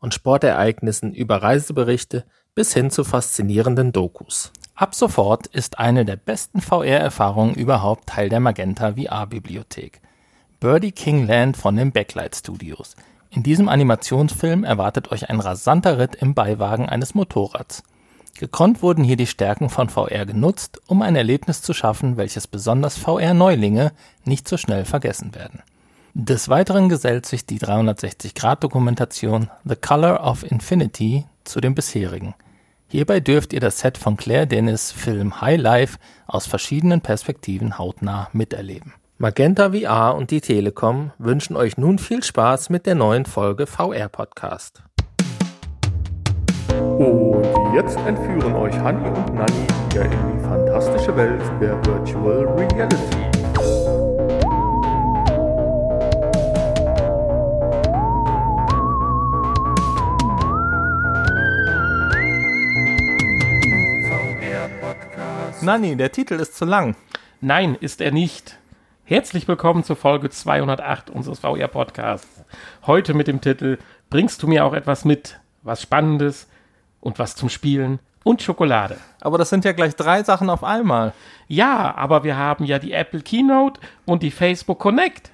und 0.00 0.14
Sportereignissen 0.14 1.14
über 1.14 1.42
Reiseberichte 1.42 2.24
bis 2.54 2.72
hin 2.72 2.90
zu 2.90 3.04
faszinierenden 3.04 3.92
Dokus. 3.92 4.52
Ab 4.74 4.94
sofort 4.94 5.46
ist 5.46 5.78
eine 5.78 6.04
der 6.04 6.16
besten 6.16 6.60
VR-Erfahrungen 6.60 7.54
überhaupt 7.54 8.08
Teil 8.08 8.28
der 8.28 8.40
Magenta 8.40 8.92
VR-Bibliothek. 8.92 10.00
Birdie 10.60 10.92
King 10.92 11.26
Land 11.26 11.56
von 11.56 11.76
den 11.76 11.92
Backlight 11.92 12.36
Studios. 12.36 12.96
In 13.30 13.42
diesem 13.42 13.68
Animationsfilm 13.68 14.64
erwartet 14.64 15.12
euch 15.12 15.28
ein 15.28 15.40
rasanter 15.40 15.98
Ritt 15.98 16.14
im 16.16 16.34
Beiwagen 16.34 16.88
eines 16.88 17.14
Motorrads. 17.14 17.82
Gekonnt 18.38 18.82
wurden 18.82 19.02
hier 19.02 19.16
die 19.16 19.26
Stärken 19.26 19.70
von 19.70 19.88
VR 19.88 20.26
genutzt, 20.26 20.80
um 20.86 21.02
ein 21.02 21.16
Erlebnis 21.16 21.62
zu 21.62 21.72
schaffen, 21.72 22.16
welches 22.16 22.46
besonders 22.46 22.98
VR-Neulinge 22.98 23.92
nicht 24.24 24.46
so 24.46 24.56
schnell 24.56 24.84
vergessen 24.84 25.34
werden. 25.34 25.62
Des 26.18 26.48
Weiteren 26.48 26.88
gesellt 26.88 27.26
sich 27.26 27.44
die 27.44 27.58
360-Grad-Dokumentation 27.58 29.50
The 29.64 29.76
Color 29.76 30.24
of 30.26 30.50
Infinity 30.50 31.26
zu 31.44 31.60
dem 31.60 31.74
bisherigen– 31.74 32.34
Hierbei 32.88 33.18
dürft 33.18 33.52
ihr 33.52 33.58
das 33.58 33.80
Set 33.80 33.98
von 33.98 34.16
Claire 34.16 34.46
Dennis 34.46 34.92
Film 34.92 35.40
High 35.40 35.60
Life 35.60 35.98
aus 36.28 36.46
verschiedenen 36.46 37.00
Perspektiven 37.00 37.78
hautnah 37.78 38.28
miterleben. 38.32 38.94
Magenta 39.18 39.72
VR 39.72 40.14
und 40.14 40.30
die 40.30 40.40
Telekom 40.40 41.10
wünschen 41.18 41.56
euch 41.56 41.76
nun 41.78 41.98
viel 41.98 42.22
Spaß 42.22 42.70
mit 42.70 42.86
der 42.86 42.94
neuen 42.94 43.24
Folge 43.24 43.66
VR 43.66 44.08
Podcast. 44.08 44.84
Und 46.70 47.74
jetzt 47.74 47.98
entführen 48.06 48.54
euch 48.54 48.78
Hanni 48.78 49.08
und 49.08 49.34
Nanni 49.34 49.66
wieder 49.90 50.04
in 50.04 50.38
die 50.38 50.44
fantastische 50.44 51.16
Welt 51.16 51.42
der 51.60 51.84
Virtual 51.84 52.46
Reality. 52.56 53.35
Nanni, 65.62 65.96
der 65.96 66.12
Titel 66.12 66.34
ist 66.34 66.56
zu 66.56 66.66
lang. 66.66 66.96
Nein, 67.40 67.76
ist 67.80 68.02
er 68.02 68.12
nicht. 68.12 68.58
Herzlich 69.04 69.48
willkommen 69.48 69.84
zur 69.84 69.96
Folge 69.96 70.28
208 70.28 71.08
unseres 71.08 71.40
VR-Podcasts. 71.40 72.44
Heute 72.86 73.14
mit 73.14 73.26
dem 73.26 73.40
Titel 73.40 73.78
Bringst 74.10 74.42
du 74.42 74.48
mir 74.48 74.66
auch 74.66 74.74
etwas 74.74 75.06
mit? 75.06 75.40
Was 75.62 75.80
Spannendes 75.80 76.46
und 77.00 77.18
was 77.18 77.36
zum 77.36 77.48
Spielen 77.48 78.00
und 78.22 78.42
Schokolade. 78.42 78.98
Aber 79.22 79.38
das 79.38 79.48
sind 79.48 79.64
ja 79.64 79.72
gleich 79.72 79.96
drei 79.96 80.22
Sachen 80.22 80.50
auf 80.50 80.62
einmal. 80.62 81.14
Ja, 81.48 81.94
aber 81.96 82.22
wir 82.22 82.36
haben 82.36 82.64
ja 82.64 82.78
die 82.78 82.92
Apple 82.92 83.22
Keynote 83.22 83.80
und 84.04 84.22
die 84.22 84.30
Facebook 84.30 84.78
Connect. 84.78 85.30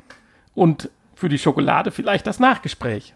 Und 0.55 0.89
für 1.17 1.29
die 1.29 1.39
Schokolade 1.39 1.91
vielleicht 1.91 2.29
das 2.29 2.39
Nachgespräch. 2.39 3.15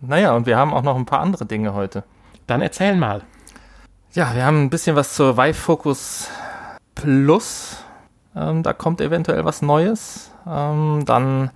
Naja, 0.00 0.36
und 0.36 0.46
wir 0.46 0.56
haben 0.56 0.72
auch 0.72 0.82
noch 0.82 0.96
ein 0.96 1.06
paar 1.06 1.20
andere 1.20 1.46
Dinge 1.46 1.74
heute. 1.74 2.04
Dann 2.46 2.62
erzähl 2.62 2.94
mal. 2.94 3.22
Ja, 4.14 4.34
wir 4.34 4.44
haben 4.44 4.64
ein 4.64 4.68
bisschen 4.68 4.94
was 4.94 5.14
zur 5.14 5.38
Vive 5.38 5.54
Focus 5.54 6.28
Plus. 6.94 7.78
Ähm, 8.36 8.62
da 8.62 8.74
kommt 8.74 9.00
eventuell 9.00 9.46
was 9.46 9.62
Neues. 9.62 10.30
Ähm, 10.46 11.04
dann 11.06 11.50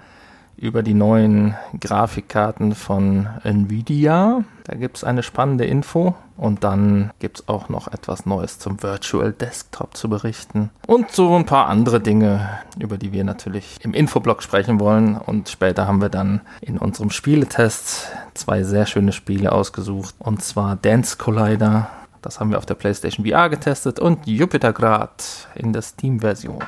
über 0.57 0.83
die 0.83 0.95
neuen 0.95 1.55
Grafikkarten 1.79 2.75
von 2.75 3.29
Nvidia. 3.45 4.43
Da 4.65 4.75
gibt 4.75 4.97
es 4.97 5.05
eine 5.05 5.23
spannende 5.23 5.67
Info. 5.67 6.15
Und 6.39 6.65
dann 6.65 7.11
gibt 7.19 7.41
es 7.41 7.49
auch 7.49 7.69
noch 7.69 7.89
etwas 7.89 8.25
Neues 8.25 8.59
zum 8.59 8.83
Virtual 8.83 9.35
Desktop 9.35 9.95
zu 9.95 10.09
berichten. 10.09 10.71
Und 10.87 11.11
so 11.11 11.37
ein 11.37 11.45
paar 11.45 11.67
andere 11.67 12.01
Dinge, 12.01 12.49
über 12.79 12.97
die 12.97 13.13
wir 13.13 13.25
natürlich 13.25 13.77
im 13.83 13.93
Infoblog 13.93 14.43
sprechen 14.43 14.81
wollen. 14.81 15.19
Und 15.19 15.51
später 15.51 15.87
haben 15.87 16.01
wir 16.01 16.09
dann 16.09 16.41
in 16.63 16.79
unserem 16.79 17.11
Spieletest 17.11 18.09
zwei 18.33 18.63
sehr 18.63 18.87
schöne 18.87 19.13
Spiele 19.13 19.53
ausgesucht. 19.53 20.15
Und 20.19 20.43
zwar 20.43 20.77
Dance 20.77 21.19
Collider 21.19 21.91
das 22.27 22.41
haben 22.41 22.51
wir 22.51 22.59
auf 22.59 22.67
der 22.67 22.75
PlayStation 22.75 23.25
VR 23.25 23.49
getestet 23.49 24.01
und 24.01 24.27
Jupitergrad 24.27 25.47
in 25.55 25.73
der 25.73 25.83
Steam-Version. 25.83 26.59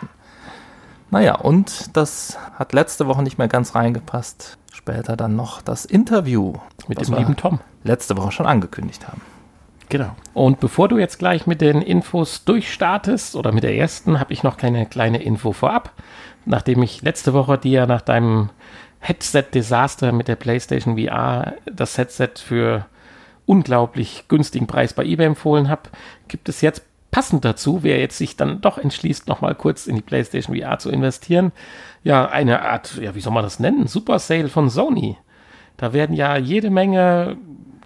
Naja, 1.10 1.34
und 1.34 1.96
das 1.96 2.38
hat 2.54 2.72
letzte 2.72 3.08
Woche 3.08 3.24
nicht 3.24 3.38
mehr 3.38 3.48
ganz 3.48 3.74
reingepasst. 3.74 4.56
Später 4.72 5.16
dann 5.16 5.34
noch 5.34 5.60
das 5.60 5.84
Interview 5.84 6.54
mit 6.86 7.00
dem 7.00 7.14
lieben 7.14 7.36
Tom. 7.36 7.58
Letzte 7.82 8.16
Woche 8.16 8.30
schon 8.30 8.46
angekündigt 8.46 9.08
haben. 9.08 9.20
Genau. 9.88 10.14
Und 10.32 10.60
bevor 10.60 10.86
du 10.86 10.98
jetzt 10.98 11.18
gleich 11.18 11.48
mit 11.48 11.60
den 11.60 11.82
Infos 11.82 12.44
durchstartest 12.44 13.34
oder 13.34 13.50
mit 13.50 13.64
der 13.64 13.74
ersten, 13.74 14.20
habe 14.20 14.32
ich 14.32 14.44
noch 14.44 14.58
keine 14.58 14.86
kleine 14.86 15.20
Info 15.20 15.52
vorab. 15.52 15.92
Nachdem 16.44 16.84
ich 16.84 17.02
letzte 17.02 17.32
Woche 17.32 17.58
dir 17.58 17.86
nach 17.86 18.02
deinem 18.02 18.50
Headset-Desaster 19.00 20.12
mit 20.12 20.28
der 20.28 20.36
PlayStation 20.36 20.96
VR 20.96 21.54
das 21.66 21.98
Headset 21.98 22.30
für 22.36 22.86
unglaublich 23.48 24.26
günstigen 24.28 24.66
Preis 24.66 24.92
bei 24.92 25.04
eBay 25.04 25.26
empfohlen 25.26 25.68
habe, 25.70 25.90
gibt 26.28 26.48
es 26.48 26.60
jetzt 26.60 26.82
passend 27.10 27.44
dazu, 27.44 27.82
wer 27.82 27.98
jetzt 27.98 28.18
sich 28.18 28.36
dann 28.36 28.60
doch 28.60 28.76
entschließt, 28.76 29.26
nochmal 29.26 29.54
kurz 29.54 29.86
in 29.86 29.96
die 29.96 30.02
PlayStation 30.02 30.54
VR 30.54 30.78
zu 30.78 30.90
investieren, 30.90 31.52
ja, 32.04 32.28
eine 32.28 32.62
Art, 32.62 32.96
ja, 33.00 33.14
wie 33.14 33.20
soll 33.20 33.32
man 33.32 33.42
das 33.42 33.58
nennen? 33.58 33.86
Super 33.86 34.18
Sale 34.18 34.48
von 34.48 34.68
Sony. 34.68 35.16
Da 35.78 35.94
werden 35.94 36.14
ja 36.14 36.36
jede 36.36 36.68
Menge, 36.68 37.38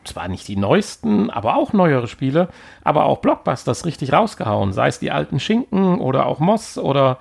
zwar 0.04 0.26
nicht 0.26 0.48
die 0.48 0.56
neuesten, 0.56 1.30
aber 1.30 1.56
auch 1.56 1.72
neuere 1.72 2.08
Spiele, 2.08 2.48
aber 2.82 3.04
auch 3.04 3.18
Blockbusters 3.18 3.86
richtig 3.86 4.12
rausgehauen. 4.12 4.72
Sei 4.72 4.88
es 4.88 4.98
die 4.98 5.12
alten 5.12 5.38
Schinken 5.38 6.00
oder 6.00 6.26
auch 6.26 6.40
Moss 6.40 6.76
oder 6.76 7.18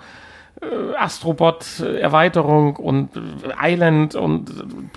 Astrobot-Erweiterung 0.97 2.75
und 2.75 3.09
Island 3.59 4.15
und 4.15 4.51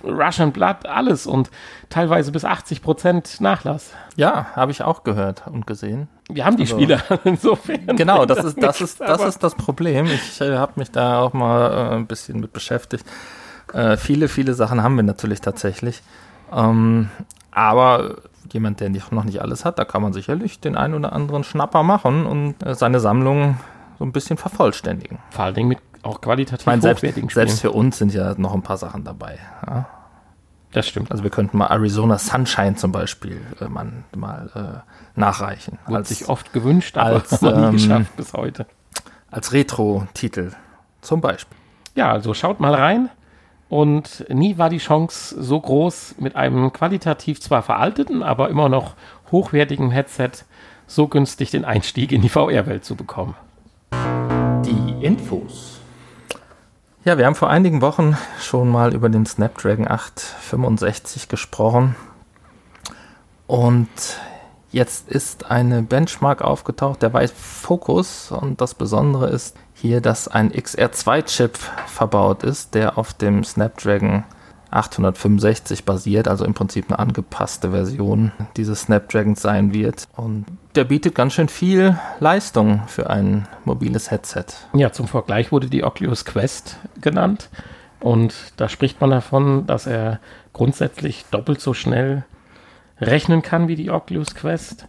Russian 0.05 0.53
Blood, 0.53 0.87
alles 0.87 1.27
und 1.27 1.51
teilweise 1.89 2.33
bis 2.33 2.45
80 2.45 2.83
Prozent 2.83 3.41
Nachlass. 3.41 3.93
Ja, 4.17 4.49
habe 4.55 4.73
ich 4.73 4.83
auch 4.83 5.05
gehört 5.05 5.45
und 5.47 5.67
gesehen. 5.67 6.09
Wir 6.29 6.45
haben 6.45 6.57
die 6.57 6.65
also, 6.65 6.77
Spieler 6.77 7.03
insofern. 7.25 7.97
Genau, 7.97 8.27
das, 8.27 8.45
ist, 8.45 8.63
das, 8.63 8.81
ist, 8.83 9.01
das 9.01 9.25
ist 9.25 9.43
das 9.43 9.55
Problem. 9.55 10.07
Ich 10.07 10.41
äh, 10.41 10.57
habe 10.57 10.73
mich 10.77 10.91
da 10.91 11.21
auch 11.21 11.33
mal 11.33 11.71
äh, 11.71 11.95
ein 11.95 12.07
bisschen 12.07 12.41
mit 12.41 12.53
beschäftigt. 12.53 13.07
Äh, 13.73 13.97
viele, 13.97 14.29
viele 14.29 14.55
Sachen 14.55 14.83
haben 14.83 14.97
wir 14.97 15.03
natürlich 15.03 15.41
tatsächlich. 15.41 16.03
Ähm, 16.53 17.09
aber 17.51 18.17
jemand, 18.53 18.81
der 18.81 18.91
noch 18.91 19.25
nicht 19.25 19.41
alles 19.41 19.65
hat, 19.65 19.79
da 19.79 19.85
kann 19.85 20.03
man 20.03 20.13
sicherlich 20.13 20.61
den 20.61 20.77
einen 20.77 20.95
oder 20.95 21.13
anderen 21.13 21.45
Schnapper 21.45 21.83
machen 21.83 22.27
und 22.27 22.63
äh, 22.65 22.75
seine 22.75 23.01
Sammlung 23.01 23.57
so 23.99 24.05
ein 24.05 24.13
bisschen 24.13 24.37
vervollständigen. 24.37 25.19
Vor 25.31 25.45
allen 25.45 25.55
Dingen 25.55 25.69
mit 25.69 25.79
auch 26.03 26.21
qualitativ 26.21 26.61
ich 26.61 26.67
meine, 26.67 26.83
selbst, 26.83 27.01
hochwertigen 27.01 27.31
Spielen. 27.31 27.49
Selbst 27.49 27.61
für 27.61 27.73
uns 27.73 27.99
sind 27.99 28.13
ja 28.13 28.35
noch 28.37 28.55
ein 28.55 28.63
paar 28.63 28.77
Sachen 28.77 29.05
dabei. 29.05 29.39
Ja? 29.67 29.87
Das 30.73 30.89
stimmt. 30.89 31.11
Also 31.11 31.23
wir 31.23 31.31
könnten 31.31 31.57
mal 31.57 31.69
Arizona 31.69 32.19
Sunshine 32.19 32.75
zum 32.75 32.93
Beispiel 32.93 33.41
äh, 33.61 33.69
man, 33.69 34.05
mal 34.15 34.85
äh, 34.85 35.19
nachreichen. 35.19 35.79
Wurde 35.87 35.99
als, 35.99 36.09
sich 36.11 36.29
oft 36.29 36.53
gewünscht, 36.53 36.99
aber 36.99 37.15
als, 37.17 37.41
nie 37.43 37.49
ähm, 37.49 37.73
geschafft 37.73 38.17
bis 38.17 38.33
heute. 38.35 38.67
Als 39.31 39.53
Retro-Titel 39.53 40.53
zum 41.01 41.21
Beispiel. 41.21 41.57
Ja, 41.95 42.11
also 42.11 42.35
schaut 42.35 42.61
mal 42.61 42.75
rein. 42.75 43.09
Und 43.69 44.27
nie 44.29 44.59
war 44.59 44.69
die 44.69 44.79
Chance 44.79 45.43
so 45.43 45.59
groß, 45.59 46.17
mit 46.19 46.37
einem 46.37 46.73
qualitativ 46.73 47.41
zwar 47.41 47.63
veralteten, 47.63 48.23
aber 48.23 48.51
immer 48.51 48.69
noch 48.69 48.95
hochwertigen 49.33 49.91
Headset 49.91 50.31
so 50.87 51.09
günstig 51.09 51.51
den 51.51 51.65
Einstieg 51.65 52.13
in 52.13 52.21
die 52.21 52.29
VR-Welt 52.29 52.85
zu 52.85 52.95
bekommen. 52.95 53.35
Infos. 55.05 55.81
Ja, 57.05 57.19
wir 57.19 57.27
haben 57.27 57.35
vor 57.35 57.51
einigen 57.51 57.83
Wochen 57.83 58.17
schon 58.41 58.71
mal 58.71 58.95
über 58.95 59.11
den 59.11 59.27
Snapdragon 59.27 59.87
865 59.87 61.29
gesprochen. 61.29 61.95
Und 63.47 63.89
jetzt 64.73 65.11
ist 65.11 65.51
eine 65.51 65.83
Benchmark 65.83 66.41
aufgetaucht, 66.41 67.03
der 67.03 67.13
weiß 67.13 67.33
Focus. 67.37 68.33
Und 68.33 68.63
das 68.63 68.75
Besondere 68.75 69.29
ist 69.29 69.57
hier, 69.75 70.01
dass 70.01 70.27
ein 70.27 70.51
XR2-Chip 70.51 71.59
verbaut 71.87 72.43
ist, 72.43 72.75
der 72.75 72.97
auf 72.97 73.13
dem 73.13 73.45
Snapdragon 73.45 74.25
865 74.75 75.85
basiert, 75.85 76.29
also 76.29 76.45
im 76.45 76.55
Prinzip 76.55 76.87
eine 76.89 76.99
angepasste 76.99 77.71
Version 77.71 78.33
dieses 78.57 78.83
Snapdragons 78.83 79.41
sein 79.41 79.73
wird. 79.73 80.09
Und 80.17 80.47
der 80.75 80.85
bietet 80.85 81.15
ganz 81.15 81.35
schön 81.35 81.49
viel 81.49 81.99
Leistung 82.21 82.83
für 82.87 83.11
ein 83.11 83.47
mobiles 83.65 84.11
Headset. 84.11 84.45
Ja, 84.73 84.93
zum 84.93 85.07
Vergleich 85.07 85.53
wurde 85.53 85.69
die 85.69 85.85
Oculus 85.85 86.25
Quest 86.25 86.79
genannt. 87.01 87.49
Und 88.01 88.35
da 88.57 88.69
spricht 88.69 89.01
man 89.01 89.11
davon, 89.11 89.67
dass 89.67 89.87
er 89.87 90.21
grundsätzlich 90.53 91.25
doppelt 91.31 91.61
so 91.61 91.73
schnell 91.73 92.25
rechnen 93.01 93.43
kann 93.43 93.69
wie 93.69 93.77
die 93.77 93.91
Oculus 93.91 94.35
Quest, 94.35 94.87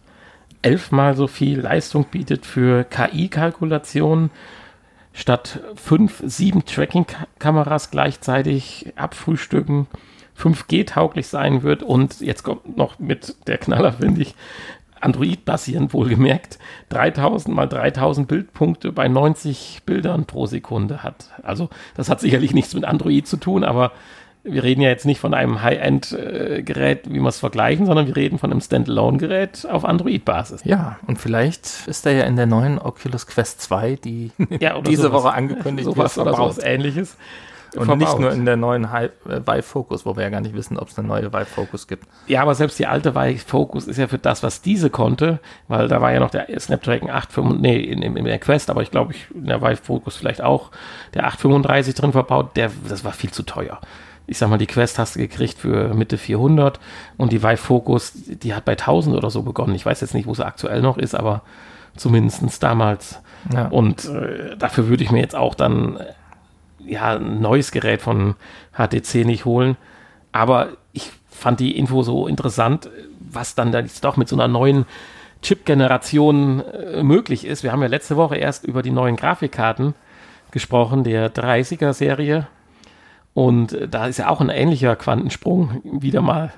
elfmal 0.62 1.16
so 1.16 1.26
viel 1.26 1.60
Leistung 1.60 2.04
bietet 2.04 2.44
für 2.44 2.84
KI-Kalkulationen, 2.84 4.30
statt 5.16 5.60
fünf, 5.74 6.22
sieben 6.24 6.66
Tracking-Kameras 6.66 7.90
gleichzeitig 7.90 8.92
abfrühstücken, 8.96 9.86
5G-tauglich 10.38 11.26
sein 11.26 11.62
wird 11.62 11.82
und 11.82 12.20
jetzt 12.20 12.42
kommt 12.42 12.76
noch 12.76 12.98
mit 12.98 13.34
der 13.46 13.56
Knaller, 13.56 13.94
finde 13.94 14.20
ich, 14.20 14.34
Android-basierend 15.00 15.94
wohlgemerkt, 15.94 16.58
3000 16.90 17.54
mal 17.54 17.66
3000 17.66 18.28
Bildpunkte 18.28 18.92
bei 18.92 19.08
90 19.08 19.82
Bildern 19.86 20.26
pro 20.26 20.44
Sekunde 20.46 21.02
hat. 21.02 21.30
Also 21.42 21.70
das 21.94 22.10
hat 22.10 22.20
sicherlich 22.20 22.52
nichts 22.52 22.74
mit 22.74 22.84
Android 22.84 23.26
zu 23.26 23.38
tun, 23.38 23.64
aber 23.64 23.92
wir 24.48 24.62
reden 24.62 24.80
ja 24.80 24.88
jetzt 24.88 25.04
nicht 25.04 25.20
von 25.20 25.34
einem 25.34 25.62
High-End-Gerät, 25.62 27.10
wie 27.10 27.20
wir 27.20 27.28
es 27.28 27.38
vergleichen, 27.38 27.86
sondern 27.86 28.06
wir 28.06 28.16
reden 28.16 28.38
von 28.38 28.50
einem 28.50 28.60
Standalone-Gerät 28.60 29.66
auf 29.70 29.84
Android-Basis. 29.84 30.62
Ja, 30.64 30.98
und 31.06 31.18
vielleicht 31.18 31.86
ist 31.86 32.06
er 32.06 32.12
ja 32.12 32.24
in 32.24 32.36
der 32.36 32.46
neuen 32.46 32.78
Oculus 32.78 33.26
Quest 33.26 33.60
2, 33.62 33.96
die 33.96 34.30
ja, 34.60 34.80
diese 34.80 35.02
sowas, 35.02 35.24
Woche 35.24 35.32
angekündigt 35.32 35.86
sowas 35.86 36.16
wird, 36.16 36.26
oder 36.26 36.36
sowas 36.36 36.58
ähnliches. 36.58 37.16
Und 37.74 37.86
verbaut. 37.86 37.98
nicht 37.98 38.18
nur 38.20 38.32
in 38.32 38.46
der 38.46 38.56
neuen 38.56 38.84
äh, 38.84 39.10
Vive 39.26 39.62
Focus, 39.62 40.06
wo 40.06 40.16
wir 40.16 40.22
ja 40.22 40.30
gar 40.30 40.40
nicht 40.40 40.54
wissen, 40.54 40.78
ob 40.78 40.88
es 40.88 40.98
eine 40.98 41.08
neue 41.08 41.32
Vive 41.32 41.44
Focus 41.44 41.86
gibt. 41.86 42.06
Ja, 42.26 42.40
aber 42.40 42.54
selbst 42.54 42.78
die 42.78 42.86
alte 42.86 43.14
Vive 43.14 43.44
Focus 43.44 43.86
ist 43.86 43.98
ja 43.98 44.06
für 44.06 44.18
das, 44.18 44.42
was 44.42 44.62
diese 44.62 44.88
konnte, 44.88 45.40
weil 45.68 45.88
da 45.88 46.00
war 46.00 46.12
ja 46.12 46.20
noch 46.20 46.30
der 46.30 46.46
Snapdragon 46.58 47.10
835, 47.10 47.60
nee, 47.60 47.78
in, 47.78 48.02
in, 48.02 48.16
in 48.16 48.24
der 48.24 48.38
Quest, 48.38 48.70
aber 48.70 48.82
ich 48.82 48.90
glaube, 48.90 49.14
in 49.34 49.46
der 49.46 49.60
Vive 49.60 49.82
Focus 49.82 50.16
vielleicht 50.16 50.42
auch 50.42 50.70
der 51.12 51.26
835 51.26 51.94
drin 51.94 52.12
verbaut, 52.12 52.56
der, 52.56 52.70
das 52.88 53.04
war 53.04 53.12
viel 53.12 53.32
zu 53.32 53.42
teuer 53.42 53.80
ich 54.26 54.38
sag 54.38 54.48
mal, 54.50 54.58
die 54.58 54.66
Quest 54.66 54.98
hast 54.98 55.16
du 55.16 55.20
gekriegt 55.20 55.58
für 55.58 55.94
Mitte 55.94 56.18
400 56.18 56.80
und 57.16 57.32
die 57.32 57.42
Vive 57.42 57.56
Focus, 57.56 58.12
die 58.14 58.54
hat 58.54 58.64
bei 58.64 58.72
1000 58.72 59.16
oder 59.16 59.30
so 59.30 59.42
begonnen. 59.42 59.74
Ich 59.74 59.86
weiß 59.86 60.00
jetzt 60.00 60.14
nicht, 60.14 60.26
wo 60.26 60.34
sie 60.34 60.44
aktuell 60.44 60.82
noch 60.82 60.98
ist, 60.98 61.14
aber 61.14 61.42
zumindest 61.96 62.62
damals. 62.62 63.20
Ja. 63.52 63.68
Und 63.68 64.04
äh, 64.06 64.56
dafür 64.56 64.88
würde 64.88 65.04
ich 65.04 65.10
mir 65.10 65.20
jetzt 65.20 65.36
auch 65.36 65.54
dann 65.54 65.98
ja, 66.84 67.16
ein 67.16 67.40
neues 67.40 67.70
Gerät 67.70 68.02
von 68.02 68.34
HTC 68.72 69.24
nicht 69.24 69.44
holen. 69.44 69.76
Aber 70.32 70.68
ich 70.92 71.10
fand 71.28 71.60
die 71.60 71.76
Info 71.76 72.02
so 72.02 72.26
interessant, 72.26 72.90
was 73.20 73.54
dann 73.54 73.72
da 73.72 73.80
jetzt 73.80 74.04
doch 74.04 74.16
mit 74.16 74.28
so 74.28 74.36
einer 74.36 74.48
neuen 74.48 74.86
Chip-Generation 75.42 76.60
äh, 76.60 77.02
möglich 77.02 77.44
ist. 77.44 77.62
Wir 77.62 77.72
haben 77.72 77.82
ja 77.82 77.88
letzte 77.88 78.16
Woche 78.16 78.36
erst 78.36 78.64
über 78.64 78.82
die 78.82 78.90
neuen 78.90 79.16
Grafikkarten 79.16 79.94
gesprochen, 80.50 81.04
der 81.04 81.32
30er-Serie. 81.32 82.48
Und 83.36 83.76
da 83.90 84.06
ist 84.06 84.16
ja 84.16 84.30
auch 84.30 84.40
ein 84.40 84.48
ähnlicher 84.48 84.96
Quantensprung 84.96 85.82
wieder 85.84 86.22
mal 86.22 86.54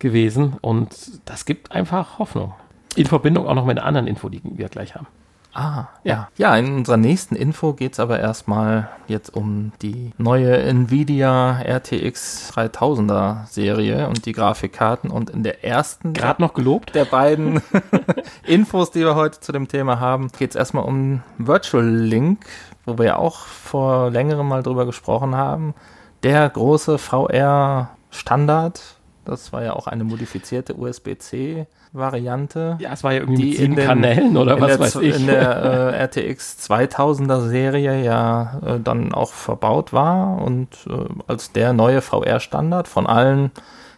gewesen. 0.00 0.54
Und 0.60 1.20
das 1.24 1.44
gibt 1.44 1.70
einfach 1.70 2.18
Hoffnung. 2.18 2.52
In 2.96 3.06
Verbindung 3.06 3.46
auch 3.46 3.54
noch 3.54 3.64
mit 3.64 3.78
einer 3.78 3.86
anderen 3.86 4.08
Info, 4.08 4.28
die 4.28 4.40
wir 4.42 4.68
gleich 4.68 4.96
haben. 4.96 5.06
Ah, 5.52 5.84
ja. 6.02 6.30
Ja, 6.36 6.56
in 6.56 6.78
unserer 6.78 6.96
nächsten 6.96 7.36
Info 7.36 7.74
geht 7.74 7.92
es 7.92 8.00
aber 8.00 8.18
erstmal 8.18 8.88
jetzt 9.06 9.36
um 9.36 9.70
die 9.82 10.10
neue 10.18 10.56
Nvidia 10.56 11.60
RTX 11.62 12.52
3000er 12.56 13.46
Serie 13.46 14.08
und 14.08 14.26
die 14.26 14.32
Grafikkarten. 14.32 15.10
Und 15.10 15.30
in 15.30 15.44
der 15.44 15.62
ersten. 15.62 16.12
Gerade 16.12 16.42
noch 16.42 16.54
gelobt? 16.54 16.96
Der 16.96 17.04
beiden 17.04 17.62
Infos, 18.42 18.90
die 18.90 19.00
wir 19.02 19.14
heute 19.14 19.38
zu 19.38 19.52
dem 19.52 19.68
Thema 19.68 20.00
haben, 20.00 20.32
geht 20.36 20.50
es 20.50 20.56
erstmal 20.56 20.86
um 20.86 21.22
Virtual 21.38 21.86
Link, 21.86 22.46
wo 22.84 22.98
wir 22.98 23.04
ja 23.04 23.16
auch 23.16 23.38
vor 23.38 24.10
längerem 24.10 24.48
mal 24.48 24.62
drüber 24.62 24.86
gesprochen 24.86 25.34
haben. 25.34 25.74
Der 26.22 26.48
große 26.48 26.98
VR-Standard. 26.98 28.80
Das 29.24 29.52
war 29.52 29.62
ja 29.62 29.72
auch 29.74 29.86
eine 29.86 30.04
modifizierte 30.04 30.74
USB-C 30.74 31.66
Variante. 31.92 32.76
Ja, 32.80 32.92
es 32.92 33.04
war 33.04 33.12
ja 33.12 33.20
irgendwie 33.20 33.50
mit 33.50 33.56
sieben 33.56 33.76
den, 33.76 33.86
Kanälen 33.86 34.36
oder 34.36 34.60
was 34.60 34.72
der, 34.72 34.80
weiß 34.80 34.96
ich. 34.96 35.16
In 35.16 35.26
der 35.28 35.94
äh, 35.94 36.04
RTX 36.04 36.68
2000er 36.68 37.40
Serie 37.48 38.02
ja 38.02 38.60
äh, 38.66 38.80
dann 38.80 39.14
auch 39.14 39.32
verbaut 39.32 39.92
war 39.92 40.42
und 40.42 40.68
äh, 40.88 41.04
als 41.28 41.52
der 41.52 41.72
neue 41.72 42.00
VR-Standard 42.00 42.88
von 42.88 43.06
allen 43.06 43.52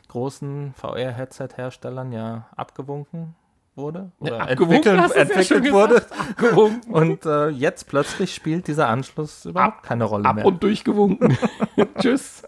großen 0.09 0.75
VR-Headset-Herstellern 0.77 2.13
ja 2.13 2.47
abgewunken 2.55 3.35
wurde 3.77 4.11
oder 4.19 4.39
ja, 4.39 4.47
entwickelt, 4.47 5.15
entwickelt 5.15 5.73
wurde. 5.73 6.05
Abgewunken. 6.19 6.93
Und 6.93 7.27
äh, 7.27 7.49
jetzt 7.49 7.89
plötzlich 7.89 8.35
spielt 8.35 8.67
dieser 8.69 8.89
Anschluss 8.89 9.45
überhaupt 9.45 9.79
ab, 9.79 9.83
keine 9.83 10.05
Rolle 10.05 10.25
ab 10.25 10.37
mehr. 10.37 10.45
Ab 10.45 10.49
und 10.49 10.63
durchgewunken. 10.63 11.37
Tschüss. 12.01 12.43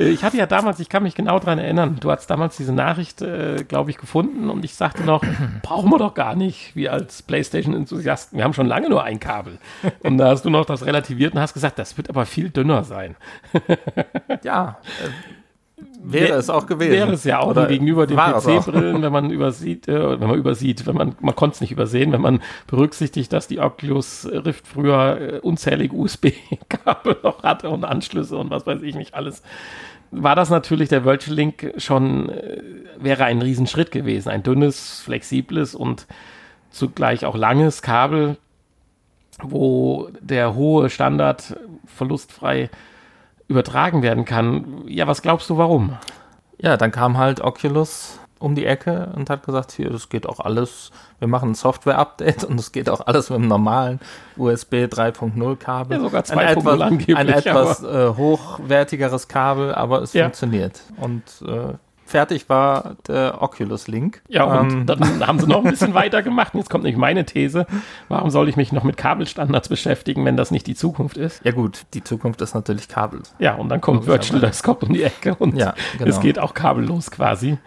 Äh, 0.00 0.08
ich 0.08 0.24
hatte 0.24 0.38
ja 0.38 0.46
damals, 0.46 0.80
ich 0.80 0.88
kann 0.88 1.02
mich 1.02 1.14
genau 1.14 1.38
daran 1.38 1.58
erinnern, 1.58 1.98
du 2.00 2.10
hast 2.10 2.26
damals 2.28 2.56
diese 2.56 2.72
Nachricht, 2.72 3.22
äh, 3.22 3.64
glaube 3.66 3.90
ich, 3.90 3.98
gefunden 3.98 4.50
und 4.50 4.64
ich 4.64 4.74
sagte 4.74 5.04
noch, 5.04 5.22
brauchen 5.62 5.90
wir 5.90 5.98
doch 5.98 6.14
gar 6.14 6.34
nicht, 6.34 6.74
wie 6.74 6.88
als 6.88 7.22
PlayStation-Enthusiasten. 7.22 8.38
Wir 8.38 8.44
haben 8.44 8.54
schon 8.54 8.66
lange 8.66 8.88
nur 8.88 9.04
ein 9.04 9.20
Kabel. 9.20 9.58
Und 10.02 10.18
da 10.18 10.28
hast 10.30 10.44
du 10.44 10.50
noch 10.50 10.64
das 10.64 10.84
relativiert 10.84 11.34
und 11.34 11.40
hast 11.40 11.54
gesagt, 11.54 11.78
das 11.78 11.96
wird 11.96 12.08
aber 12.08 12.26
viel 12.26 12.50
dünner 12.50 12.84
sein. 12.84 13.16
ja. 14.42 14.78
Äh, 15.04 15.39
Wäre 16.02 16.38
es 16.38 16.48
auch 16.48 16.66
gewesen. 16.66 16.92
Wäre 16.92 17.12
es 17.12 17.24
ja 17.24 17.40
auch 17.40 17.48
Oder 17.48 17.66
gegenüber 17.66 18.06
den 18.06 18.16
PC-Brillen, 18.16 19.02
wenn 19.02 19.12
man 19.12 19.30
übersieht, 19.30 19.86
äh, 19.86 20.20
wenn 20.20 20.28
man 20.28 20.38
übersieht, 20.38 20.86
wenn 20.86 20.94
man, 20.94 21.14
man 21.20 21.34
konnte 21.34 21.54
es 21.54 21.60
nicht 21.60 21.72
übersehen, 21.72 22.12
wenn 22.12 22.22
man 22.22 22.40
berücksichtigt, 22.66 23.32
dass 23.32 23.48
die 23.48 23.60
Oculus 23.60 24.26
Rift 24.26 24.66
früher 24.66 25.20
äh, 25.20 25.38
unzählige 25.40 25.94
USB-Kabel 25.94 27.18
noch 27.22 27.42
hatte 27.42 27.68
und 27.68 27.84
Anschlüsse 27.84 28.36
und 28.36 28.50
was 28.50 28.66
weiß 28.66 28.82
ich 28.82 28.94
nicht 28.94 29.14
alles 29.14 29.42
war 30.10 30.34
das 30.34 30.50
natürlich 30.50 30.88
der 30.88 31.04
Virtual 31.04 31.36
Link 31.36 31.72
schon, 31.76 32.30
äh, 32.30 32.62
wäre 32.98 33.24
ein 33.24 33.42
Riesenschritt 33.42 33.90
gewesen. 33.90 34.28
Ein 34.28 34.42
dünnes, 34.42 35.00
flexibles 35.00 35.74
und 35.74 36.06
zugleich 36.70 37.24
auch 37.24 37.36
langes 37.36 37.82
Kabel, 37.82 38.36
wo 39.42 40.10
der 40.20 40.54
hohe 40.54 40.90
Standard 40.90 41.56
verlustfrei 41.86 42.70
übertragen 43.50 44.02
werden 44.02 44.24
kann. 44.24 44.84
Ja, 44.86 45.06
was 45.08 45.22
glaubst 45.22 45.50
du, 45.50 45.58
warum? 45.58 45.98
Ja, 46.58 46.76
dann 46.76 46.92
kam 46.92 47.18
halt 47.18 47.40
Oculus 47.40 48.20
um 48.38 48.54
die 48.54 48.64
Ecke 48.64 49.12
und 49.16 49.28
hat 49.28 49.44
gesagt, 49.44 49.72
hier, 49.72 49.90
das 49.90 50.08
geht 50.08 50.26
auch 50.26 50.40
alles, 50.40 50.92
wir 51.18 51.28
machen 51.28 51.50
ein 51.50 51.54
Software-Update 51.54 52.44
und 52.44 52.58
es 52.58 52.72
geht 52.72 52.88
auch 52.88 53.06
alles 53.06 53.28
mit 53.28 53.38
einem 53.38 53.48
normalen 53.48 54.00
USB 54.36 54.86
3.0 54.86 55.56
Kabel. 55.56 55.98
Ja, 55.98 56.02
sogar 56.02 56.22
2.0 56.22 56.80
ein 56.80 57.00
etwas, 57.00 57.16
ein 57.16 57.28
etwas 57.28 57.82
äh, 57.82 58.16
hochwertigeres 58.16 59.28
Kabel, 59.28 59.74
aber 59.74 60.00
es 60.00 60.14
ja. 60.14 60.24
funktioniert. 60.24 60.80
Und 60.96 61.22
äh, 61.46 61.74
fertig 62.10 62.48
war 62.48 62.96
der 63.06 63.40
Oculus 63.40 63.88
Link. 63.88 64.20
Ja, 64.28 64.44
und 64.44 64.72
ähm, 64.72 64.86
dann 64.86 65.26
haben 65.26 65.38
sie 65.38 65.46
noch 65.46 65.64
ein 65.64 65.70
bisschen 65.70 65.94
weiter 65.94 66.22
gemacht. 66.22 66.54
Jetzt 66.54 66.68
kommt 66.68 66.84
nämlich 66.84 66.98
meine 66.98 67.24
These. 67.24 67.66
Warum 68.08 68.30
soll 68.30 68.48
ich 68.48 68.56
mich 68.56 68.72
noch 68.72 68.84
mit 68.84 68.96
Kabelstandards 68.96 69.68
beschäftigen, 69.68 70.24
wenn 70.24 70.36
das 70.36 70.50
nicht 70.50 70.66
die 70.66 70.74
Zukunft 70.74 71.16
ist? 71.16 71.44
Ja 71.44 71.52
gut, 71.52 71.86
die 71.94 72.04
Zukunft 72.04 72.40
ist 72.42 72.54
natürlich 72.54 72.88
Kabel. 72.88 73.22
Ja, 73.38 73.54
und 73.54 73.68
dann 73.68 73.80
kommt 73.80 74.06
Virtual 74.06 74.40
Desktop 74.40 74.82
um 74.82 74.92
die 74.92 75.02
Ecke 75.02 75.34
und 75.36 75.56
ja, 75.56 75.74
genau. 75.98 76.10
es 76.10 76.20
geht 76.20 76.38
auch 76.38 76.52
kabellos 76.54 77.10
quasi. 77.10 77.58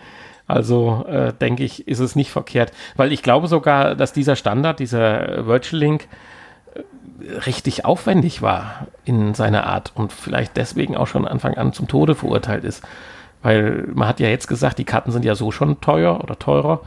Also 0.46 1.06
äh, 1.08 1.34
denke 1.34 1.63
ich, 1.63 1.88
ist 1.88 2.00
es 2.00 2.15
nicht 2.15 2.32
verkehrt, 2.32 2.74
weil 2.96 3.13
ich 3.13 3.24
glaube 3.24 3.48
sogar, 3.48 3.96
dass 3.96 4.12
dieser 4.12 4.36
Standard, 4.36 4.79
dieser 4.79 5.48
Virtual 5.48 5.79
Link, 5.79 6.08
äh, 6.75 7.38
richtig 7.46 7.86
aufwendig 7.86 8.41
war 8.41 8.88
in 9.06 9.34
seiner 9.36 9.65
Art 9.65 9.94
und 9.96 10.12
vielleicht 10.12 10.58
deswegen 10.58 10.98
auch 10.98 11.08
schon 11.08 11.25
Anfang 11.25 11.56
an 11.56 11.72
zum 11.72 11.88
Tode 11.88 12.13
verurteilt 12.13 12.65
ist. 12.65 12.84
Weil 13.43 13.88
man 13.93 14.07
hat 14.07 14.19
ja 14.19 14.29
jetzt 14.29 14.47
gesagt, 14.47 14.79
die 14.79 14.85
Karten 14.85 15.12
sind 15.12 15.25
ja 15.25 15.35
so 15.35 15.51
schon 15.51 15.81
teuer 15.81 16.21
oder 16.23 16.39
teurer 16.39 16.81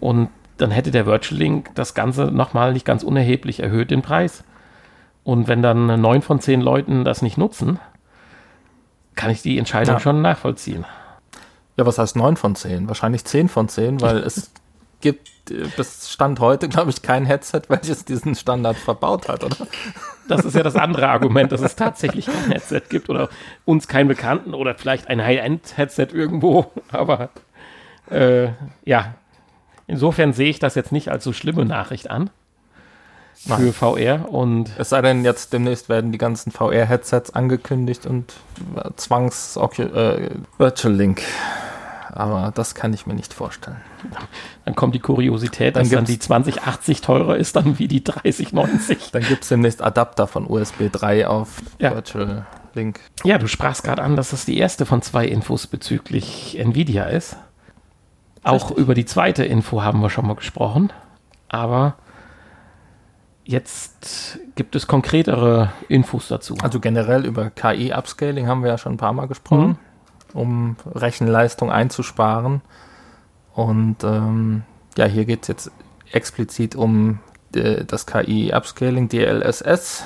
und 0.00 0.30
dann 0.56 0.70
hätte 0.70 0.90
der 0.90 1.06
Virtual 1.06 1.38
Link 1.38 1.70
das 1.74 1.94
Ganze 1.94 2.26
nochmal 2.26 2.72
nicht 2.72 2.84
ganz 2.84 3.02
unerheblich 3.02 3.60
erhöht, 3.60 3.90
den 3.90 4.02
Preis. 4.02 4.44
Und 5.24 5.46
wenn 5.46 5.62
dann 5.62 6.00
neun 6.00 6.22
von 6.22 6.40
zehn 6.40 6.60
Leuten 6.60 7.04
das 7.04 7.22
nicht 7.22 7.36
nutzen, 7.36 7.78
kann 9.14 9.30
ich 9.30 9.42
die 9.42 9.58
Entscheidung 9.58 9.96
ja. 9.96 10.00
schon 10.00 10.22
nachvollziehen. 10.22 10.84
Ja, 11.76 11.86
was 11.86 11.98
heißt 11.98 12.16
9 12.16 12.36
von 12.36 12.54
10? 12.56 12.88
Wahrscheinlich 12.88 13.24
10 13.24 13.48
von 13.48 13.68
10, 13.68 14.00
weil 14.00 14.18
es 14.18 14.50
gibt 15.00 15.50
äh, 15.50 15.66
bis 15.76 16.10
Stand 16.10 16.40
heute, 16.40 16.68
glaube 16.68 16.90
ich, 16.90 17.02
kein 17.02 17.24
Headset, 17.24 17.62
welches 17.68 18.04
diesen 18.04 18.34
Standard 18.34 18.76
verbaut 18.76 19.28
hat, 19.28 19.44
oder? 19.44 19.66
Das 20.28 20.44
ist 20.44 20.54
ja 20.54 20.62
das 20.62 20.76
andere 20.76 21.08
Argument, 21.08 21.50
dass 21.52 21.62
es 21.62 21.74
tatsächlich 21.74 22.26
kein 22.26 22.52
Headset 22.52 22.82
gibt 22.88 23.08
oder 23.08 23.30
uns 23.64 23.88
keinen 23.88 24.08
Bekannten 24.08 24.52
oder 24.54 24.74
vielleicht 24.74 25.08
ein 25.08 25.24
High-End-Headset 25.24 26.08
irgendwo. 26.12 26.70
Aber 26.90 27.30
äh, 28.10 28.48
ja, 28.84 29.14
insofern 29.86 30.32
sehe 30.32 30.50
ich 30.50 30.58
das 30.58 30.74
jetzt 30.74 30.92
nicht 30.92 31.10
als 31.10 31.24
so 31.24 31.32
schlimme 31.32 31.64
Nachricht 31.64 32.10
an 32.10 32.30
für 33.34 33.60
Nein. 33.60 33.72
VR 33.72 34.28
und 34.32 34.70
es 34.78 34.88
sei 34.88 35.00
denn 35.00 35.24
jetzt 35.24 35.52
demnächst 35.52 35.88
werden 35.88 36.10
die 36.10 36.18
ganzen 36.18 36.50
VR-Headsets 36.50 37.30
angekündigt 37.34 38.04
und 38.04 38.34
Zwangs 38.96 39.56
äh, 39.56 40.30
Virtual 40.58 40.92
Link 40.92 41.22
aber 42.12 42.52
das 42.54 42.74
kann 42.74 42.92
ich 42.92 43.06
mir 43.06 43.14
nicht 43.14 43.34
vorstellen. 43.34 43.80
Dann 44.64 44.74
kommt 44.74 44.94
die 44.94 45.00
Kuriosität, 45.00 45.76
dann 45.76 45.84
dass 45.84 45.92
dann 45.92 46.04
die 46.04 46.18
2080 46.18 47.00
teurer 47.00 47.36
ist 47.36 47.56
dann 47.56 47.78
wie 47.78 47.88
die 47.88 48.04
3090. 48.04 49.10
Dann 49.12 49.22
gibt 49.22 49.42
es 49.42 49.48
demnächst 49.48 49.82
Adapter 49.82 50.26
von 50.26 50.46
USB 50.48 50.90
3 50.90 51.26
auf 51.26 51.62
ja. 51.78 51.94
Virtual 51.94 52.46
Link. 52.74 53.00
Ja, 53.24 53.38
du 53.38 53.48
sprachst 53.48 53.84
gerade 53.84 54.02
an, 54.02 54.16
dass 54.16 54.30
das 54.30 54.44
die 54.44 54.58
erste 54.58 54.86
von 54.86 55.02
zwei 55.02 55.26
Infos 55.26 55.66
bezüglich 55.66 56.58
Nvidia 56.58 57.04
ist. 57.04 57.36
Auch 58.42 58.70
über 58.70 58.94
die 58.94 59.04
zweite 59.04 59.44
Info 59.44 59.82
haben 59.82 60.00
wir 60.00 60.10
schon 60.10 60.26
mal 60.26 60.36
gesprochen. 60.36 60.92
Aber 61.48 61.96
jetzt 63.44 64.38
gibt 64.54 64.76
es 64.76 64.86
konkretere 64.86 65.72
Infos 65.88 66.28
dazu. 66.28 66.56
Also 66.62 66.80
generell 66.80 67.24
über 67.24 67.50
KI-Upscaling 67.50 68.46
haben 68.46 68.62
wir 68.62 68.70
ja 68.70 68.78
schon 68.78 68.94
ein 68.94 68.98
paar 68.98 69.12
Mal 69.12 69.26
gesprochen, 69.26 69.68
mhm. 69.68 69.78
Um 70.34 70.76
Rechenleistung 70.94 71.70
einzusparen. 71.70 72.60
Und 73.54 74.04
ähm, 74.04 74.62
ja, 74.96 75.06
hier 75.06 75.24
geht 75.24 75.42
es 75.42 75.48
jetzt 75.48 75.72
explizit 76.12 76.76
um 76.76 77.20
äh, 77.54 77.84
das 77.84 78.06
KI-Upscaling 78.06 79.08
DLSS, 79.08 80.04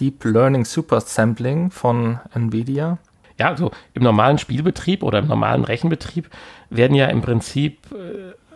Deep 0.00 0.24
Learning 0.24 0.64
Super 0.64 1.00
Sampling 1.00 1.70
von 1.70 2.20
NVIDIA. 2.34 2.98
Ja, 3.38 3.48
also 3.48 3.70
im 3.94 4.02
normalen 4.02 4.38
Spielbetrieb 4.38 5.02
oder 5.02 5.18
im 5.18 5.26
normalen 5.26 5.64
Rechenbetrieb 5.64 6.28
werden 6.70 6.94
ja 6.94 7.06
im 7.06 7.22
Prinzip 7.22 7.78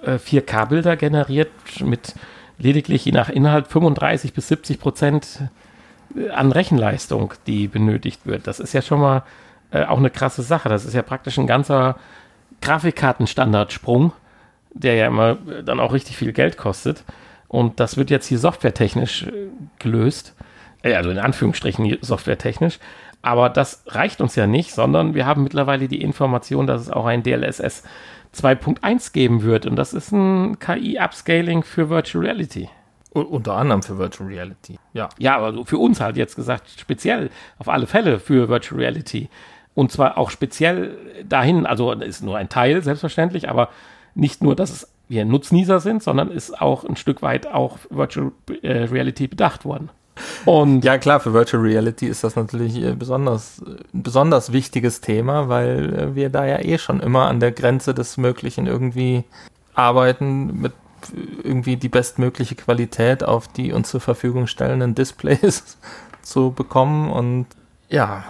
äh, 0.05 0.17
4K-Bilder 0.17 0.93
äh, 0.93 0.97
generiert 0.97 1.51
mit 1.81 2.15
lediglich 2.59 3.05
je 3.05 3.13
nach 3.13 3.29
Inhalt 3.29 3.69
35 3.69 4.33
bis 4.33 4.49
70 4.49 4.81
Prozent 4.81 5.41
äh, 6.15 6.31
an 6.31 6.53
Rechenleistung, 6.53 7.35
die 7.47 7.69
benötigt 7.69 8.27
wird. 8.27 8.47
Das 8.47 8.61
ist 8.61 8.73
ja 8.73 8.83
schon 8.83 9.01
mal 9.01 9.23
äh, 9.71 9.85
auch 9.85 9.99
eine 9.99 10.11
krasse 10.11 10.43
Sache. 10.43 10.69
Das 10.69 10.85
ist 10.85 10.95
ja 10.95 11.03
praktisch 11.03 11.39
ein 11.39 11.47
ganzer 11.47 11.97
Grafikkartenstandardsprung, 12.61 14.13
der 14.73 14.95
ja 14.95 15.07
immer 15.07 15.39
äh, 15.49 15.63
dann 15.65 15.81
auch 15.81 15.93
richtig 15.93 16.17
viel 16.17 16.33
Geld 16.33 16.57
kostet. 16.57 17.05
Und 17.49 17.81
das 17.81 17.97
wird 17.97 18.11
jetzt 18.11 18.27
hier 18.27 18.39
softwaretechnisch 18.39 19.25
äh, 19.25 19.49
gelöst. 19.79 20.35
Also 20.83 21.11
in 21.11 21.19
Anführungsstrichen 21.19 21.99
softwaretechnisch. 22.01 22.79
Aber 23.23 23.49
das 23.49 23.83
reicht 23.89 24.21
uns 24.21 24.37
ja 24.37 24.47
nicht, 24.47 24.73
sondern 24.73 25.15
wir 25.15 25.27
haben 25.27 25.43
mittlerweile 25.43 25.89
die 25.89 26.01
Information, 26.01 26.67
dass 26.67 26.83
es 26.83 26.91
auch 26.91 27.07
ein 27.07 27.25
DLSS 27.25 27.83
2.1 28.35 29.13
geben 29.13 29.43
wird. 29.43 29.67
Und 29.67 29.77
das 29.77 29.95
ist 29.95 30.13
ein 30.13 30.59
KI-Upscaling 30.61 31.65
für 31.65 31.91
Virtual 31.91 32.25
Reality. 32.25 32.69
U 33.15 33.21
unter 33.21 33.55
anderem 33.55 33.83
für 33.83 33.99
Virtual 33.99 34.29
Reality, 34.29 34.79
ja. 34.93 35.09
Ja, 35.19 35.39
aber 35.39 35.65
für 35.65 35.79
uns 35.79 36.01
halt 36.01 36.17
jetzt 36.17 36.37
gesagt, 36.37 36.69
speziell 36.79 37.31
auf 37.59 37.69
alle 37.69 37.87
Fälle 37.87 38.21
für 38.21 38.49
Virtual 38.49 38.81
Reality. 38.81 39.29
Und 39.77 39.93
zwar 39.93 40.19
auch 40.19 40.31
speziell 40.31 40.97
dahin, 41.29 41.67
also 41.67 41.93
ist 41.93 42.25
nur 42.25 42.37
ein 42.37 42.49
Teil, 42.49 42.83
selbstverständlich, 42.83 43.49
aber 43.49 43.69
nicht 44.15 44.43
nur, 44.43 44.57
dass 44.57 44.89
wir 45.07 45.25
Nutznießer 45.27 45.81
sind, 45.81 46.03
sondern 46.03 46.31
ist 46.31 46.61
auch 46.61 46.85
ein 46.85 46.97
Stück 46.97 47.23
weit 47.23 47.47
auch 47.47 47.79
Virtual 47.91 48.33
äh, 48.63 48.85
Reality 48.85 49.29
bedacht 49.29 49.65
worden. 49.65 49.91
Und 50.47 50.83
ja, 50.83 50.97
klar, 50.97 51.21
für 51.21 51.35
Virtual 51.35 51.63
Reality 51.63 52.07
ist 52.07 52.25
das 52.25 52.37
natürlich 52.37 52.83
äh, 52.83 52.95
besonders, 52.95 53.63
ein 53.93 54.03
besonders 54.03 54.51
wichtiges 54.51 55.03
Thema, 55.03 55.51
weil 55.51 55.95
äh, 55.95 56.15
wir 56.15 56.31
da 56.31 56.47
ja 56.47 56.59
eh 56.59 56.79
schon 56.79 57.01
immer 57.01 57.29
an 57.29 57.39
der 57.39 57.53
Grenze 57.53 57.93
des 57.93 58.17
Möglichen 58.17 58.67
irgendwie 58.67 59.25
arbeiten, 59.75 60.59
mit 60.59 60.73
irgendwie 61.45 61.77
die 61.77 61.91
bestmögliche 61.91 62.55
Qualität 62.55 63.23
auf 63.23 63.47
die 63.47 63.73
uns 63.73 63.91
zur 63.91 64.01
Verfügung 64.01 64.47
stellenden 64.47 64.95
Displays 64.95 65.77
zu 66.23 66.51
bekommen. 66.51 67.11
Und 67.11 67.47
ja, 67.89 68.25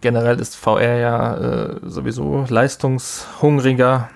generell 0.00 0.40
ist 0.40 0.56
VR 0.56 0.96
ja 0.96 1.36
äh, 1.36 1.80
sowieso 1.82 2.46
leistungshungriger. 2.48 4.08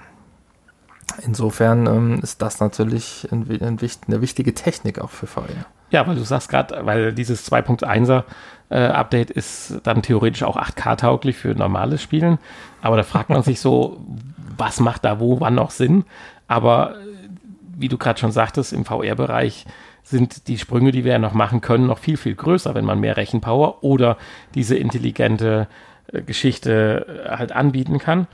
Insofern 1.23 1.87
ähm, 1.87 2.21
ist 2.23 2.43
das 2.43 2.61
natürlich 2.61 3.29
ein, 3.31 3.47
ein, 3.49 3.79
eine 4.09 4.21
wichtige 4.21 4.55
Technik 4.55 4.99
auch 4.99 5.11
für 5.11 5.27
VR. 5.27 5.67
Ja, 5.91 6.07
weil 6.07 6.17
du 6.17 6.25
sagst 6.25 6.49
gerade, 6.49 6.85
weil 6.85 7.13
dieses 7.13 7.51
2.1er 7.51 8.25
äh, 8.71 8.87
Update 8.87 9.31
ist 9.31 9.81
dann 9.85 10.03
theoretisch 10.03 10.43
auch 10.43 10.57
8K-tauglich 10.57 11.37
für 11.37 11.55
normales 11.55 12.03
Spielen. 12.03 12.39
Aber 12.83 12.97
da 12.97 13.03
fragt 13.03 13.31
man 13.31 13.43
sich 13.43 13.61
so, 13.61 14.05
was 14.57 14.81
macht 14.81 15.05
da 15.05 15.21
wo, 15.21 15.41
wann 15.41 15.55
noch 15.55 15.71
Sinn? 15.71 16.05
Aber 16.49 16.97
äh, 16.97 17.29
wie 17.77 17.89
du 17.89 17.99
gerade 17.99 18.19
schon 18.19 18.33
sagtest, 18.33 18.73
im 18.73 18.85
VR-Bereich 18.85 19.67
sind 20.07 20.47
die 20.47 20.57
Sprünge, 20.57 20.93
die 20.93 21.05
wir 21.05 21.13
ja 21.13 21.19
noch 21.19 21.35
machen 21.35 21.61
können, 21.61 21.87
noch 21.87 21.99
viel, 21.99 22.17
viel 22.17 22.37
größer, 22.37 22.75
wenn 22.75 22.85
man 22.85 23.01
mehr 23.01 23.17
Rechenpower 23.17 23.83
oder 23.83 24.17
diese 24.55 24.77
intelligente 24.77 25.67
äh, 26.13 26.23
Geschichte 26.23 27.25
äh, 27.27 27.37
halt 27.37 27.51
anbieten 27.51 27.99
kann. 27.99 28.29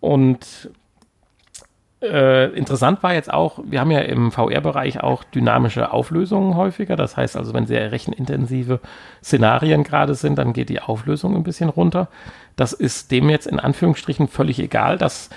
Und 0.00 0.70
äh, 2.02 2.50
interessant 2.50 3.02
war 3.02 3.14
jetzt 3.14 3.32
auch, 3.32 3.60
wir 3.64 3.80
haben 3.80 3.90
ja 3.90 4.00
im 4.00 4.30
VR-Bereich 4.30 5.02
auch 5.02 5.24
dynamische 5.24 5.90
Auflösungen 5.90 6.54
häufiger. 6.54 6.96
Das 6.96 7.16
heißt 7.16 7.34
also, 7.34 7.54
wenn 7.54 7.66
sehr 7.66 7.92
rechenintensive 7.92 8.80
Szenarien 9.24 9.84
gerade 9.84 10.14
sind, 10.14 10.36
dann 10.36 10.52
geht 10.52 10.68
die 10.68 10.82
Auflösung 10.82 11.34
ein 11.34 11.44
bisschen 11.44 11.70
runter. 11.70 12.08
Das 12.56 12.74
ist 12.74 13.10
dem 13.10 13.30
jetzt 13.30 13.46
in 13.46 13.58
Anführungsstrichen 13.58 14.28
völlig 14.28 14.58
egal. 14.58 14.98
Das, 14.98 15.30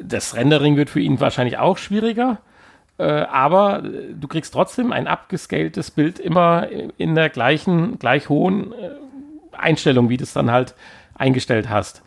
das 0.00 0.34
Rendering 0.34 0.76
wird 0.76 0.88
für 0.88 1.00
ihn 1.00 1.20
wahrscheinlich 1.20 1.58
auch 1.58 1.76
schwieriger. 1.76 2.38
Äh, 2.98 3.04
aber 3.04 3.82
du 3.82 4.28
kriegst 4.28 4.54
trotzdem 4.54 4.92
ein 4.92 5.06
abgescaltes 5.06 5.90
Bild 5.90 6.18
immer 6.18 6.68
in 6.96 7.14
der 7.14 7.28
gleichen, 7.28 7.98
gleich 7.98 8.28
hohen 8.28 8.72
äh, 8.72 8.90
Einstellung, 9.52 10.08
wie 10.08 10.16
du 10.16 10.24
es 10.24 10.32
dann 10.32 10.50
halt 10.50 10.74
eingestellt 11.14 11.68
hast. 11.68 12.02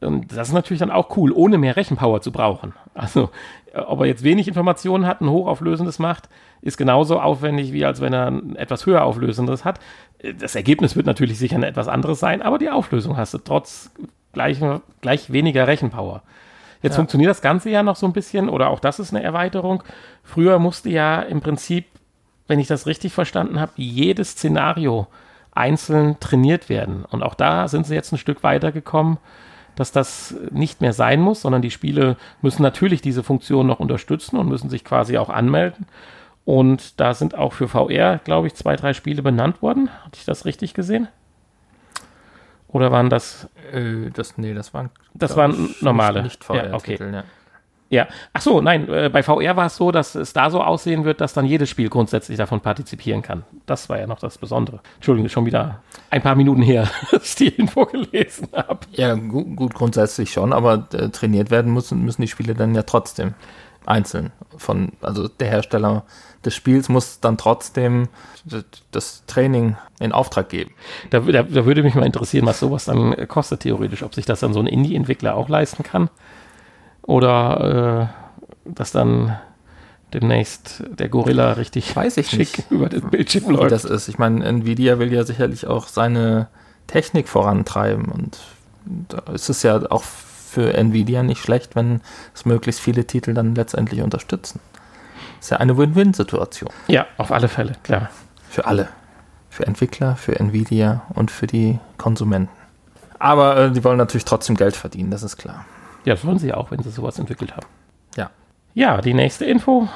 Und 0.00 0.36
das 0.36 0.48
ist 0.48 0.54
natürlich 0.54 0.80
dann 0.80 0.90
auch 0.90 1.16
cool, 1.16 1.32
ohne 1.32 1.56
mehr 1.56 1.76
Rechenpower 1.76 2.20
zu 2.20 2.32
brauchen. 2.32 2.74
Also, 2.94 3.30
äh, 3.72 3.80
ob 3.80 4.00
er 4.00 4.06
jetzt 4.06 4.22
wenig 4.22 4.48
Informationen 4.48 5.06
hat, 5.06 5.20
ein 5.20 5.30
hochauflösendes 5.30 5.98
macht, 5.98 6.28
ist 6.60 6.76
genauso 6.76 7.20
aufwendig, 7.20 7.72
wie 7.72 7.84
als 7.84 8.00
wenn 8.00 8.12
er 8.12 8.26
ein 8.26 8.56
etwas 8.56 8.86
höher 8.86 9.04
auflösendes 9.04 9.64
hat. 9.64 9.80
Äh, 10.18 10.34
das 10.34 10.54
Ergebnis 10.54 10.96
wird 10.96 11.06
natürlich 11.06 11.38
sicher 11.38 11.56
ein 11.56 11.62
etwas 11.62 11.88
anderes 11.88 12.20
sein, 12.20 12.42
aber 12.42 12.58
die 12.58 12.70
Auflösung 12.70 13.16
hast 13.16 13.34
du 13.34 13.38
trotz 13.38 13.90
gleich, 14.32 14.60
gleich 15.00 15.32
weniger 15.32 15.66
Rechenpower. 15.66 16.22
Jetzt 16.86 16.94
ja. 16.94 16.98
funktioniert 16.98 17.30
das 17.30 17.42
Ganze 17.42 17.70
ja 17.70 17.82
noch 17.82 17.96
so 17.96 18.06
ein 18.06 18.12
bisschen, 18.12 18.48
oder 18.48 18.70
auch 18.70 18.80
das 18.80 18.98
ist 18.98 19.12
eine 19.12 19.22
Erweiterung. 19.22 19.82
Früher 20.22 20.58
musste 20.58 20.88
ja 20.88 21.20
im 21.20 21.40
Prinzip, 21.40 21.86
wenn 22.46 22.60
ich 22.60 22.68
das 22.68 22.86
richtig 22.86 23.12
verstanden 23.12 23.60
habe, 23.60 23.72
jedes 23.76 24.30
Szenario 24.30 25.08
einzeln 25.52 26.20
trainiert 26.20 26.68
werden. 26.68 27.04
Und 27.04 27.22
auch 27.22 27.34
da 27.34 27.68
sind 27.68 27.86
sie 27.86 27.94
jetzt 27.94 28.12
ein 28.12 28.18
Stück 28.18 28.42
weitergekommen 28.42 29.18
dass 29.76 29.92
das 29.92 30.34
nicht 30.50 30.80
mehr 30.80 30.94
sein 30.94 31.20
muss, 31.20 31.42
sondern 31.42 31.62
die 31.62 31.70
Spiele 31.70 32.16
müssen 32.40 32.62
natürlich 32.62 33.02
diese 33.02 33.22
Funktion 33.22 33.66
noch 33.66 33.78
unterstützen 33.78 34.38
und 34.38 34.48
müssen 34.48 34.70
sich 34.70 34.84
quasi 34.84 35.18
auch 35.18 35.28
anmelden. 35.28 35.86
Und 36.44 36.98
da 36.98 37.12
sind 37.12 37.36
auch 37.36 37.52
für 37.52 37.68
VR, 37.68 38.18
glaube 38.24 38.46
ich, 38.46 38.54
zwei, 38.54 38.74
drei 38.74 38.94
Spiele 38.94 39.22
benannt 39.22 39.62
worden. 39.62 39.90
Hatte 40.04 40.18
ich 40.18 40.24
das 40.24 40.44
richtig 40.44 40.74
gesehen? 40.74 41.08
Oder 42.76 42.92
waren 42.92 43.08
das? 43.08 43.48
Äh, 43.72 44.10
das 44.12 44.36
nee, 44.36 44.52
das 44.52 44.74
waren. 44.74 44.90
Das 45.14 45.34
waren 45.34 45.74
normale. 45.80 46.22
Nicht, 46.22 46.44
VR-Titel, 46.44 46.68
ja, 46.68 46.76
okay. 46.76 46.98
ja. 47.14 47.24
Ja, 47.88 48.08
ach 48.34 48.42
so, 48.42 48.60
nein, 48.60 48.86
äh, 48.88 49.08
bei 49.10 49.22
VR 49.22 49.56
war 49.56 49.66
es 49.66 49.76
so, 49.76 49.92
dass 49.92 50.14
es 50.14 50.34
da 50.34 50.50
so 50.50 50.60
aussehen 50.60 51.04
wird, 51.06 51.22
dass 51.22 51.32
dann 51.32 51.46
jedes 51.46 51.70
Spiel 51.70 51.88
grundsätzlich 51.88 52.36
davon 52.36 52.60
partizipieren 52.60 53.22
kann. 53.22 53.44
Das 53.64 53.88
war 53.88 53.98
ja 53.98 54.06
noch 54.06 54.18
das 54.18 54.36
Besondere. 54.36 54.80
Entschuldigung, 54.96 55.30
schon 55.30 55.46
wieder 55.46 55.80
ein 56.10 56.20
paar 56.20 56.34
Minuten 56.34 56.60
her, 56.60 56.90
dass 57.12 57.30
ich 57.30 57.34
die 57.36 57.48
Info 57.48 57.86
gelesen 57.86 58.48
habe. 58.52 58.80
Ja, 58.92 59.14
gut, 59.14 59.56
gut, 59.56 59.72
grundsätzlich 59.72 60.32
schon, 60.32 60.52
aber 60.52 60.86
äh, 60.92 61.08
trainiert 61.08 61.50
werden 61.50 61.72
müssen, 61.72 62.04
müssen 62.04 62.20
die 62.20 62.28
Spiele 62.28 62.54
dann 62.54 62.74
ja 62.74 62.82
trotzdem 62.82 63.32
einzeln. 63.86 64.32
Von, 64.58 64.92
also 65.00 65.28
der 65.28 65.48
Hersteller 65.48 66.04
des 66.46 66.54
Spiels 66.54 66.88
muss 66.88 67.20
dann 67.20 67.36
trotzdem 67.36 68.08
das 68.92 69.24
Training 69.26 69.76
in 69.98 70.12
Auftrag 70.12 70.48
geben. 70.48 70.72
Da, 71.10 71.20
da, 71.20 71.42
da 71.42 71.66
würde 71.66 71.82
mich 71.82 71.94
mal 71.94 72.06
interessieren, 72.06 72.46
was 72.46 72.60
sowas 72.60 72.86
dann 72.86 73.28
kostet 73.28 73.60
theoretisch, 73.60 74.02
ob 74.02 74.14
sich 74.14 74.24
das 74.24 74.40
dann 74.40 74.52
so 74.52 74.60
ein 74.60 74.66
Indie-Entwickler 74.66 75.34
auch 75.34 75.48
leisten 75.48 75.82
kann. 75.82 76.08
Oder 77.02 78.10
äh, 78.64 78.70
dass 78.74 78.92
dann 78.92 79.36
demnächst 80.14 80.84
der 80.88 81.08
Gorilla 81.08 81.52
richtig 81.52 81.94
Weiß 81.94 82.16
ich 82.16 82.28
schick 82.28 82.58
nicht, 82.58 82.70
über 82.70 82.88
den 82.88 83.02
Bildschirm 83.10 83.50
läuft. 83.50 83.64
Wie 83.64 83.68
das 83.68 83.84
ist. 83.84 84.08
Ich 84.08 84.18
meine, 84.18 84.44
Nvidia 84.44 84.98
will 84.98 85.12
ja 85.12 85.24
sicherlich 85.24 85.66
auch 85.66 85.88
seine 85.88 86.48
Technik 86.86 87.28
vorantreiben 87.28 88.06
und 88.06 88.38
da 89.08 89.32
ist 89.32 89.48
es 89.48 89.62
ja 89.62 89.90
auch 89.90 90.04
für 90.04 90.74
Nvidia 90.74 91.22
nicht 91.22 91.42
schlecht, 91.42 91.76
wenn 91.76 92.00
es 92.34 92.44
möglichst 92.44 92.80
viele 92.80 93.06
Titel 93.06 93.34
dann 93.34 93.54
letztendlich 93.54 94.00
unterstützen. 94.00 94.60
Das 95.46 95.52
ist 95.52 95.58
ja 95.58 95.58
eine 95.58 95.78
Win-Win-Situation. 95.78 96.70
Ja, 96.88 97.06
auf 97.18 97.30
alle 97.30 97.46
Fälle, 97.46 97.74
klar. 97.84 98.10
Für 98.50 98.66
alle. 98.66 98.88
Für 99.48 99.64
Entwickler, 99.64 100.16
für 100.16 100.40
Nvidia 100.40 101.02
und 101.14 101.30
für 101.30 101.46
die 101.46 101.78
Konsumenten. 101.98 102.50
Aber 103.20 103.56
äh, 103.56 103.70
die 103.70 103.84
wollen 103.84 103.96
natürlich 103.96 104.24
trotzdem 104.24 104.56
Geld 104.56 104.74
verdienen, 104.74 105.12
das 105.12 105.22
ist 105.22 105.36
klar. 105.36 105.64
Ja, 106.04 106.14
das 106.14 106.24
wollen 106.24 106.40
sie 106.40 106.52
auch, 106.52 106.72
wenn 106.72 106.82
sie 106.82 106.90
sowas 106.90 107.20
entwickelt 107.20 107.52
haben. 107.56 107.68
Ja. 108.16 108.30
Ja, 108.74 109.00
die 109.00 109.14
nächste 109.14 109.44
Info 109.44 109.88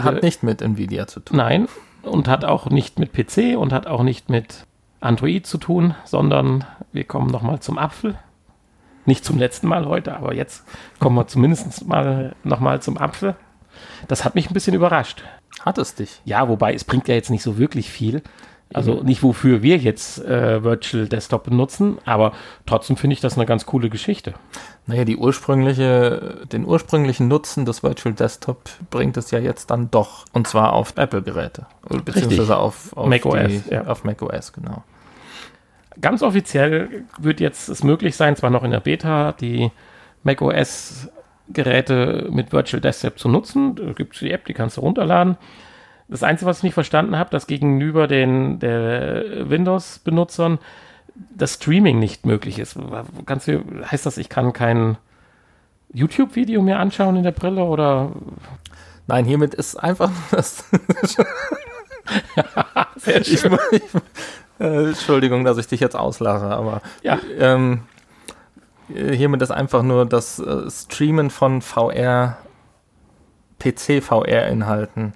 hat 0.00 0.24
nicht 0.24 0.42
mit 0.42 0.60
Nvidia 0.60 1.06
zu 1.06 1.20
tun. 1.20 1.36
Nein, 1.36 1.68
und 2.02 2.26
hat 2.26 2.44
auch 2.44 2.66
nicht 2.66 2.98
mit 2.98 3.12
PC 3.12 3.56
und 3.56 3.72
hat 3.72 3.86
auch 3.86 4.02
nicht 4.02 4.28
mit 4.28 4.66
Android 5.00 5.46
zu 5.46 5.58
tun, 5.58 5.94
sondern 6.04 6.64
wir 6.92 7.04
kommen 7.04 7.30
nochmal 7.30 7.60
zum 7.60 7.78
Apfel. 7.78 8.16
Nicht 9.06 9.24
zum 9.24 9.38
letzten 9.38 9.68
Mal 9.68 9.86
heute, 9.86 10.16
aber 10.16 10.34
jetzt 10.34 10.64
kommen 10.98 11.14
wir 11.14 11.28
zumindest 11.28 11.86
mal 11.86 12.34
nochmal 12.42 12.82
zum 12.82 12.98
Apfel. 12.98 13.36
Das 14.08 14.24
hat 14.24 14.34
mich 14.34 14.50
ein 14.50 14.54
bisschen 14.54 14.74
überrascht. 14.74 15.22
Hat 15.60 15.78
es 15.78 15.94
dich? 15.94 16.20
Ja, 16.24 16.48
wobei 16.48 16.74
es 16.74 16.84
bringt 16.84 17.08
ja 17.08 17.14
jetzt 17.14 17.30
nicht 17.30 17.42
so 17.42 17.58
wirklich 17.58 17.90
viel. 17.90 18.22
Also 18.72 19.02
nicht 19.02 19.22
wofür 19.22 19.62
wir 19.62 19.76
jetzt 19.76 20.18
äh, 20.24 20.64
Virtual 20.64 21.06
Desktop 21.06 21.44
benutzen, 21.44 21.98
aber 22.06 22.32
trotzdem 22.66 22.96
finde 22.96 23.14
ich 23.14 23.20
das 23.20 23.36
eine 23.36 23.46
ganz 23.46 23.66
coole 23.66 23.88
Geschichte. 23.88 24.34
Naja, 24.86 25.04
die 25.04 25.16
ursprüngliche, 25.16 26.40
den 26.50 26.64
ursprünglichen 26.66 27.28
Nutzen 27.28 27.66
des 27.66 27.82
Virtual 27.84 28.14
Desktop 28.14 28.68
bringt 28.90 29.16
es 29.16 29.30
ja 29.30 29.38
jetzt 29.38 29.70
dann 29.70 29.90
doch. 29.92 30.24
Und 30.32 30.48
zwar 30.48 30.72
auf 30.72 30.94
Apple-Geräte. 30.96 31.66
Beziehungsweise 31.88 32.40
Richtig. 32.40 32.50
auf, 32.50 32.96
auf 32.96 33.06
Mac 33.08 33.24
OS, 33.26 33.46
die- 33.46 33.62
ja. 33.70 33.86
Auf 33.86 34.02
Mac 34.02 34.20
OS, 34.22 34.52
genau. 34.52 34.82
Ganz 36.00 36.22
offiziell 36.22 37.04
wird 37.18 37.38
jetzt 37.38 37.68
es 37.68 37.84
möglich 37.84 38.16
sein, 38.16 38.34
zwar 38.34 38.50
noch 38.50 38.64
in 38.64 38.72
der 38.72 38.80
Beta, 38.80 39.32
die 39.32 39.70
macOS-Geräte 41.48 42.28
mit 42.30 42.52
Virtual 42.52 42.80
Desktop 42.80 43.18
zu 43.18 43.28
nutzen. 43.28 43.74
Da 43.76 43.92
gibt 43.92 44.14
es 44.14 44.20
die 44.20 44.30
App, 44.30 44.44
die 44.46 44.54
kannst 44.54 44.76
du 44.76 44.80
runterladen. 44.80 45.36
Das 46.08 46.22
Einzige, 46.22 46.50
was 46.50 46.58
ich 46.58 46.64
nicht 46.64 46.74
verstanden 46.74 47.16
habe, 47.18 47.30
dass 47.30 47.46
gegenüber 47.46 48.06
den 48.06 48.60
Windows-Benutzern 48.60 50.58
das 51.34 51.54
Streaming 51.54 51.98
nicht 51.98 52.26
möglich 52.26 52.58
ist. 52.58 52.76
Kannst 53.26 53.48
du, 53.48 53.62
heißt 53.90 54.04
das, 54.04 54.18
ich 54.18 54.28
kann 54.28 54.52
kein 54.52 54.98
YouTube-Video 55.92 56.60
mir 56.60 56.78
anschauen 56.78 57.16
in 57.16 57.22
der 57.22 57.32
Brille 57.32 57.64
oder 57.64 58.12
Nein, 59.06 59.26
hiermit 59.26 59.54
ist 59.54 59.76
einfach 59.76 60.10
das. 60.30 60.64
sehr 62.96 63.20
ich, 63.20 63.34
ich, 63.34 63.44
äh, 64.58 64.86
Entschuldigung, 64.88 65.44
dass 65.44 65.58
ich 65.58 65.68
dich 65.68 65.80
jetzt 65.80 65.94
auslache, 65.94 66.46
aber 66.46 66.80
Ja. 67.02 67.18
ähm, 67.38 67.74
äh, 67.74 67.78
hiermit 68.88 69.42
ist 69.42 69.50
einfach 69.50 69.82
nur 69.82 70.06
das 70.06 70.38
äh, 70.38 70.70
Streamen 70.70 71.30
von 71.30 71.62
VR, 71.62 72.38
PC-VR-Inhalten 73.58 75.14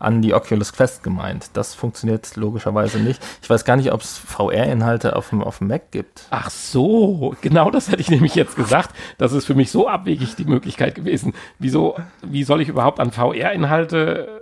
an 0.00 0.22
die 0.22 0.32
Oculus 0.32 0.72
Quest 0.72 1.02
gemeint. 1.02 1.50
Das 1.52 1.74
funktioniert 1.74 2.34
logischerweise 2.36 2.98
nicht. 2.98 3.22
Ich 3.42 3.50
weiß 3.50 3.64
gar 3.66 3.76
nicht, 3.76 3.92
ob 3.92 4.00
es 4.00 4.16
VR-Inhalte 4.16 5.14
auf 5.14 5.28
dem, 5.28 5.42
auf 5.42 5.58
dem 5.58 5.68
Mac 5.68 5.92
gibt. 5.92 6.26
Ach 6.30 6.50
so, 6.50 7.36
genau 7.42 7.70
das 7.70 7.88
hätte 7.88 8.00
ich 8.00 8.10
nämlich 8.10 8.34
jetzt 8.34 8.56
gesagt. 8.56 8.96
Das 9.18 9.32
ist 9.32 9.44
für 9.44 9.54
mich 9.54 9.70
so 9.70 9.86
abwegig 9.86 10.36
die 10.36 10.46
Möglichkeit 10.46 10.94
gewesen. 10.94 11.34
Wieso, 11.58 11.96
wie 12.22 12.44
soll 12.44 12.62
ich 12.62 12.68
überhaupt 12.68 12.98
an 12.98 13.12
VR-Inhalte 13.12 14.40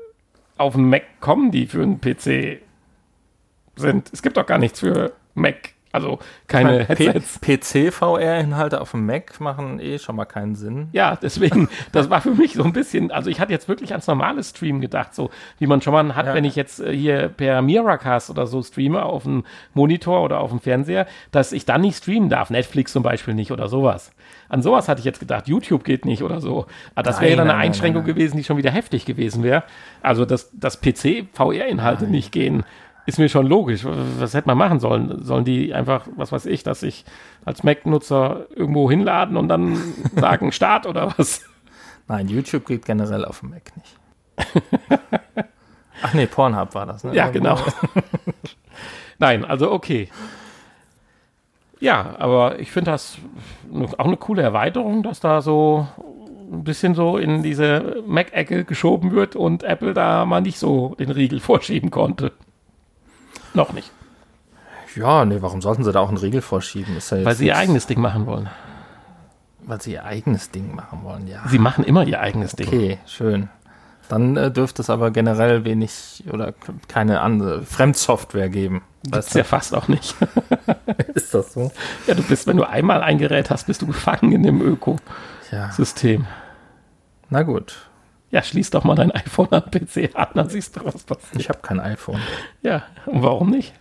auf 0.57 0.75
den 0.75 0.89
Mac 0.89 1.03
kommen, 1.21 1.51
die 1.51 1.67
für 1.67 1.83
einen 1.83 2.01
PC 2.01 2.61
sind? 3.75 4.11
Es 4.13 4.23
gibt 4.23 4.37
doch 4.37 4.47
gar 4.47 4.59
nichts 4.59 4.79
für 4.79 5.13
Mac. 5.35 5.75
Also 5.99 6.19
keine 6.47 6.85
Headsets. 6.87 7.41
PC-VR-Inhalte 7.41 8.81
auf 8.81 8.93
dem 8.93 9.07
Mac 9.07 9.41
machen 9.41 9.81
eh 9.81 9.99
schon 9.99 10.17
mal 10.17 10.25
keinen 10.25 10.55
Sinn. 10.55 10.89
Ja, 10.93 11.17
deswegen, 11.21 11.69
das 11.93 12.09
war 12.11 12.21
für 12.21 12.31
mich 12.31 12.55
so 12.55 12.63
ein 12.65 12.73
bisschen, 12.73 13.11
also 13.11 13.31
ich 13.31 13.41
hatte 13.41 13.53
jetzt 13.53 13.69
wirklich 13.69 13.91
ans 13.93 14.07
normale 14.07 14.43
Stream 14.43 14.81
gedacht, 14.81 15.15
so 15.15 15.31
wie 15.59 15.67
man 15.67 15.81
schon 15.83 15.93
mal 15.93 16.15
hat, 16.15 16.27
Ja. 16.27 16.35
wenn 16.35 16.45
ich 16.45 16.57
jetzt 16.57 16.81
äh, 16.81 16.95
hier 16.97 17.29
per 17.29 17.63
Miracast 17.63 18.31
oder 18.31 18.47
so 18.47 18.63
streame 18.63 19.03
auf 19.03 19.25
dem 19.25 19.45
Monitor 19.75 20.23
oder 20.23 20.41
auf 20.41 20.51
dem 20.51 20.61
Fernseher, 20.61 21.07
dass 21.31 21.53
ich 21.53 21.65
dann 21.65 21.81
nicht 21.81 21.99
streamen 21.99 22.29
darf. 22.29 22.51
Netflix 22.51 22.93
zum 22.93 23.03
Beispiel 23.03 23.35
nicht 23.35 23.51
oder 23.53 23.69
sowas. 23.69 24.13
An 24.49 24.63
sowas 24.63 24.89
hatte 24.89 25.01
ich 25.01 25.05
jetzt 25.05 25.21
gedacht, 25.21 25.47
YouTube 25.49 25.85
geht 25.85 26.05
nicht 26.07 26.23
oder 26.23 26.41
so. 26.41 26.67
Aber 26.95 27.03
das 27.03 27.21
wäre 27.21 27.31
ja 27.33 27.37
Nein, 27.37 27.39
dann 27.39 27.49
eine 27.49 27.49
nein, 27.49 27.59
nein, 27.59 27.67
Einschränkung 27.69 28.03
nein, 28.05 28.15
gewesen, 28.15 28.37
die 28.39 28.45
schon 28.45 28.57
wieder 28.57 28.71
heftig 28.71 29.05
gewesen 29.05 29.43
wäre. 29.43 29.63
Also, 30.03 30.25
dass, 30.25 30.51
dass 30.53 30.81
PC-VR-Inhalte 30.81 32.07
nicht 32.07 32.33
gehen, 32.33 32.65
ist 33.09 33.19
mir 33.19 33.31
schon 33.31 33.47
logisch. 33.47 33.87
Was 34.19 34.35
hätte 34.35 34.49
man 34.49 34.59
machen 34.59 34.81
sollen? 34.81 35.25
Sollen 35.25 35.47
die 35.47 35.73
einfach, 35.73 36.07
was 36.17 36.31
weiß 36.31 36.45
ich, 36.45 36.63
dass 36.63 36.83
ich 36.83 37.07
als 37.43 37.65
Mac-Nutzer 37.65 38.47
irgendwo 38.55 38.91
hinladen 38.91 39.39
und 39.39 39.49
dann 39.49 39.79
sagen 40.15 40.53
Start 40.53 40.87
oder 40.87 41.15
was? 41.17 41.43
Nein, 42.07 42.29
YouTube 42.29 42.67
geht 42.67 42.85
generell 42.85 43.25
auf 43.25 43.41
dem 43.41 43.51
Mac 43.51 43.73
nicht. 43.77 43.97
Ach 46.03 46.13
nee, 46.13 46.27
Pornhub 46.27 46.75
war 46.75 46.85
das, 46.85 47.03
ne? 47.03 47.15
Ja, 47.15 47.31
genau. 47.31 47.59
Nein, 49.19 49.47
also 49.47 49.73
okay. 49.73 50.11
Ja, 51.81 52.15
aber 52.19 52.59
ich 52.59 52.71
finde 52.71 52.91
das 52.91 53.17
auch 53.97 54.05
eine 54.05 54.19
coole 54.19 54.43
Erweiterung, 54.43 55.03
dass 55.03 55.21
da 55.21 55.41
so 55.41 55.89
ein 56.53 56.63
bisschen 56.63 56.95
so 56.95 57.17
in 57.17 57.43
diese 57.43 58.03
Mac-Ecke 58.07 58.65
geschoben 58.65 59.13
wird 59.13 59.35
und 59.35 59.63
Apple 59.63 59.95
da 59.95 60.27
mal 60.27 60.43
nicht 60.43 60.59
so 60.59 60.95
den 60.99 61.11
Riegel 61.11 61.41
vorschieben 61.41 61.91
konnte. 61.91 62.33
Noch 63.59 63.73
nicht, 63.73 63.91
Ja, 64.95 65.25
nee, 65.25 65.39
warum 65.41 65.61
sollten 65.61 65.83
sie 65.83 65.91
da 65.91 65.99
auch 65.99 66.09
einen 66.09 66.17
Riegel 66.17 66.43
vorschieben? 66.43 66.97
Ist 66.97 67.11
ja 67.11 67.25
weil 67.25 67.35
sie 67.35 67.49
ihr 67.49 67.57
eigenes 67.57 67.89
Ding 67.89 68.01
machen 68.01 68.25
wollen. 68.25 68.49
Weil 69.63 69.81
sie 69.81 69.95
ihr 69.95 70.05
eigenes 70.05 70.53
Ding 70.53 70.77
machen 70.77 71.01
wollen, 71.03 71.27
ja. 71.27 71.43
Sie 71.49 71.59
machen 71.59 71.83
immer 71.83 72.05
ihr 72.05 72.21
eigenes 72.21 72.53
Ding. 72.53 72.69
Okay, 72.69 72.99
schön. 73.05 73.49
Dann 74.09 74.37
äh, 74.37 74.53
dürfte 74.53 74.81
es 74.81 74.91
aber 74.91 75.11
generell 75.11 75.65
wenig 75.65 76.23
oder 76.33 76.55
keine 76.87 77.21
andere 77.21 77.65
Fremdsoftware 77.65 78.49
geben. 78.49 78.83
Gibt's 79.03 79.35
ja 79.35 79.43
fast 79.43 79.75
auch 79.75 79.89
nicht. 79.89 80.15
ist 81.15 81.35
das 81.35 81.53
so? 81.53 81.73
ja, 82.07 82.15
du 82.15 82.23
bist, 82.23 82.47
wenn 82.47 82.59
du 82.59 82.63
einmal 82.63 83.03
ein 83.03 83.19
Gerät 83.19 83.51
hast, 83.51 83.67
bist 83.67 83.83
du 83.83 83.89
gefangen 83.89 84.31
in 84.31 84.45
dem 84.45 84.63
Ökosystem. 84.63 86.21
Ja. 86.23 86.29
Na 87.29 87.43
gut. 87.43 87.88
Ja, 88.31 88.43
schließ 88.43 88.71
doch 88.71 88.85
mal 88.85 88.95
dein 88.95 89.11
iPhone 89.13 89.49
an 89.53 89.71
PC 89.71 90.11
an, 90.15 90.29
dann 90.35 90.49
siehst 90.51 90.77
du, 90.77 90.85
was 90.85 91.03
passiert. 91.05 91.37
Ich 91.41 91.49
habe 91.49 91.61
kein 91.63 91.81
iPhone. 91.81 92.21
Ja, 92.63 92.83
und 93.07 93.23
warum 93.23 93.51
nicht? 93.51 93.73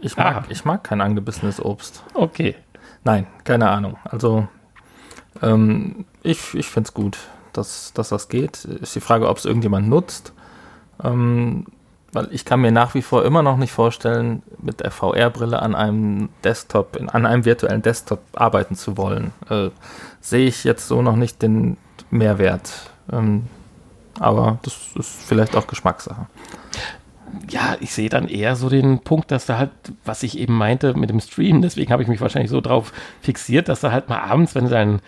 Ich 0.00 0.16
mag, 0.16 0.36
Ah. 0.36 0.44
ich 0.48 0.64
mag 0.64 0.84
kein 0.84 1.00
angebissenes 1.00 1.64
Obst. 1.64 2.02
Okay. 2.14 2.56
Nein, 3.04 3.26
keine 3.44 3.70
Ahnung. 3.70 3.96
Also, 4.04 4.48
ähm, 5.40 6.04
ich, 6.22 6.54
ich 6.54 6.66
finde 6.66 6.88
es 6.88 6.94
gut, 6.94 7.18
dass, 7.52 7.92
dass 7.94 8.10
das 8.10 8.28
geht. 8.28 8.64
Ist 8.64 8.94
die 8.94 9.00
Frage, 9.00 9.28
ob 9.28 9.38
es 9.38 9.44
irgendjemand 9.44 9.88
nutzt. 9.88 10.32
Ähm, 11.02 11.66
weil 12.12 12.28
ich 12.30 12.44
kann 12.44 12.60
mir 12.60 12.72
nach 12.72 12.92
wie 12.94 13.00
vor 13.02 13.24
immer 13.24 13.42
noch 13.42 13.56
nicht 13.56 13.72
vorstellen, 13.72 14.42
mit 14.58 14.80
der 14.80 14.90
VR-Brille 14.90 15.62
an 15.62 15.74
einem 15.74 16.28
Desktop, 16.44 16.96
in, 16.96 17.08
an 17.08 17.24
einem 17.24 17.44
virtuellen 17.46 17.80
Desktop 17.80 18.20
arbeiten 18.34 18.74
zu 18.76 18.96
wollen. 18.98 19.32
Äh, 19.48 19.70
Sehe 20.20 20.46
ich 20.46 20.64
jetzt 20.64 20.86
so 20.88 21.00
noch 21.00 21.16
nicht 21.16 21.40
den 21.42 21.76
Mehrwert. 22.10 22.90
Ähm, 23.10 23.44
aber 24.20 24.58
das 24.62 24.76
ist 24.98 25.22
vielleicht 25.24 25.56
auch 25.56 25.66
Geschmackssache. 25.66 26.26
Ja, 27.48 27.76
ich 27.80 27.94
sehe 27.94 28.10
dann 28.10 28.28
eher 28.28 28.56
so 28.56 28.68
den 28.68 28.98
Punkt, 29.00 29.30
dass 29.30 29.46
da 29.46 29.56
halt, 29.56 29.70
was 30.04 30.22
ich 30.22 30.38
eben 30.38 30.54
meinte 30.56 30.92
mit 30.94 31.08
dem 31.08 31.18
Stream, 31.20 31.62
deswegen 31.62 31.90
habe 31.90 32.02
ich 32.02 32.08
mich 32.08 32.20
wahrscheinlich 32.20 32.50
so 32.50 32.60
drauf 32.60 32.92
fixiert, 33.22 33.68
dass 33.68 33.80
du 33.80 33.90
halt 33.90 34.10
mal 34.10 34.18
abends, 34.20 34.54
wenn 34.54 34.64
du 34.64 34.70
dein 34.70 35.00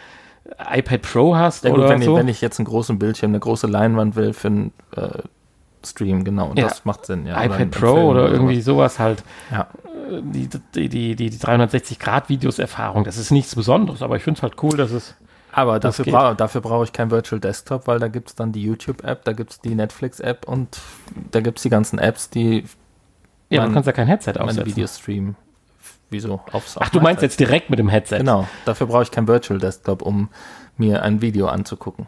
iPad 0.75 1.03
Pro 1.03 1.37
hast 1.37 1.65
Ja, 1.65 1.71
gut, 1.71 1.81
oder 1.81 1.91
wenn, 1.91 2.03
so. 2.03 2.13
ich, 2.13 2.19
wenn 2.19 2.29
ich 2.29 2.41
jetzt 2.41 2.59
einen 2.59 2.67
großen 2.67 2.99
Bildschirm, 2.99 3.31
eine 3.31 3.41
große 3.41 3.67
Leinwand 3.67 4.17
will 4.17 4.33
für 4.33 4.49
einen 4.49 4.73
äh, 4.97 5.19
Stream, 5.85 6.25
genau, 6.25 6.49
und 6.49 6.59
Ja. 6.59 6.69
das 6.69 6.87
macht 6.87 7.05
Sinn. 7.05 7.27
Ja, 7.27 7.43
iPad 7.45 7.71
Pro 7.73 7.95
Film 7.95 8.07
oder 8.07 8.29
irgendwie 8.31 8.61
sowas 8.63 8.99
halt. 8.99 9.23
Ja. 9.51 9.67
Die, 10.23 10.49
die, 10.75 10.89
die, 10.89 11.17
die 11.17 11.31
360-Grad-Videos-Erfahrung, 11.31 13.05
das 13.05 13.17
ist 13.17 13.31
nichts 13.31 13.55
Besonderes, 13.55 14.03
aber 14.03 14.17
ich 14.17 14.23
finde 14.23 14.39
es 14.39 14.43
halt 14.43 14.63
cool, 14.63 14.77
dass 14.77 14.91
es. 14.93 15.15
Aber 15.57 15.79
Das 15.79 15.97
dafür, 15.99 16.13
bra 16.13 16.35
dafür 16.35 16.61
brauche 16.61 16.85
ich 16.85 16.93
kein 16.93 17.11
Virtual 17.11 17.41
Desktop, 17.41 17.87
weil 17.87 17.99
da 18.01 18.09
gibt 18.09 18.29
es 18.31 18.35
dann 18.35 18.51
die 18.53 18.63
YouTube-App, 18.63 19.25
da 19.25 19.33
gibt 19.33 19.53
es 19.53 19.61
die 19.61 19.75
Netflix-App 19.75 20.49
und 20.49 20.79
da 21.31 21.41
gibt 21.41 21.59
es 21.59 21.63
die 21.63 21.71
ganzen 21.71 21.99
Apps, 21.99 22.29
die 22.31 22.65
Ja, 23.51 23.61
Mein- 23.61 23.69
du 23.69 23.75
kannst 23.75 23.87
ja 23.87 23.93
kein 23.93 24.07
Headset 24.09 24.33
aufsetzen. 24.39 24.67
Videos 24.67 24.99
streamen. 24.99 25.37
Wieso? 26.11 26.41
Aufs, 26.53 26.77
Ach, 26.79 26.89
du 26.89 26.99
mein 26.99 27.05
meinst 27.05 27.23
jetzt 27.23 27.39
direkt 27.41 27.71
mit 27.71 27.79
dem 27.79 27.89
Headset? 27.89 28.19
Genau, 28.19 28.47
dafür 28.65 28.87
brauche 28.87 29.03
ich 29.05 29.11
kein 29.11 29.29
Virtual 29.29 29.59
Desktop, 29.61 30.03
um 30.03 30.29
mir 30.77 31.03
ein 31.03 31.21
Video 31.23 31.47
anzugucken. 31.49 32.07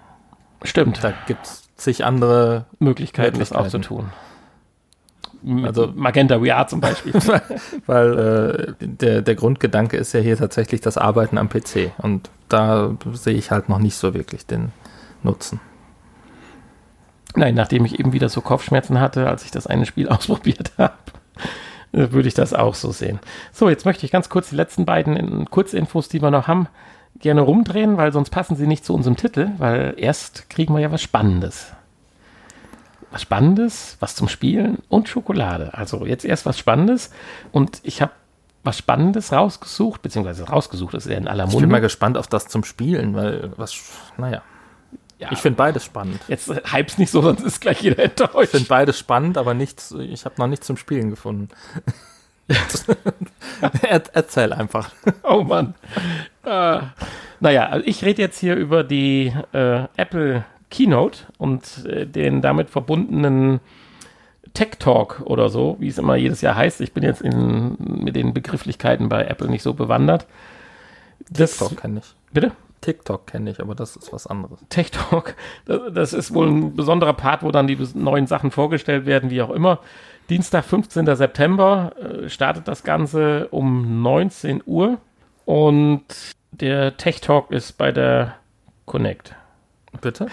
Stimmt. 0.64 1.02
Da 1.04 1.12
gibt 1.26 1.46
es 1.46 1.68
zig 1.76 2.04
andere 2.04 2.64
Möglichkeiten, 2.78 3.38
das 3.38 3.52
auch 3.52 3.64
Möglichkeiten. 3.64 3.82
zu 3.84 3.88
tun. 3.88 4.12
Also- 5.64 5.92
Magenta 5.94 6.38
VR 6.40 6.66
zum 6.66 6.80
Beispiel. 6.80 7.12
Weil 7.86 8.74
äh, 8.80 8.86
der, 8.86 9.22
der 9.22 9.34
Grundgedanke 9.34 9.96
ist 9.96 10.12
ja 10.12 10.20
hier 10.20 10.36
tatsächlich 10.36 10.80
das 10.80 10.98
Arbeiten 10.98 11.38
am 11.38 11.48
PC. 11.48 11.92
Und 11.98 12.30
da 12.48 12.90
sehe 13.12 13.34
ich 13.34 13.50
halt 13.50 13.68
noch 13.68 13.78
nicht 13.78 13.96
so 13.96 14.12
wirklich 14.14 14.46
den 14.46 14.72
Nutzen. 15.22 15.60
Nein, 17.34 17.54
nachdem 17.54 17.84
ich 17.84 17.98
eben 18.00 18.12
wieder 18.12 18.28
so 18.28 18.40
Kopfschmerzen 18.40 18.98
hatte, 19.00 19.28
als 19.28 19.44
ich 19.44 19.50
das 19.50 19.66
eine 19.66 19.86
Spiel 19.86 20.08
ausprobiert 20.10 20.72
habe, 20.78 20.94
äh, 21.92 22.10
würde 22.12 22.28
ich 22.28 22.34
das 22.34 22.52
auch 22.54 22.74
so 22.74 22.90
sehen. 22.92 23.20
So, 23.52 23.68
jetzt 23.68 23.84
möchte 23.84 24.06
ich 24.06 24.12
ganz 24.12 24.28
kurz 24.28 24.50
die 24.50 24.56
letzten 24.56 24.84
beiden 24.84 25.16
in- 25.16 25.50
Kurzinfos, 25.50 26.08
die 26.08 26.22
wir 26.22 26.30
noch 26.30 26.48
haben, 26.48 26.66
gerne 27.18 27.40
rumdrehen, 27.42 27.96
weil 27.96 28.12
sonst 28.12 28.30
passen 28.30 28.56
sie 28.56 28.66
nicht 28.66 28.84
zu 28.84 28.94
unserem 28.94 29.16
Titel, 29.16 29.48
weil 29.58 29.94
erst 29.96 30.50
kriegen 30.50 30.74
wir 30.74 30.80
ja 30.80 30.92
was 30.92 31.02
Spannendes. 31.02 31.72
Was 33.16 33.22
Spannendes, 33.22 33.96
was 34.00 34.14
zum 34.14 34.28
Spielen 34.28 34.76
und 34.90 35.08
Schokolade. 35.08 35.72
Also 35.72 36.04
jetzt 36.04 36.26
erst 36.26 36.44
was 36.44 36.58
Spannendes 36.58 37.10
und 37.50 37.80
ich 37.82 38.02
habe 38.02 38.12
was 38.62 38.76
Spannendes 38.76 39.32
rausgesucht, 39.32 40.02
beziehungsweise 40.02 40.44
rausgesucht 40.46 40.92
ist 40.92 41.06
ja 41.06 41.16
in 41.16 41.26
aller 41.26 41.44
Ich 41.44 41.50
bin 41.50 41.60
Munde. 41.60 41.72
mal 41.76 41.80
gespannt 41.80 42.18
auf 42.18 42.26
das 42.26 42.46
zum 42.48 42.62
Spielen, 42.62 43.14
weil 43.14 43.52
was, 43.56 43.74
naja, 44.18 44.42
Ja, 45.18 45.28
ich 45.32 45.38
finde 45.38 45.56
beides 45.56 45.82
spannend. 45.86 46.20
jetzt 46.28 46.50
hypes 46.70 46.98
nicht 46.98 47.10
so, 47.10 47.22
sonst 47.22 47.40
ist 47.42 47.60
gleich 47.62 47.80
jeder 47.80 48.04
Ich 48.04 48.10
enttäuscht. 48.20 48.50
finde 48.50 48.68
beides 48.68 48.98
spannend, 48.98 49.38
aber 49.38 49.54
nichts, 49.54 49.92
ich 49.92 50.26
habe 50.26 50.34
noch 50.36 50.46
nichts 50.46 50.66
zum 50.66 50.76
Spielen 50.76 51.08
gefunden. 51.08 51.48
er, 53.82 54.02
erzähl 54.12 54.52
einfach. 54.52 54.90
Oh 55.22 55.42
Mann. 55.42 55.74
äh, 56.44 56.80
naja, 57.40 57.66
also 57.70 57.86
ich 57.86 58.04
rede 58.04 58.20
jetzt 58.20 58.38
hier 58.38 58.56
über 58.56 58.84
die 58.84 59.32
äh, 59.52 59.84
Apple 59.96 60.44
Keynote 60.70 61.24
und 61.38 61.86
äh, 61.86 62.06
den 62.06 62.42
damit 62.42 62.70
verbundenen 62.70 63.60
Tech 64.54 64.78
Talk 64.78 65.22
oder 65.24 65.48
so, 65.48 65.76
wie 65.80 65.88
es 65.88 65.98
immer 65.98 66.16
jedes 66.16 66.40
Jahr 66.40 66.56
heißt. 66.56 66.80
Ich 66.80 66.92
bin 66.92 67.04
jetzt 67.04 67.20
in, 67.20 67.76
mit 67.78 68.16
den 68.16 68.32
Begrifflichkeiten 68.32 69.08
bei 69.08 69.24
Apple 69.24 69.48
nicht 69.48 69.62
so 69.62 69.74
bewandert. 69.74 70.26
Das, 71.30 71.58
TikTok 71.58 71.80
kenne 71.80 72.00
ich. 72.00 72.14
Bitte? 72.32 72.52
TikTok 72.80 73.26
kenne 73.26 73.50
ich, 73.50 73.60
aber 73.60 73.74
das 73.74 73.96
ist 73.96 74.12
was 74.12 74.26
anderes. 74.26 74.60
Tech 74.68 74.90
Talk, 74.90 75.34
das, 75.66 76.12
ist 76.12 76.32
wohl 76.32 76.48
ein 76.48 76.76
besonderer 76.76 77.14
Part, 77.14 77.42
wo 77.42 77.50
dann 77.50 77.66
die 77.66 77.78
neuen 77.94 78.26
Sachen 78.26 78.50
vorgestellt 78.50 79.06
werden, 79.06 79.30
wie 79.30 79.42
auch 79.42 79.50
immer. 79.50 79.80
Dienstag, 80.30 80.64
15. 80.64 81.14
September 81.16 81.92
äh, 81.98 82.28
startet 82.28 82.68
das 82.68 82.82
Ganze 82.82 83.48
um 83.48 84.02
19 84.02 84.62
Uhr 84.66 84.98
und 85.44 86.04
der 86.52 86.96
Tech 86.96 87.20
Talk 87.20 87.50
ist 87.50 87.76
bei 87.76 87.92
der 87.92 88.34
Connect. 88.84 89.34
Bitte? 90.00 90.26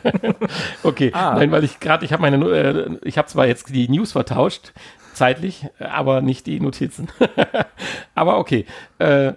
okay, 0.82 1.10
ah. 1.12 1.34
nein, 1.34 1.50
weil 1.50 1.64
ich 1.64 1.80
gerade, 1.80 2.04
ich 2.04 2.12
habe 2.12 2.22
meine, 2.22 2.44
äh, 2.46 2.98
ich 3.02 3.18
habe 3.18 3.28
zwar 3.28 3.46
jetzt 3.46 3.68
die 3.74 3.88
News 3.88 4.12
vertauscht, 4.12 4.72
zeitlich, 5.12 5.66
aber 5.78 6.20
nicht 6.20 6.46
die 6.46 6.60
Notizen. 6.60 7.08
aber 8.14 8.38
okay, 8.38 8.66
äh, 8.98 9.32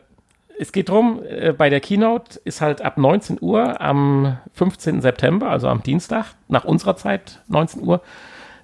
es 0.60 0.72
geht 0.72 0.90
darum, 0.90 1.22
äh, 1.24 1.54
bei 1.54 1.70
der 1.70 1.80
Keynote 1.80 2.40
ist 2.44 2.62
halt 2.62 2.82
ab 2.82 2.98
19 2.98 3.38
Uhr 3.42 3.80
am 3.80 4.38
15. 4.54 5.02
September, 5.02 5.50
also 5.50 5.68
am 5.68 5.84
Dienstag, 5.84 6.26
nach 6.48 6.66
unserer 6.66 6.96
Zeit 6.96 7.42
19 7.48 7.84
Uhr, 7.84 8.02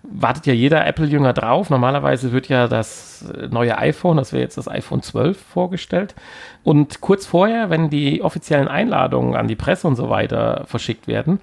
wartet 0.04 0.46
ja 0.46 0.54
jeder 0.54 0.86
Apple-Jünger 0.86 1.34
drauf. 1.34 1.70
Normalerweise 1.70 2.32
wird 2.32 2.50
ja 2.50 2.68
das 2.68 3.26
neue 3.50 3.78
iPhone, 3.78 4.18
das 4.18 4.34
wäre 4.34 4.44
jetzt 4.44 4.58
das 4.58 4.68
iPhone 4.68 5.02
12, 5.02 5.42
vorgestellt. 5.42 6.13
Und 6.63 7.02
kurz 7.02 7.26
vorher, 7.26 7.70
wenn 7.70 7.89
die 7.89 8.22
offiziellen 8.22 8.68
Einladungen 8.68 9.36
an 9.36 9.48
die 9.48 9.56
Presse 9.56 9.88
und 9.88 9.96
so 9.96 10.10
weiter 10.10 10.66
verschickt 10.68 11.08
werden, 11.08 11.39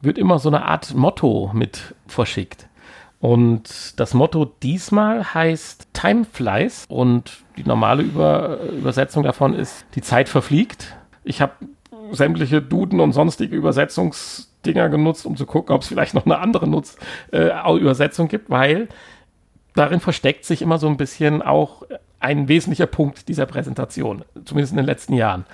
wird 0.00 0.18
immer 0.18 0.38
so 0.38 0.48
eine 0.48 0.64
Art 0.64 0.94
Motto 0.94 1.50
mit 1.52 1.94
verschickt. 2.06 2.68
Und 3.20 3.98
das 3.98 4.12
Motto 4.14 4.44
diesmal 4.62 5.34
heißt 5.34 5.88
Time 5.94 6.26
Flies 6.30 6.84
und 6.88 7.38
die 7.56 7.64
normale 7.64 8.02
Über 8.02 8.60
Übersetzung 8.60 9.22
davon 9.22 9.54
ist 9.54 9.86
Die 9.94 10.02
Zeit 10.02 10.28
verfliegt. 10.28 10.94
Ich 11.24 11.40
habe 11.40 11.52
sämtliche 12.12 12.60
Duden 12.60 13.00
und 13.00 13.12
sonstige 13.12 13.56
Übersetzungsdinger 14.64 14.88
genutzt, 14.88 15.26
um 15.26 15.36
zu 15.36 15.46
gucken, 15.46 15.74
ob 15.74 15.82
es 15.82 15.88
vielleicht 15.88 16.14
noch 16.14 16.24
eine 16.24 16.38
andere 16.38 16.66
Nutz 16.68 16.96
äh, 17.32 17.50
Übersetzung 17.78 18.28
gibt, 18.28 18.50
weil 18.50 18.88
darin 19.74 20.00
versteckt 20.00 20.44
sich 20.44 20.62
immer 20.62 20.78
so 20.78 20.88
ein 20.88 20.96
bisschen 20.96 21.42
auch 21.42 21.82
ein 22.20 22.48
wesentlicher 22.48 22.86
Punkt 22.86 23.28
dieser 23.28 23.46
Präsentation, 23.46 24.24
zumindest 24.44 24.72
in 24.72 24.78
den 24.78 24.86
letzten 24.86 25.14
Jahren. 25.14 25.44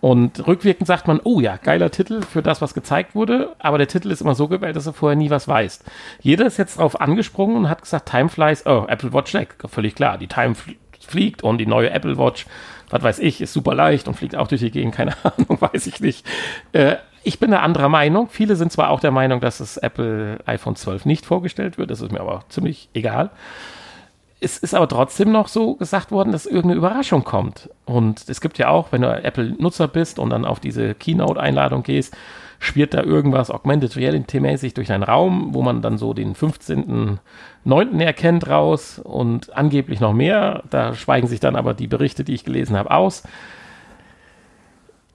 Und 0.00 0.46
rückwirkend 0.46 0.86
sagt 0.86 1.08
man, 1.08 1.18
oh 1.24 1.40
ja, 1.40 1.56
geiler 1.56 1.90
Titel 1.90 2.20
für 2.20 2.42
das, 2.42 2.60
was 2.60 2.74
gezeigt 2.74 3.14
wurde, 3.14 3.56
aber 3.58 3.78
der 3.78 3.88
Titel 3.88 4.10
ist 4.10 4.20
immer 4.20 4.34
so 4.34 4.48
gewählt, 4.48 4.76
dass 4.76 4.86
er 4.86 4.92
vorher 4.92 5.16
nie 5.16 5.30
was 5.30 5.48
weiß. 5.48 5.82
Jeder 6.20 6.46
ist 6.46 6.58
jetzt 6.58 6.78
drauf 6.78 7.00
angesprungen 7.00 7.56
und 7.56 7.68
hat 7.70 7.80
gesagt, 7.80 8.10
Time 8.10 8.28
flies, 8.28 8.66
oh, 8.66 8.84
Apple 8.86 9.14
Watch 9.14 9.32
Leg, 9.32 9.56
völlig 9.66 9.94
klar, 9.94 10.18
die 10.18 10.26
Time 10.26 10.54
fliegt 11.00 11.42
und 11.42 11.56
die 11.56 11.66
neue 11.66 11.90
Apple 11.90 12.18
Watch, 12.18 12.46
was 12.90 13.02
weiß 13.02 13.18
ich, 13.20 13.40
ist 13.40 13.54
super 13.54 13.74
leicht 13.74 14.06
und 14.06 14.14
fliegt 14.14 14.36
auch 14.36 14.46
durch 14.46 14.60
die 14.60 14.70
Gegend, 14.70 14.94
keine 14.94 15.14
Ahnung, 15.24 15.58
weiß 15.60 15.86
ich 15.86 16.00
nicht. 16.00 16.26
Äh, 16.72 16.96
ich 17.24 17.40
bin 17.40 17.52
eine 17.52 17.62
anderer 17.62 17.88
Meinung. 17.88 18.28
Viele 18.28 18.56
sind 18.56 18.70
zwar 18.70 18.90
auch 18.90 19.00
der 19.00 19.10
Meinung, 19.10 19.40
dass 19.40 19.58
das 19.58 19.76
Apple 19.76 20.38
iPhone 20.46 20.76
12 20.76 21.06
nicht 21.06 21.26
vorgestellt 21.26 21.78
wird, 21.78 21.90
das 21.90 22.00
ist 22.00 22.12
mir 22.12 22.20
aber 22.20 22.44
ziemlich 22.48 22.88
egal 22.94 23.30
es 24.44 24.58
ist 24.58 24.74
aber 24.74 24.88
trotzdem 24.88 25.32
noch 25.32 25.48
so 25.48 25.74
gesagt 25.74 26.10
worden, 26.10 26.30
dass 26.30 26.44
irgendeine 26.44 26.74
Überraschung 26.74 27.24
kommt. 27.24 27.70
Und 27.86 28.24
es 28.28 28.40
gibt 28.40 28.58
ja 28.58 28.68
auch, 28.68 28.92
wenn 28.92 29.02
du 29.02 29.08
Apple-Nutzer 29.08 29.88
bist 29.88 30.18
und 30.18 30.30
dann 30.30 30.44
auf 30.44 30.60
diese 30.60 30.94
Keynote-Einladung 30.94 31.82
gehst, 31.82 32.14
schwirrt 32.58 32.94
da 32.94 33.02
irgendwas 33.02 33.50
Augmented 33.50 33.96
Reality-mäßig 33.96 34.74
durch 34.74 34.92
einen 34.92 35.02
Raum, 35.02 35.54
wo 35.54 35.62
man 35.62 35.82
dann 35.82 35.98
so 35.98 36.14
den 36.14 36.34
15.09. 36.34 38.00
erkennt 38.02 38.48
raus 38.48 39.00
und 39.02 39.56
angeblich 39.56 40.00
noch 40.00 40.12
mehr. 40.12 40.62
Da 40.70 40.94
schweigen 40.94 41.26
sich 41.26 41.40
dann 41.40 41.56
aber 41.56 41.74
die 41.74 41.88
Berichte, 41.88 42.22
die 42.22 42.34
ich 42.34 42.44
gelesen 42.44 42.76
habe, 42.76 42.90
aus. 42.90 43.22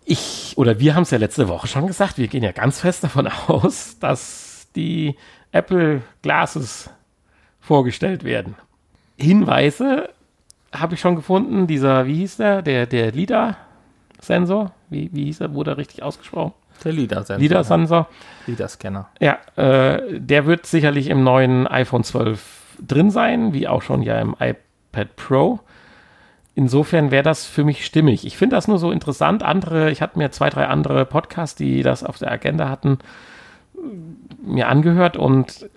Ich 0.10 0.56
oder 0.58 0.80
wir 0.80 0.96
haben 0.96 1.04
es 1.04 1.12
ja 1.12 1.20
letzte 1.20 1.48
Woche 1.48 1.68
schon 1.68 1.86
gesagt, 1.86 2.18
wir 2.18 2.28
gehen 2.28 2.42
ja 2.42 2.52
ganz 2.52 2.80
fest 2.80 3.04
davon 3.04 3.28
aus, 3.48 4.00
dass 4.00 4.68
die 4.76 5.16
Apple 5.52 6.02
Glasses 6.24 6.90
vorgestellt 7.60 8.24
werden. 8.24 8.56
Hinweise 9.18 10.10
habe 10.74 10.96
ich 10.96 11.00
schon 11.00 11.16
gefunden. 11.16 11.68
Dieser, 11.68 12.08
wie 12.08 12.16
hieß 12.16 12.38
der? 12.38 12.64
Der, 12.64 12.88
der 12.88 13.12
LIDAR-Sensor. 13.12 14.72
Wie, 14.90 15.12
wie 15.14 15.26
hieß 15.26 15.42
er? 15.42 15.54
Wurde 15.54 15.72
er 15.72 15.78
richtig 15.78 16.02
ausgesprochen? 16.02 16.54
Der 16.84 16.92
LIDAR-Sensor. 16.92 17.38
LIDAR-Sensor. 17.38 18.10
LIDAR-Scanner. 18.48 19.10
Ja, 19.20 19.38
äh, 19.58 20.20
der 20.20 20.48
wird 20.48 20.66
sicherlich 20.66 21.08
im 21.08 21.24
neuen 21.24 21.68
iPhone 21.68 22.04
12 22.04 22.78
drin 22.80 23.12
sein, 23.12 23.54
wie 23.54 23.68
auch 23.68 23.84
schon 23.84 24.02
ja 24.02 24.20
im 24.20 24.36
iPad 24.40 25.16
Pro. 25.16 25.60
Insofern 26.60 27.10
wäre 27.10 27.24
das 27.24 27.46
für 27.46 27.64
mich 27.64 27.86
stimmig. 27.86 28.28
Ich 28.28 28.36
finde 28.36 28.58
das 28.58 28.68
nur 28.68 28.80
so 28.80 28.92
interessant. 28.92 29.44
Andere, 29.44 29.92
ich 29.92 30.02
hatte 30.02 30.18
mir 30.18 30.30
zwei, 30.32 30.50
drei 30.50 30.68
andere 30.68 31.06
Podcasts, 31.06 31.56
die 31.56 31.84
das 31.84 32.04
auf 32.04 32.18
der 32.18 32.34
Agenda 32.34 32.68
hatten, 32.68 33.00
mir 34.44 34.68
angehört 34.68 35.16
und 35.16 35.70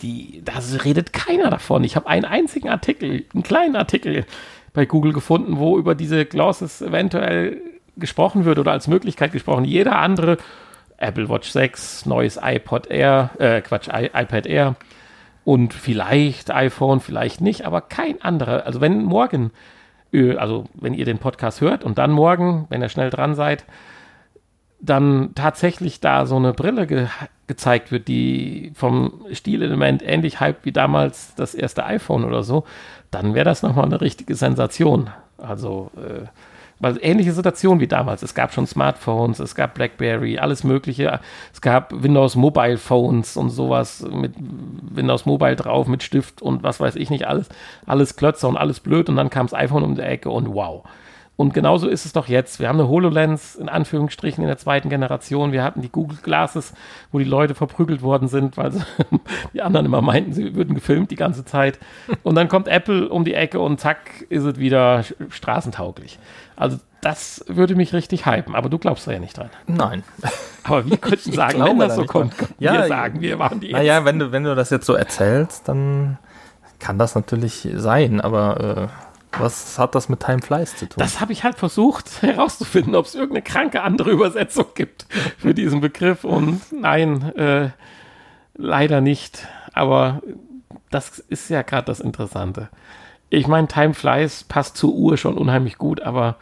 die, 0.00 0.40
da 0.42 0.54
redet 0.82 1.12
keiner 1.12 1.50
davon. 1.50 1.84
Ich 1.84 1.94
habe 1.94 2.06
einen 2.06 2.24
einzigen 2.24 2.70
Artikel, 2.70 3.24
einen 3.34 3.42
kleinen 3.42 3.76
Artikel 3.76 4.24
bei 4.72 4.86
Google 4.86 5.12
gefunden, 5.12 5.58
wo 5.58 5.76
über 5.78 5.94
diese 5.94 6.24
Glosses 6.24 6.80
eventuell 6.80 7.60
gesprochen 7.98 8.46
wird 8.46 8.58
oder 8.58 8.72
als 8.72 8.88
Möglichkeit 8.88 9.30
gesprochen. 9.30 9.66
Jeder 9.66 9.98
andere, 9.98 10.38
Apple 10.96 11.28
Watch 11.28 11.50
6, 11.50 12.06
neues 12.06 12.40
iPod 12.42 12.86
Air, 12.86 13.28
äh, 13.38 13.60
Quatsch, 13.60 13.88
I 13.88 14.06
iPad 14.06 14.46
Air 14.46 14.76
und 15.44 15.74
vielleicht 15.74 16.50
iPhone, 16.50 17.00
vielleicht 17.00 17.42
nicht, 17.42 17.66
aber 17.66 17.82
kein 17.82 18.22
anderer. 18.22 18.64
Also 18.64 18.80
wenn 18.80 19.04
morgen, 19.04 19.50
äh, 19.50 19.50
also 20.36 20.64
wenn 20.74 20.94
ihr 20.94 21.04
den 21.04 21.18
Podcast 21.18 21.60
hört 21.60 21.84
und 21.84 21.98
dann 21.98 22.10
morgen, 22.10 22.66
wenn 22.68 22.82
ihr 22.82 22.88
schnell 22.88 23.10
dran 23.10 23.34
seid, 23.34 23.64
dann 24.80 25.34
tatsächlich 25.34 26.00
da 26.00 26.26
so 26.26 26.36
eine 26.36 26.52
Brille 26.52 26.86
ge 26.86 27.08
gezeigt 27.46 27.92
wird, 27.92 28.08
die 28.08 28.72
vom 28.74 29.26
Stilelement 29.32 30.02
ähnlich 30.02 30.40
hype 30.40 30.64
wie 30.64 30.72
damals 30.72 31.34
das 31.34 31.54
erste 31.54 31.84
iPhone 31.84 32.24
oder 32.24 32.42
so, 32.42 32.64
dann 33.10 33.34
wäre 33.34 33.44
das 33.44 33.62
nochmal 33.62 33.84
eine 33.84 34.00
richtige 34.00 34.34
Sensation. 34.34 35.10
Also, 35.36 35.90
äh, 35.96 36.26
weil 36.84 36.98
ähnliche 37.00 37.32
Situation 37.32 37.80
wie 37.80 37.86
damals. 37.86 38.22
Es 38.22 38.34
gab 38.34 38.52
schon 38.52 38.66
Smartphones, 38.66 39.38
es 39.38 39.54
gab 39.54 39.72
BlackBerry, 39.72 40.36
alles 40.36 40.64
Mögliche. 40.64 41.18
Es 41.50 41.62
gab 41.62 41.94
Windows 41.94 42.36
Mobile 42.36 42.76
Phones 42.76 43.38
und 43.38 43.48
sowas 43.48 44.06
mit 44.12 44.34
Windows 44.36 45.24
Mobile 45.24 45.56
drauf, 45.56 45.86
mit 45.86 46.02
Stift 46.02 46.42
und 46.42 46.62
was 46.62 46.80
weiß 46.80 46.96
ich 46.96 47.08
nicht, 47.08 47.26
alles, 47.26 47.48
alles 47.86 48.16
Klötzer 48.16 48.48
und 48.48 48.58
alles 48.58 48.80
blöd. 48.80 49.08
Und 49.08 49.16
dann 49.16 49.30
kam 49.30 49.46
das 49.46 49.54
iPhone 49.54 49.82
um 49.82 49.94
die 49.94 50.02
Ecke 50.02 50.28
und 50.28 50.52
wow. 50.52 50.84
Und 51.36 51.52
genauso 51.52 51.88
ist 51.88 52.06
es 52.06 52.12
doch 52.12 52.28
jetzt. 52.28 52.60
Wir 52.60 52.68
haben 52.68 52.78
eine 52.78 52.88
HoloLens 52.88 53.56
in 53.56 53.68
Anführungsstrichen 53.68 54.42
in 54.42 54.48
der 54.48 54.56
zweiten 54.56 54.88
Generation. 54.88 55.50
Wir 55.50 55.64
hatten 55.64 55.82
die 55.82 55.88
Google 55.88 56.18
Glasses, 56.22 56.74
wo 57.10 57.18
die 57.18 57.24
Leute 57.24 57.56
verprügelt 57.56 58.02
worden 58.02 58.28
sind, 58.28 58.56
weil 58.56 58.72
die 59.52 59.60
anderen 59.60 59.86
immer 59.86 60.00
meinten, 60.00 60.32
sie 60.32 60.54
würden 60.54 60.76
gefilmt 60.76 61.10
die 61.10 61.16
ganze 61.16 61.44
Zeit. 61.44 61.80
Und 62.22 62.36
dann 62.36 62.48
kommt 62.48 62.68
Apple 62.68 63.08
um 63.08 63.24
die 63.24 63.34
Ecke 63.34 63.58
und 63.58 63.80
zack, 63.80 64.24
ist 64.28 64.44
es 64.44 64.58
wieder 64.58 65.02
straßentauglich. 65.28 66.20
Also 66.54 66.78
das 67.00 67.44
würde 67.48 67.74
mich 67.74 67.92
richtig 67.92 68.26
hypen, 68.26 68.54
aber 68.54 68.68
du 68.68 68.78
glaubst 68.78 69.06
da 69.08 69.12
ja 69.12 69.18
nicht 69.18 69.36
dran. 69.36 69.50
Nein. 69.66 70.04
Aber 70.62 70.88
wir 70.88 70.96
könnten 70.98 71.32
sagen, 71.32 71.60
wenn 71.60 71.78
das 71.80 71.96
so 71.96 72.04
kommt, 72.04 72.34
ja, 72.60 72.74
wir 72.74 72.86
sagen, 72.86 73.20
wir 73.20 73.40
waren 73.40 73.58
die 73.58 73.72
Naja, 73.72 74.04
wenn 74.04 74.20
du, 74.20 74.30
wenn 74.30 74.44
du 74.44 74.54
das 74.54 74.70
jetzt 74.70 74.86
so 74.86 74.94
erzählst, 74.94 75.68
dann 75.68 76.16
kann 76.78 76.96
das 76.96 77.16
natürlich 77.16 77.68
sein, 77.74 78.20
aber 78.20 78.90
äh 78.90 79.04
was 79.38 79.78
hat 79.78 79.94
das 79.94 80.08
mit 80.08 80.20
Time 80.20 80.40
Flies 80.40 80.76
zu 80.76 80.86
tun? 80.86 80.96
Das 80.98 81.20
habe 81.20 81.32
ich 81.32 81.44
halt 81.44 81.56
versucht 81.56 82.22
herauszufinden, 82.22 82.94
ob 82.94 83.06
es 83.06 83.14
irgendeine 83.14 83.42
kranke 83.42 83.82
andere 83.82 84.10
Übersetzung 84.10 84.66
gibt 84.74 85.06
für 85.38 85.54
diesen 85.54 85.80
Begriff. 85.80 86.24
Und 86.24 86.60
nein, 86.72 87.34
äh, 87.36 87.70
leider 88.54 89.00
nicht. 89.00 89.46
Aber 89.72 90.22
das 90.90 91.18
ist 91.18 91.50
ja 91.50 91.62
gerade 91.62 91.86
das 91.86 92.00
Interessante. 92.00 92.68
Ich 93.30 93.46
meine, 93.46 93.68
Time 93.68 93.94
Flies 93.94 94.44
passt 94.44 94.76
zur 94.76 94.94
Uhr 94.94 95.16
schon 95.16 95.36
unheimlich 95.36 95.78
gut, 95.78 96.00
aber 96.00 96.36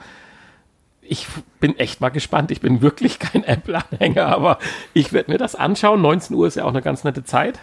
ich 1.00 1.26
bin 1.60 1.78
echt 1.78 2.00
mal 2.00 2.10
gespannt. 2.10 2.50
Ich 2.50 2.60
bin 2.60 2.80
wirklich 2.80 3.18
kein 3.18 3.44
Apple-Anhänger, 3.46 4.26
aber 4.26 4.58
ich 4.92 5.12
werde 5.12 5.30
mir 5.30 5.38
das 5.38 5.54
anschauen. 5.54 6.00
19 6.02 6.36
Uhr 6.36 6.46
ist 6.46 6.56
ja 6.56 6.64
auch 6.64 6.68
eine 6.68 6.82
ganz 6.82 7.04
nette 7.04 7.24
Zeit. 7.24 7.60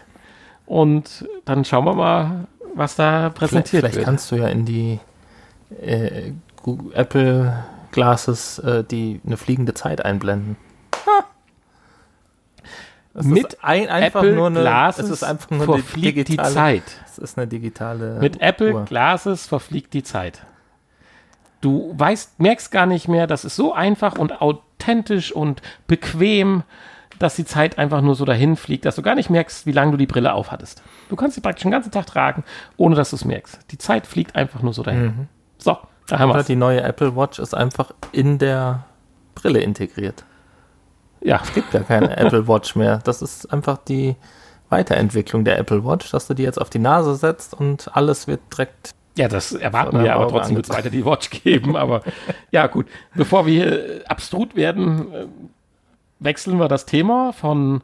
Und 0.65 1.28
dann 1.46 1.65
schauen 1.65 1.86
wir 1.86 1.96
mal, 1.96 2.48
was 2.76 2.96
da 2.96 3.30
präsentiert 3.30 3.32
vielleicht, 3.32 3.70
vielleicht 3.70 3.84
wird. 3.84 3.94
Vielleicht 3.94 4.06
kannst 4.06 4.32
du 4.32 4.36
ja 4.36 4.48
in 4.48 4.65
die 4.65 5.00
äh, 5.82 6.32
Google, 6.62 6.94
Apple 6.94 7.66
Glasses, 7.92 8.60
äh, 8.60 8.84
die 8.84 9.22
eine 9.26 9.38
fliegende 9.38 9.74
Zeit 9.74 10.04
einblenden. 10.04 10.58
Mit 13.14 13.58
ein, 13.64 13.90
einfach 13.90 14.22
Apple 14.22 14.36
nur 14.36 14.48
eine, 14.48 14.62
Glasses 14.62 15.06
es 15.06 15.12
ist 15.12 15.24
einfach 15.24 15.50
nur 15.50 15.66
verfliegt 15.66 16.18
die, 16.18 16.24
digitale, 16.24 16.50
die 16.50 16.54
Zeit. 16.54 16.84
Es 17.06 17.18
ist 17.18 17.38
eine 17.38 17.48
digitale. 17.48 18.20
Mit 18.20 18.40
Apple 18.40 18.74
Uhr. 18.74 18.86
Glasses 18.86 19.48
verfliegt 19.48 19.94
die 19.94 20.04
Zeit. 20.04 20.46
Du 21.60 21.94
weißt, 21.98 22.40
merkst 22.40 22.72
gar 22.72 22.86
nicht 22.86 23.08
mehr, 23.08 23.28
das 23.28 23.44
ist 23.44 23.56
so 23.56 23.74
einfach 23.74 24.18
und 24.18 24.42
authentisch 24.42 25.32
und 25.34 25.62
bequem. 25.88 26.64
dass 27.18 27.36
die 27.36 27.44
Zeit 27.44 27.78
einfach 27.78 28.02
nur 28.02 28.16
so 28.16 28.24
dahin 28.24 28.56
fliegt, 28.56 28.86
dass 28.86 28.96
du 28.96 29.02
gar 29.02 29.16
nicht 29.16 29.30
merkst, 29.30 29.66
wie 29.66 29.74
lange 29.74 29.92
du 29.92 29.98
die 29.98 30.06
Brille 30.06 30.34
aufhattest. 30.34 30.82
Du 31.10 31.18
kannst 31.18 31.36
sie 31.36 31.42
praktisch 31.42 31.64
den 31.64 31.72
ganzen 31.72 31.92
Tag 31.92 32.06
tragen, 32.06 32.46
ohne 32.78 32.96
dass 32.96 33.10
du 33.10 33.18
es 33.18 33.26
merkst. 33.26 33.60
Die 33.72 33.78
Zeit 33.78 34.08
fliegt 34.08 34.36
einfach 34.38 34.62
nur 34.62 34.74
so 34.74 34.84
dahin. 34.84 35.04
Mhm. 35.04 35.28
So, 35.60 35.78
da 36.08 36.19
haben 36.19 36.30
wir 36.30 36.38
es. 36.38 36.48
die 36.48 36.56
neue 36.56 36.82
Apple 36.82 37.15
Watch 37.15 37.38
ist 37.39 37.54
einfach 37.54 37.91
in 38.12 38.38
der 38.39 38.86
Brille 39.36 39.60
integriert. 39.60 40.24
Ja, 41.22 41.39
Es 41.43 41.54
gibt 41.54 41.74
ja 41.74 41.82
keine 41.82 42.15
Apple 42.17 42.48
Watch 42.48 42.76
mehr. 42.76 43.00
Das 43.04 43.22
ist 43.22 43.52
einfach 43.52 43.78
die 43.78 44.15
Weiterentwicklung 44.69 45.43
der 45.43 45.60
Apple 45.60 45.84
Watch, 45.84 46.10
dass 46.12 46.28
du 46.28 46.34
die 46.34 46.43
jetzt 46.43 46.60
auf 46.60 46.69
die 46.69 46.80
Nase 46.80 47.15
setzt 47.15 47.54
und 47.54 47.95
alles 47.95 48.28
wird 48.28 48.41
direkt. 48.52 48.93
Ja, 49.17 49.28
das 49.28 49.52
erwarten 49.52 50.02
wir, 50.02 50.15
aber 50.15 50.30
trotzdem 50.30 50.56
wird 50.56 50.69
es 50.69 50.76
weiter 50.76 50.89
die 50.89 51.06
Watch 51.06 51.30
geben. 51.30 51.76
Aber 51.76 52.04
ja, 52.52 52.67
gut. 52.67 52.88
Bevor 53.15 53.45
wir 53.45 54.00
äh, 54.02 54.06
abstrut 54.06 54.56
werden, 54.56 55.13
äh, 55.13 55.26
wechseln 56.19 56.58
wir 56.58 56.67
das 56.67 56.86
Thema 56.86 57.34
von 57.34 57.82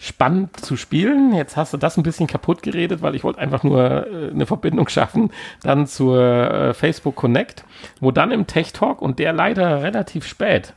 spannend 0.00 0.58
zu 0.58 0.76
spielen. 0.76 1.34
Jetzt 1.34 1.58
hast 1.58 1.74
du 1.74 1.76
das 1.76 1.98
ein 1.98 2.02
bisschen 2.02 2.26
kaputt 2.26 2.62
geredet, 2.62 3.02
weil 3.02 3.14
ich 3.14 3.22
wollte 3.22 3.38
einfach 3.38 3.62
nur 3.62 4.06
äh, 4.06 4.30
eine 4.30 4.46
Verbindung 4.46 4.88
schaffen, 4.88 5.30
dann 5.62 5.86
zur 5.86 6.18
äh, 6.18 6.74
Facebook 6.74 7.16
Connect, 7.16 7.64
wo 8.00 8.10
dann 8.10 8.30
im 8.30 8.46
Tech 8.46 8.72
Talk 8.72 9.02
und 9.02 9.18
der 9.18 9.34
leider 9.34 9.82
relativ 9.82 10.26
spät. 10.26 10.72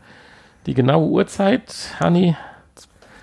Die 0.65 0.73
genaue 0.73 1.07
Uhrzeit, 1.07 1.95
Hanni, 1.99 2.35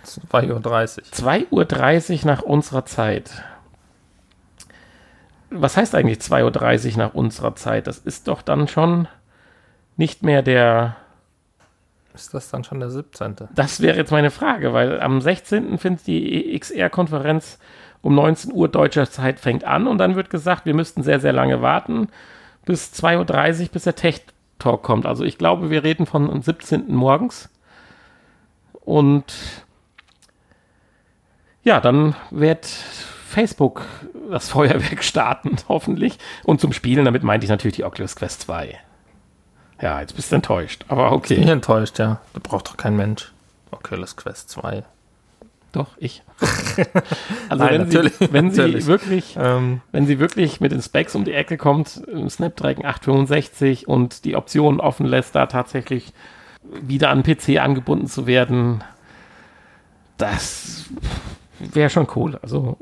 2.30 0.06 1.50
Uhr. 1.50 1.64
2.30 1.64 2.20
Uhr 2.20 2.26
nach 2.26 2.42
unserer 2.42 2.86
Zeit. 2.86 3.44
Was 5.50 5.76
heißt 5.76 5.94
eigentlich 5.94 6.18
2.30 6.18 6.92
Uhr 6.92 6.98
nach 6.98 7.14
unserer 7.14 7.54
Zeit? 7.56 7.86
Das 7.86 7.98
ist 7.98 8.28
doch 8.28 8.40
dann 8.40 8.68
schon 8.68 9.06
nicht 9.96 10.22
mehr 10.22 10.42
der. 10.42 10.96
Ist 12.20 12.34
das 12.34 12.50
dann 12.50 12.64
schon 12.64 12.80
der 12.80 12.90
17.? 12.90 13.36
Das 13.54 13.80
wäre 13.80 13.96
jetzt 13.96 14.12
meine 14.12 14.30
Frage, 14.30 14.72
weil 14.72 15.00
am 15.00 15.20
16. 15.20 15.78
findet 15.78 16.06
die 16.06 16.58
XR-Konferenz 16.58 17.58
um 18.02 18.14
19 18.14 18.52
Uhr 18.52 18.68
deutscher 18.68 19.10
Zeit 19.10 19.40
fängt 19.40 19.64
an 19.64 19.86
und 19.86 19.98
dann 19.98 20.16
wird 20.16 20.30
gesagt, 20.30 20.66
wir 20.66 20.74
müssten 20.74 21.02
sehr, 21.02 21.20
sehr 21.20 21.32
lange 21.32 21.62
warten 21.62 22.08
bis 22.64 22.92
2.30 22.92 23.62
Uhr, 23.62 23.68
bis 23.72 23.84
der 23.84 23.94
Tech 23.94 24.22
Talk 24.58 24.82
kommt. 24.82 25.06
Also 25.06 25.24
ich 25.24 25.38
glaube, 25.38 25.70
wir 25.70 25.82
reden 25.82 26.06
von 26.06 26.30
am 26.30 26.42
17. 26.42 26.94
morgens. 26.94 27.48
Und 28.72 29.24
ja, 31.62 31.80
dann 31.80 32.14
wird 32.30 32.66
Facebook 32.66 33.86
das 34.30 34.50
Feuerwerk 34.50 35.02
starten, 35.02 35.56
hoffentlich. 35.68 36.18
Und 36.44 36.60
zum 36.60 36.72
Spielen, 36.72 37.04
damit 37.04 37.22
meinte 37.22 37.44
ich 37.44 37.50
natürlich 37.50 37.76
die 37.76 37.84
Oculus 37.84 38.16
Quest 38.16 38.42
2. 38.42 38.78
Ja, 39.80 40.00
jetzt 40.00 40.14
bist 40.14 40.30
du 40.30 40.36
enttäuscht, 40.36 40.84
aber 40.88 41.10
Bin 41.10 41.38
ich 41.38 41.38
okay. 41.38 41.50
enttäuscht, 41.50 41.98
ja. 41.98 42.20
Da 42.34 42.40
braucht 42.42 42.68
doch 42.68 42.76
kein 42.76 42.96
Mensch. 42.96 43.32
Oculus 43.70 44.16
Quest 44.16 44.50
2. 44.50 44.84
Doch, 45.72 45.88
ich. 45.98 46.22
Also 47.48 47.64
Nein, 47.64 47.72
wenn, 47.72 47.88
natürlich, 47.88 48.12
sie, 48.14 48.32
wenn 48.32 48.50
sie 48.52 48.60
natürlich. 48.60 48.86
wirklich 48.86 49.36
Ähm, 49.38 49.80
wenn 49.90 50.06
sie 50.06 50.18
wirklich 50.20 50.60
mit 50.60 50.70
den 50.70 50.80
Specs 50.80 51.14
um 51.16 51.24
die 51.24 51.32
Ecke 51.32 51.56
kommt, 51.56 51.96
im 52.06 52.30
Snapdragon 52.30 52.84
865 52.84 53.88
und 53.88 54.24
die 54.24 54.36
Option 54.36 54.80
offen 54.80 55.04
lässt, 55.04 55.34
da 55.34 55.46
tatsächlich 55.46 56.12
wieder 56.62 57.10
an 57.10 57.24
PC 57.24 57.58
angebunden 57.60 58.06
zu 58.06 58.26
werden, 58.26 58.84
das 60.16 60.84
wäre 61.58 61.90
schon 61.90 62.06
cool. 62.14 62.38
Also 62.42 62.76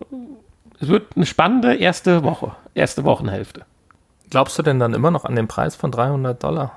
es 0.80 0.88
wird 0.88 1.16
eine 1.16 1.26
spannende 1.26 1.76
erste 1.76 2.22
Woche, 2.24 2.52
erste 2.74 3.04
Wochenhälfte. 3.04 3.64
Glaubst 4.30 4.58
du 4.58 4.62
denn 4.62 4.78
dann 4.78 4.94
immer 4.94 5.10
noch 5.10 5.24
an 5.24 5.36
den 5.36 5.48
Preis 5.48 5.76
von 5.76 5.90
300 5.90 6.42
Dollar? 6.42 6.72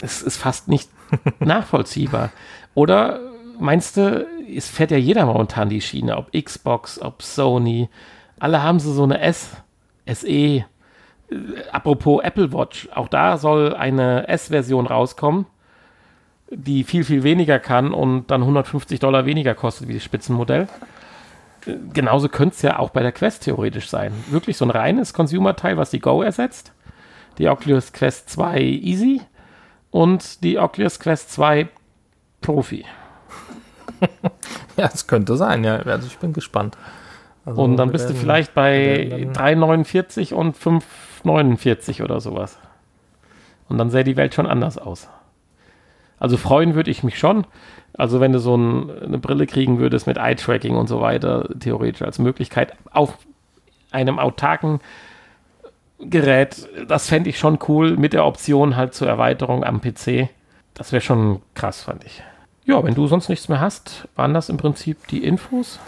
Es 0.00 0.22
ist 0.22 0.36
fast 0.36 0.68
nicht 0.68 0.90
nachvollziehbar. 1.38 2.30
Oder 2.74 3.20
meinst 3.58 3.96
du, 3.96 4.26
es 4.54 4.68
fährt 4.68 4.90
ja 4.90 4.96
jeder 4.96 5.26
momentan 5.26 5.68
die 5.68 5.80
Schiene, 5.80 6.16
ob 6.16 6.32
Xbox, 6.32 7.00
ob 7.00 7.22
Sony, 7.22 7.88
alle 8.38 8.62
haben 8.62 8.80
sie 8.80 8.92
so 8.92 9.04
eine 9.04 9.20
S, 9.20 9.50
SE. 10.06 10.28
Äh, 10.28 10.64
Apropos 11.72 12.22
Apple 12.22 12.52
Watch, 12.52 12.88
auch 12.94 13.08
da 13.08 13.38
soll 13.38 13.74
eine 13.74 14.28
S-Version 14.28 14.86
rauskommen, 14.86 15.46
die 16.50 16.84
viel, 16.84 17.02
viel 17.02 17.22
weniger 17.22 17.58
kann 17.58 17.92
und 17.92 18.30
dann 18.30 18.42
150 18.42 19.00
Dollar 19.00 19.24
weniger 19.24 19.54
kostet 19.54 19.88
wie 19.88 19.94
das 19.94 20.04
Spitzenmodell. 20.04 20.68
Genauso 21.92 22.28
könnte 22.28 22.54
es 22.56 22.62
ja 22.62 22.78
auch 22.78 22.90
bei 22.90 23.02
der 23.02 23.12
Quest 23.12 23.44
theoretisch 23.44 23.88
sein. 23.88 24.12
Wirklich 24.30 24.56
so 24.56 24.64
ein 24.64 24.70
reines 24.70 25.14
Consumer-Teil, 25.14 25.76
was 25.76 25.90
die 25.90 26.00
Go 26.00 26.22
ersetzt. 26.22 26.72
Die 27.38 27.48
Oculus 27.48 27.92
Quest 27.92 28.28
2 28.30 28.60
Easy 28.60 29.20
und 29.90 30.42
die 30.44 30.58
Oculus 30.58 31.00
Quest 31.00 31.32
2 31.32 31.68
Profi. 32.40 32.84
Ja, 34.76 34.90
es 34.92 35.06
könnte 35.06 35.36
sein, 35.36 35.62
ja. 35.62 35.76
Also 35.76 36.08
ich 36.08 36.18
bin 36.18 36.32
gespannt. 36.32 36.76
Also 37.44 37.62
Und 37.62 37.76
dann 37.76 37.92
bist 37.92 38.10
du 38.10 38.14
vielleicht 38.14 38.54
bei 38.54 39.06
wir 39.08 39.10
werden 39.18 39.32
dann- 39.32 39.60
3,49 39.60 40.34
und 40.34 40.56
5,49 40.56 42.02
oder 42.02 42.20
sowas. 42.20 42.58
Und 43.68 43.78
dann 43.78 43.90
sähe 43.90 44.02
die 44.04 44.16
Welt 44.16 44.34
schon 44.34 44.46
anders 44.46 44.78
aus. 44.78 45.08
Also 46.24 46.38
freuen 46.38 46.74
würde 46.74 46.90
ich 46.90 47.02
mich 47.02 47.18
schon. 47.18 47.46
Also 47.92 48.18
wenn 48.18 48.32
du 48.32 48.38
so 48.38 48.56
ein, 48.56 48.90
eine 49.02 49.18
Brille 49.18 49.46
kriegen 49.46 49.78
würdest 49.78 50.06
mit 50.06 50.16
Eye-Tracking 50.16 50.74
und 50.74 50.86
so 50.86 51.02
weiter, 51.02 51.50
theoretisch 51.60 52.00
als 52.00 52.18
Möglichkeit 52.18 52.72
auf 52.92 53.18
einem 53.90 54.18
autarken 54.18 54.80
Gerät, 55.98 56.66
das 56.88 57.08
fände 57.10 57.28
ich 57.28 57.38
schon 57.38 57.58
cool 57.68 57.98
mit 57.98 58.14
der 58.14 58.24
Option 58.24 58.74
halt 58.74 58.94
zur 58.94 59.06
Erweiterung 59.06 59.64
am 59.64 59.82
PC. 59.82 60.30
Das 60.72 60.92
wäre 60.92 61.02
schon 61.02 61.42
krass, 61.52 61.82
fand 61.82 62.06
ich. 62.06 62.22
Ja, 62.64 62.82
wenn 62.82 62.94
du 62.94 63.06
sonst 63.06 63.28
nichts 63.28 63.50
mehr 63.50 63.60
hast, 63.60 64.08
waren 64.16 64.32
das 64.32 64.48
im 64.48 64.56
Prinzip 64.56 65.06
die 65.08 65.22
Infos. 65.22 65.78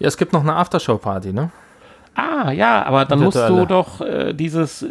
Ja, 0.00 0.08
es 0.08 0.16
gibt 0.16 0.32
noch 0.32 0.40
eine 0.40 0.56
Aftershow-Party, 0.56 1.32
ne? 1.32 1.52
Ah, 2.14 2.52
ja, 2.52 2.84
aber 2.84 3.04
dann 3.04 3.20
musst 3.20 3.48
du 3.48 3.64
doch 3.64 4.00
äh, 4.00 4.34
dieses 4.34 4.82
äh, 4.82 4.88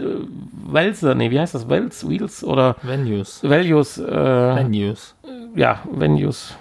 Welse, 0.66 1.14
nee, 1.16 1.30
wie 1.30 1.40
heißt 1.40 1.54
das? 1.54 1.70
Wels, 1.70 2.08
Wheels 2.10 2.44
oder 2.44 2.76
Venues. 2.82 3.44
Values, 3.44 4.00
äh, 4.00 4.56
Venues. 4.56 5.16
ja, 5.56 5.80
Venues. 5.92 6.56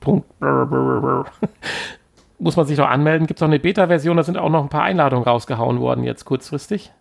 Punkt. 0.00 0.26
Muss 2.38 2.56
man 2.56 2.66
sich 2.66 2.76
doch 2.76 2.88
anmelden. 2.88 3.26
Gibt 3.26 3.38
es 3.40 3.42
auch 3.42 3.48
eine 3.48 3.60
Beta-Version, 3.60 4.16
da 4.16 4.22
sind 4.22 4.36
auch 4.36 4.50
noch 4.50 4.62
ein 4.62 4.68
paar 4.68 4.82
Einladungen 4.82 5.24
rausgehauen 5.24 5.80
worden 5.80 6.04
jetzt 6.04 6.24
kurzfristig. 6.24 6.92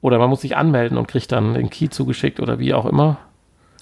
Oder 0.00 0.18
man 0.18 0.30
muss 0.30 0.40
sich 0.40 0.56
anmelden 0.56 0.96
und 0.96 1.08
kriegt 1.08 1.30
dann 1.30 1.52
den 1.54 1.68
Key 1.68 1.90
zugeschickt 1.90 2.40
oder 2.40 2.58
wie 2.58 2.72
auch 2.72 2.86
immer. 2.86 3.18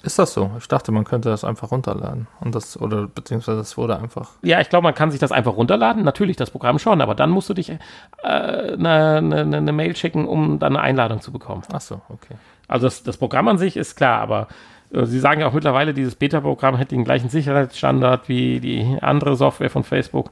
Ist 0.01 0.17
das 0.17 0.33
so? 0.33 0.51
Ich 0.57 0.67
dachte, 0.67 0.91
man 0.91 1.03
könnte 1.03 1.29
das 1.29 1.43
einfach 1.43 1.71
runterladen. 1.71 2.27
Und 2.39 2.55
das, 2.55 2.79
oder 2.79 3.07
beziehungsweise 3.07 3.59
es 3.59 3.77
wurde 3.77 3.97
einfach. 3.99 4.29
Ja, 4.41 4.61
ich 4.61 4.69
glaube, 4.69 4.83
man 4.83 4.95
kann 4.95 5.11
sich 5.11 5.19
das 5.19 5.31
einfach 5.31 5.55
runterladen. 5.55 6.03
Natürlich, 6.03 6.37
das 6.37 6.51
Programm 6.51 6.79
schon, 6.79 7.01
aber 7.01 7.15
dann 7.15 7.29
musst 7.29 7.49
du 7.49 7.53
dich 7.53 7.69
äh, 7.69 7.77
eine, 8.23 9.17
eine, 9.17 9.57
eine 9.57 9.71
Mail 9.71 9.95
schicken, 9.95 10.25
um 10.25 10.59
dann 10.59 10.77
eine 10.77 10.83
Einladung 10.83 11.21
zu 11.21 11.31
bekommen. 11.31 11.63
Ach 11.73 11.81
so, 11.81 12.01
okay. 12.09 12.35
Also 12.67 12.87
das, 12.87 13.03
das 13.03 13.17
Programm 13.17 13.47
an 13.49 13.57
sich 13.57 13.75
ist 13.75 13.95
klar, 13.95 14.21
aber 14.21 14.47
äh, 14.93 15.05
sie 15.05 15.19
sagen 15.19 15.41
ja 15.41 15.47
auch 15.47 15.53
mittlerweile, 15.53 15.93
dieses 15.93 16.15
Beta-Programm 16.15 16.77
hätte 16.77 16.95
den 16.95 17.03
gleichen 17.03 17.29
Sicherheitsstandard 17.29 18.29
wie 18.29 18.59
die 18.59 18.97
andere 19.01 19.35
Software 19.35 19.69
von 19.69 19.83
Facebook. 19.83 20.27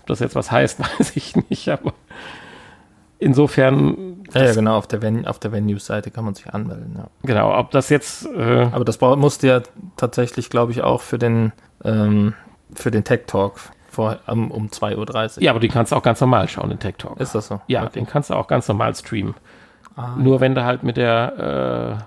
Ob 0.00 0.06
das 0.06 0.20
jetzt 0.20 0.34
was 0.34 0.50
heißt, 0.50 0.80
weiß 0.98 1.16
ich 1.16 1.36
nicht, 1.50 1.68
aber 1.68 1.92
insofern, 3.20 4.24
Ja, 4.34 4.44
ja, 4.44 4.54
genau, 4.54 4.76
auf 4.76 4.86
der, 4.86 5.02
Ven 5.02 5.26
auf 5.26 5.38
der 5.38 5.52
Venues-Seite 5.52 6.10
kann 6.10 6.24
man 6.24 6.34
sich 6.34 6.52
anmelden, 6.52 6.94
ja. 6.96 7.06
genau, 7.22 7.56
ob 7.58 7.70
das 7.70 7.88
jetzt, 7.88 8.26
äh, 8.26 8.68
Aber 8.72 8.84
das 8.84 9.00
musste 9.00 9.46
ja 9.46 9.60
tatsächlich, 9.96 10.50
glaube 10.50 10.72
ich, 10.72 10.82
auch 10.82 11.00
für 11.02 11.18
den, 11.18 11.52
ähm, 11.84 12.34
für 12.74 12.90
den 12.90 13.04
Tech 13.04 13.22
Talk 13.26 13.54
vor, 13.88 14.18
um, 14.26 14.50
um 14.50 14.68
2.30 14.68 15.36
Uhr. 15.38 15.42
ja, 15.42 15.50
aber 15.50 15.60
die 15.60 15.68
kannst 15.68 15.92
du 15.92 15.96
auch 15.96 16.02
ganz 16.02 16.20
normal 16.20 16.48
schauen, 16.48 16.68
den 16.70 16.78
Tech 16.78 16.94
Talk. 16.98 17.20
Ist 17.20 17.34
das 17.34 17.48
so? 17.48 17.60
ja, 17.66 17.82
Okay. 17.82 17.92
den 17.94 18.06
kannst 18.06 18.30
du 18.30 18.34
auch 18.34 18.46
ganz 18.46 18.66
normal 18.68 18.94
streamen. 18.94 19.34
Ah, 19.96 20.14
Nur 20.16 20.40
wenn 20.40 20.54
du 20.54 20.64
halt 20.64 20.82
mit 20.84 20.96
der, 20.96 22.00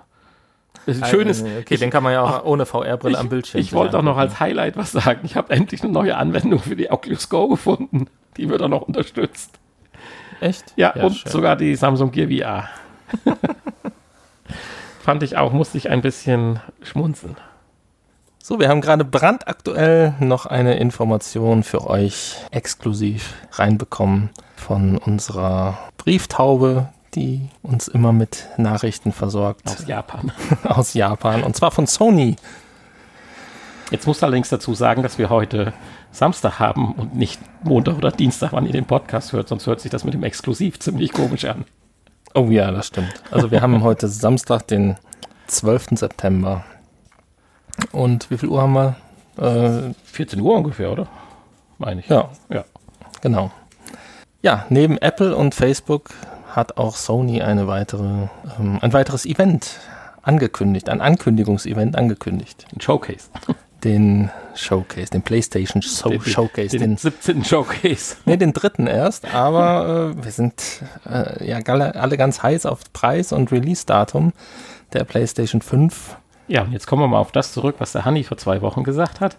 äh, 0.86 0.90
es 0.90 0.98
ist 0.98 1.08
schön 1.08 1.28
ist, 1.28 1.46
Äh, 1.46 1.60
Okay, 1.60 1.78
den 1.78 1.90
kann 1.90 2.04
man 2.04 2.14
ja 2.14 2.22
auch 2.24 2.46
ohne 2.46 2.66
VR-Brille 2.66 3.18
am 3.18 3.30
Bildschirm. 3.30 3.60
Ich 3.62 3.74
wollte 3.74 3.98
auch 3.98 4.04
noch 4.04 4.18
als. 4.18 4.40
Highlight 4.40 4.76
was 4.78 4.92
sagen. 4.94 5.20
Ich 5.24 5.36
habe 5.36 5.54
endlich 5.54 5.84
eine 5.84 5.92
neue 5.92 6.18
Anwendung 6.18 6.60
für 6.60 6.76
die 6.76 6.90
Oculus 6.92 7.30
Go 7.30 7.48
gefunden. 7.50 8.08
Die 8.38 8.50
wird 8.50 8.62
auch 8.62 8.68
noch 8.70 8.82
unterstützt. 8.84 9.60
Echt? 10.44 10.74
Ja, 10.76 10.92
und 10.92 11.16
schön. 11.16 11.32
sogar 11.32 11.56
die 11.56 11.74
Samsung 11.76 12.12
Gear 12.12 12.28
VR. 12.28 12.70
Fand 15.00 15.24
ich 15.24 15.38
auch, 15.38 15.54
musste 15.54 15.78
ich 15.78 15.90
ein 15.90 16.02
bisschen 16.02 16.60
schmunzeln. 16.82 17.38
So, 18.40 18.60
wir 18.60 18.68
haben 18.68 18.82
gerade 18.82 19.06
brandaktuell 19.06 20.16
noch 20.20 20.46
eine 20.46 20.76
Information 20.76 21.64
für 21.64 21.88
euch 21.88 22.36
exklusiv 22.52 23.36
reinbekommen 23.54 24.32
von 24.58 24.98
unserer 24.98 25.78
Brieftaube, 25.98 26.90
die 27.16 27.48
uns 27.62 27.88
immer 27.88 28.12
mit 28.12 28.50
Nachrichten 28.58 29.14
versorgt 29.14 29.66
Aus 29.68 29.88
Japan. 29.88 30.34
aus 30.66 30.94
Japan. 30.94 31.44
Und 31.44 31.56
zwar 31.56 31.72
von 31.72 31.88
Sony. 31.88 32.36
Jetzt 33.92 34.08
muss 34.08 34.22
allerdings 34.22 34.50
dazu 34.50 34.74
sagen, 34.74 35.04
dass 35.04 35.18
wir 35.18 35.30
heute 35.30 35.72
Samstag 36.14 36.60
haben 36.60 36.94
und 36.94 37.16
nicht 37.16 37.42
Montag 37.64 37.98
oder 37.98 38.12
Dienstag, 38.12 38.54
wann 38.54 38.66
ihr 38.66 38.72
den 38.72 38.86
Podcast 38.86 39.34
hört, 39.34 39.50
sonst 39.50 39.68
hört 39.68 39.82
sich 39.82 39.92
das 39.92 40.04
mit 40.04 40.14
dem 40.14 40.24
Exklusiv 40.24 40.80
ziemlich 40.80 41.12
komisch 41.12 41.46
an. 41.46 41.66
Oh 42.36 42.46
ja, 42.46 42.72
das 42.72 42.88
stimmt. 42.88 43.14
Also 43.32 43.52
wir 43.52 43.62
haben 43.62 43.84
heute 43.84 44.08
Samstag, 44.08 44.68
den 44.68 44.96
12. 45.48 45.88
September. 45.92 46.64
Und 47.92 48.30
wie 48.30 48.38
viel 48.38 48.50
Uhr 48.50 48.62
haben 48.62 48.74
wir? 48.74 48.96
Äh, 49.38 49.94
14 50.06 50.40
Uhr 50.40 50.56
ungefähr, 50.56 50.92
oder? 50.92 51.08
Meine 51.80 52.02
ich. 52.02 52.08
Ja. 52.08 52.30
Ja. 52.50 52.64
Genau. 53.22 53.52
Ja, 54.42 54.66
neben 54.70 54.98
Apple 54.98 55.36
und 55.36 55.56
Facebook 55.56 56.12
hat 56.48 56.78
auch 56.78 56.96
Sony 56.96 57.42
eine 57.42 57.68
weitere, 57.68 58.28
ähm, 58.60 58.78
ein 58.82 58.94
weiteres 58.94 59.26
Event 59.26 59.80
angekündigt, 60.22 60.90
ein 60.90 61.02
Ankündigungsevent 61.02 61.96
angekündigt. 61.96 62.66
Ein 62.74 62.82
Showcase. 62.82 63.30
Den 63.84 64.30
Showcase, 64.56 65.10
den 65.12 65.22
PlayStation 65.24 65.82
Show 65.82 66.10
Den- 66.10 66.22
Showcase. 66.22 66.78
Den 66.78 66.98
17. 66.98 67.44
Showcase. 67.44 68.16
Nee, 68.26 68.38
den 68.38 68.54
dritten 68.54 68.88
erst, 68.88 69.26
aber 69.34 70.14
äh, 70.18 70.24
wir 70.24 70.32
sind 70.32 70.54
äh, 71.10 71.48
ja 71.50 71.60
alle, 71.66 71.96
alle 71.96 72.18
ganz 72.18 72.42
heiß 72.44 72.66
auf 72.66 72.80
Preis 72.94 73.34
und 73.34 73.52
Release-Datum 73.52 74.32
der 74.94 75.04
PlayStation 75.04 75.62
5. 75.62 76.16
Ja, 76.48 76.62
und 76.64 76.72
jetzt 76.72 76.88
kommen 76.88 77.02
wir 77.02 77.08
mal 77.08 77.20
auf 77.20 77.32
das 77.32 77.52
zurück, 77.54 77.76
was 77.80 77.94
der 77.94 78.06
Hanni 78.06 78.24
vor 78.24 78.38
zwei 78.38 78.62
Wochen 78.62 78.84
gesagt 78.84 79.22
hat, 79.22 79.38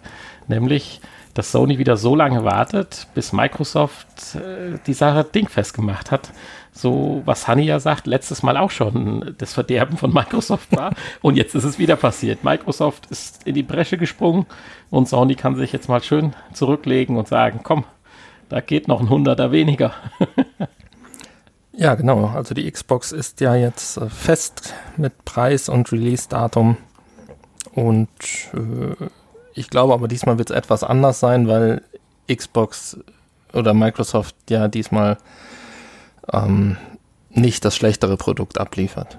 nämlich, 0.49 1.01
dass 1.35 1.53
Sony 1.53 1.79
wieder 1.79 1.97
so 1.97 2.15
lange 2.15 2.45
wartet, 2.45 3.09
bis 3.15 3.33
Microsoft 3.33 4.37
äh, 4.37 4.79
die 4.87 4.95
Sache 4.95 5.25
dingfest 5.25 5.75
gemacht 5.75 6.11
hat. 6.11 6.33
So, 6.73 7.23
was 7.25 7.47
Hanni 7.47 7.65
ja 7.65 7.81
sagt, 7.81 8.07
letztes 8.07 8.43
Mal 8.43 8.57
auch 8.57 8.71
schon 8.71 9.35
das 9.39 9.53
Verderben 9.53 9.97
von 9.97 10.13
Microsoft 10.13 10.75
war. 10.75 10.95
und 11.23 11.37
jetzt 11.37 11.55
ist 11.55 11.65
es 11.65 11.79
wieder 11.79 11.97
passiert. 11.97 12.45
Microsoft 12.45 13.07
ist 13.11 13.47
in 13.47 13.55
die 13.55 13.63
Bresche 13.63 13.99
gesprungen 13.99 14.47
und 14.91 15.09
Sony 15.09 15.35
kann 15.35 15.57
sich 15.57 15.73
jetzt 15.73 15.89
mal 15.89 16.03
schön 16.03 16.35
zurücklegen 16.53 17.17
und 17.17 17.29
sagen, 17.29 17.61
komm, 17.63 17.85
da 18.49 18.61
geht 18.61 18.89
noch 18.89 19.01
ein 19.01 19.11
Hunderter 19.11 19.53
weniger. 19.53 19.93
Ja, 21.77 21.97
genau. 21.97 22.27
Also 22.27 22.55
die 22.55 22.71
Xbox 22.71 23.11
ist 23.13 23.41
ja 23.41 23.55
jetzt 23.57 23.97
äh, 23.97 24.09
fest 24.09 24.75
mit 24.97 25.25
Preis 25.25 25.69
und 25.69 25.91
Release-Datum. 25.91 26.77
Und 27.75 28.09
äh, 28.55 29.07
ich 29.55 29.71
glaube 29.71 29.95
aber 29.95 30.09
diesmal 30.09 30.39
wird 30.39 30.51
es 30.51 30.57
etwas 30.57 30.83
anders 30.83 31.21
sein, 31.21 31.49
weil 31.49 31.83
Xbox 32.33 32.99
oder 33.53 33.75
Microsoft 33.75 34.35
ja 34.51 34.69
diesmal 34.69 35.17
ähm, 36.33 36.77
nicht 37.31 37.65
das 37.65 37.77
schlechtere 37.77 38.17
Produkt 38.17 38.59
abliefert. 38.59 39.19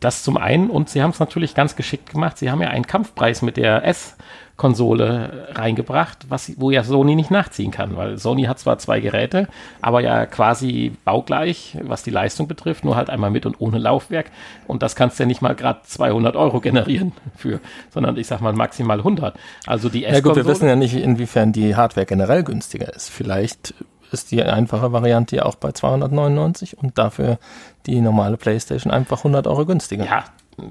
Das 0.00 0.22
zum 0.22 0.36
einen 0.36 0.70
und 0.70 0.88
sie 0.88 1.02
haben 1.02 1.10
es 1.10 1.20
natürlich 1.20 1.54
ganz 1.54 1.76
geschickt 1.76 2.10
gemacht. 2.10 2.38
Sie 2.38 2.50
haben 2.50 2.60
ja 2.60 2.68
einen 2.68 2.86
Kampfpreis 2.86 3.42
mit 3.42 3.56
der 3.56 3.84
S-Konsole 3.84 5.48
reingebracht, 5.52 6.26
was, 6.28 6.52
wo 6.58 6.70
ja 6.70 6.84
Sony 6.84 7.14
nicht 7.14 7.30
nachziehen 7.30 7.70
kann, 7.70 7.96
weil 7.96 8.18
Sony 8.18 8.44
hat 8.44 8.58
zwar 8.58 8.78
zwei 8.78 9.00
Geräte, 9.00 9.48
aber 9.80 10.00
ja 10.00 10.26
quasi 10.26 10.92
baugleich, 11.04 11.78
was 11.82 12.02
die 12.02 12.10
Leistung 12.10 12.46
betrifft, 12.46 12.84
nur 12.84 12.96
halt 12.96 13.08
einmal 13.10 13.30
mit 13.30 13.46
und 13.46 13.60
ohne 13.60 13.78
Laufwerk. 13.78 14.30
Und 14.66 14.82
das 14.82 14.96
kannst 14.96 15.18
du 15.18 15.22
ja 15.22 15.26
nicht 15.26 15.40
mal 15.40 15.54
gerade 15.54 15.80
200 15.84 16.36
Euro 16.36 16.60
generieren 16.60 17.12
für, 17.36 17.60
sondern 17.90 18.16
ich 18.18 18.26
sag 18.26 18.40
mal 18.40 18.52
maximal 18.52 18.98
100. 18.98 19.34
Also 19.66 19.88
die 19.88 20.02
Ja 20.02 20.08
gut, 20.08 20.12
wir 20.12 20.18
S-Konsole. 20.42 20.46
wissen 20.46 20.68
ja 20.68 20.76
nicht, 20.76 20.94
inwiefern 20.94 21.52
die 21.52 21.74
Hardware 21.76 22.06
generell 22.06 22.44
günstiger 22.44 22.94
ist. 22.94 23.08
Vielleicht 23.08 23.74
ist 24.12 24.30
die 24.30 24.42
einfache 24.42 24.92
Variante 24.92 25.36
ja 25.36 25.44
auch 25.44 25.54
bei 25.54 25.72
299 25.72 26.78
und 26.78 26.98
dafür 26.98 27.38
die 27.86 28.00
normale 28.00 28.36
PlayStation 28.36 28.92
einfach 28.92 29.18
100 29.18 29.46
Euro 29.46 29.66
günstiger. 29.66 30.04
Ja, 30.04 30.24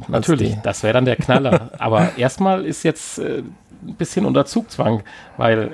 natürlich. 0.08 0.58
Das 0.64 0.84
wäre 0.84 0.94
dann 0.94 1.06
der 1.06 1.16
Knaller. 1.16 1.72
Aber 1.80 2.18
erstmal 2.18 2.66
ist 2.66 2.84
jetzt 2.84 3.20
äh, 3.20 3.44
ein 3.86 3.96
bisschen 3.96 4.26
unter 4.26 4.46
Zugzwang, 4.46 5.04
weil 5.38 5.60
äh, 5.60 5.70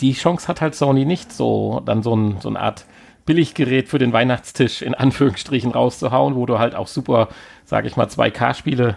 die 0.00 0.12
Chance 0.14 0.48
hat 0.48 0.60
halt 0.60 0.74
Sony 0.74 1.04
nicht, 1.04 1.32
so 1.32 1.82
dann 1.84 2.02
so, 2.02 2.14
ein, 2.14 2.40
so 2.40 2.48
eine 2.48 2.60
Art 2.60 2.84
Billiggerät 3.24 3.88
für 3.88 3.98
den 3.98 4.12
Weihnachtstisch 4.12 4.82
in 4.82 4.94
Anführungsstrichen 4.94 5.70
rauszuhauen, 5.70 6.34
wo 6.34 6.46
du 6.46 6.58
halt 6.58 6.74
auch 6.74 6.88
super, 6.88 7.28
sage 7.64 7.86
ich 7.86 7.96
mal, 7.96 8.06
2K-Spiele 8.06 8.96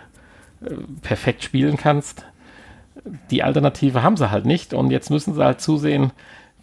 äh, 0.63 0.69
perfekt 1.01 1.43
spielen 1.43 1.77
kannst. 1.77 2.25
Die 3.29 3.43
Alternative 3.43 4.01
haben 4.01 4.17
sie 4.17 4.31
halt 4.31 4.45
nicht 4.45 4.73
und 4.73 4.89
jetzt 4.89 5.11
müssen 5.11 5.35
sie 5.35 5.43
halt 5.43 5.61
zusehen, 5.61 6.11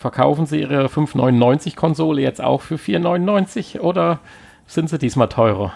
verkaufen 0.02 0.46
sie 0.46 0.60
ihre 0.60 0.86
5,99 0.86 1.76
Konsole 1.76 2.20
jetzt 2.20 2.42
auch 2.42 2.60
für 2.60 2.74
4,99 2.74 3.80
oder 3.80 4.18
sind 4.66 4.90
sie 4.90 4.98
diesmal 4.98 5.28
teurer? 5.28 5.72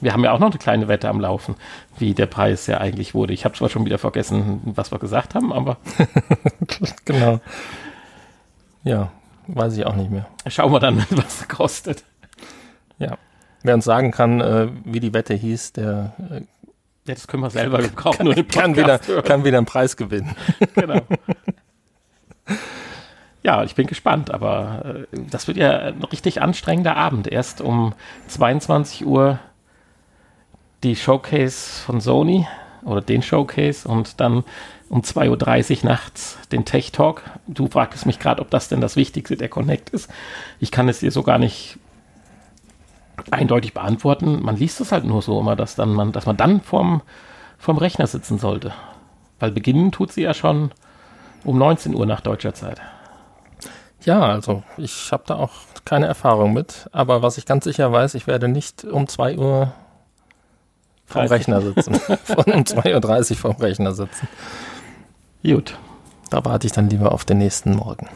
Wir 0.00 0.12
haben 0.12 0.22
ja 0.22 0.30
auch 0.32 0.38
noch 0.38 0.50
eine 0.50 0.58
kleine 0.58 0.88
Wette 0.88 1.08
am 1.08 1.20
Laufen, 1.20 1.56
wie 1.98 2.14
der 2.14 2.26
Preis 2.26 2.66
ja 2.66 2.78
eigentlich 2.78 3.14
wurde. 3.14 3.32
Ich 3.32 3.44
habe 3.44 3.54
zwar 3.54 3.68
schon 3.68 3.84
wieder 3.84 3.98
vergessen, 3.98 4.60
was 4.64 4.92
wir 4.92 4.98
gesagt 4.98 5.34
haben, 5.34 5.52
aber 5.52 5.78
genau. 7.04 7.40
Ja, 8.84 9.10
weiß 9.48 9.76
ich 9.76 9.86
auch 9.86 9.96
nicht 9.96 10.10
mehr. 10.10 10.28
schauen 10.46 10.70
wir 10.72 10.80
dann, 10.80 10.98
was 11.10 11.40
es 11.40 11.48
kostet. 11.48 12.04
Ja. 12.98 13.18
Wer 13.62 13.74
uns 13.74 13.84
sagen 13.84 14.12
kann, 14.12 14.40
äh, 14.40 14.68
wie 14.84 15.00
die 15.00 15.12
Wette 15.12 15.34
hieß, 15.34 15.72
der 15.72 16.12
äh, 16.30 16.42
das 17.06 17.26
können 17.26 17.42
wir 17.42 17.50
selber 17.50 17.78
gebrauchen. 17.78 18.24
nur 18.24 18.34
den 18.34 18.48
kann, 18.48 18.76
wieder, 18.76 19.00
hören. 19.04 19.24
kann 19.24 19.44
wieder 19.44 19.58
einen 19.58 19.66
Preis 19.66 19.96
gewinnen. 19.96 20.36
genau. 20.74 21.00
Ja, 23.46 23.62
ich 23.62 23.76
bin 23.76 23.86
gespannt, 23.86 24.32
aber 24.32 25.06
äh, 25.12 25.18
das 25.30 25.46
wird 25.46 25.56
ja 25.56 25.78
ein 25.78 26.02
richtig 26.02 26.42
anstrengender 26.42 26.96
Abend. 26.96 27.28
Erst 27.28 27.60
um 27.60 27.94
22 28.26 29.06
Uhr 29.06 29.38
die 30.82 30.96
Showcase 30.96 31.80
von 31.84 32.00
Sony 32.00 32.48
oder 32.82 33.00
den 33.00 33.22
Showcase 33.22 33.86
und 33.86 34.18
dann 34.20 34.42
um 34.88 35.02
2.30 35.02 35.84
Uhr 35.84 35.90
nachts 35.90 36.38
den 36.50 36.64
Tech 36.64 36.90
Talk. 36.90 37.22
Du 37.46 37.68
fragst 37.68 38.04
mich 38.04 38.18
gerade, 38.18 38.42
ob 38.42 38.50
das 38.50 38.66
denn 38.66 38.80
das 38.80 38.96
Wichtigste 38.96 39.36
der 39.36 39.48
Connect 39.48 39.90
ist. 39.90 40.10
Ich 40.58 40.72
kann 40.72 40.88
es 40.88 40.98
dir 40.98 41.12
so 41.12 41.22
gar 41.22 41.38
nicht 41.38 41.78
eindeutig 43.30 43.74
beantworten. 43.74 44.42
Man 44.42 44.56
liest 44.56 44.80
es 44.80 44.90
halt 44.90 45.04
nur 45.04 45.22
so 45.22 45.38
immer, 45.38 45.54
dass, 45.54 45.76
dann 45.76 45.92
man, 45.92 46.10
dass 46.10 46.26
man 46.26 46.36
dann 46.36 46.62
vorm, 46.62 47.00
vorm 47.58 47.78
Rechner 47.78 48.08
sitzen 48.08 48.40
sollte. 48.40 48.72
Weil 49.38 49.52
beginnen 49.52 49.92
tut 49.92 50.10
sie 50.10 50.22
ja 50.22 50.34
schon 50.34 50.72
um 51.44 51.58
19 51.58 51.94
Uhr 51.94 52.06
nach 52.06 52.22
deutscher 52.22 52.52
Zeit. 52.52 52.80
Ja, 54.06 54.22
also 54.22 54.62
ich 54.76 55.12
habe 55.12 55.24
da 55.26 55.34
auch 55.34 55.50
keine 55.84 56.06
Erfahrung 56.06 56.52
mit, 56.52 56.88
aber 56.92 57.22
was 57.22 57.38
ich 57.38 57.44
ganz 57.44 57.64
sicher 57.64 57.90
weiß, 57.92 58.14
ich 58.14 58.26
werde 58.26 58.48
nicht 58.48 58.84
um 58.84 59.08
2 59.08 59.36
Uhr 59.36 59.72
vorm 61.04 61.26
30. 61.26 61.30
Rechner 61.32 61.60
sitzen. 61.60 61.94
Von 62.24 62.44
um 62.44 62.62
2.30 62.62 63.30
Uhr 63.32 63.36
vorm 63.36 63.56
Rechner 63.56 63.92
sitzen. 63.92 64.28
Gut. 65.42 65.76
Da 66.30 66.44
warte 66.44 66.66
ich 66.66 66.72
dann 66.72 66.88
lieber 66.88 67.12
auf 67.12 67.24
den 67.24 67.38
nächsten 67.38 67.74
Morgen. 67.76 68.08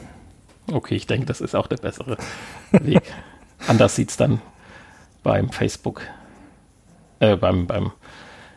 Okay, 0.73 0.95
ich 0.95 1.07
denke, 1.07 1.27
das 1.27 1.41
ist 1.41 1.55
auch 1.55 1.67
der 1.67 1.77
bessere 1.77 2.17
Weg. 2.73 3.03
Anders 3.69 3.95
sieht 3.95 4.11
es 4.11 4.17
dann 4.17 4.41
beim 5.23 5.51
Facebook, 5.51 6.03
äh, 7.21 7.37
beim, 7.37 7.67
beim 7.67 7.93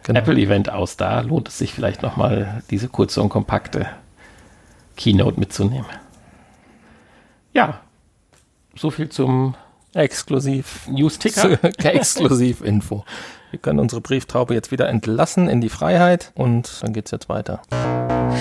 Genau. 0.04 0.20
Apple-Event 0.20 0.70
aus. 0.70 0.98
Da 0.98 1.22
lohnt 1.22 1.48
es 1.48 1.58
sich 1.58 1.74
vielleicht 1.74 2.02
nochmal 2.04 2.62
diese 2.70 2.90
kurze 2.90 3.22
und 3.22 3.30
kompakte 3.30 3.88
Keynote 4.98 5.40
mitzunehmen. 5.40 5.86
Ja, 7.54 7.80
so 8.76 8.90
viel 8.92 9.10
zum 9.10 9.56
Exklusiv. 9.94 10.88
News-Ticker. 10.90 11.60
Exklusiv-Info. 11.84 13.06
Wir 13.52 13.60
können 13.60 13.80
unsere 13.80 14.02
Brieftaube 14.02 14.56
jetzt 14.56 14.72
wieder 14.72 14.90
entlassen 14.90 15.48
in 15.48 15.62
die 15.62 15.70
Freiheit 15.70 16.32
und 16.34 16.82
dann 16.82 16.94
geht's 16.94 17.12
jetzt 17.12 17.30
weiter. 17.30 17.62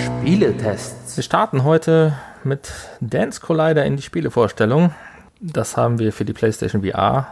Spieletests. 0.03 1.15
Wir 1.15 1.23
starten 1.23 1.63
heute 1.63 2.17
mit 2.43 2.71
Dance 2.99 3.39
Collider 3.39 3.85
in 3.85 3.95
die 3.97 4.01
Spielevorstellung. 4.01 4.95
Das 5.39 5.77
haben 5.77 5.99
wir 5.99 6.11
für 6.11 6.25
die 6.25 6.33
PlayStation 6.33 6.83
VR 6.83 7.27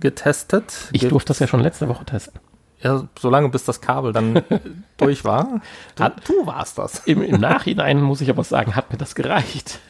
getestet. 0.00 0.90
Ich 0.92 1.00
Ge- 1.00 1.08
durfte 1.08 1.28
das 1.28 1.38
ja 1.38 1.46
schon 1.46 1.60
letzte 1.60 1.88
Woche 1.88 2.04
testen. 2.04 2.38
Ja, 2.84 3.08
solange 3.18 3.48
bis 3.48 3.64
das 3.64 3.80
Kabel 3.80 4.12
dann 4.12 4.42
durch 4.98 5.24
war. 5.24 5.62
Du, 5.96 6.04
du 6.26 6.46
warst 6.46 6.78
das. 6.78 7.00
Im, 7.06 7.22
Im 7.22 7.40
Nachhinein 7.40 8.00
muss 8.00 8.20
ich 8.20 8.28
aber 8.28 8.44
sagen, 8.44 8.76
hat 8.76 8.92
mir 8.92 8.98
das 8.98 9.14
gereicht. 9.14 9.80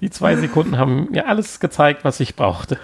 Die 0.00 0.10
zwei 0.10 0.36
Sekunden 0.36 0.76
haben 0.76 1.08
mir 1.10 1.26
alles 1.26 1.58
gezeigt, 1.58 2.04
was 2.04 2.20
ich 2.20 2.36
brauchte. 2.36 2.78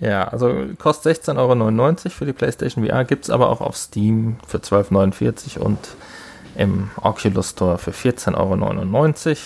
Ja, 0.00 0.26
also 0.28 0.66
kostet 0.78 1.26
16,99 1.26 1.38
Euro 1.38 1.96
für 2.10 2.26
die 2.26 2.32
PlayStation 2.32 2.86
VR, 2.86 3.04
gibt 3.04 3.24
es 3.24 3.30
aber 3.30 3.50
auch 3.50 3.60
auf 3.60 3.76
Steam 3.76 4.38
für 4.46 4.58
12,49 4.58 5.58
Euro 5.58 5.66
und 5.66 5.78
im 6.56 6.90
Oculus 7.00 7.50
Store 7.50 7.78
für 7.78 7.92
14,99 7.92 9.28
Euro. 9.28 9.36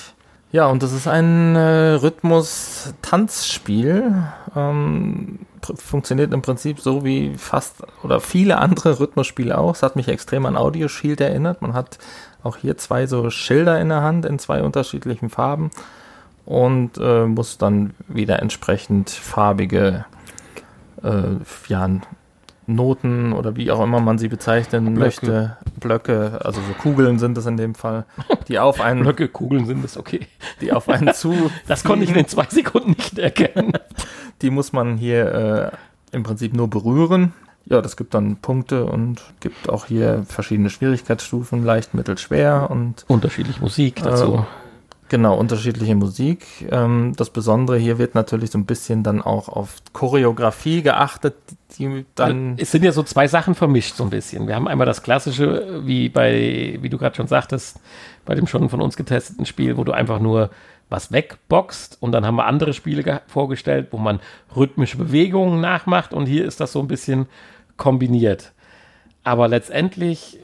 Ja, 0.50 0.68
und 0.68 0.82
das 0.82 0.92
ist 0.92 1.06
ein 1.06 1.56
äh, 1.56 1.92
Rhythmus-Tanzspiel. 1.94 4.24
Ähm, 4.56 5.40
funktioniert 5.74 6.32
im 6.32 6.40
Prinzip 6.40 6.80
so 6.80 7.04
wie 7.04 7.36
fast 7.36 7.82
oder 8.02 8.18
viele 8.20 8.56
andere 8.58 8.98
Rhythmusspiele 8.98 9.58
auch. 9.58 9.74
Es 9.74 9.82
hat 9.82 9.96
mich 9.96 10.08
extrem 10.08 10.46
an 10.46 10.56
Audio 10.56 10.88
Shield 10.88 11.20
erinnert. 11.20 11.60
Man 11.60 11.74
hat 11.74 11.98
auch 12.42 12.56
hier 12.56 12.78
zwei 12.78 13.06
so 13.06 13.28
Schilder 13.30 13.78
in 13.80 13.90
der 13.90 14.00
Hand 14.02 14.24
in 14.24 14.38
zwei 14.38 14.62
unterschiedlichen 14.62 15.28
Farben 15.28 15.70
und 16.46 16.92
äh, 16.98 17.26
muss 17.26 17.58
dann 17.58 17.92
wieder 18.06 18.40
entsprechend 18.40 19.10
farbige 19.10 20.06
äh, 21.02 21.34
ja, 21.68 21.90
Noten 22.66 23.34
oder 23.34 23.56
wie 23.56 23.70
auch 23.70 23.82
immer 23.82 24.00
man 24.00 24.16
sie 24.18 24.28
bezeichnen 24.28 24.94
möchte, 24.94 25.58
Blöcke, 25.78 26.40
also 26.44 26.60
so 26.60 26.72
Kugeln 26.74 27.18
sind 27.18 27.36
es 27.38 27.46
in 27.46 27.56
dem 27.56 27.74
Fall, 27.74 28.04
die 28.48 28.58
auf 28.58 28.80
einen, 28.82 29.02
Blöcke, 29.02 29.28
Kugeln 29.28 29.66
sind 29.66 29.84
das 29.84 29.96
okay. 29.96 30.26
die 30.60 30.72
auf 30.72 30.88
einen 30.88 31.14
zu, 31.14 31.50
Das 31.66 31.84
konnte 31.84 32.04
ich 32.04 32.10
in 32.10 32.16
den 32.16 32.28
zwei 32.28 32.46
Sekunden 32.48 32.90
nicht 32.90 33.18
erkennen. 33.18 33.72
die 34.42 34.50
muss 34.50 34.72
man 34.72 34.96
hier 34.96 35.72
äh, 36.12 36.16
im 36.16 36.22
Prinzip 36.22 36.54
nur 36.54 36.68
berühren. 36.68 37.32
ja, 37.66 37.82
das 37.82 37.96
gibt 37.96 38.14
dann 38.14 38.36
Punkte 38.36 38.86
und 38.86 39.22
gibt 39.40 39.68
auch 39.68 39.86
hier 39.86 40.24
verschiedene 40.28 40.70
Schwierigkeitsstufen, 40.70 41.64
leicht, 41.64 41.94
mittel, 41.94 42.18
schwer 42.18 42.68
und 42.70 43.04
unterschiedliche 43.08 43.60
Musik 43.60 44.02
dazu. 44.02 44.34
Äh, 44.34 44.67
genau, 45.08 45.36
unterschiedliche 45.36 45.94
Musik. 45.94 46.46
Ähm, 46.70 47.12
das 47.16 47.30
Besondere 47.30 47.78
hier 47.78 47.98
wird 47.98 48.14
natürlich 48.14 48.50
so 48.50 48.58
ein 48.58 48.66
bisschen 48.66 49.02
dann 49.02 49.22
auch 49.22 49.48
auf 49.48 49.76
Choreografie 49.92 50.82
geachtet, 50.82 51.34
die 51.78 52.04
dann. 52.14 52.56
Es 52.58 52.70
sind 52.70 52.84
ja 52.84 52.92
so 52.92 53.02
zwei 53.02 53.28
Sachen 53.28 53.54
vermischt, 53.54 53.96
so 53.96 54.04
ein 54.04 54.10
bisschen. 54.10 54.46
Wir 54.46 54.54
haben 54.54 54.68
einmal 54.68 54.86
das 54.86 55.02
klassische, 55.02 55.82
wie 55.84 56.08
bei, 56.08 56.78
wie 56.80 56.88
du 56.88 56.98
gerade 56.98 57.16
schon 57.16 57.26
sagtest, 57.26 57.80
bei 58.24 58.34
dem 58.34 58.46
schon 58.46 58.68
von 58.68 58.80
uns 58.80 58.96
getesteten 58.96 59.46
Spiel, 59.46 59.76
wo 59.76 59.84
du 59.84 59.92
einfach 59.92 60.20
nur 60.20 60.50
was 60.90 61.12
wegboxt 61.12 61.98
und 62.00 62.12
dann 62.12 62.24
haben 62.24 62.36
wir 62.36 62.46
andere 62.46 62.72
Spiele 62.72 63.20
vorgestellt, 63.26 63.88
wo 63.90 63.98
man 63.98 64.20
rhythmische 64.56 64.96
Bewegungen 64.96 65.60
nachmacht 65.60 66.14
und 66.14 66.26
hier 66.26 66.44
ist 66.46 66.60
das 66.60 66.72
so 66.72 66.80
ein 66.80 66.88
bisschen 66.88 67.26
kombiniert. 67.76 68.52
Aber 69.22 69.48
letztendlich, 69.48 70.38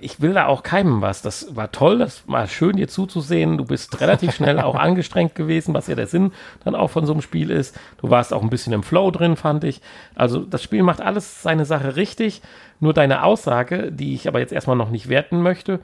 ich 0.00 0.20
will 0.20 0.34
da 0.34 0.46
auch 0.46 0.62
keinem 0.62 1.00
was. 1.00 1.22
Das 1.22 1.56
war 1.56 1.72
toll, 1.72 1.98
das 1.98 2.22
war 2.26 2.46
schön, 2.46 2.76
dir 2.76 2.88
zuzusehen. 2.88 3.58
Du 3.58 3.64
bist 3.64 4.00
relativ 4.00 4.34
schnell 4.34 4.60
auch 4.60 4.74
angestrengt 4.74 5.34
gewesen, 5.34 5.74
was 5.74 5.86
ja 5.86 5.94
der 5.94 6.06
Sinn 6.06 6.32
dann 6.64 6.74
auch 6.74 6.90
von 6.90 7.06
so 7.06 7.12
einem 7.12 7.22
Spiel 7.22 7.50
ist. 7.50 7.78
Du 8.00 8.10
warst 8.10 8.32
auch 8.32 8.42
ein 8.42 8.50
bisschen 8.50 8.72
im 8.72 8.82
Flow 8.82 9.10
drin, 9.10 9.36
fand 9.36 9.64
ich. 9.64 9.80
Also 10.14 10.40
das 10.40 10.62
Spiel 10.62 10.82
macht 10.82 11.00
alles 11.00 11.42
seine 11.42 11.64
Sache 11.64 11.96
richtig. 11.96 12.42
Nur 12.80 12.94
deine 12.94 13.24
Aussage, 13.24 13.90
die 13.90 14.14
ich 14.14 14.28
aber 14.28 14.38
jetzt 14.40 14.52
erstmal 14.52 14.76
noch 14.76 14.90
nicht 14.90 15.08
werten 15.08 15.42
möchte, 15.42 15.80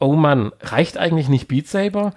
oh 0.00 0.14
Mann, 0.14 0.50
reicht 0.62 0.98
eigentlich 0.98 1.28
nicht 1.28 1.46
Beat 1.46 1.68
Saber? 1.68 2.14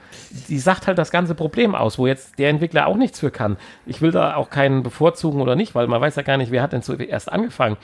Die 0.48 0.58
sagt 0.58 0.88
halt 0.88 0.98
das 0.98 1.12
ganze 1.12 1.36
Problem 1.36 1.76
aus, 1.76 2.00
wo 2.00 2.08
jetzt 2.08 2.40
der 2.40 2.50
Entwickler 2.50 2.88
auch 2.88 2.96
nichts 2.96 3.20
für 3.20 3.30
kann. 3.30 3.58
Ich 3.86 4.02
will 4.02 4.12
da 4.12 4.36
auch 4.36 4.50
keinen 4.50 4.84
bevorzugen 4.84 5.42
oder 5.42 5.56
nicht, 5.56 5.76
weil 5.76 5.88
man 5.88 6.02
weiß 6.02 6.16
ja 6.16 6.24
gar 6.24 6.38
nicht, 6.38 6.52
wer 6.52 6.64
hat 6.64 6.74
denn 6.74 6.82
zuerst 6.82 7.32
angefangen. 7.32 7.78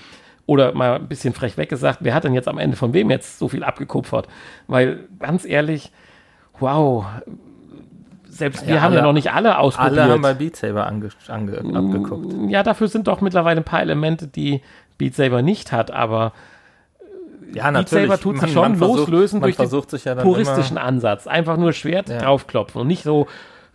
Oder 0.49 0.73
mal 0.73 0.95
ein 0.95 1.07
bisschen 1.07 1.35
frech 1.35 1.57
weggesagt, 1.57 1.99
wer 2.01 2.15
hat 2.15 2.23
denn 2.23 2.33
jetzt 2.33 2.47
am 2.47 2.57
Ende 2.57 2.75
von 2.75 2.91
wem 2.91 3.11
jetzt 3.11 3.37
so 3.37 3.49
viel 3.49 3.63
abgekupfert? 3.63 4.27
Weil 4.65 5.01
ganz 5.19 5.45
ehrlich, 5.45 5.91
wow, 6.59 7.05
selbst 8.25 8.65
wir 8.65 8.73
ja, 8.73 8.81
haben 8.81 8.93
alle, 8.93 9.01
ja 9.01 9.05
noch 9.05 9.13
nicht 9.13 9.31
alle 9.31 9.59
ausprobiert. 9.59 9.99
Alle 9.99 10.11
haben 10.11 10.23
bei 10.23 10.33
Beat 10.33 10.55
Saber 10.55 10.87
ange, 10.87 11.09
ange, 11.27 11.59
abgeguckt. 11.59 12.33
Ja, 12.49 12.63
dafür 12.63 12.87
sind 12.87 13.07
doch 13.07 13.21
mittlerweile 13.21 13.61
ein 13.61 13.63
paar 13.63 13.81
Elemente, 13.81 14.25
die 14.25 14.61
Beat 14.97 15.13
Saber 15.13 15.43
nicht 15.43 15.71
hat, 15.71 15.91
aber 15.91 16.33
ja, 17.53 17.69
natürlich. 17.69 18.09
Beat 18.09 18.19
Saber 18.19 18.19
tut 18.19 18.39
sich 18.39 18.51
schon 18.51 18.75
versucht, 18.75 18.97
loslösen 19.01 19.41
durch 19.41 19.55
den 19.55 19.69
ja 19.69 20.15
puristischen 20.15 20.79
Ansatz. 20.79 21.27
Einfach 21.27 21.57
nur 21.57 21.73
Schwert 21.73 22.09
ja. 22.09 22.17
draufklopfen 22.17 22.81
und 22.81 22.87
nicht 22.87 23.03
so 23.03 23.27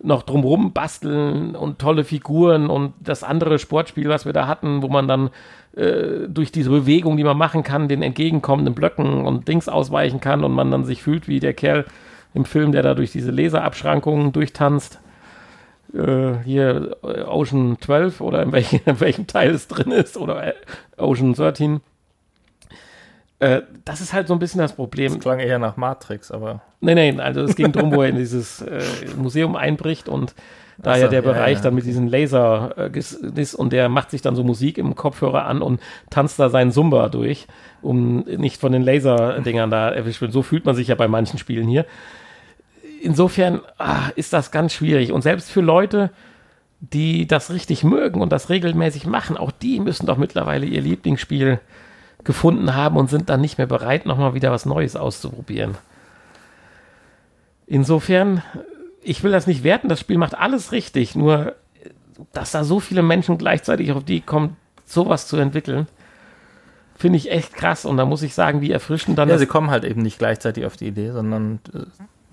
noch 0.03 0.25
drumrum 0.25 0.73
basteln 0.73 1.55
und 1.55 1.79
tolle 1.79 2.03
Figuren 2.03 2.69
und 2.69 2.95
das 2.99 3.23
andere 3.23 3.61
Sportspiel, 3.61 4.09
was 4.09 4.27
wir 4.27 4.33
da 4.33 4.49
hatten, 4.49 4.83
wo 4.83 4.89
man 4.89 5.07
dann 5.07 5.31
äh, 5.77 6.29
durch 6.29 6.53
diese 6.53 6.71
Bewegung, 6.71 7.17
die 7.17 7.25
man 7.25 7.37
machen 7.37 7.63
kann, 7.63 7.89
den 7.89 8.03
entgegenkommenden 8.03 8.75
Blöcken 8.75 9.25
und 9.25 9.49
Dings 9.49 9.69
ausweichen 9.69 10.21
kann 10.21 10.45
und 10.45 10.53
man 10.53 10.71
dann 10.71 10.85
sich 10.85 11.03
fühlt 11.03 11.29
wie 11.29 11.41
der 11.41 11.55
Kerl 11.55 11.85
im 12.33 12.45
Film, 12.45 12.73
der 12.73 12.83
da 12.83 12.95
durch 12.95 13.13
diese 13.13 13.31
Laserabschrankungen 13.31 14.33
durchtanzt. 14.33 15.01
Äh, 15.93 16.35
hier 16.45 16.97
äh, 17.03 17.23
Ocean 17.23 17.77
12 17.81 18.21
oder 18.21 18.43
in, 18.43 18.53
welchen, 18.53 18.81
in 18.87 19.01
welchem 19.01 19.27
Teil 19.27 19.51
es 19.51 19.69
drin 19.69 19.91
ist 19.91 20.17
oder 20.17 20.55
Ocean 20.97 21.35
13 21.35 21.81
äh, 23.41 23.63
das 23.85 24.01
ist 24.01 24.13
halt 24.13 24.29
so 24.29 24.35
ein 24.35 24.39
bisschen 24.39 24.61
das 24.61 24.75
Problem. 24.75 25.13
Das 25.13 25.21
klang 25.21 25.41
eher 25.41 25.59
nach 25.59 25.77
Matrix, 25.77 26.31
aber. 26.31 26.63
Nein, 26.81 26.97
nein, 26.97 27.21
also 27.21 27.43
es 27.43 27.57
ging 27.57 27.73
darum, 27.73 27.93
wo 27.93 28.03
er 28.03 28.09
in 28.09 28.17
dieses 28.17 28.63
äh, 28.63 28.81
Museum 29.17 29.57
einbricht 29.57 30.09
und 30.09 30.35
da 30.79 30.97
ja 30.97 31.09
der 31.09 31.23
Bereich 31.23 31.59
ja. 31.59 31.63
dann 31.63 31.75
mit 31.75 31.87
diesen 31.87 32.09
Laser 32.09 32.75
äh, 32.77 32.99
ist 32.99 33.55
und 33.55 33.73
der 33.73 33.89
macht 33.89 34.11
sich 34.11 34.23
dann 34.23 34.37
so 34.37 34.43
Musik 34.43 34.79
im 34.79 34.95
Kopfhörer 34.95 35.47
an 35.47 35.63
und 35.63 35.81
tanzt 36.11 36.39
da 36.39 36.49
seinen 36.49 36.73
Zumba 36.73 37.09
durch, 37.09 37.47
um 37.83 38.21
nicht 38.21 38.61
von 38.61 38.73
den 38.73 38.83
Laserdingern 38.83 39.71
da 39.71 39.91
erwischt 39.91 40.21
wird. 40.21 40.33
So 40.33 40.43
fühlt 40.43 40.65
man 40.65 40.75
sich 40.75 40.89
ja 40.89 40.95
bei 40.95 41.09
manchen 41.09 41.39
Spielen 41.39 41.69
hier. 41.69 41.87
Insofern 43.03 43.61
ah, 43.79 44.09
ist 44.17 44.33
das 44.33 44.51
ganz 44.51 44.73
schwierig 44.73 45.13
und 45.13 45.23
selbst 45.23 45.51
für 45.51 45.61
Leute, 45.61 46.11
die 46.81 47.27
das 47.27 47.51
richtig 47.51 47.85
mögen 47.85 48.21
und 48.21 48.33
das 48.33 48.51
regelmäßig 48.51 49.07
machen, 49.07 49.37
auch 49.37 49.51
die 49.51 49.81
müssen 49.81 50.07
doch 50.07 50.17
mittlerweile 50.17 50.67
ihr 50.67 50.81
Lieblingsspiel 50.81 51.61
gefunden 52.25 52.75
haben 52.75 52.97
und 52.97 53.11
sind 53.11 53.29
dann 53.29 53.41
nicht 53.41 53.59
mehr 53.59 53.67
bereit, 53.67 54.07
nochmal 54.07 54.35
wieder 54.35 54.51
was 54.51 54.67
Neues 54.67 54.97
auszuprobieren. 54.97 55.77
Insofern, 57.67 58.43
ich 59.05 59.23
will 59.23 59.33
das 59.33 59.47
nicht 59.47 59.63
werten, 59.63 59.89
das 59.89 60.01
Spiel 60.01 60.19
macht 60.19 60.37
alles 60.37 60.73
richtig, 60.73 61.15
nur 61.15 61.55
dass 62.33 62.53
da 62.53 62.65
so 62.65 62.81
viele 62.81 63.03
Menschen 63.03 63.39
gleichzeitig 63.39 63.93
auf 63.93 64.05
die 64.05 64.21
kommen, 64.21 64.57
sowas 64.85 65.27
zu 65.27 65.37
entwickeln, 65.37 65.87
finde 66.97 67.19
ich 67.19 67.31
echt 67.31 67.55
krass 67.55 67.85
und 67.85 67.97
da 67.97 68.05
muss 68.05 68.23
ich 68.23 68.35
sagen, 68.35 68.61
wie 68.61 68.71
erfrischend 68.71 69.19
dann. 69.19 69.29
Ja, 69.29 69.39
sie 69.39 69.47
kommen 69.47 69.71
halt 69.71 69.85
eben 69.85 70.03
nicht 70.03 70.19
gleichzeitig 70.19 70.65
auf 70.65 70.77
die 70.77 70.87
Idee, 70.87 71.11
sondern 71.11 71.61
äh, 71.75 71.81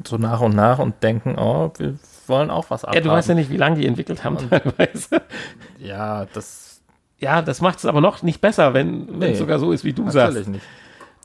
so 0.07 0.17
nach 0.17 0.41
und 0.41 0.55
nach 0.55 0.79
und 0.79 1.01
denken, 1.03 1.35
oh, 1.37 1.71
wir 1.77 1.95
wollen 2.27 2.49
auch 2.49 2.69
was 2.69 2.83
abhaben. 2.83 2.97
Ja, 2.97 3.03
du 3.03 3.09
weißt 3.09 3.29
ja 3.29 3.35
nicht, 3.35 3.49
wie 3.49 3.57
lange 3.57 3.77
die 3.77 3.87
entwickelt 3.87 4.23
haben 4.23 4.37
teilweise. 4.49 5.21
Ja, 5.79 6.25
das 6.33 6.71
ja, 7.21 7.43
das 7.43 7.61
macht 7.61 7.77
es 7.77 7.85
aber 7.85 8.01
noch 8.01 8.23
nicht 8.23 8.41
besser, 8.41 8.73
wenn 8.73 9.05
nee, 9.19 9.31
es 9.31 9.37
sogar 9.37 9.59
so 9.59 9.71
ist, 9.71 9.83
wie 9.83 9.93
du 9.93 10.05
natürlich 10.05 10.33
sagst. 10.33 10.49
Nicht. 10.49 10.65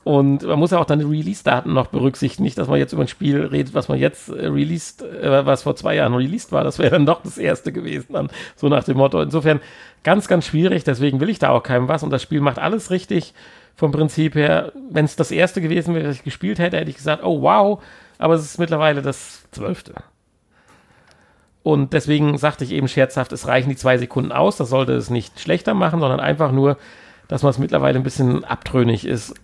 Und 0.07 0.45
man 0.45 0.61
muss 0.61 0.71
ja 0.71 0.79
auch 0.79 0.85
dann 0.85 1.01
die 1.01 1.05
Release-Daten 1.05 1.73
noch 1.73 1.89
berücksichtigen. 1.89 2.45
Nicht, 2.45 2.57
dass 2.59 2.69
man 2.69 2.79
jetzt 2.79 2.93
über 2.93 3.03
ein 3.03 3.09
Spiel 3.09 3.45
redet, 3.45 3.75
was 3.75 3.89
man 3.89 3.99
jetzt 3.99 4.29
äh, 4.29 4.47
released, 4.47 5.03
äh, 5.03 5.45
was 5.45 5.65
vor 5.65 5.75
zwei 5.75 5.97
Jahren 5.97 6.15
released 6.15 6.53
war. 6.53 6.63
Das 6.63 6.79
wäre 6.79 6.93
dann 6.93 7.07
doch 7.07 7.23
das 7.25 7.39
erste 7.39 7.73
gewesen, 7.73 8.13
dann 8.13 8.31
so 8.55 8.69
nach 8.69 8.85
dem 8.85 8.99
Motto. 8.99 9.21
Insofern 9.21 9.59
ganz, 10.05 10.29
ganz 10.29 10.47
schwierig. 10.47 10.85
Deswegen 10.85 11.19
will 11.19 11.29
ich 11.29 11.41
da 11.41 11.49
auch 11.49 11.65
keinem 11.65 11.89
was. 11.89 12.05
Und 12.05 12.11
das 12.11 12.23
Spiel 12.23 12.41
macht 12.41 12.61
alles 12.61 12.93
richtig 12.93 13.35
vom 13.75 13.91
Prinzip 13.91 14.37
her. 14.37 14.71
Wenn 14.89 15.07
es 15.07 15.17
das 15.17 15.33
erste 15.33 15.61
gewesen 15.61 15.93
wäre, 15.97 16.07
das 16.07 16.15
ich 16.19 16.23
gespielt 16.23 16.61
hätte, 16.61 16.77
hätte 16.77 16.91
ich 16.91 16.99
gesagt, 16.99 17.25
oh 17.25 17.43
wow. 17.43 17.83
Aber 18.19 18.35
es 18.35 18.45
ist 18.45 18.61
mittlerweile 18.61 19.03
das 19.03 19.43
zwölfte. 19.51 19.93
Und 21.65 21.95
deswegen 21.95 22.39
sagte 22.39 22.63
ich 22.63 22.71
eben 22.71 22.87
scherzhaft, 22.87 23.33
es 23.33 23.49
reichen 23.49 23.71
die 23.71 23.77
zwei 23.77 23.99
Sekunden 23.99 24.31
aus. 24.31 24.57
Das 24.57 24.69
sollte 24.69 24.93
es 24.93 25.11
nicht 25.11 25.41
schlechter 25.41 25.75
machen, 25.75 25.99
sondern 25.99 26.21
einfach 26.21 26.53
nur, 26.53 26.77
dass 27.27 27.43
man 27.43 27.51
es 27.51 27.59
mittlerweile 27.59 27.99
ein 27.99 28.05
bisschen 28.05 28.45
abtrünnig 28.45 29.05
ist 29.05 29.35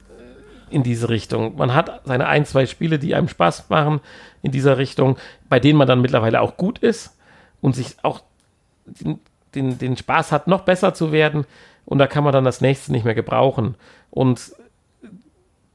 in 0.72 0.82
diese 0.82 1.08
Richtung. 1.08 1.56
Man 1.56 1.74
hat 1.74 2.02
seine 2.04 2.26
ein, 2.26 2.44
zwei 2.44 2.66
Spiele, 2.66 2.98
die 2.98 3.14
einem 3.14 3.28
Spaß 3.28 3.68
machen 3.68 4.00
in 4.42 4.52
dieser 4.52 4.78
Richtung, 4.78 5.18
bei 5.48 5.60
denen 5.60 5.78
man 5.78 5.88
dann 5.88 6.00
mittlerweile 6.00 6.40
auch 6.40 6.56
gut 6.56 6.78
ist 6.78 7.16
und 7.60 7.74
sich 7.74 7.96
auch 8.02 8.22
den, 8.86 9.20
den, 9.54 9.78
den 9.78 9.96
Spaß 9.96 10.32
hat, 10.32 10.48
noch 10.48 10.62
besser 10.62 10.94
zu 10.94 11.12
werden. 11.12 11.44
Und 11.84 11.98
da 11.98 12.06
kann 12.06 12.24
man 12.24 12.32
dann 12.32 12.44
das 12.44 12.60
nächste 12.60 12.92
nicht 12.92 13.04
mehr 13.04 13.14
gebrauchen. 13.14 13.76
Und 14.10 14.52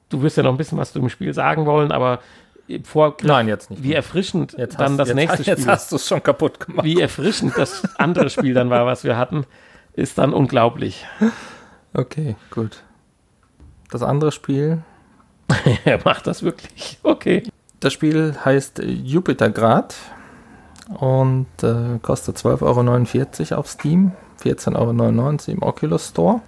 du 0.10 0.22
wirst 0.22 0.38
ja 0.38 0.44
noch 0.44 0.52
ein 0.52 0.58
bisschen 0.58 0.78
was 0.78 0.94
zu 0.94 1.00
dem 1.00 1.10
Spiel 1.10 1.34
sagen 1.34 1.66
wollen, 1.66 1.92
aber 1.92 2.20
Vorgriff, 2.84 3.28
Nein, 3.28 3.48
jetzt 3.48 3.70
nicht. 3.70 3.82
Wie 3.82 3.94
erfrischend 3.94 4.54
jetzt 4.58 4.78
dann 4.80 4.92
hast, 4.92 4.98
das 4.98 5.08
jetzt, 5.10 5.16
nächste 5.16 5.38
Spiel. 5.44 5.54
Jetzt 5.54 5.68
hast 5.68 5.92
du 5.92 5.96
es 5.96 6.08
schon 6.08 6.22
kaputt 6.22 6.60
gemacht. 6.60 6.86
Wie 6.86 7.00
erfrischend 7.00 7.54
das 7.58 7.84
andere 7.98 8.30
Spiel 8.30 8.54
dann 8.54 8.70
war, 8.70 8.86
was 8.86 9.04
wir 9.04 9.18
hatten, 9.18 9.46
ist 9.94 10.18
dann 10.18 10.34
unglaublich. 10.34 11.06
Okay, 11.94 12.36
gut. 12.52 12.84
Das 13.92 14.04
andere 14.04 14.32
Spiel. 14.32 14.84
er 15.86 16.00
macht 16.04 16.28
das 16.28 16.44
wirklich. 16.44 17.00
Okay. 17.04 17.44
Das 17.80 17.94
Spiel 17.94 18.36
heißt 18.44 18.80
Jupitergrad 18.84 19.96
und 21.00 21.48
äh, 21.62 22.00
kostet 22.02 22.38
12,49 22.38 23.52
Euro 23.52 23.60
auf 23.60 23.68
Steam, 23.68 24.12
14,99 24.44 24.78
Euro 24.78 25.52
im 25.52 25.62
Oculus 25.62 26.10
Store 26.10 26.42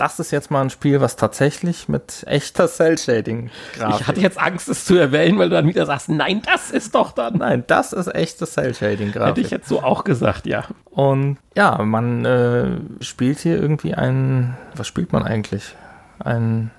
das 0.00 0.18
ist 0.18 0.30
jetzt 0.30 0.50
mal 0.50 0.62
ein 0.62 0.70
Spiel, 0.70 1.02
was 1.02 1.16
tatsächlich 1.16 1.86
mit 1.86 2.24
echter 2.26 2.68
Cell-Shading-Grafik. 2.68 4.00
Ich 4.00 4.06
hatte 4.06 4.20
jetzt 4.20 4.38
Angst, 4.40 4.70
es 4.70 4.86
zu 4.86 4.96
erwähnen, 4.96 5.38
weil 5.38 5.50
du 5.50 5.56
dann 5.56 5.68
wieder 5.68 5.84
sagst, 5.84 6.08
nein, 6.08 6.40
das 6.42 6.70
ist 6.70 6.94
doch 6.94 7.12
dann. 7.12 7.36
Nein, 7.36 7.64
das 7.66 7.92
ist 7.92 8.14
echte 8.14 8.46
Cell-Shading-Grafik. 8.46 9.28
Hätte 9.28 9.40
ich 9.42 9.50
jetzt 9.50 9.68
so 9.68 9.82
auch 9.82 10.04
gesagt, 10.04 10.46
ja. 10.46 10.64
Und 10.90 11.36
ja, 11.54 11.82
man 11.82 12.24
äh, 12.24 12.70
spielt 13.00 13.40
hier 13.40 13.60
irgendwie 13.60 13.92
einen, 13.92 14.56
was 14.74 14.86
spielt 14.86 15.12
man 15.12 15.22
eigentlich? 15.22 15.74
Ein 16.20 16.70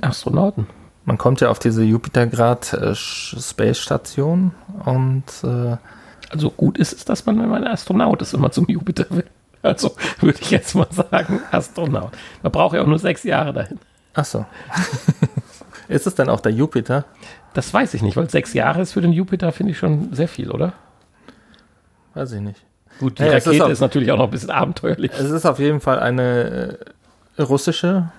Astronauten. 0.00 0.66
Man 1.04 1.18
kommt 1.18 1.40
ja 1.40 1.50
auf 1.50 1.58
diese 1.58 1.82
Jupitergrad 1.82 2.72
äh, 2.74 2.94
Space 2.94 3.78
Station 3.78 4.52
und 4.84 5.24
äh, 5.42 5.76
also 6.30 6.50
gut 6.50 6.78
ist 6.78 6.92
es, 6.92 7.04
dass 7.04 7.26
man, 7.26 7.40
wenn 7.40 7.48
man 7.48 7.66
Astronaut 7.66 8.22
ist, 8.22 8.32
immer 8.32 8.50
zum 8.52 8.66
Jupiter 8.68 9.06
will. 9.10 9.24
Also 9.62 9.94
würde 10.20 10.38
ich 10.40 10.50
jetzt 10.50 10.74
mal 10.74 10.88
sagen, 10.90 11.40
Astronaut. 11.50 12.12
Man 12.42 12.52
braucht 12.52 12.74
ja 12.74 12.82
auch 12.82 12.86
nur 12.86 12.98
sechs 12.98 13.22
Jahre 13.24 13.52
dahin. 13.52 13.78
Ach 14.14 14.24
so. 14.24 14.44
ist 15.88 16.06
es 16.06 16.14
dann 16.14 16.28
auch 16.28 16.40
der 16.40 16.52
Jupiter? 16.52 17.04
Das 17.54 17.72
weiß 17.72 17.94
ich 17.94 18.02
nicht, 18.02 18.16
weil 18.16 18.30
sechs 18.30 18.54
Jahre 18.54 18.82
ist 18.82 18.92
für 18.92 19.00
den 19.00 19.12
Jupiter, 19.12 19.52
finde 19.52 19.72
ich 19.72 19.78
schon 19.78 20.14
sehr 20.14 20.28
viel, 20.28 20.50
oder? 20.50 20.72
Weiß 22.14 22.32
ich 22.32 22.40
nicht. 22.40 22.62
Gut, 22.98 23.18
die 23.18 23.24
hey, 23.24 23.34
Rakete 23.34 23.54
ist, 23.54 23.60
auf, 23.60 23.70
ist, 23.70 23.80
natürlich 23.80 24.10
auch 24.12 24.18
noch 24.18 24.26
ein 24.26 24.30
bisschen 24.30 24.50
abenteuerlich. 24.50 25.12
Es 25.12 25.30
ist 25.30 25.46
auf 25.46 25.58
jeden 25.58 25.80
Fall 25.80 25.98
eine 25.98 26.78
äh, 27.36 27.42
russische 27.42 28.10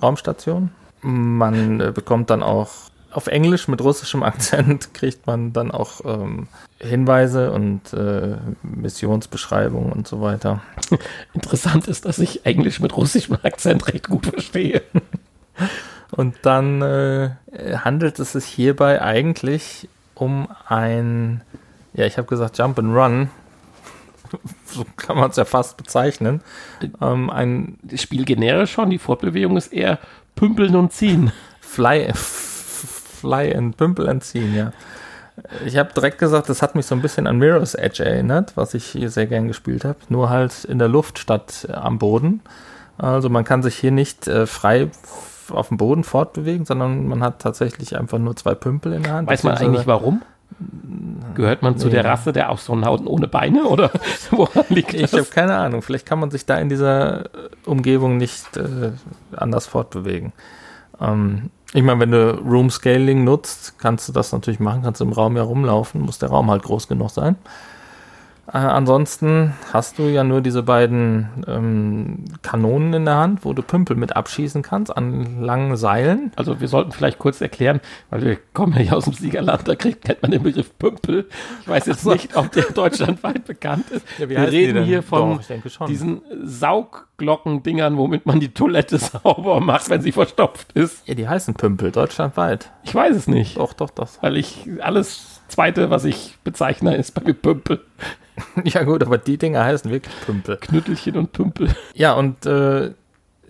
Raumstation. 0.00 0.70
Man 1.02 1.80
äh, 1.80 1.92
bekommt 1.92 2.30
dann 2.30 2.42
auch 2.42 2.70
auf 3.12 3.26
Englisch 3.26 3.68
mit 3.68 3.82
russischem 3.82 4.22
Akzent 4.22 4.94
kriegt 4.94 5.26
man 5.26 5.52
dann 5.52 5.70
auch 5.70 6.00
ähm, 6.04 6.48
Hinweise 6.78 7.52
und 7.52 7.92
äh, 7.92 8.36
Missionsbeschreibungen 8.62 9.92
und 9.92 10.08
so 10.08 10.20
weiter. 10.20 10.62
Interessant 11.34 11.88
ist, 11.88 12.04
dass 12.06 12.18
ich 12.18 12.46
Englisch 12.46 12.80
mit 12.80 12.96
russischem 12.96 13.38
Akzent 13.42 13.86
recht 13.88 14.08
gut 14.08 14.26
verstehe. 14.26 14.82
Und 16.14 16.36
dann 16.42 16.82
äh, 16.82 17.30
handelt 17.78 18.18
es 18.18 18.32
sich 18.32 18.44
hierbei 18.44 19.00
eigentlich 19.00 19.88
um 20.14 20.46
ein, 20.68 21.40
ja, 21.94 22.04
ich 22.04 22.18
habe 22.18 22.28
gesagt 22.28 22.58
Jump 22.58 22.78
and 22.78 22.94
Run. 22.94 23.30
so 24.66 24.84
kann 24.96 25.16
man 25.16 25.30
es 25.30 25.36
ja 25.36 25.44
fast 25.44 25.76
bezeichnen. 25.76 26.42
Ähm, 27.00 27.30
ein 27.30 27.78
das 27.82 28.02
Spiel 28.02 28.24
generisch 28.24 28.72
schon, 28.72 28.90
die 28.90 28.98
Fortbewegung 28.98 29.56
ist 29.56 29.72
eher 29.72 29.98
Pümpeln 30.34 30.76
und 30.76 30.92
Ziehen. 30.92 31.32
Fly, 31.60 32.12
Fly 32.14 33.54
and 33.54 33.76
Pümpel 33.76 34.08
and 34.08 34.22
Ziehen, 34.24 34.54
ja. 34.54 34.72
Ich 35.64 35.78
habe 35.78 35.92
direkt 35.94 36.18
gesagt, 36.18 36.48
das 36.48 36.60
hat 36.60 36.74
mich 36.74 36.84
so 36.86 36.94
ein 36.94 37.00
bisschen 37.00 37.26
an 37.26 37.38
Mirror's 37.38 37.74
Edge 37.74 38.04
erinnert, 38.04 38.52
was 38.56 38.74
ich 38.74 38.84
hier 38.84 39.08
sehr 39.08 39.26
gern 39.26 39.48
gespielt 39.48 39.84
habe. 39.84 39.98
Nur 40.08 40.28
halt 40.28 40.64
in 40.64 40.78
der 40.78 40.88
Luft 40.88 41.18
statt 41.18 41.66
am 41.72 41.98
Boden. 41.98 42.42
Also 42.98 43.30
man 43.30 43.44
kann 43.44 43.62
sich 43.62 43.76
hier 43.76 43.90
nicht 43.90 44.28
äh, 44.28 44.46
frei 44.46 44.90
auf 45.50 45.68
dem 45.68 45.76
Boden 45.76 46.04
fortbewegen, 46.04 46.66
sondern 46.66 47.08
man 47.08 47.22
hat 47.22 47.40
tatsächlich 47.40 47.96
einfach 47.96 48.18
nur 48.18 48.36
zwei 48.36 48.54
Pümpel 48.54 48.92
in 48.92 49.02
der 49.02 49.14
Hand. 49.14 49.28
Weiß 49.28 49.42
man 49.42 49.56
eigentlich 49.56 49.86
warum? 49.86 50.22
Gehört 51.34 51.62
man 51.62 51.78
zu 51.78 51.86
nee. 51.86 51.94
der 51.94 52.04
Rasse 52.04 52.32
der 52.32 52.50
Astronauten 52.50 53.06
ohne 53.06 53.28
Beine 53.28 53.64
oder 53.64 53.90
woran 54.30 54.64
liegt 54.68 54.94
das? 54.94 55.12
Ich 55.12 55.18
habe 55.18 55.28
keine 55.30 55.56
Ahnung. 55.56 55.82
Vielleicht 55.82 56.06
kann 56.06 56.20
man 56.20 56.30
sich 56.30 56.46
da 56.46 56.56
in 56.58 56.68
dieser 56.68 57.30
Umgebung 57.64 58.16
nicht 58.16 58.56
äh, 58.56 58.92
anders 59.34 59.66
fortbewegen. 59.66 60.32
Ähm, 61.00 61.50
ich 61.74 61.82
meine, 61.82 62.00
wenn 62.00 62.10
du 62.10 62.34
Room 62.38 62.70
Scaling 62.70 63.24
nutzt, 63.24 63.78
kannst 63.78 64.08
du 64.08 64.12
das 64.12 64.32
natürlich 64.32 64.60
machen, 64.60 64.82
kannst 64.82 65.00
du 65.00 65.04
im 65.04 65.12
Raum 65.12 65.36
ja 65.36 65.42
rumlaufen, 65.42 66.02
muss 66.02 66.18
der 66.18 66.28
Raum 66.28 66.50
halt 66.50 66.62
groß 66.62 66.86
genug 66.86 67.10
sein. 67.10 67.36
Äh, 68.46 68.58
ansonsten 68.58 69.54
hast 69.72 69.98
du 69.98 70.04
ja 70.04 70.24
nur 70.24 70.40
diese 70.40 70.64
beiden 70.64 71.28
ähm, 71.46 72.24
Kanonen 72.42 72.92
in 72.92 73.04
der 73.04 73.16
Hand, 73.16 73.44
wo 73.44 73.52
du 73.52 73.62
Pümpel 73.62 73.96
mit 73.96 74.16
abschießen 74.16 74.62
kannst 74.62 74.94
an 74.96 75.40
langen 75.40 75.76
Seilen. 75.76 76.32
Also 76.34 76.60
wir 76.60 76.66
sollten 76.66 76.90
vielleicht 76.90 77.20
kurz 77.20 77.40
erklären, 77.40 77.80
weil 78.10 78.22
wir 78.22 78.38
kommen 78.52 78.82
ja 78.82 78.94
aus 78.94 79.04
dem 79.04 79.12
Siegerland, 79.12 79.68
da 79.68 79.76
kriegt, 79.76 80.04
kennt 80.04 80.22
man 80.22 80.32
den 80.32 80.42
Begriff 80.42 80.76
Pümpel. 80.76 81.28
Ich 81.60 81.68
weiß 81.68 81.86
jetzt 81.86 82.02
so. 82.02 82.12
nicht, 82.12 82.36
ob 82.36 82.50
der 82.50 82.64
deutschlandweit 82.64 83.44
bekannt 83.46 83.90
ist. 83.90 84.04
Ja, 84.18 84.28
wir 84.28 84.38
reden 84.50 84.84
hier 84.84 85.04
von 85.04 85.38
Doch, 85.38 85.86
diesen 85.86 86.22
Saugglockendingern, 86.42 87.96
womit 87.96 88.26
man 88.26 88.40
die 88.40 88.52
Toilette 88.52 88.98
sauber 89.22 89.60
macht, 89.60 89.88
wenn 89.88 90.02
sie 90.02 90.12
verstopft 90.12 90.72
ist. 90.72 91.06
Ja, 91.06 91.14
die 91.14 91.28
heißen 91.28 91.54
Pümpel, 91.54 91.92
deutschlandweit. 91.92 92.72
Ich 92.82 92.94
weiß 92.94 93.14
es 93.14 93.28
nicht. 93.28 93.56
Doch, 93.56 93.72
doch, 93.72 93.90
das. 93.90 94.20
Weil 94.20 94.36
ich 94.36 94.66
alles 94.80 95.42
Zweite, 95.46 95.90
was 95.90 96.04
ich 96.04 96.38
bezeichne, 96.42 96.96
ist 96.96 97.12
bei 97.12 97.22
mir 97.22 97.34
Pümpel. 97.34 97.84
ja 98.64 98.82
gut, 98.84 99.02
aber 99.02 99.18
die 99.18 99.38
Dinger 99.38 99.64
heißen 99.64 99.90
wirklich 99.90 100.14
Pümpel. 100.24 100.56
Knüttelchen 100.56 101.16
und 101.16 101.32
Pümpel. 101.32 101.68
Ja, 101.94 102.14
und 102.14 102.46
äh, 102.46 102.92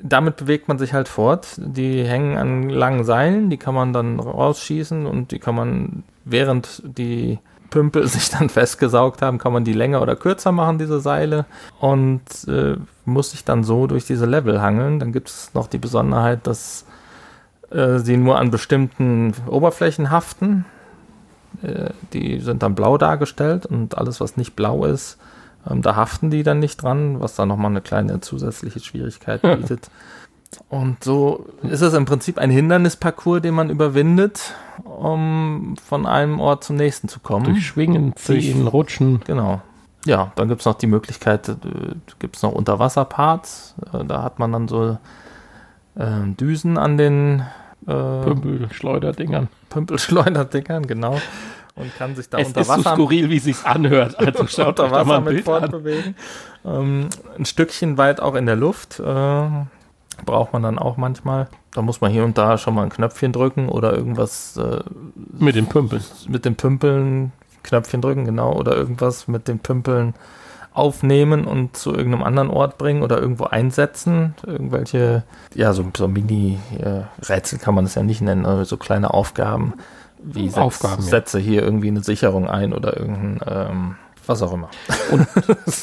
damit 0.03 0.37
bewegt 0.37 0.69
man 0.69 0.79
sich 0.79 0.93
halt 0.93 1.09
fort. 1.09 1.49
Die 1.57 2.05
hängen 2.05 2.37
an 2.37 2.69
langen 2.69 3.05
Seilen, 3.05 3.51
die 3.51 3.57
kann 3.57 3.75
man 3.75 3.93
dann 3.93 4.19
rausschießen 4.19 5.07
und 5.07 5.31
die 5.31 5.39
kann 5.39 5.55
man, 5.55 6.03
während 6.25 6.83
die 6.85 7.39
Pümpel 7.71 8.07
sich 8.09 8.31
dann 8.31 8.49
festgesaugt 8.49 9.23
haben, 9.23 9.39
kann 9.39 9.53
man 9.53 9.65
die 9.65 9.73
länger 9.73 10.03
oder 10.03 10.17
kürzer 10.17 10.53
machen, 10.53 10.79
diese 10.79 11.01
Seile. 11.01 11.47
Und 11.81 12.23
äh, 12.49 12.77
muss 13.05 13.31
sich 13.31 13.45
dann 13.45 13.65
so 13.65 13.87
durch 13.87 14.07
diese 14.07 14.27
Level 14.27 14.61
hangeln. 14.61 14.99
Dann 14.99 15.13
gibt 15.13 15.29
es 15.29 15.55
noch 15.55 15.69
die 15.69 15.79
Besonderheit, 15.79 16.47
dass 16.47 16.85
äh, 17.71 17.99
sie 17.99 18.17
nur 18.17 18.39
an 18.39 18.51
bestimmten 18.51 19.35
Oberflächen 19.47 20.11
haften. 20.11 20.65
Äh, 21.63 21.91
die 22.13 22.41
sind 22.41 22.63
dann 22.63 22.75
blau 22.75 22.99
dargestellt 22.99 23.67
und 23.67 23.97
alles, 23.99 24.21
was 24.21 24.37
nicht 24.37 24.57
blau 24.57 24.85
ist, 24.85 25.19
ähm, 25.69 25.83
da 25.83 25.97
haften 25.97 26.31
die 26.31 26.43
dann 26.43 26.59
nicht 26.59 26.83
dran, 26.83 27.21
was 27.21 27.37
dann 27.37 27.49
nochmal 27.49 27.71
eine 27.71 27.81
kleine 27.81 28.21
zusätzliche 28.21 28.81
Schwierigkeit 28.81 29.43
bietet. 29.43 29.91
Und 30.69 31.03
so 31.03 31.47
ist 31.63 31.81
es 31.81 31.95
im 31.95 32.05
Prinzip 32.05 32.39
ein 32.39 32.51
Hindernisparcours, 32.51 33.41
den 33.41 33.55
man 33.55 33.71
überwindet, 33.71 34.55
um 34.85 35.77
von 35.83 36.07
einem 36.07 36.41
Ort 36.41 36.65
zum 36.65 36.77
nächsten 36.77 37.09
zu 37.09 37.21
kommen. 37.21 37.47
Durch 37.47 37.67
Schwingen, 37.67 38.15
Ziehen, 38.17 38.67
Rutschen. 38.67 39.21
Genau. 39.27 39.63
Ja, 40.05 40.33
dann 40.35 40.49
gibt 40.49 40.61
es 40.61 40.67
noch 40.67 40.75
die 40.75 40.89
Möglichkeit, 40.89 41.49
äh, 41.49 41.55
gibt 42.19 42.37
es 42.37 42.43
noch 42.43 42.53
Unterwasserparts. 42.53 43.77
Äh, 43.93 44.05
da 44.05 44.23
hat 44.23 44.39
man 44.39 44.53
dann 44.53 44.69
so 44.69 44.99
äh, 45.95 46.27
Düsen 46.39 46.77
an 46.77 46.99
den 46.99 47.45
äh, 47.87 48.25
Pümpelschleuderdingern. 48.25 49.49
Pümpelschleuderdingern, 49.71 50.87
genau. 50.87 51.21
Und 51.75 51.95
kann 51.97 52.15
sich 52.15 52.29
da 52.29 52.39
es 52.39 52.49
unter 52.49 52.61
Wasser. 52.61 52.73
Es 52.73 52.79
ist 52.79 52.85
so 52.85 52.91
skurril, 52.95 53.31
wie 53.31 53.39
sich's 53.39 53.65
anhört. 53.65 54.19
Also 54.19 54.47
schaut 54.49 54.81
unter 54.81 54.91
Wasser 54.91 55.21
mit 55.21 55.33
Bild 55.33 55.45
fortbewegen. 55.45 56.15
Ähm, 56.65 57.09
ein 57.39 57.45
Stückchen 57.45 57.97
weit 57.97 58.21
auch 58.21 58.35
in 58.35 58.47
der 58.47 58.57
Luft. 58.57 59.01
Äh, 59.01 59.49
braucht 60.27 60.53
man 60.53 60.63
dann 60.63 60.79
auch 60.79 60.97
manchmal. 60.97 61.49
Da 61.73 61.81
muss 61.81 62.01
man 62.03 62.13
hier 62.13 62.25
und 62.25 62.37
da 62.37 62.59
schon 62.59 62.75
mal 62.75 62.83
ein 62.83 62.91
Knöpfchen 62.91 63.33
drücken 63.33 63.69
oder 63.69 63.95
irgendwas. 63.95 64.57
Äh, 64.59 64.81
mit 65.39 65.57
den 65.57 65.67
Pümpeln. 65.67 66.05
Mit 66.29 66.45
den 66.45 66.57
Pümpeln 66.57 67.33
Knöpfchen 67.63 68.03
drücken, 68.03 68.27
genau. 68.27 68.53
Oder 68.53 68.77
irgendwas 68.77 69.27
mit 69.27 69.49
den 69.49 69.59
Pümpeln 69.59 70.15
aufnehmen 70.75 71.45
und 71.45 71.77
zu 71.77 71.91
irgendeinem 71.95 72.23
anderen 72.23 72.51
Ort 72.51 72.79
bringen 72.79 73.03
oder 73.03 73.19
irgendwo 73.19 73.45
einsetzen. 73.45 74.35
Irgendwelche, 74.47 75.25
ja, 75.55 75.73
so, 75.73 75.85
so 75.97 76.09
Mini-Rätsel 76.09 77.59
kann 77.59 77.75
man 77.75 77.85
es 77.85 77.95
ja 77.95 78.03
nicht 78.03 78.23
nennen, 78.23 78.47
aber 78.47 78.65
so 78.65 78.77
kleine 78.77 79.13
Aufgaben. 79.13 79.75
Wie 80.23 80.49
setz, 80.49 80.59
Aufgaben, 80.59 81.03
setze 81.03 81.39
ja. 81.39 81.45
hier 81.45 81.63
irgendwie 81.63 81.89
eine 81.89 82.03
Sicherung 82.03 82.49
ein 82.49 82.73
oder 82.73 82.97
irgendein, 82.97 83.41
ähm, 83.47 83.97
was 84.25 84.41
auch 84.41 84.53
immer. 84.53 84.71
Und 85.11 85.27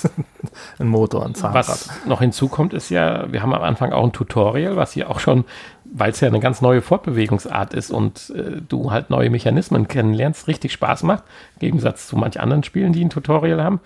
ein 0.80 0.88
Motor, 0.88 1.26
ein 1.26 1.36
Zahnrad. 1.36 1.68
Was 1.68 1.90
noch 2.06 2.22
hinzukommt, 2.22 2.74
ist 2.74 2.90
ja, 2.90 3.32
wir 3.32 3.44
haben 3.44 3.54
am 3.54 3.62
Anfang 3.62 3.92
auch 3.92 4.06
ein 4.06 4.14
Tutorial, 4.14 4.78
was 4.78 4.94
hier 4.94 5.10
auch 5.10 5.20
schon, 5.20 5.44
weil 5.84 6.12
es 6.12 6.22
ja 6.22 6.30
eine 6.30 6.40
ganz 6.40 6.62
neue 6.62 6.82
Fortbewegungsart 6.82 7.74
ist 7.74 7.92
und 7.92 8.32
äh, 8.36 8.62
du 8.68 8.92
halt 8.92 9.10
neue 9.10 9.30
Mechanismen 9.30 9.88
kennenlernst, 9.88 10.48
richtig 10.48 10.72
Spaß 10.72 11.04
macht, 11.04 11.26
im 11.56 11.60
Gegensatz 11.60 12.08
zu 12.08 12.16
manch 12.16 12.40
anderen 12.40 12.64
Spielen, 12.64 12.94
die 12.94 13.04
ein 13.04 13.10
Tutorial 13.10 13.62
haben 13.62 13.82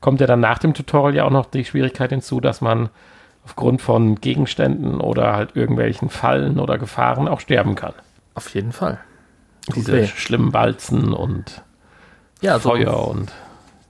kommt 0.00 0.20
ja 0.20 0.26
dann 0.26 0.40
nach 0.40 0.58
dem 0.58 0.74
Tutorial 0.74 1.14
ja 1.14 1.24
auch 1.24 1.30
noch 1.30 1.46
die 1.46 1.64
Schwierigkeit 1.64 2.10
hinzu, 2.10 2.40
dass 2.40 2.60
man 2.60 2.88
aufgrund 3.44 3.82
von 3.82 4.16
Gegenständen 4.16 5.00
oder 5.00 5.34
halt 5.34 5.56
irgendwelchen 5.56 6.08
Fallen 6.08 6.58
oder 6.58 6.78
Gefahren 6.78 7.28
auch 7.28 7.40
sterben 7.40 7.74
kann. 7.74 7.94
Auf 8.34 8.54
jeden 8.54 8.72
Fall. 8.72 8.98
Diese 9.74 9.92
okay. 9.92 10.06
schlimmen 10.06 10.52
Walzen 10.52 11.12
und 11.12 11.62
ja, 12.40 12.58
Feuer 12.58 12.92
so, 12.92 13.10
und. 13.10 13.32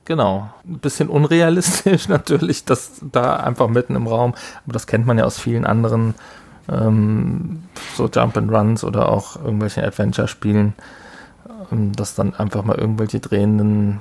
Genau. 0.05 0.51
Ein 0.67 0.79
bisschen 0.79 1.09
unrealistisch 1.09 2.09
natürlich, 2.09 2.65
das 2.65 3.01
da 3.13 3.37
einfach 3.37 3.69
mitten 3.69 3.95
im 3.95 4.07
Raum, 4.07 4.35
aber 4.65 4.73
das 4.73 4.87
kennt 4.87 5.07
man 5.07 5.19
ja 5.19 5.25
aus 5.25 5.39
vielen 5.39 5.65
anderen 5.65 6.15
ähm, 6.69 7.63
so 7.95 8.09
Jump 8.09 8.37
and 8.37 8.51
Runs 8.51 8.85
oder 8.85 9.09
auch 9.09 9.37
irgendwelchen 9.37 9.85
Adventure-Spielen, 9.85 10.75
ähm, 11.71 11.93
dass 11.93 12.15
dann 12.15 12.35
einfach 12.35 12.65
mal 12.65 12.77
irgendwelche 12.77 13.21
drehenden 13.21 14.01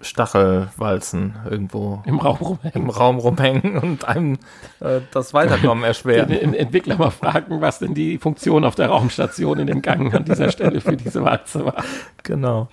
Stachelwalzen 0.00 1.36
irgendwo 1.48 2.02
im 2.06 2.18
Raum 2.18 2.36
rumhängen, 2.36 2.82
im 2.82 2.90
Raum 2.90 3.18
rumhängen 3.18 3.78
und 3.78 4.04
einem 4.06 4.34
äh, 4.80 5.00
das 5.12 5.34
Weiterkommen 5.34 5.84
erschweren. 5.84 6.28
Den, 6.28 6.52
den 6.52 6.54
Entwickler 6.54 6.96
mal 6.96 7.10
fragen, 7.10 7.60
was 7.60 7.78
denn 7.78 7.94
die 7.94 8.18
Funktion 8.18 8.64
auf 8.64 8.74
der 8.74 8.88
Raumstation 8.88 9.58
in 9.58 9.66
dem 9.66 9.82
Gang 9.82 10.14
an 10.14 10.24
dieser 10.24 10.50
Stelle 10.50 10.80
für 10.80 10.96
diese 10.96 11.24
Walze 11.24 11.64
war. 11.64 11.82
Genau. 12.22 12.68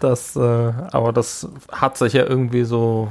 Das, 0.00 0.34
äh, 0.34 0.40
aber 0.40 1.12
das 1.12 1.46
hat 1.70 1.98
sich 1.98 2.14
ja 2.14 2.24
irgendwie 2.24 2.64
so 2.64 3.08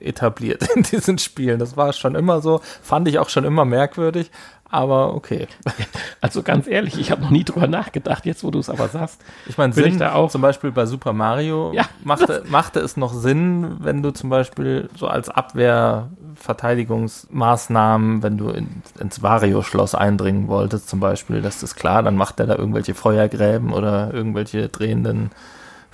äh, 0.00 0.08
etabliert 0.08 0.68
in 0.76 0.84
diesen 0.84 1.18
Spielen. 1.18 1.58
Das 1.58 1.76
war 1.76 1.92
schon 1.92 2.14
immer 2.14 2.40
so, 2.40 2.60
fand 2.80 3.08
ich 3.08 3.18
auch 3.18 3.28
schon 3.28 3.44
immer 3.44 3.64
merkwürdig, 3.64 4.30
aber 4.70 5.14
okay. 5.14 5.46
Also 6.20 6.42
ganz 6.42 6.66
ehrlich, 6.66 6.98
ich 6.98 7.12
habe 7.12 7.22
noch 7.22 7.30
nie 7.30 7.44
drüber 7.44 7.68
nachgedacht, 7.68 8.26
jetzt 8.26 8.42
wo 8.42 8.50
du 8.50 8.58
es 8.58 8.68
aber 8.68 8.88
sagst. 8.88 9.20
Ich 9.46 9.56
meine, 9.56 9.72
Sinn, 9.72 9.92
ich 9.92 9.98
da 9.98 10.14
auch 10.14 10.32
zum 10.32 10.42
Beispiel 10.42 10.72
bei 10.72 10.84
Super 10.84 11.12
Mario 11.12 11.70
ja, 11.72 11.84
machte, 12.02 12.42
machte 12.50 12.80
es 12.80 12.96
noch 12.96 13.14
Sinn, 13.14 13.76
wenn 13.78 14.02
du 14.02 14.10
zum 14.10 14.28
Beispiel 14.28 14.90
so 14.96 15.06
als 15.06 15.28
Abwehrverteidigungsmaßnahmen, 15.28 18.24
wenn 18.24 18.36
du 18.36 18.50
in, 18.50 18.82
ins 18.98 19.22
Wario-Schloss 19.22 19.94
eindringen 19.94 20.48
wolltest 20.48 20.88
zum 20.88 20.98
Beispiel, 20.98 21.40
das 21.40 21.62
ist 21.62 21.76
klar, 21.76 22.02
dann 22.02 22.16
macht 22.16 22.40
er 22.40 22.46
da 22.46 22.56
irgendwelche 22.56 22.94
Feuergräben 22.94 23.72
oder 23.72 24.12
irgendwelche 24.12 24.68
drehenden 24.68 25.30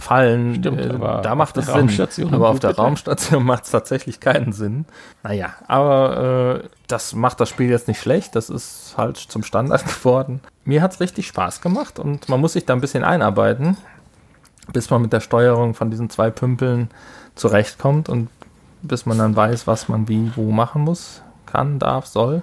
Fallen. 0.05 0.57
Stimmt, 0.57 0.81
äh, 0.81 1.23
da 1.23 1.35
macht 1.35 1.57
es 1.57 1.67
Sinn. 1.67 2.35
Aber 2.35 2.49
auf 2.49 2.61
der 2.61 2.77
Raumstation 2.77 3.45
macht 3.45 3.65
es 3.65 3.71
tatsächlich 3.71 4.21
keinen 4.21 4.53
Sinn. 4.53 4.85
Naja, 5.23 5.55
aber 5.67 6.63
äh, 6.63 6.69
das 6.87 7.15
macht 7.15 7.41
das 7.41 7.49
Spiel 7.49 7.71
jetzt 7.71 7.89
nicht 7.89 8.01
schlecht. 8.01 8.37
Das 8.37 8.51
ist 8.51 8.95
halt 8.97 9.17
zum 9.17 9.43
Standard 9.43 9.85
geworden. 9.85 10.41
Mir 10.65 10.83
hat 10.83 10.93
es 10.93 11.01
richtig 11.01 11.27
Spaß 11.27 11.61
gemacht 11.61 11.99
und 11.99 12.29
man 12.29 12.41
muss 12.41 12.53
sich 12.55 12.67
da 12.67 12.75
ein 12.75 12.81
bisschen 12.81 13.05
einarbeiten, 13.05 13.77
bis 14.73 14.91
man 14.91 15.03
mit 15.03 15.13
der 15.13 15.21
Steuerung 15.21 15.75
von 15.75 15.91
diesen 15.91 16.11
zwei 16.11 16.31
Pümpeln 16.31 16.91
zurechtkommt 17.35 18.09
und 18.09 18.29
bis 18.83 19.07
man 19.07 19.19
dann 19.19 19.35
weiß, 19.35 19.67
was 19.67 19.89
man 19.89 20.09
wie 20.09 20.33
wo 20.37 20.51
machen 20.51 20.83
muss, 20.83 21.23
kann, 21.47 21.79
darf, 21.79 22.07
soll. 22.07 22.43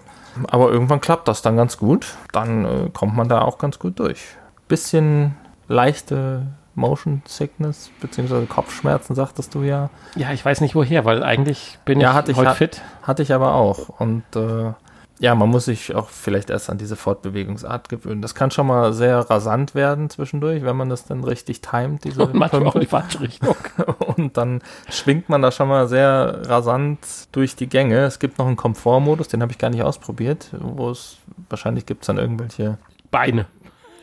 Aber 0.49 0.71
irgendwann 0.71 1.01
klappt 1.01 1.27
das 1.27 1.41
dann 1.41 1.57
ganz 1.57 1.77
gut. 1.77 2.15
Dann 2.31 2.65
äh, 2.65 2.89
kommt 2.91 3.15
man 3.15 3.29
da 3.29 3.41
auch 3.41 3.57
ganz 3.57 3.77
gut 3.77 3.99
durch 3.99 4.37
bisschen 4.71 5.35
leichte 5.67 6.47
Motion 6.75 7.21
Sickness 7.25 7.91
beziehungsweise 7.99 8.45
Kopfschmerzen, 8.45 9.15
sagtest 9.15 9.53
du 9.55 9.63
ja. 9.63 9.89
Ja, 10.15 10.31
ich 10.31 10.43
weiß 10.45 10.61
nicht 10.61 10.75
woher, 10.75 11.05
weil 11.05 11.23
eigentlich 11.23 11.79
bin 11.85 11.99
Ja, 11.99 12.19
ich 12.21 12.29
ich- 12.29 12.37
heute 12.37 12.49
hat- 12.49 12.57
fit. 12.57 12.81
Hatte 13.03 13.23
ich 13.23 13.33
aber 13.33 13.53
auch. 13.55 13.89
Und 13.99 14.23
äh, 14.35 14.73
ja, 15.19 15.35
man 15.35 15.49
muss 15.49 15.65
sich 15.65 15.93
auch 15.93 16.09
vielleicht 16.09 16.49
erst 16.49 16.71
an 16.71 16.79
diese 16.79 16.95
Fortbewegungsart 16.95 17.89
gewöhnen. 17.89 18.23
Das 18.23 18.33
kann 18.33 18.49
schon 18.49 18.65
mal 18.65 18.91
sehr 18.91 19.17
rasant 19.29 19.75
werden 19.75 20.09
zwischendurch, 20.09 20.63
wenn 20.63 20.75
man 20.75 20.89
das 20.89 21.05
dann 21.05 21.23
richtig 21.23 21.61
timet, 21.61 22.03
diese 22.05 22.23
Und 22.23 22.33
manchmal 22.35 22.65
auch 22.65 22.73
in 22.73 22.81
die 22.81 22.87
falsche 22.87 23.19
Richtung. 23.21 23.55
Und 24.17 24.35
dann 24.37 24.63
schwingt 24.89 25.29
man 25.29 25.43
da 25.43 25.51
schon 25.51 25.67
mal 25.67 25.87
sehr 25.87 26.41
rasant 26.49 26.99
durch 27.33 27.55
die 27.55 27.67
Gänge. 27.67 27.99
Es 27.99 28.17
gibt 28.17 28.39
noch 28.39 28.47
einen 28.47 28.55
Komfortmodus, 28.55 29.27
den 29.27 29.43
habe 29.43 29.51
ich 29.51 29.59
gar 29.59 29.69
nicht 29.69 29.83
ausprobiert, 29.83 30.47
wo 30.59 30.89
es 30.89 31.17
wahrscheinlich 31.49 31.85
gibt 31.85 32.01
es 32.01 32.07
dann 32.07 32.17
irgendwelche. 32.17 32.79
Beine. 33.11 33.45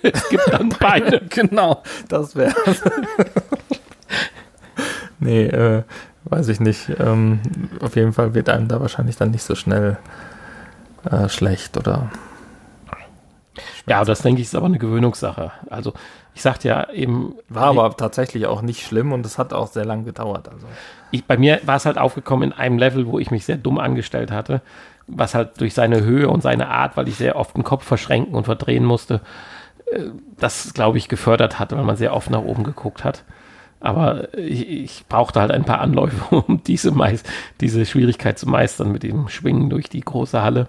Es 0.03 0.29
gibt 0.29 0.53
dann 0.53 0.69
Beine. 0.81 1.21
genau, 1.29 1.83
das 2.09 2.37
wäre. 2.37 2.55
nee, 5.19 5.47
äh, 5.47 5.83
weiß 6.25 6.49
ich 6.49 6.61
nicht. 6.61 6.91
Ähm, 6.99 7.41
auf 7.81 7.97
jeden 7.97 8.13
Fall 8.13 8.35
wird 8.35 8.49
einem 8.49 8.69
da 8.69 8.81
wahrscheinlich 8.81 9.17
dann 9.17 9.31
nicht 9.31 9.43
so 9.43 9.55
schnell 9.55 9.99
äh, 11.11 11.29
schlecht 11.29 11.77
oder. 11.77 12.11
Ja, 13.87 14.05
das 14.05 14.21
denke 14.21 14.41
ich 14.41 14.49
ist 14.49 14.55
aber 14.55 14.67
eine 14.67 14.79
Gewöhnungssache. 14.79 15.51
Also 15.71 15.95
ich 16.35 16.43
sagte 16.43 16.69
ja 16.69 16.91
eben, 16.91 17.35
War 17.49 17.69
aber 17.69 17.97
tatsächlich 17.97 18.47
auch 18.47 18.63
nicht 18.63 18.87
schlimm 18.87 19.13
und 19.13 19.27
es 19.27 19.39
hat 19.39 19.53
auch 19.53 19.67
sehr 19.67 19.85
lang 19.85 20.05
gedauert. 20.05 20.49
Also. 20.49 20.67
ich, 21.11 21.25
bei 21.25 21.37
mir 21.37 21.61
war 21.65 21.77
es 21.77 21.87
halt 21.87 21.99
aufgekommen 21.99 22.53
in 22.53 22.57
einem 22.57 22.79
Level, 22.79 23.07
wo 23.07 23.19
ich 23.19 23.31
mich 23.31 23.45
sehr 23.45 23.57
dumm 23.57 23.79
angestellt 23.79 24.31
hatte, 24.31 24.61
was 25.09 25.35
halt 25.35 25.61
durch 25.61 25.75
seine 25.75 26.03
Höhe 26.05 26.29
und 26.29 26.43
seine 26.43 26.69
Art, 26.69 26.97
weil 26.97 27.09
ich 27.09 27.17
sehr 27.17 27.37
oft 27.37 27.57
den 27.57 27.65
Kopf 27.65 27.85
verschränken 27.85 28.35
und 28.35 28.45
verdrehen 28.45 28.85
musste, 28.85 29.21
das, 30.36 30.74
glaube 30.74 30.99
ich, 30.99 31.09
gefördert 31.09 31.59
hatte, 31.59 31.76
weil 31.76 31.84
man 31.84 31.97
sehr 31.97 32.14
oft 32.14 32.30
nach 32.30 32.43
oben 32.43 32.64
geguckt 32.64 33.05
hat. 33.05 33.24
Aber 33.80 34.34
ich, 34.36 34.68
ich 34.68 35.07
brauchte 35.09 35.41
halt 35.41 35.51
ein 35.51 35.64
paar 35.64 35.80
Anläufe, 35.80 36.34
um 36.47 36.62
diese, 36.64 36.91
Meis 36.91 37.22
diese 37.61 37.86
Schwierigkeit 37.86 38.39
zu 38.39 38.49
meistern 38.49 38.93
mit 38.93 39.03
dem 39.03 39.28
Schwingen 39.28 39.70
durch 39.70 39.89
die 39.89 40.01
große 40.01 40.43
Halle, 40.43 40.68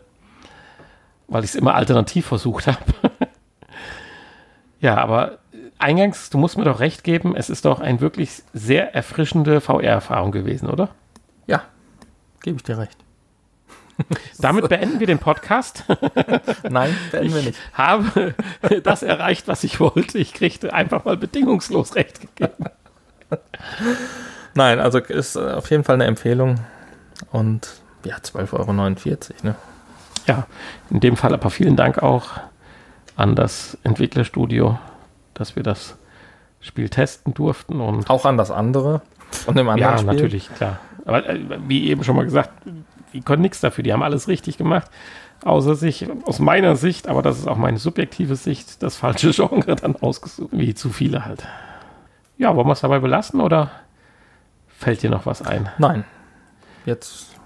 weil 1.28 1.44
ich 1.44 1.52
es 1.52 1.56
immer 1.56 1.76
alternativ 1.76 2.28
versucht 2.28 2.68
habe. 2.68 2.80
ja, 4.80 4.98
aber 4.98 5.40
eingangs, 5.80 6.30
du 6.30 6.38
musst 6.38 6.58
mir 6.58 6.66
doch 6.66 6.80
recht 6.80 7.04
geben, 7.04 7.36
es 7.36 7.50
ist 7.50 7.66
doch 7.66 7.80
ein 7.80 8.02
wirklich 8.02 8.44
sehr 8.54 8.94
erfrischende 8.94 9.62
VR-Erfahrung 9.62 10.32
gewesen, 10.32 10.70
oder? 10.70 10.90
Ja, 11.48 11.64
gebe 12.42 12.58
ich 12.58 12.64
dir 12.64 12.78
recht. 12.78 12.98
Damit 14.40 14.70
beenden 14.70 15.00
wir 15.00 15.08
den 15.08 15.20
Podcast. 15.20 15.84
Nein, 16.70 16.96
beenden 17.12 17.36
wir 17.36 17.42
nicht. 17.44 17.60
Habe 17.74 18.36
das 18.84 19.04
erreicht, 19.04 19.48
was 19.48 19.64
ich 19.64 19.80
wollte. 19.80 20.18
Ich 20.18 20.34
kriegte 20.34 20.74
einfach 20.74 21.06
mal 21.06 21.18
bedingungslos 21.18 21.96
recht 21.96 22.22
gegeben. 22.22 22.66
Nein, 24.54 24.80
also 24.80 25.00
ist 25.00 25.36
äh, 25.36 25.54
auf 25.54 25.70
jeden 25.70 25.84
Fall 25.84 25.96
eine 25.96 26.06
Empfehlung. 26.06 26.60
Und 27.32 27.82
ja, 28.04 28.16
12,49 28.16 28.54
Euro, 28.54 28.74
ne? 29.44 29.56
Ja, 30.26 30.48
in 30.90 31.00
dem 31.00 31.18
Fall 31.18 31.34
aber 31.34 31.50
vielen 31.50 31.76
Dank 31.76 32.02
auch 32.02 32.32
an 33.16 33.36
das 33.36 33.78
Entwicklerstudio, 33.84 34.80
dass 35.34 35.56
wir 35.56 35.64
das 35.64 35.98
Spiel 36.62 36.90
testen 36.90 37.34
durften. 37.34 37.82
Und 37.82 38.10
Auch 38.10 38.26
an 38.26 38.38
das 38.38 38.52
andere 38.52 39.02
von 39.32 39.56
dem 39.56 39.70
anderen 39.70 39.92
ja, 39.92 39.98
Spiel. 39.98 40.14
natürlich, 40.14 40.54
klar. 40.56 40.80
Aber 41.06 41.28
äh, 41.28 41.40
wie 41.68 41.90
eben 41.90 42.04
schon 42.04 42.16
mal 42.16 42.26
gesagt, 42.26 42.52
die 43.14 43.22
können 43.22 43.42
nichts 43.42 43.60
dafür. 43.62 43.84
Die 43.84 43.94
haben 43.94 44.04
alles 44.04 44.28
richtig 44.28 44.58
gemacht. 44.58 44.90
Außer 45.44 45.76
sich, 45.76 46.08
aus 46.26 46.40
meiner 46.40 46.76
Sicht, 46.76 47.08
aber 47.08 47.22
das 47.22 47.38
ist 47.40 47.48
auch 47.48 47.58
meine 47.58 47.78
subjektive 47.78 48.36
Sicht, 48.36 48.84
das 48.84 48.98
falsche 48.98 49.32
Genre 49.34 49.76
dann 49.76 49.96
ausgesucht. 49.96 50.50
Wie 50.52 50.74
zu 50.74 50.90
viele 50.90 51.26
halt. 51.26 51.48
Ja, 52.38 52.56
wollen 52.56 52.68
wir 52.68 52.74
es 52.74 52.82
dabei 52.82 53.00
belassen 53.00 53.40
oder 53.42 53.72
fällt 54.68 55.02
dir 55.04 55.10
noch 55.10 55.26
was 55.26 55.42
ein? 55.42 55.70
Nein. 55.78 56.04
Jetzt 56.86 57.40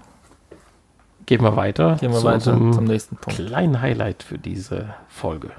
Gehen 1.26 1.42
wir 1.42 1.56
weiter 1.56 1.96
gehen 2.00 2.12
wir 2.12 2.18
zu 2.18 2.24
weiter 2.24 2.34
unserem 2.34 2.72
zum 2.74 2.84
nächsten 2.84 3.16
Punkt. 3.16 3.38
kleinen 3.38 3.80
Highlight 3.80 4.22
für 4.22 4.36
diese 4.36 4.94
Folge. 5.08 5.52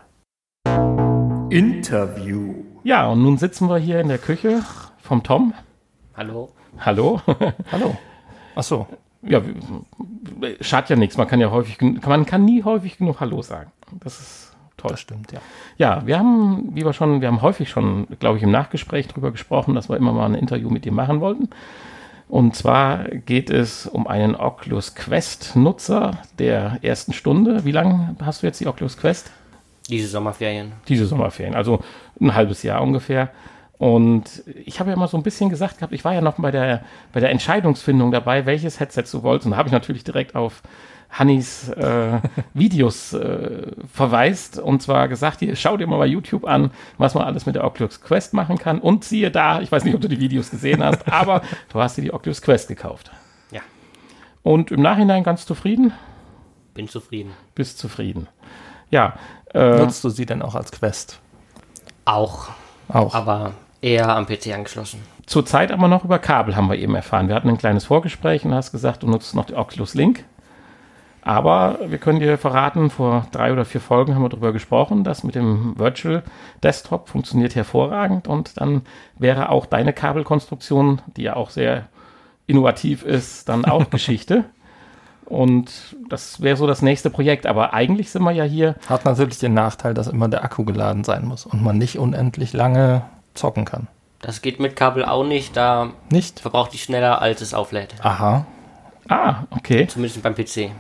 Interview. 1.49 2.53
Ja, 2.84 3.08
und 3.08 3.24
nun 3.24 3.38
sitzen 3.38 3.68
wir 3.68 3.78
hier 3.78 3.99
in 3.99 4.08
der 4.08 4.20
Küche 4.20 4.62
vom 5.01 5.24
Tom. 5.24 5.53
Hallo. 6.16 6.51
Hallo. 6.80 7.20
Hallo. 7.72 7.97
Ach 8.56 8.64
so. 8.64 8.88
Ja, 9.28 9.42
schadet 10.62 10.90
ja 10.90 10.96
nichts. 10.96 11.18
Man 11.18 11.28
kann 11.28 11.40
ja 11.40 11.52
häufig, 11.52 11.80
man 11.82 12.26
kann 12.26 12.46
nie 12.46 12.64
häufig 12.64 12.98
genug 12.98 13.20
Hallo 13.20 13.42
sagen. 13.42 13.72
Das 14.04 14.20
ist 14.20 14.56
toll. 14.78 14.92
Das 14.92 15.00
stimmt, 15.00 15.32
ja. 15.32 15.40
Ja, 15.78 16.06
wir 16.06 16.20
haben, 16.20 16.76
wie 16.76 16.86
wir 16.86 16.94
schon, 16.94 17.22
wir 17.22 17.28
haben 17.28 17.42
häufig 17.42 17.70
schon, 17.70 18.08
glaube 18.20 18.38
ich, 18.38 18.44
im 18.44 18.52
Nachgespräch 18.52 19.08
darüber 19.08 19.32
gesprochen, 19.32 19.76
dass 19.76 19.90
wir 19.90 19.98
immer 19.98 20.14
mal 20.14 20.26
ein 20.26 20.36
Interview 20.36 20.70
mit 20.70 20.86
dir 20.86 20.92
machen 20.92 21.22
wollten. 21.22 21.50
Und 22.28 22.56
zwar 22.56 23.04
geht 23.10 23.50
es 23.50 23.86
um 23.86 24.08
einen 24.08 24.36
Oculus 24.36 24.96
Quest 24.96 25.56
Nutzer 25.56 26.20
der 26.40 26.80
ersten 26.82 27.14
Stunde. 27.14 27.66
Wie 27.66 27.72
lange 27.72 28.16
hast 28.22 28.42
du 28.42 28.48
jetzt 28.48 28.60
die 28.60 28.68
Oculus 28.68 28.98
Quest? 28.98 29.32
Diese 29.90 30.08
Sommerferien. 30.08 30.74
diese 30.88 31.06
Sommerferien, 31.06 31.54
also 31.54 31.80
ein 32.20 32.34
halbes 32.34 32.64
Jahr 32.64 32.82
ungefähr. 32.82 33.30
Und 33.78 34.44
ich 34.64 34.80
habe 34.80 34.90
ja 34.90 34.96
mal 34.96 35.08
so 35.08 35.18
ein 35.18 35.24
bisschen 35.24 35.50
gesagt 35.50 35.78
gehabt, 35.80 35.94
ich 35.94 36.06
war 36.06 36.14
ja 36.14 36.22
noch 36.22 36.36
bei 36.38 36.52
der, 36.52 36.82
bei 37.12 37.20
der 37.20 37.30
Entscheidungsfindung 37.32 38.12
dabei, 38.12 38.46
welches 38.46 38.80
Headset 38.80 39.04
du 39.12 39.24
wolltest. 39.24 39.46
Und 39.48 39.52
da 39.52 39.58
habe 39.58 39.68
ich 39.68 39.74
natürlich 39.74 40.04
direkt 40.06 40.36
auf 40.36 40.62
Hannis 41.10 41.70
äh, 41.70 42.20
Videos 42.54 43.14
äh, 43.14 43.72
verweist 43.92 44.60
und 44.60 44.82
zwar 44.82 45.08
gesagt, 45.08 45.40
hier, 45.40 45.56
schau 45.56 45.78
dir 45.78 45.88
mal 45.88 45.98
bei 45.98 46.06
YouTube 46.08 46.46
an, 46.46 46.72
was 46.98 47.16
man 47.16 47.24
alles 47.26 47.46
mit 47.46 47.56
der 47.56 47.66
Oculus 47.66 48.02
Quest 48.02 48.34
machen 48.34 48.58
kann. 48.58 48.80
Und 48.80 49.04
siehe 49.04 49.30
da, 49.30 49.62
ich 49.62 49.72
weiß 49.72 49.84
nicht, 49.84 49.96
ob 49.96 50.02
du 50.02 50.08
die 50.08 50.20
Videos 50.20 50.52
gesehen 50.52 50.84
hast, 50.84 51.08
aber 51.12 51.42
du 51.72 51.80
hast 51.80 51.98
dir 51.98 52.02
die 52.02 52.14
Oculus 52.14 52.42
Quest 52.42 52.70
gekauft. 52.70 53.12
Ja, 53.52 53.62
Und 54.42 54.72
im 54.72 54.82
Nachhinein 54.82 55.24
ganz 55.24 55.46
zufrieden? 55.46 55.92
bin 56.74 56.90
zufrieden. 56.90 57.32
Bist 57.56 57.78
zufrieden. 57.80 58.28
Ja, 58.90 59.14
äh, 59.54 59.78
Nutzt 59.78 60.04
du 60.04 60.10
sie 60.10 60.26
denn 60.26 60.42
auch 60.42 60.56
als 60.56 60.72
Quest? 60.74 61.20
Auch, 62.04 62.50
Auch. 62.90 63.16
aber 63.16 63.54
eher 63.86 64.16
am 64.16 64.26
PC 64.26 64.54
angeschlossen. 64.54 65.02
Zurzeit 65.28 65.72
aber 65.72 65.88
noch 65.88 66.04
über 66.04 66.18
Kabel 66.18 66.56
haben 66.56 66.70
wir 66.70 66.78
eben 66.78 66.96
erfahren. 66.96 67.28
Wir 67.28 67.36
hatten 67.36 67.50
ein 67.50 67.58
kleines 67.58 67.86
Vorgespräch 67.86 68.44
und 68.44 68.54
hast 68.54 68.72
gesagt, 68.72 69.04
du 69.04 69.08
nutzt 69.08 69.36
noch 69.36 69.46
die 69.46 69.56
Oculus 69.56 69.94
Link. 69.94 70.26
Aber 71.22 71.80
wir 71.88 71.98
können 72.00 72.20
dir 72.20 72.38
verraten, 72.38 72.90
vor 72.90 73.28
drei 73.32 73.52
oder 73.52 73.66
vier 73.66 73.82
Folgen 73.82 74.14
haben 74.14 74.22
wir 74.24 74.30
darüber 74.30 74.54
gesprochen, 74.54 75.04
dass 75.04 75.24
mit 75.24 75.34
dem 75.34 75.78
Virtual 75.78 76.24
Desktop 76.62 77.10
funktioniert 77.10 77.56
hervorragend 77.56 78.28
und 78.28 78.60
dann 78.60 78.84
wäre 79.18 79.50
auch 79.50 79.66
deine 79.66 79.94
Kabelkonstruktion, 79.94 81.02
die 81.18 81.24
ja 81.24 81.36
auch 81.36 81.50
sehr 81.50 81.88
innovativ 82.48 83.04
ist, 83.04 83.50
dann 83.50 83.66
auch 83.66 83.90
Geschichte. 83.90 84.46
Und 85.26 85.96
das 86.10 86.42
wäre 86.42 86.58
so 86.58 86.68
das 86.68 86.84
nächste 86.84 87.10
Projekt. 87.10 87.48
Aber 87.48 87.74
eigentlich 87.74 88.12
sind 88.12 88.22
wir 88.22 88.32
ja 88.32 88.44
hier 88.44 88.76
Hat 88.88 89.06
natürlich 89.06 89.40
den 89.40 89.56
Nachteil, 89.56 89.96
dass 89.96 90.08
immer 90.08 90.28
der 90.28 90.44
Akku 90.44 90.64
geladen 90.64 91.04
sein 91.04 91.26
muss 91.26 91.48
und 91.48 91.64
man 91.64 91.80
nicht 91.80 91.98
unendlich 91.98 92.54
lange 92.54 93.02
zocken 93.36 93.66
kann. 93.66 93.88
Das 94.22 94.42
geht 94.42 94.60
mit 94.60 94.76
Kabel 94.76 95.06
auch 95.06 95.24
nicht, 95.24 95.56
da 95.56 95.92
Nicht? 96.10 96.40
verbraucht 96.40 96.74
die 96.74 96.78
schneller, 96.80 97.22
als 97.22 97.42
es 97.42 97.54
auflädt. 97.54 97.94
Aha, 98.02 98.46
Ah, 99.08 99.44
okay. 99.52 99.86
Zumindest 99.86 100.24
beim 100.24 100.34
PC. 100.34 100.72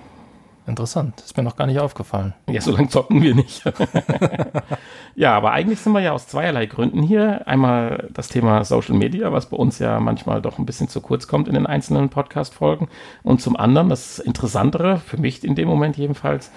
interessant. 0.65 1.21
Ist 1.21 1.37
mir 1.37 1.43
noch 1.43 1.55
gar 1.57 1.67
nicht 1.67 1.79
aufgefallen. 1.79 2.33
Ja, 2.49 2.59
so 2.59 2.71
lange 2.71 2.89
zocken 2.89 3.21
wir 3.21 3.35
nicht. 3.35 3.61
ja, 5.15 5.35
aber 5.35 5.51
eigentlich 5.51 5.79
sind 5.79 5.93
wir 5.93 5.99
ja 6.01 6.11
aus 6.11 6.27
zweierlei 6.27 6.65
Gründen 6.65 7.03
hier. 7.03 7.47
Einmal 7.47 8.07
das 8.11 8.27
Thema 8.29 8.63
Social 8.65 8.95
Media, 8.95 9.31
was 9.31 9.47
bei 9.49 9.57
uns 9.57 9.77
ja 9.79 9.99
manchmal 9.99 10.41
doch 10.41 10.57
ein 10.57 10.65
bisschen 10.65 10.89
zu 10.89 11.01
kurz 11.01 11.27
kommt 11.27 11.47
in 11.47 11.53
den 11.53 11.67
einzelnen 11.67 12.09
Podcast-Folgen. 12.09 12.87
Und 13.21 13.41
zum 13.41 13.55
anderen, 13.55 13.89
das 13.89 14.17
Interessantere, 14.19 14.97
für 14.97 15.17
mich 15.17 15.43
in 15.43 15.53
dem 15.53 15.67
Moment 15.67 15.97
jedenfalls, 15.97 16.49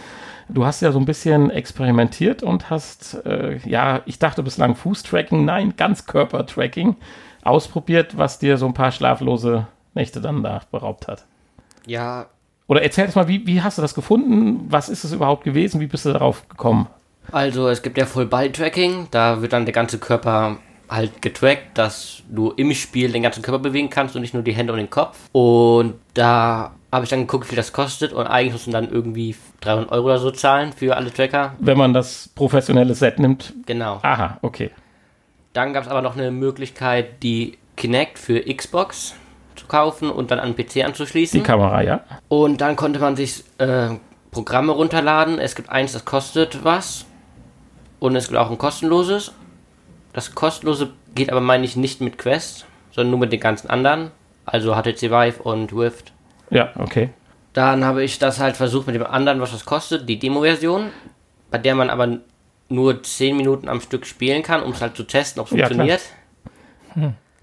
du 0.49 0.64
hast 0.64 0.80
ja 0.80 0.92
so 0.92 0.99
ein 0.99 1.05
bisschen 1.05 1.51
experimentiert 1.51 2.42
und 2.42 2.70
hast, 2.70 3.24
äh, 3.26 3.59
ja, 3.64 4.03
ich 4.07 4.18
dachte 4.18 4.42
bislang 4.42 4.74
Fußtracking, 4.74 5.44
nein, 5.44 5.74
Ganzkörpertracking 5.76 6.96
ausprobiert, 7.42 8.16
was 8.16 8.38
dir 8.38 8.57
so 8.59 8.66
ein 8.66 8.74
paar 8.74 8.92
schlaflose 8.92 9.66
Nächte 9.94 10.20
dann 10.20 10.42
da 10.42 10.61
beraubt 10.70 11.09
hat. 11.09 11.24
Ja, 11.86 12.26
Oder 12.66 12.82
erzähl 12.82 13.07
uns 13.07 13.14
mal, 13.14 13.28
wie, 13.28 13.46
wie 13.46 13.62
hast 13.62 13.78
du 13.78 13.82
das 13.82 13.94
gefunden? 13.94 14.66
Was 14.68 14.88
ist 14.88 15.05
es 15.05 15.12
überhaupt 15.12 15.44
gewesen? 15.44 15.80
Wie 15.80 15.86
bist 15.86 16.05
du 16.05 16.12
darauf 16.12 16.49
gekommen? 16.49 16.88
also 17.32 17.68
es 17.68 17.82
gibt 17.82 17.99
ja 17.99 18.07
Full-Body-Tracking, 18.07 19.09
da 19.11 19.42
wird 19.42 19.53
dann 19.53 19.66
der 19.66 19.74
ganze 19.74 19.99
Körper 19.99 20.59
halt 20.88 21.20
getrackt, 21.20 21.76
dass 21.76 22.22
du 22.30 22.53
im 22.53 22.72
Spiel 22.72 23.12
den 23.12 23.22
ganzen 23.22 23.42
Körper 23.42 23.59
bewegen 23.59 23.90
kannst 23.90 24.16
und 24.16 24.22
nicht 24.22 24.34
nur 24.34 24.42
die 24.42 24.53
Hände 24.53 24.72
und 24.72 24.78
den 24.78 24.90
Kopf. 24.90 25.18
Und 25.32 25.94
da 26.14 26.72
habe 26.91 27.05
ich 27.05 27.11
dann 27.11 27.20
geguckt, 27.20 27.45
wie 27.45 27.49
viel 27.51 27.57
das 27.57 27.72
kostet 27.72 28.12
und 28.12 28.26
eigentlich 28.26 28.53
mussten 28.53 28.70
dann 28.70 28.91
irgendwie 28.91 29.36
300 29.61 29.93
Euro 29.93 30.07
oder 30.07 30.18
so 30.18 30.30
zahlen 30.30 30.72
für 30.72 30.97
alle 30.97 31.12
Tracker. 31.12 31.55
Wenn 31.59 31.76
man 31.76 31.93
das 31.93 32.30
professionelle 32.34 32.95
Set 32.95 33.18
nimmt. 33.18 33.53
Genau. 33.66 33.99
Aha, 34.03 34.39
okay. 34.43 34.70
Dann 35.53 35.72
gab 35.72 35.84
es 35.84 35.91
aber 35.91 36.03
noch 36.03 36.16
eine 36.16 36.30
Möglichkeit, 36.30 37.22
die 37.22 37.59
Kinect 37.76 38.18
für 38.18 38.41
Xbox 38.41 39.14
zu 39.57 39.66
kaufen 39.66 40.11
und 40.11 40.30
dann 40.30 40.39
an 40.39 40.55
den 40.55 40.66
PC 40.66 40.84
anzuschließen. 40.84 41.41
Die 41.41 41.45
Kamera, 41.45 41.82
ja. 41.82 42.01
Und 42.28 42.61
dann 42.61 42.76
konnte 42.76 43.01
man 43.01 43.16
sich 43.16 43.45
äh, 43.59 43.91
Programme 44.30 44.72
runterladen. 44.72 45.39
Es 45.39 45.55
gibt 45.55 45.68
eins, 45.70 45.93
das 45.93 46.05
kostet 46.05 46.64
was. 46.64 47.05
Und 47.99 48.16
es 48.16 48.28
gibt 48.28 48.39
auch 48.39 48.51
ein 48.51 48.59
kostenloses. 48.59 49.32
Das 50.12 50.34
kostenlose 50.34 50.91
geht 51.14 51.30
aber, 51.30 51.41
meine 51.41 51.64
ich, 51.64 51.76
nicht 51.76 52.01
mit 52.01 52.18
Quest, 52.18 52.66
sondern 52.93 53.11
nur 53.11 53.20
mit 53.20 53.32
den 53.32 53.41
ganzen 53.41 53.68
anderen. 53.68 54.11
Also 54.45 54.74
HTC 54.74 55.11
Vive 55.11 55.43
und 55.43 55.72
Rift. 55.72 56.12
Ja, 56.51 56.70
okay. 56.78 57.11
Dann 57.53 57.84
habe 57.84 58.03
ich 58.05 58.18
das 58.18 58.38
halt 58.38 58.57
versucht 58.57 58.86
mit 58.86 58.94
dem 58.96 59.07
anderen, 59.07 59.40
was 59.40 59.53
das 59.53 59.64
kostet, 59.64 60.09
die 60.09 60.18
Demo-Version, 60.18 60.90
bei 61.51 61.59
der 61.59 61.74
man 61.74 61.90
aber 61.90 62.18
nur 62.68 63.03
10 63.03 63.36
Minuten 63.36 63.68
am 63.68 63.80
Stück 63.80 64.07
spielen 64.07 64.42
kann, 64.42 64.62
um 64.62 64.72
es 64.72 64.80
halt 64.82 64.96
zu 64.96 65.05
testen, 65.05 65.40
ob 65.40 65.46
es 65.51 65.57
Ja, 65.57 65.66
funktioniert. 65.66 66.01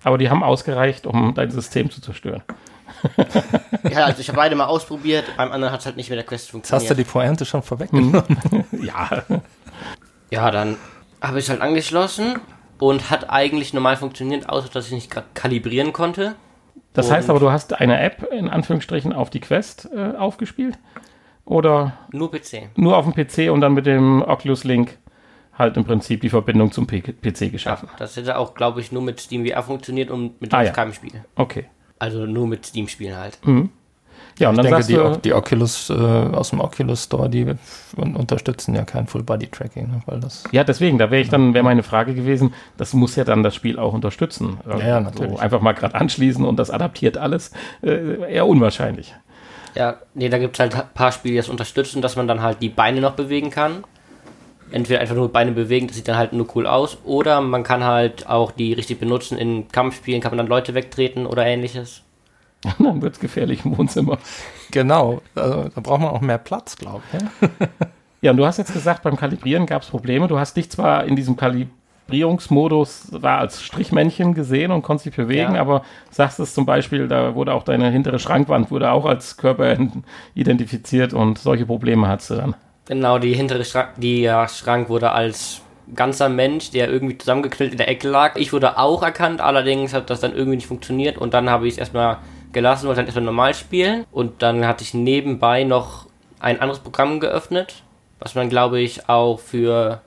Aber 0.04 0.18
die 0.18 0.30
haben 0.30 0.44
ausgereicht, 0.44 1.08
um 1.08 1.34
dein 1.34 1.50
System 1.52 1.90
zu 1.90 2.02
zerstören. 2.02 2.44
Ja, 3.92 4.06
also 4.06 4.20
ich 4.20 4.30
habe 4.30 4.38
beide 4.38 4.56
mal 4.56 4.66
ausprobiert, 4.66 5.26
beim 5.38 5.52
anderen 5.52 5.72
hat 5.72 5.82
es 5.82 5.86
halt 5.86 5.96
nicht 5.96 6.10
mit 6.10 6.18
der 6.18 6.26
Quest 6.26 6.46
Jetzt 6.46 6.52
funktioniert. 6.52 6.82
hast 6.82 6.90
du 6.90 6.96
die 6.96 7.04
Pointe 7.04 7.46
schon 7.46 7.62
vorweggenommen. 7.62 8.24
Ja. 8.82 9.24
Ja, 10.32 10.50
dann 10.50 10.78
habe 11.22 11.38
ich 11.38 11.46
es 11.46 11.50
halt 11.50 11.62
angeschlossen 11.62 12.40
und 12.80 13.10
hat 13.12 13.30
eigentlich 13.30 13.74
normal 13.74 13.96
funktioniert, 13.98 14.50
außer 14.50 14.70
dass 14.70 14.88
ich 14.88 14.92
nicht 14.94 15.12
gerade 15.12 15.28
kalibrieren 15.36 15.94
konnte. 15.94 16.36
Das 16.96 17.12
heißt 17.12 17.30
aber, 17.30 17.40
du 17.40 17.52
hast 17.52 17.74
eine 17.80 18.00
App 18.00 18.28
in 18.32 18.50
Anführungsstrichen 18.50 19.14
auf 19.14 19.30
die 19.30 19.40
Quest 19.42 19.90
äh, 19.96 20.14
aufgespielt? 20.18 20.78
Oder 21.46 21.94
Nur 22.12 22.32
PC. 22.32 22.70
nur 22.76 22.98
auf 22.98 23.06
dem 23.06 23.14
PC 23.14 23.52
und 23.52 23.62
dann 23.62 23.74
mit 23.74 23.86
dem 23.86 24.24
Oculus 24.24 24.64
Link 24.64 24.98
halt 25.54 25.78
im 25.78 25.86
Prinzip 25.86 26.22
die 26.22 26.30
Verbindung 26.30 26.72
zum 26.72 26.88
P 26.88 27.02
PC 27.02 27.52
geschaffen? 27.52 27.88
Das 28.00 28.18
hätte 28.18 28.38
auch, 28.38 28.56
glaube 28.56 28.82
ich, 28.82 28.92
nur 28.92 29.04
mit 29.04 29.20
Steam 29.20 29.46
VR 29.46 29.62
funktioniert 29.62 30.10
und 30.10 30.42
mit 30.42 30.54
Ah, 30.54 30.64
ja. 30.64 30.72
keinem 30.72 30.94
Spiel. 30.94 31.24
Okay. 31.36 31.66
Also 32.00 32.26
nur 32.26 32.48
mit 32.48 32.66
Steam-Spielen 32.66 33.16
halt. 33.16 33.38
Ja, 34.38 34.50
und 34.50 34.56
Ich 34.56 34.58
dann 34.58 34.66
denke, 34.66 34.84
sagst 34.84 34.90
die, 34.90 34.96
du, 34.96 35.18
die 35.24 35.34
Oculus 35.34 35.90
äh, 35.90 35.94
aus 35.94 36.50
dem 36.50 36.60
Oculus 36.60 37.06
Store, 37.06 37.30
die 37.30 37.46
un- 37.96 38.16
unterstützen 38.18 38.76
ja 38.76 38.84
kein 38.84 39.08
Full-Body-Tracking, 39.08 39.88
ne, 39.88 40.02
weil 40.08 40.20
das 40.20 40.44
ja, 40.52 40.64
deswegen, 40.66 40.98
da 40.98 41.10
wäre 41.10 41.22
ich 41.22 41.30
dann, 41.30 41.54
wäre 41.54 41.64
meine 41.64 41.84
Frage 41.84 42.14
gewesen, 42.14 42.54
das 42.78 42.94
muss 42.94 43.16
ja 43.16 43.24
dann 43.24 43.44
das 43.44 43.56
Spiel 43.56 43.80
auch 43.80 43.94
unterstützen. 43.94 44.60
ja, 44.78 45.00
natürlich. 45.00 45.32
So 45.32 45.40
einfach 45.40 45.62
mal 45.62 45.72
gerade 45.74 45.96
anschließen 45.96 46.44
und 46.44 46.58
das 46.58 46.70
adaptiert 46.70 47.18
alles, 47.18 47.52
äh, 47.82 48.34
eher 48.34 48.46
unwahrscheinlich. 48.48 49.16
Ja, 49.74 49.98
nee, 50.14 50.30
da 50.30 50.38
gibt 50.38 50.56
es 50.56 50.60
halt 50.60 50.76
ein 50.76 50.84
paar 50.94 51.12
Spiele, 51.12 51.34
die 51.34 51.38
das 51.38 51.50
unterstützen, 51.50 52.02
dass 52.02 52.16
man 52.16 52.28
dann 52.28 52.42
halt 52.42 52.62
die 52.62 52.70
Beine 52.70 53.02
noch 53.02 53.14
bewegen 53.14 53.50
kann. 53.52 53.84
Entweder 54.72 55.00
einfach 55.00 55.16
nur 55.16 55.32
Beine 55.32 55.52
bewegen, 55.52 55.88
das 55.88 55.96
sieht 55.96 56.08
dann 56.08 56.18
halt 56.18 56.34
nur 56.34 56.48
cool 56.56 56.66
aus. 56.66 56.98
Oder 57.04 57.40
man 57.40 57.64
kann 57.64 57.84
halt 57.84 58.28
auch 58.28 58.52
die 58.52 58.74
richtig 58.74 59.00
benutzen. 59.00 59.38
In 59.38 59.68
Kampfspielen 59.70 60.22
kann 60.22 60.32
man 60.32 60.40
dann 60.40 60.48
Leute 60.48 60.74
wegtreten 60.74 61.26
oder 61.26 61.46
ähnliches. 61.46 62.02
dann 62.80 63.02
wird 63.02 63.16
es 63.16 63.20
gefährlich 63.20 63.66
im 63.66 63.78
Wohnzimmer. 63.78 64.18
Genau, 64.72 65.22
also, 65.36 65.70
da 65.74 65.82
braucht 65.82 66.02
man 66.02 66.10
auch 66.10 66.22
mehr 66.22 66.38
Platz, 66.38 66.76
glaube 66.76 67.02
ich. 67.14 67.22
Ja? 67.22 67.68
Ja, 68.22 68.32
und 68.32 68.38
du 68.38 68.46
hast 68.48 68.58
jetzt 68.58 68.74
gesagt, 68.74 69.04
beim 69.04 69.18
Kalibrieren 69.18 69.68
gab 69.68 69.84
es 69.84 69.90
Probleme. 69.90 70.28
Du 70.28 70.40
hast 70.40 70.58
dich 70.58 70.72
zwar 70.72 71.04
in 71.06 71.16
diesem 71.16 71.36
Kalibrierungsmodus 71.36 73.10
war 73.12 73.38
als 73.38 73.62
Strichmännchen 73.62 74.34
gesehen 74.34 74.72
und 74.72 74.82
konntest 74.82 75.06
dich 75.06 75.16
bewegen, 75.16 75.54
Ja. 75.54 75.62
aber 75.62 75.84
sagst 76.10 76.40
es 76.40 76.56
zum 76.56 76.66
Beispiel, 76.66 77.08
da 77.08 77.36
wurde 77.36 77.54
auch 77.54 77.62
deine 77.64 77.92
hintere 77.92 78.18
Schrankwand 78.18 78.72
wurde 78.72 78.90
auch 78.90 79.06
als 79.06 79.38
Körper 79.38 79.78
identifiziert 80.34 81.14
und 81.14 81.38
solche 81.38 81.68
Probleme 81.68 82.08
hattest 82.08 82.32
du 82.32 82.36
dann. 82.36 82.56
Genau, 82.88 83.20
die 83.20 83.34
hintere 83.34 83.64
Schrank, 83.64 83.90
die 83.98 84.22
ja, 84.22 84.48
Schrank 84.48 84.90
wurde 84.90 85.12
als 85.12 85.62
ganzer 85.94 86.30
Mensch, 86.30 86.72
der 86.72 86.90
irgendwie 86.90 87.18
zusammengeknüllt 87.18 87.74
in 87.74 87.78
der 87.78 87.90
Ecke 87.90 88.10
lag. 88.10 88.38
Ich 88.38 88.54
wurde 88.54 88.80
auch 88.80 89.04
erkannt, 89.04 89.40
allerdings 89.40 89.94
hat 89.94 90.10
das 90.10 90.20
dann 90.20 90.34
irgendwie 90.34 90.56
nicht 90.56 90.68
funktioniert 90.68 91.18
und 91.20 91.34
dann 91.36 91.48
habe 91.50 91.68
ich 91.68 91.74
es 91.74 91.78
erstmal 91.78 92.18
gelassen, 92.56 92.88
wollte 92.88 93.02
dann 93.02 93.06
erstmal 93.06 93.26
normal 93.26 93.54
spielen. 93.54 94.06
Und 94.12 94.42
dann 94.42 94.66
hatte 94.66 94.84
ich 94.84 94.96
nebenbei 94.96 95.64
noch 95.64 96.08
ein 96.40 96.60
anderes 96.60 96.80
Programm 96.80 97.20
geöffnet, 97.20 97.84
was 98.18 98.34
man 98.34 98.50
glaube 98.50 98.82
ich 98.82 99.08
auch 99.08 99.40
für 99.40 100.02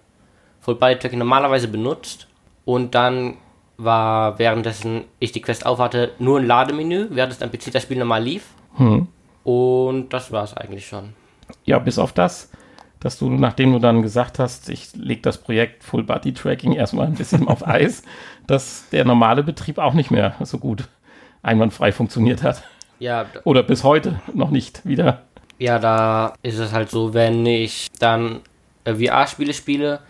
Full 0.61 0.75
Body 0.75 0.99
Tracking 0.99 1.21
normalerweise 1.21 1.69
benutzt. 1.69 2.27
Und 2.65 2.97
dann 2.97 3.37
war 3.77 4.41
währenddessen 4.41 5.05
ich 5.21 5.31
die 5.31 5.41
Quest 5.41 5.65
aufhatte 5.65 6.11
nur 6.19 6.41
ein 6.41 6.47
Lademenü, 6.47 7.07
während 7.11 7.33
es 7.33 7.43
am 7.43 7.53
PC 7.53 7.71
das 7.73 7.85
Spiel 7.85 7.99
normal 7.99 8.25
lief. 8.25 8.49
Und 9.45 10.09
das 10.11 10.33
war 10.33 10.45
es 10.45 10.57
eigentlich 10.57 10.87
schon. 10.87 11.15
Ja, 11.65 11.79
bis 11.79 11.99
auf 11.99 12.13
das, 12.13 12.51
dass 13.01 13.19
du, 13.19 13.31
nachdem 13.31 13.73
du 13.73 13.79
dann 13.79 14.03
gesagt 14.03 14.39
hast, 14.39 14.69
ich 14.69 14.95
lege 14.95 15.23
das 15.23 15.39
Projekt 15.39 15.85
Full 15.85 16.03
Body 16.03 16.35
Tracking 16.35 16.73
erstmal 16.73 17.07
ein 17.07 17.15
bisschen 17.15 17.47
auf 17.47 17.67
Eis, 17.67 18.03
dass 18.47 18.89
der 18.91 19.05
normale 19.05 19.43
Betrieb 19.43 19.79
auch 19.79 19.95
nicht 19.95 20.11
mehr 20.11 20.35
so 20.43 20.59
gut 20.59 20.89
einwandfrei 21.49 21.93
funktioniert 21.93 22.43
hat. 22.43 22.63
Ja, 22.99 23.27
Oder 23.45 23.63
bis 23.63 23.85
heute 23.85 24.21
noch 24.35 24.51
nicht 24.51 24.85
wieder. 24.85 25.23
Ja, 25.59 25.79
da 25.79 26.35
ist 26.43 26.59
es 26.59 26.73
halt 26.73 26.91
so, 26.91 27.15
wenn 27.15 27.45
ich 27.47 27.89
dann 27.99 28.41
VR-Spiele 28.85 29.55
spiele, 29.55 30.01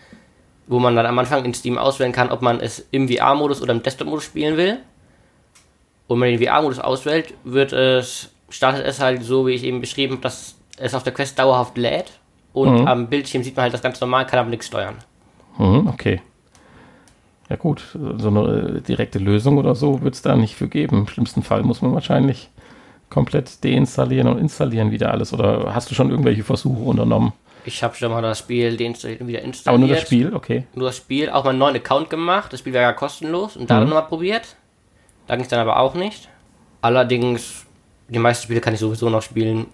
wo 0.67 0.79
man 0.79 0.95
dann 0.95 1.07
am 1.07 1.19
Anfang 1.19 1.45
in 1.45 1.55
Steam 1.55 1.79
auswählen 1.79 2.13
kann, 2.13 2.31
ob 2.31 2.43
man 2.43 2.61
es 2.61 2.87
im 2.91 3.09
VR-Modus 3.09 3.63
oder 3.63 3.73
im 3.73 3.83
Desktop-Modus 3.83 4.25
spielen 4.25 4.57
will. 4.57 4.79
Und 6.07 6.21
wenn 6.21 6.31
man 6.31 6.39
den 6.39 6.47
VR-Modus 6.47 6.79
auswählt, 6.79 7.35
wird 7.45 7.73
es, 7.73 8.31
startet 8.49 8.87
es 8.87 9.01
halt 9.01 9.23
so, 9.23 9.47
wie 9.47 9.53
ich 9.53 9.65
eben 9.65 9.81
beschrieben 9.81 10.15
habe, 10.15 10.23
dass 10.23 10.57
es 10.77 10.95
auf 10.95 11.03
der 11.03 11.13
Quest 11.13 11.39
dauerhaft 11.39 11.77
lädt. 11.77 12.13
Und 12.53 12.87
am 12.87 13.07
Bildschirm 13.09 13.43
sieht 13.43 13.57
man 13.57 13.65
halt 13.65 13.75
das 13.75 13.83
ganz 13.83 14.01
normal, 14.01 14.27
kann 14.27 14.41
aber 14.41 14.51
nichts 14.51 14.67
steuern. 14.67 14.97
Mhm, 15.59 15.87
okay. 15.89 16.21
Ja 17.49 17.57
gut, 17.57 17.83
so 18.19 18.29
eine 18.29 18.77
äh, 18.79 18.81
direkte 18.83 19.19
Lösung 19.19 19.57
oder 19.59 19.75
so 19.75 20.03
wird 20.03 20.15
es 20.15 20.23
da 20.23 20.37
nicht 20.37 20.55
für 20.55 20.69
geben. 20.69 20.99
Im 21.01 21.09
schlimmsten 21.09 21.43
Fall 21.43 21.63
muss 21.63 21.81
man 21.81 21.95
wahrscheinlich 21.95 22.51
komplett 23.09 23.65
deinstallieren 23.65 24.29
und 24.29 24.39
installieren 24.39 24.91
wieder 24.91 25.11
alles. 25.11 25.33
Oder 25.33 25.75
hast 25.75 25.91
du 25.91 25.95
schon 25.95 26.11
irgendwelche 26.11 26.45
Versuche 26.45 26.83
unternommen? 26.83 27.33
Ich 27.65 27.83
habe 27.83 27.95
schon 27.95 28.11
mal 28.11 28.23
das 28.23 28.39
Spiel 28.39 28.77
deinstalliert 28.77 29.21
und 29.21 29.29
wieder 29.29 29.43
installiert. 29.43 29.69
Aber 29.69 29.79
nur 29.79 29.89
das 29.89 30.03
Spiel, 30.03 30.35
okay. 30.35 30.65
Nur 30.75 30.87
das 30.87 30.97
Spiel, 30.97 31.31
auch 31.31 31.45
mal 31.45 31.51
einen 31.51 31.59
neuen 31.59 31.77
Account 31.77 32.11
gemacht. 32.11 32.53
Das 32.53 32.61
Spiel 32.61 32.75
war 32.75 32.83
ja 32.83 32.93
kostenlos 32.93 33.57
und 33.57 33.71
da 33.71 33.81
dann 33.81 33.89
nochmal 33.89 34.07
probiert. 34.07 34.57
Da 35.27 35.37
ging 35.37 35.45
es 35.45 35.49
dann 35.49 35.61
aber 35.61 35.79
auch 35.79 35.95
nicht. 35.95 36.29
Allerdings, 36.81 37.67
die 38.09 38.19
meisten 38.19 38.45
Spiele 38.45 38.61
kann 38.61 38.75
ich 38.75 38.81
sowieso 38.81 39.11
noch 39.11 39.23
spielen. 39.23 39.67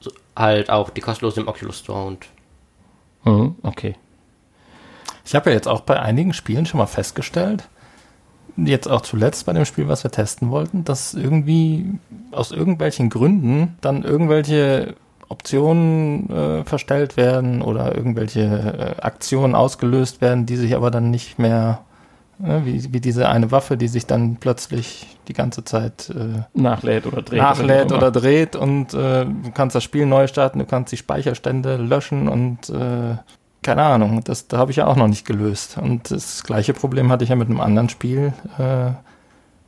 So, 0.00 0.10
halt 0.34 0.70
auch 0.70 0.90
die 0.90 1.00
kostenlosen 1.00 1.42
im 1.42 1.48
Oculus 1.48 1.78
Store 1.78 2.06
und 2.06 2.26
Mhm, 3.24 3.56
okay. 3.62 3.94
Ich 5.28 5.34
habe 5.34 5.50
ja 5.50 5.56
jetzt 5.56 5.68
auch 5.68 5.82
bei 5.82 6.00
einigen 6.00 6.32
Spielen 6.32 6.64
schon 6.64 6.78
mal 6.78 6.86
festgestellt, 6.86 7.68
jetzt 8.56 8.88
auch 8.88 9.02
zuletzt 9.02 9.44
bei 9.44 9.52
dem 9.52 9.66
Spiel, 9.66 9.86
was 9.86 10.02
wir 10.02 10.10
testen 10.10 10.50
wollten, 10.50 10.84
dass 10.84 11.12
irgendwie 11.12 11.84
aus 12.32 12.50
irgendwelchen 12.50 13.10
Gründen 13.10 13.76
dann 13.82 14.04
irgendwelche 14.04 14.94
Optionen 15.28 16.30
äh, 16.30 16.64
verstellt 16.64 17.18
werden 17.18 17.60
oder 17.60 17.94
irgendwelche 17.94 18.40
äh, 18.40 19.02
Aktionen 19.02 19.54
ausgelöst 19.54 20.22
werden, 20.22 20.46
die 20.46 20.56
sich 20.56 20.74
aber 20.74 20.90
dann 20.90 21.10
nicht 21.10 21.38
mehr, 21.38 21.80
äh, 22.42 22.60
wie, 22.64 22.94
wie 22.94 23.00
diese 23.00 23.28
eine 23.28 23.50
Waffe, 23.50 23.76
die 23.76 23.88
sich 23.88 24.06
dann 24.06 24.36
plötzlich 24.36 25.18
die 25.28 25.34
ganze 25.34 25.62
Zeit 25.62 26.08
äh, 26.08 26.40
Nachlädt 26.58 27.04
oder 27.06 27.20
dreht. 27.20 27.38
nachlädt 27.42 27.92
oder 27.92 28.08
immer. 28.08 28.10
dreht 28.12 28.56
und 28.56 28.94
äh, 28.94 29.26
du 29.26 29.50
kannst 29.52 29.76
das 29.76 29.84
Spiel 29.84 30.06
neu 30.06 30.26
starten, 30.26 30.58
du 30.58 30.64
kannst 30.64 30.90
die 30.90 30.96
Speicherstände 30.96 31.76
löschen 31.76 32.28
und 32.28 32.70
äh, 32.70 33.16
keine 33.62 33.82
Ahnung, 33.82 34.22
das 34.24 34.48
da 34.48 34.58
habe 34.58 34.70
ich 34.70 34.76
ja 34.78 34.86
auch 34.86 34.96
noch 34.96 35.08
nicht 35.08 35.26
gelöst. 35.26 35.78
Und 35.78 36.10
das 36.10 36.44
gleiche 36.44 36.72
Problem 36.74 37.10
hatte 37.10 37.24
ich 37.24 37.30
ja 37.30 37.36
mit 37.36 37.48
einem 37.48 37.60
anderen 37.60 37.88
Spiel, 37.88 38.32
äh, 38.58 38.92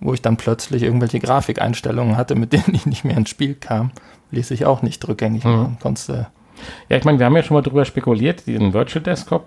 wo 0.00 0.14
ich 0.14 0.22
dann 0.22 0.36
plötzlich 0.36 0.82
irgendwelche 0.82 1.20
Grafikeinstellungen 1.20 2.16
hatte, 2.16 2.34
mit 2.34 2.52
denen 2.54 2.74
ich 2.74 2.86
nicht 2.86 3.04
mehr 3.04 3.16
ins 3.16 3.30
Spiel 3.30 3.54
kam, 3.54 3.90
ließ 4.30 4.50
ich 4.52 4.64
auch 4.66 4.82
nicht 4.82 5.06
rückgängig 5.06 5.44
Mhm. 5.44 5.50
machen. 5.50 5.78
Konntest 5.80 6.08
Ja, 6.08 6.96
ich 6.96 7.04
meine, 7.04 7.18
wir 7.18 7.26
haben 7.26 7.36
ja 7.36 7.42
schon 7.42 7.54
mal 7.54 7.62
drüber 7.62 7.84
spekuliert, 7.84 8.46
diesen 8.46 8.72
Virtual 8.72 9.02
Desktop, 9.02 9.46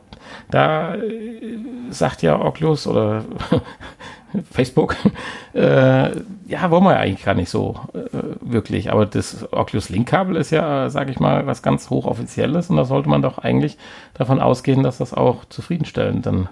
da 0.50 0.96
äh, 0.96 1.58
sagt 1.92 2.22
ja 2.22 2.40
Oculus 2.40 2.88
oder 2.88 3.24
Facebook, 4.52 4.96
äh, 5.54 6.12
ja, 6.48 6.72
wollen 6.72 6.84
wir 6.84 6.94
ja 6.94 7.00
eigentlich 7.00 7.26
gar 7.26 7.36
nicht 7.36 7.50
so 7.50 7.80
äh, 7.94 8.00
wirklich, 8.42 8.92
aber 8.92 9.06
das 9.06 9.52
Oculus 9.52 9.90
Link-Kabel 9.90 10.36
ist 10.36 10.52
ja, 10.52 10.90
sage 10.90 11.12
ich 11.12 11.20
mal, 11.20 11.48
was 11.48 11.62
ganz 11.62 11.90
hochoffizielles 11.90 12.70
und 12.70 12.78
da 12.78 12.86
sollte 12.86 13.10
man 13.10 13.22
doch 13.22 13.38
eigentlich 13.38 13.78
davon 14.14 14.40
ausgehen, 14.40 14.84
dass 14.84 14.98
das 14.98 15.14
auch 15.14 15.46
zufriedenstellend 15.46 16.26
dann 16.26 16.50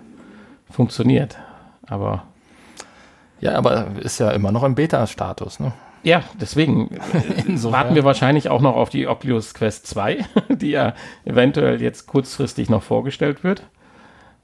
funktioniert. 0.70 1.38
Aber 1.88 2.24
ja, 3.40 3.56
aber 3.56 3.88
ist 4.00 4.20
ja 4.20 4.32
immer 4.32 4.52
noch 4.52 4.64
im 4.64 4.76
Beta-Status, 4.76 5.60
ne? 5.60 5.74
ja, 6.04 6.24
deswegen 6.40 6.90
Insofern. 7.48 7.80
warten 7.80 7.96
wir 7.96 8.04
wahrscheinlich 8.04 8.50
auch 8.50 8.62
noch 8.62 8.76
auf 8.76 8.90
die 8.90 9.08
Oculus 9.08 9.54
Quest 9.54 9.88
2, 9.88 10.26
die 10.50 10.72
ja 10.72 10.94
eventuell 11.26 11.82
jetzt 11.82 12.08
kurzfristig 12.08 12.70
noch 12.70 12.84
vorgestellt 12.84 13.44
wird, 13.44 13.64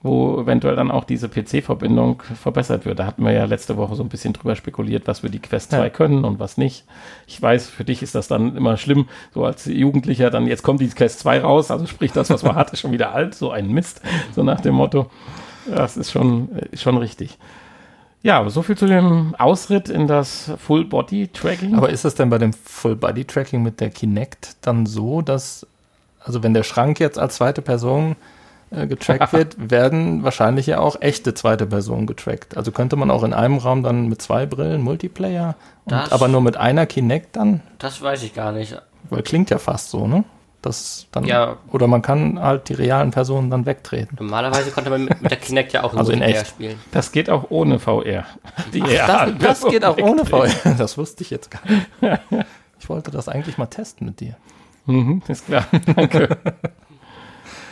wo 0.03 0.39
eventuell 0.39 0.75
dann 0.75 0.91
auch 0.91 1.03
diese 1.03 1.27
PC-Verbindung 1.27 2.21
verbessert 2.21 2.85
wird. 2.85 2.99
Da 2.99 3.05
hatten 3.05 3.25
wir 3.25 3.31
ja 3.31 3.45
letzte 3.45 3.77
Woche 3.77 3.95
so 3.95 4.03
ein 4.03 4.09
bisschen 4.09 4.33
drüber 4.33 4.55
spekuliert, 4.55 5.07
was 5.07 5.23
wir 5.23 5.29
die 5.29 5.39
Quest 5.39 5.71
2 5.71 5.77
Ja. 5.77 5.89
können 5.89 6.23
und 6.23 6.39
was 6.39 6.57
nicht. 6.57 6.85
Ich 7.25 7.41
weiß, 7.41 7.67
für 7.67 7.83
dich 7.83 8.03
ist 8.03 8.13
das 8.13 8.27
dann 8.27 8.55
immer 8.55 8.77
schlimm, 8.77 9.07
so 9.33 9.43
als 9.43 9.65
Jugendlicher, 9.65 10.29
dann 10.29 10.45
jetzt 10.47 10.61
kommt 10.61 10.81
die 10.81 10.87
Quest 10.89 11.19
2 11.19 11.41
raus, 11.41 11.71
also 11.71 11.87
sprich 11.87 12.11
das, 12.11 12.29
was 12.29 12.43
man 12.43 12.55
hat, 12.55 12.71
ist 12.73 12.81
schon 12.81 12.91
wieder 12.91 13.13
alt, 13.13 13.33
so 13.33 13.49
ein 13.49 13.69
Mist, 13.69 14.01
so 14.35 14.43
nach 14.43 14.61
dem 14.61 14.75
Motto. 14.75 15.09
Das 15.73 15.97
ist 15.97 16.11
schon, 16.11 16.49
ist 16.71 16.83
schon 16.83 16.97
richtig. 16.97 17.37
Ja, 18.23 18.39
aber 18.39 18.49
so 18.49 18.61
viel 18.61 18.77
zu 18.77 18.85
dem 18.85 19.35
Ausritt 19.37 19.89
in 19.89 20.07
das 20.07 20.51
Full-Body-Tracking. 20.57 21.75
Aber 21.75 21.89
ist 21.89 22.05
es 22.05 22.15
denn 22.15 22.29
bei 22.29 22.37
dem 22.37 22.53
Full-Body-Tracking 22.53 23.61
mit 23.63 23.79
der 23.79 23.89
Kinect 23.89 24.57
dann 24.61 24.85
so, 24.85 25.21
dass, 25.21 25.65
also 26.19 26.43
wenn 26.43 26.53
der 26.53 26.63
Schrank 26.63 26.99
jetzt 26.99 27.17
als 27.19 27.35
zweite 27.35 27.61
Person 27.61 28.15
getrackt 28.71 29.33
wird, 29.33 29.55
werden 29.71 30.23
wahrscheinlich 30.23 30.67
ja 30.67 30.79
auch 30.79 30.99
echte 31.01 31.33
zweite 31.33 31.65
Personen 31.65 32.05
getrackt. 32.07 32.57
Also 32.57 32.71
könnte 32.71 32.95
man 32.95 33.09
auch 33.11 33.23
in 33.23 33.33
einem 33.33 33.57
Raum 33.57 33.83
dann 33.83 34.07
mit 34.09 34.21
zwei 34.21 34.45
Brillen 34.45 34.81
Multiplayer, 34.81 35.55
und, 35.85 35.91
Das- 35.93 36.11
aber 36.11 36.27
nur 36.27 36.41
mit 36.41 36.57
einer 36.57 36.85
Kinect 36.85 37.35
dann? 37.37 37.61
Das 37.79 38.01
weiß 38.01 38.23
ich 38.23 38.33
gar 38.33 38.51
nicht. 38.51 38.79
Weil 39.09 39.23
klingt 39.23 39.49
ja 39.49 39.57
fast 39.57 39.89
so, 39.89 40.05
ne? 40.07 40.23
Das 40.61 41.05
dann, 41.11 41.23
Ja. 41.23 41.57
Oder 41.71 41.87
man 41.87 42.01
kann 42.01 42.41
halt 42.41 42.67
die 42.67 42.73
realen 42.73 43.11
Personen 43.11 43.49
dann 43.51 43.65
wegtreten. 43.65 44.17
Normalerweise 44.19 44.71
konnte 44.71 44.89
man 44.89 45.05
mit, 45.05 45.21
mit 45.21 45.31
der 45.31 45.37
Kinect 45.37 45.71
ja 45.71 45.83
auch 45.83 45.93
Also 45.95 46.11
in 46.11 46.21
echt. 46.21 46.47
spielen. 46.47 46.77
Das 46.91 47.11
geht 47.11 47.29
auch 47.29 47.45
ohne 47.51 47.79
VR. 47.79 48.25
Die 48.73 48.79
Das, 48.81 48.89
realen 48.89 49.37
das 49.39 49.63
geht 49.65 49.85
auch 49.85 49.97
ohne 49.97 50.25
VR. 50.25 50.49
Das 50.77 50.97
wusste 50.97 51.23
ich 51.23 51.29
jetzt 51.29 51.51
gar 51.51 51.61
nicht. 51.69 51.87
Ich 52.79 52.89
wollte 52.89 53.09
das 53.11 53.27
eigentlich 53.27 53.57
mal 53.57 53.65
testen 53.67 54.05
mit 54.07 54.19
dir. 54.19 54.35
Mhm, 54.85 55.21
ist 55.27 55.45
klar, 55.47 55.65
danke. 55.95 56.37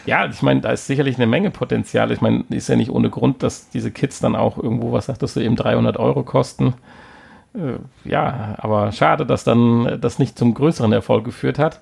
Ja, 0.05 0.25
ich 0.25 0.41
meine, 0.41 0.61
da 0.61 0.69
ist 0.71 0.87
sicherlich 0.87 1.15
eine 1.17 1.27
Menge 1.27 1.51
Potenzial. 1.51 2.11
Ich 2.11 2.21
meine, 2.21 2.43
ist 2.49 2.69
ja 2.69 2.75
nicht 2.75 2.91
ohne 2.91 3.09
Grund, 3.09 3.43
dass 3.43 3.69
diese 3.69 3.91
Kits 3.91 4.19
dann 4.19 4.35
auch 4.35 4.57
irgendwo, 4.57 4.91
was 4.91 5.07
sagtest 5.07 5.35
du, 5.35 5.39
eben 5.41 5.55
300 5.55 5.97
Euro 5.97 6.23
kosten. 6.23 6.73
Äh, 7.53 7.77
ja, 8.07 8.55
aber 8.57 8.91
schade, 8.91 9.25
dass 9.25 9.43
dann 9.43 9.99
das 10.01 10.19
nicht 10.19 10.37
zum 10.37 10.53
größeren 10.53 10.91
Erfolg 10.91 11.25
geführt 11.25 11.59
hat. 11.59 11.79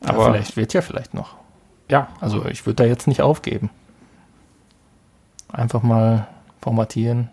Aber 0.00 0.24
Aber 0.24 0.32
vielleicht 0.32 0.56
wird 0.56 0.74
ja 0.74 0.80
vielleicht 0.82 1.14
noch. 1.14 1.34
ja, 1.90 2.08
Also 2.20 2.44
ich 2.46 2.64
würde 2.66 2.76
da 2.76 2.84
jetzt 2.84 3.08
nicht 3.08 3.22
aufgeben. 3.22 3.70
Einfach 5.52 5.82
mal 5.82 6.28
formatieren. 6.60 7.30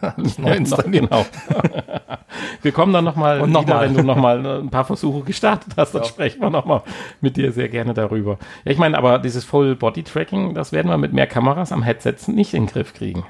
Alles 0.00 0.38
neu 0.38 0.52
installieren. 0.52 1.08
genau. 1.08 1.26
Wir 2.62 2.72
kommen 2.72 2.92
dann 2.92 3.04
nochmal, 3.04 3.40
Und 3.40 3.52
noch 3.52 3.62
wieder, 3.62 3.74
mal. 3.74 3.86
wenn 3.86 3.94
du 3.94 4.02
nochmal 4.02 4.44
ein 4.44 4.70
paar 4.70 4.84
Versuche 4.84 5.22
gestartet 5.24 5.74
hast, 5.76 5.94
dann 5.94 6.04
sprechen 6.04 6.40
wir 6.40 6.50
nochmal 6.50 6.82
mit 7.20 7.36
dir 7.36 7.52
sehr 7.52 7.68
gerne 7.68 7.94
darüber. 7.94 8.38
Ja, 8.64 8.72
ich 8.72 8.78
meine, 8.78 8.98
aber 8.98 9.18
dieses 9.18 9.44
Full-Body-Tracking, 9.44 10.54
das 10.54 10.72
werden 10.72 10.88
wir 10.90 10.98
mit 10.98 11.12
mehr 11.12 11.26
Kameras 11.26 11.72
am 11.72 11.82
Headset 11.82 12.16
nicht 12.28 12.54
in 12.54 12.64
den 12.64 12.72
Griff 12.72 12.94
kriegen. 12.94 13.24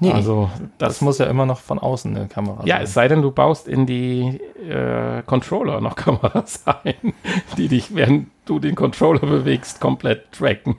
Nee, 0.00 0.12
Also 0.12 0.48
das 0.78 0.94
das, 0.94 1.00
muss 1.00 1.18
ja 1.18 1.26
immer 1.26 1.44
noch 1.46 1.58
von 1.60 1.78
außen 1.78 2.16
eine 2.16 2.28
Kamera 2.28 2.62
ja, 2.64 2.76
sein. 2.76 2.84
es 2.84 2.94
sei 2.94 3.08
denn, 3.08 3.20
du 3.22 3.30
baust 3.32 3.66
in 3.66 3.84
die 3.86 4.40
äh, 4.68 5.22
Controller 5.26 5.80
noch 5.80 5.96
Kameras 5.96 6.64
ein, 6.66 7.12
die 7.56 7.68
dich, 7.68 7.94
während 7.94 8.28
du 8.44 8.58
den 8.60 8.74
Controller 8.76 9.20
bewegst, 9.20 9.80
komplett 9.80 10.30
tracken. 10.32 10.76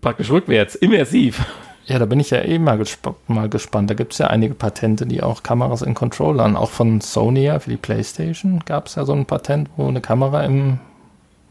Praktisch 0.00 0.30
rückwärts, 0.30 0.74
immersiv. 0.74 1.44
Ja, 1.88 1.98
da 1.98 2.04
bin 2.04 2.20
ich 2.20 2.28
ja 2.28 2.42
eh 2.42 2.58
mal, 2.58 2.76
gesp 2.76 3.08
mal 3.28 3.48
gespannt. 3.48 3.88
Da 3.88 3.94
gibt 3.94 4.12
es 4.12 4.18
ja 4.18 4.26
einige 4.26 4.54
Patente, 4.54 5.06
die 5.06 5.22
auch 5.22 5.42
Kameras 5.42 5.80
in 5.80 5.94
Controllern, 5.94 6.54
auch 6.54 6.68
von 6.68 7.00
Sony 7.00 7.44
ja 7.44 7.58
für 7.60 7.70
die 7.70 7.78
Playstation 7.78 8.60
gab 8.66 8.86
es 8.86 8.96
ja 8.96 9.06
so 9.06 9.14
ein 9.14 9.24
Patent, 9.24 9.70
wo 9.76 9.88
eine 9.88 10.02
Kamera 10.02 10.44
im 10.44 10.80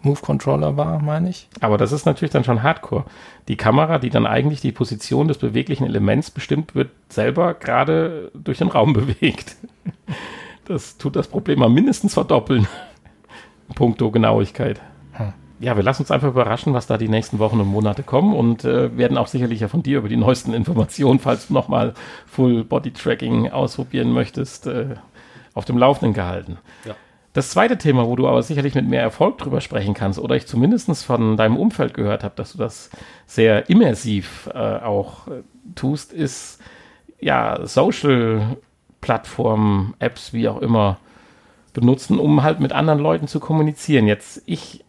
Move-Controller 0.03 0.77
war, 0.77 0.99
meine 0.99 1.29
ich. 1.29 1.49
Aber 1.59 1.79
das 1.79 1.91
ist 1.91 2.05
natürlich 2.05 2.31
dann 2.31 2.43
schon 2.43 2.61
Hardcore. 2.61 3.05
Die 3.47 3.57
Kamera, 3.57 3.97
die 3.97 4.11
dann 4.11 4.27
eigentlich 4.27 4.61
die 4.61 4.71
Position 4.71 5.27
des 5.27 5.39
beweglichen 5.39 5.87
Elements 5.87 6.29
bestimmt, 6.29 6.75
wird 6.75 6.91
selber 7.09 7.55
gerade 7.55 8.31
durch 8.35 8.59
den 8.59 8.67
Raum 8.67 8.93
bewegt. 8.93 9.55
Das 10.65 10.97
tut 10.97 11.15
das 11.15 11.27
Problem 11.27 11.59
mal 11.59 11.69
mindestens 11.69 12.13
verdoppeln. 12.13 12.67
Puncto 13.73 14.11
Genauigkeit. 14.11 14.81
Ja, 15.59 15.75
wir 15.75 15.83
lassen 15.83 16.03
uns 16.03 16.11
einfach 16.11 16.27
überraschen, 16.27 16.73
was 16.73 16.85
da 16.85 16.97
die 16.97 17.09
nächsten 17.09 17.39
Wochen 17.39 17.59
und 17.59 17.67
Monate 17.67 18.03
kommen 18.03 18.35
und 18.35 18.63
äh, 18.63 18.95
werden 18.95 19.17
auch 19.17 19.25
sicherlich 19.25 19.61
ja 19.61 19.67
von 19.67 19.81
dir 19.81 19.97
über 19.97 20.09
die 20.09 20.17
neuesten 20.17 20.53
Informationen, 20.53 21.17
falls 21.19 21.47
du 21.47 21.53
nochmal 21.53 21.95
Full 22.27 22.63
Body 22.63 22.91
Tracking 22.91 23.49
ausprobieren 23.49 24.11
möchtest, 24.11 24.67
äh, 24.67 24.97
auf 25.55 25.65
dem 25.65 25.79
Laufenden 25.79 26.13
gehalten. 26.13 26.59
Ja. 26.85 26.93
Das 27.33 27.49
zweite 27.51 27.77
Thema, 27.77 28.07
wo 28.07 28.15
du 28.15 28.25
aber 28.27 28.41
sicherlich 28.43 28.75
mit 28.75 28.87
mehr 28.87 29.01
Erfolg 29.01 29.39
drüber 29.39 29.61
sprechen 29.61 29.93
kannst, 29.93 30.19
oder 30.19 30.35
ich 30.35 30.47
zumindest 30.47 31.05
von 31.05 31.37
deinem 31.37 31.55
Umfeld 31.57 31.93
gehört 31.93 32.23
habe, 32.23 32.33
dass 32.35 32.53
du 32.53 32.57
das 32.57 32.89
sehr 33.25 33.69
immersiv 33.69 34.49
äh, 34.53 34.57
auch 34.57 35.27
äh, 35.27 35.43
tust, 35.75 36.13
ist 36.13 36.61
ja 37.19 37.59
Social-Plattformen, 37.63 39.93
Apps, 39.99 40.33
wie 40.33 40.49
auch 40.49 40.61
immer, 40.61 40.97
benutzen, 41.73 42.19
um 42.19 42.41
halt 42.41 42.59
mit 42.59 42.73
anderen 42.73 42.99
Leuten 42.99 43.27
zu 43.27 43.39
kommunizieren. 43.39 44.07
Jetzt 44.07 44.41
ich 44.45 44.83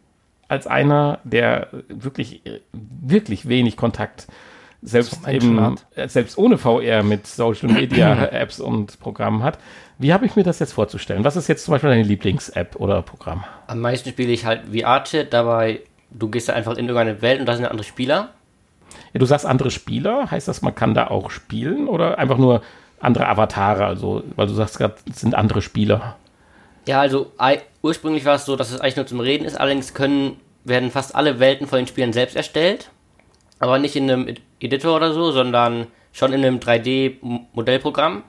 als 0.48 0.66
einer, 0.66 1.20
der 1.24 1.68
wirklich, 1.88 2.44
äh, 2.46 2.60
wirklich 2.72 3.48
wenig 3.48 3.76
Kontakt 3.76 4.26
selbst 4.80 5.26
eben, 5.28 5.76
äh, 5.94 6.08
selbst 6.08 6.38
ohne 6.38 6.56
VR 6.56 7.02
mit 7.02 7.26
Social 7.26 7.68
Media 7.70 8.26
Apps 8.32 8.60
und 8.60 9.00
Programmen 9.00 9.42
hat. 9.42 9.58
Wie 9.98 10.12
habe 10.12 10.24
ich 10.26 10.36
mir 10.36 10.44
das 10.44 10.60
jetzt 10.60 10.72
vorzustellen? 10.72 11.24
Was 11.24 11.36
ist 11.36 11.48
jetzt 11.48 11.64
zum 11.64 11.72
Beispiel 11.72 11.90
deine 11.90 12.04
Lieblings-App 12.04 12.76
oder 12.76 13.02
Programm? 13.02 13.44
Am 13.66 13.80
meisten 13.80 14.10
spiele 14.10 14.32
ich 14.32 14.46
halt 14.46 14.62
VR-Chat, 14.72 15.32
dabei 15.32 15.80
du 16.10 16.28
gehst 16.28 16.48
da 16.48 16.54
einfach 16.54 16.72
in 16.72 16.88
irgendeine 16.88 17.22
Welt 17.22 17.40
und 17.40 17.46
da 17.46 17.56
sind 17.56 17.66
andere 17.66 17.84
Spieler. 17.84 18.30
Ja, 19.12 19.18
du 19.18 19.26
sagst 19.26 19.46
andere 19.46 19.70
Spieler, 19.70 20.30
heißt 20.30 20.48
das, 20.48 20.62
man 20.62 20.74
kann 20.74 20.94
da 20.94 21.08
auch 21.08 21.30
spielen 21.30 21.88
oder 21.88 22.18
einfach 22.18 22.38
nur 22.38 22.62
andere 23.00 23.28
Avatare? 23.28 23.84
Also, 23.84 24.22
weil 24.36 24.46
du 24.46 24.54
sagst 24.54 24.78
gerade, 24.78 24.94
es 25.10 25.20
sind 25.20 25.34
andere 25.34 25.62
Spieler. 25.62 26.16
Ja, 26.88 27.00
also 27.00 27.30
ursprünglich 27.82 28.24
war 28.24 28.34
es 28.36 28.44
so, 28.46 28.56
dass 28.56 28.70
es 28.72 28.80
eigentlich 28.80 28.96
nur 28.96 29.06
zum 29.06 29.20
Reden 29.20 29.44
ist, 29.44 29.60
allerdings 29.60 29.92
können, 29.94 30.40
werden 30.64 30.90
fast 30.90 31.14
alle 31.14 31.38
Welten 31.38 31.66
von 31.66 31.78
den 31.78 31.86
Spielern 31.86 32.12
selbst 32.12 32.34
erstellt. 32.34 32.90
Aber 33.60 33.78
nicht 33.78 33.94
in 33.96 34.10
einem 34.10 34.26
Ed- 34.28 34.40
Editor 34.60 34.96
oder 34.96 35.12
so, 35.12 35.30
sondern 35.32 35.86
schon 36.12 36.32
in 36.32 36.44
einem 36.44 36.58
3D-Modellprogramm. 36.60 38.22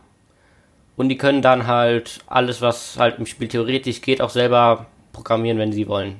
Und 0.97 1.09
die 1.09 1.17
können 1.17 1.41
dann 1.41 1.67
halt 1.67 2.19
alles, 2.27 2.61
was 2.61 2.97
halt 2.99 3.19
im 3.19 3.25
Spiel 3.25 3.47
theoretisch 3.47 4.01
geht, 4.01 4.21
auch 4.21 4.29
selber 4.29 4.87
programmieren, 5.13 5.57
wenn 5.57 5.71
sie 5.71 5.87
wollen. 5.87 6.19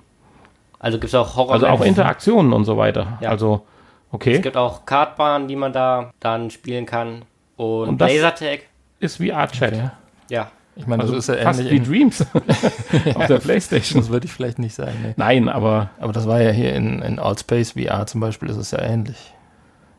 Also 0.80 0.98
gibt 1.00 1.10
es 1.10 1.16
auch 1.16 1.36
Horror. 1.36 1.54
Also 1.54 1.68
auch 1.68 1.82
Interaktionen 1.82 2.54
und 2.54 2.64
so 2.64 2.78
weiter. 2.78 3.18
Ja. 3.20 3.30
Also, 3.32 3.66
okay. 4.12 4.36
Es 4.36 4.42
gibt 4.42 4.56
auch 4.56 4.86
Kartbahnen, 4.86 5.48
die 5.50 5.58
man 5.58 5.74
da 5.74 6.12
dann 6.22 6.50
spielen 6.50 6.86
kann. 6.86 7.24
Und, 7.58 7.90
Und 7.90 7.98
das- 8.00 8.14
Lasertag. 8.14 8.62
Ist 9.02 9.18
VR-Chat. 9.18 9.76
Ja. 9.76 9.92
Ja. 10.30 10.52
Ich 10.76 10.88
meine, 10.88 11.03
Also 11.03 11.15
das 11.15 11.28
ist 11.28 11.36
ja 11.36 11.41
fast 11.43 11.59
ähnlich. 11.59 11.74
wie 11.74 11.80
Dreams 11.99 12.22
auf 13.15 13.28
der 13.28 13.39
Playstation. 13.39 14.01
Das 14.01 14.09
würde 14.09 14.26
ich 14.28 14.32
vielleicht 14.32 14.59
nicht 14.59 14.74
sagen. 14.76 14.93
Nee. 15.03 15.13
Nein, 15.17 15.49
aber 15.49 15.89
Aber 15.99 16.13
das 16.13 16.26
war 16.28 16.41
ja 16.41 16.51
hier 16.51 16.74
in, 16.74 17.01
in 17.01 17.20
Outspace 17.20 17.72
VR 17.74 18.05
zum 18.05 18.22
Beispiel, 18.22 18.49
ist 18.49 18.57
es 18.57 18.72
ja 18.72 18.80
ähnlich. 18.82 19.17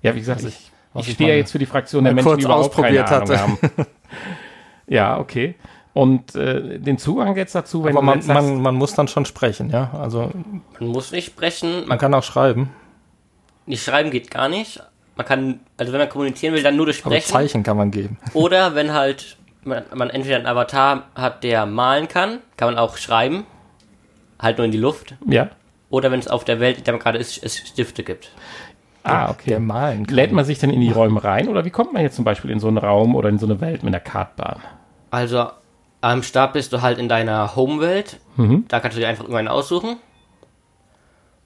ja, 0.02 0.14
wie 0.14 0.20
gesagt, 0.20 0.42
Was 0.42 0.48
ich, 0.50 0.70
ich- 0.94 1.08
ich 1.08 1.14
stehe 1.14 1.30
ja 1.30 1.36
jetzt 1.36 1.52
für 1.52 1.58
die 1.58 1.66
Fraktion 1.66 2.04
der 2.04 2.14
Menschen, 2.14 2.38
die 2.38 2.44
überhaupt 2.44 2.74
keine 2.74 3.04
ausprobiert 3.04 3.08
Ahnung 3.12 3.28
hatte. 3.28 3.40
haben. 3.40 3.58
ja, 4.86 5.18
okay. 5.18 5.54
Und 5.92 6.34
äh, 6.36 6.78
den 6.78 6.98
Zugang 6.98 7.36
jetzt 7.36 7.54
dazu, 7.54 7.84
wenn 7.84 7.96
Aber 7.96 8.02
man, 8.04 8.22
sagst, 8.22 8.48
man, 8.48 8.62
man 8.62 8.74
muss 8.76 8.94
dann 8.94 9.08
schon 9.08 9.24
sprechen, 9.24 9.70
ja. 9.70 9.90
Also 9.92 10.30
Man 10.78 10.88
muss 10.90 11.10
nicht 11.12 11.26
sprechen, 11.26 11.86
man 11.86 11.98
kann 11.98 12.14
auch 12.14 12.22
schreiben, 12.22 12.70
Nicht 13.66 13.84
schreiben 13.84 14.10
geht 14.10 14.30
gar 14.30 14.48
nicht. 14.48 14.80
Man 15.16 15.26
kann, 15.26 15.60
also 15.76 15.92
wenn 15.92 15.98
man 16.00 16.08
kommunizieren 16.08 16.54
will, 16.54 16.62
dann 16.62 16.76
nur 16.76 16.86
durch 16.86 17.04
aber 17.04 17.14
Sprechen. 17.16 17.32
Zeichen 17.32 17.62
kann 17.64 17.76
man 17.76 17.90
geben. 17.90 18.18
Oder 18.34 18.74
wenn 18.74 18.92
halt 18.94 19.36
man, 19.64 19.84
man 19.94 20.10
entweder 20.10 20.36
einen 20.36 20.46
Avatar 20.46 21.04
hat, 21.14 21.44
der 21.44 21.66
malen 21.66 22.08
kann, 22.08 22.38
kann 22.56 22.68
man 22.68 22.78
auch 22.78 22.96
schreiben. 22.96 23.46
Halt 24.38 24.58
nur 24.58 24.64
in 24.64 24.72
die 24.72 24.78
Luft. 24.78 25.14
ja. 25.26 25.50
Oder 25.90 26.12
wenn 26.12 26.20
es 26.20 26.28
auf 26.28 26.44
der 26.44 26.60
Welt, 26.60 26.78
in 26.78 26.84
der 26.84 26.94
man 26.94 27.02
gerade 27.02 27.18
ist, 27.18 27.42
es 27.42 27.56
Stifte 27.56 28.04
gibt. 28.04 28.30
Ah, 29.02 29.28
okay. 29.28 29.50
Der 29.50 29.60
malen 29.60 30.06
kann. 30.06 30.14
Lädt 30.14 30.30
man 30.30 30.44
sich 30.44 30.60
denn 30.60 30.70
in 30.70 30.80
die 30.80 30.92
Räume 30.92 31.24
rein 31.24 31.48
oder 31.48 31.64
wie 31.64 31.70
kommt 31.70 31.92
man 31.92 32.02
jetzt 32.02 32.14
zum 32.14 32.24
Beispiel 32.24 32.52
in 32.52 32.60
so 32.60 32.68
einen 32.68 32.78
Raum 32.78 33.16
oder 33.16 33.28
in 33.28 33.40
so 33.40 33.46
eine 33.46 33.60
Welt 33.60 33.82
mit 33.82 33.92
einer 33.92 33.98
Kartbahn? 34.00 34.60
Also 35.10 35.50
am 36.00 36.22
Start 36.22 36.52
bist 36.52 36.72
du 36.72 36.80
halt 36.80 36.98
in 36.98 37.08
deiner 37.08 37.56
Home-Welt. 37.56 38.20
Mhm. 38.36 38.66
Da 38.68 38.78
kannst 38.78 38.96
du 38.96 39.00
dir 39.00 39.08
einfach 39.08 39.24
irgendwann 39.24 39.48
aussuchen. 39.48 39.96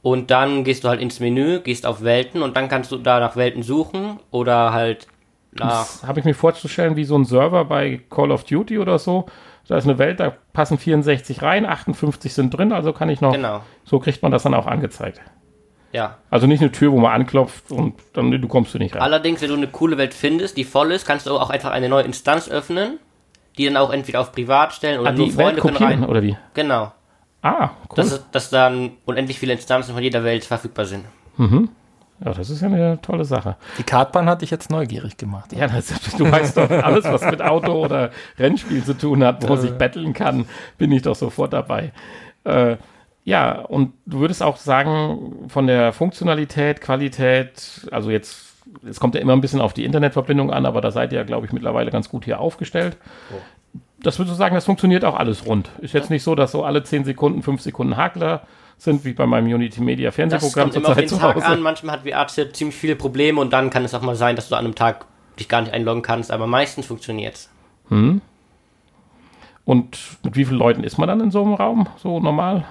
Und 0.02 0.30
dann 0.30 0.64
gehst 0.64 0.84
du 0.84 0.88
halt 0.88 1.00
ins 1.00 1.20
Menü, 1.20 1.60
gehst 1.60 1.86
auf 1.86 2.02
Welten 2.04 2.42
und 2.42 2.54
dann 2.54 2.68
kannst 2.68 2.92
du 2.92 2.98
da 2.98 3.20
nach 3.20 3.36
Welten 3.36 3.62
suchen 3.62 4.20
oder 4.30 4.74
halt 4.74 5.06
nach. 5.59 5.68
Das 5.86 6.05
habe 6.07 6.18
ich 6.20 6.24
mir 6.24 6.34
vorzustellen 6.34 6.96
wie 6.96 7.05
so 7.05 7.16
ein 7.16 7.24
Server 7.24 7.64
bei 7.64 8.00
Call 8.11 8.30
of 8.32 8.44
Duty 8.44 8.78
oder 8.78 8.98
so. 8.98 9.26
Da 9.68 9.76
ist 9.76 9.84
eine 9.84 9.98
Welt, 9.98 10.20
da 10.20 10.34
passen 10.52 10.76
64 10.78 11.40
rein, 11.42 11.64
58 11.64 12.34
sind 12.34 12.50
drin, 12.50 12.72
also 12.72 12.92
kann 12.92 13.09
ich 13.09 13.20
noch. 13.20 13.32
Genau. 13.32 13.61
So 13.84 13.98
kriegt 13.98 14.22
man 14.22 14.30
das 14.30 14.42
dann 14.42 14.52
auch 14.55 14.66
angezeigt. 14.66 15.20
Ja. 15.92 16.18
Also 16.28 16.46
nicht 16.46 16.61
eine 16.61 16.72
Tür, 16.72 16.92
wo 16.92 16.98
man 16.98 17.12
anklopft 17.12 17.70
und 17.70 17.94
dann 18.12 18.30
du 18.30 18.48
kommst 18.48 18.74
du 18.74 18.78
nicht 18.78 18.94
rein. 18.96 19.02
Allerdings, 19.02 19.40
wenn 19.40 19.48
du 19.48 19.55
eine 19.55 19.68
coole 19.68 19.96
Welt 19.96 20.12
findest, 20.12 20.57
die 20.57 20.64
voll 20.64 20.90
ist, 20.92 21.07
kannst 21.07 21.26
du 21.26 21.38
auch 21.38 21.50
einfach 21.50 21.70
eine 21.70 21.88
neue 21.88 22.02
Instanz 22.02 22.48
öffnen, 22.48 22.98
die 23.57 23.64
dann 23.66 23.76
auch 23.76 23.90
entweder 23.92 24.20
auf 24.20 24.32
privat 24.32 24.72
stellen 24.72 25.00
oder 25.00 25.11
Ah, 25.11 25.12
nur 25.12 25.26
die 25.26 25.36
Welt 25.36 25.61
Freunde 25.61 25.61
können 25.62 25.76
rein. 25.76 26.05
oder 26.05 26.22
wie? 26.22 26.36
Genau. 26.55 26.92
Ah, 27.42 27.70
cool. 27.88 27.94
Das 27.96 28.11
ist, 28.12 28.26
dass 28.32 28.50
dann 28.50 28.92
unendlich 29.05 29.38
viele 29.38 29.52
Instanzen 29.52 29.94
von 29.94 30.02
jeder 30.02 30.24
Welt 30.24 30.44
verfügbar 30.44 30.84
sind. 30.86 31.05
Ja, 32.24 32.32
das 32.32 32.48
ist 32.48 32.62
ja 32.62 32.68
eine 32.68 33.00
tolle 33.02 33.24
Sache. 33.24 33.56
Die 33.78 33.82
Kartbahn 33.82 34.28
hat 34.28 34.42
dich 34.42 34.50
jetzt 34.50 34.70
neugierig 34.70 35.16
gemacht. 35.16 35.52
Ja, 35.52 35.66
das, 35.66 35.92
du 36.16 36.30
weißt 36.30 36.56
doch, 36.56 36.70
alles, 36.70 37.04
was 37.04 37.22
mit 37.30 37.42
Auto 37.42 37.72
oder 37.72 38.10
Rennspiel 38.38 38.82
zu 38.82 38.94
tun 38.94 39.22
hat, 39.22 39.46
wo 39.48 39.56
sich 39.56 39.72
betteln 39.72 40.14
kann, 40.14 40.46
bin 40.78 40.90
ich 40.92 41.02
doch 41.02 41.14
sofort 41.14 41.52
dabei. 41.52 41.92
Äh, 42.44 42.76
ja, 43.24 43.60
und 43.60 43.92
du 44.06 44.20
würdest 44.20 44.42
auch 44.42 44.56
sagen, 44.56 45.48
von 45.48 45.66
der 45.66 45.92
Funktionalität, 45.92 46.80
Qualität, 46.80 47.86
also 47.90 48.10
jetzt, 48.10 48.54
es 48.88 49.00
kommt 49.00 49.14
ja 49.14 49.20
immer 49.20 49.32
ein 49.34 49.40
bisschen 49.40 49.60
auf 49.60 49.74
die 49.74 49.84
Internetverbindung 49.84 50.50
an, 50.50 50.64
aber 50.64 50.80
da 50.80 50.90
seid 50.90 51.12
ihr 51.12 51.18
ja, 51.18 51.24
glaube 51.24 51.46
ich, 51.46 51.52
mittlerweile 51.52 51.90
ganz 51.90 52.08
gut 52.08 52.24
hier 52.24 52.40
aufgestellt. 52.40 52.96
Das 54.02 54.18
würdest 54.18 54.34
du 54.34 54.38
sagen, 54.38 54.54
das 54.54 54.66
funktioniert 54.66 55.04
auch 55.04 55.16
alles 55.16 55.46
rund. 55.46 55.70
Ist 55.80 55.94
jetzt 55.94 56.10
nicht 56.10 56.22
so, 56.22 56.34
dass 56.34 56.52
so 56.52 56.64
alle 56.64 56.82
10 56.82 57.04
Sekunden, 57.04 57.42
5 57.42 57.60
Sekunden 57.60 57.96
Hakler 57.96 58.42
sind, 58.85 59.05
wie 59.05 59.12
bei 59.12 59.26
meinem 59.26 59.53
Unity 59.53 59.80
Media 59.80 60.09
Das 60.09 60.14
Fernsehprogramm 60.14 60.70
kommt 60.70 60.76
immer 60.76 60.89
auf 60.91 60.97
den 60.97 61.09
zu 61.09 61.18
Tag 61.18 61.37
Hause. 61.37 61.47
an. 61.47 61.62
Manchmal 61.62 61.97
hat 61.97 62.09
VR-Chat 62.09 62.57
ziemlich 62.57 62.76
viele 62.76 62.97
Probleme 62.97 63.41
und 63.41 63.53
dann 63.53 63.70
kann 63.70 63.85
es 63.85 63.95
auch 63.95 64.03
mal 64.03 64.16
sein, 64.16 64.37
dass 64.37 64.49
du 64.49 64.55
an 64.55 64.64
einem 64.64 64.74
Tag 64.74 65.07
dich 65.39 65.49
gar 65.49 65.62
nicht 65.62 65.72
einloggen 65.72 66.03
kannst, 66.03 66.30
aber 66.30 66.47
meistens 66.47 66.87
funktioniert's. 66.87 67.51
Und 67.91 68.20
mit 70.22 70.37
wie 70.37 70.45
vielen 70.45 70.59
Leuten 70.59 70.85
ist 70.85 70.99
man 70.99 71.09
dann 71.09 71.20
in 71.20 71.30
so 71.30 71.43
einem 71.43 71.55
Raum, 71.55 71.89
so 71.97 72.20
normal? 72.20 72.64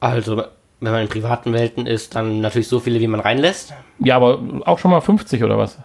Also, 0.00 0.44
wenn 0.80 0.92
man 0.92 1.02
in 1.02 1.08
privaten 1.08 1.52
Welten 1.52 1.86
ist, 1.86 2.14
dann 2.14 2.40
natürlich 2.40 2.68
so 2.68 2.80
viele, 2.80 3.00
wie 3.00 3.08
man 3.08 3.20
reinlässt. 3.20 3.74
Ja, 3.98 4.16
aber 4.16 4.40
auch 4.64 4.78
schon 4.78 4.90
mal 4.90 5.00
50 5.00 5.42
oder 5.42 5.58
was? 5.58 5.78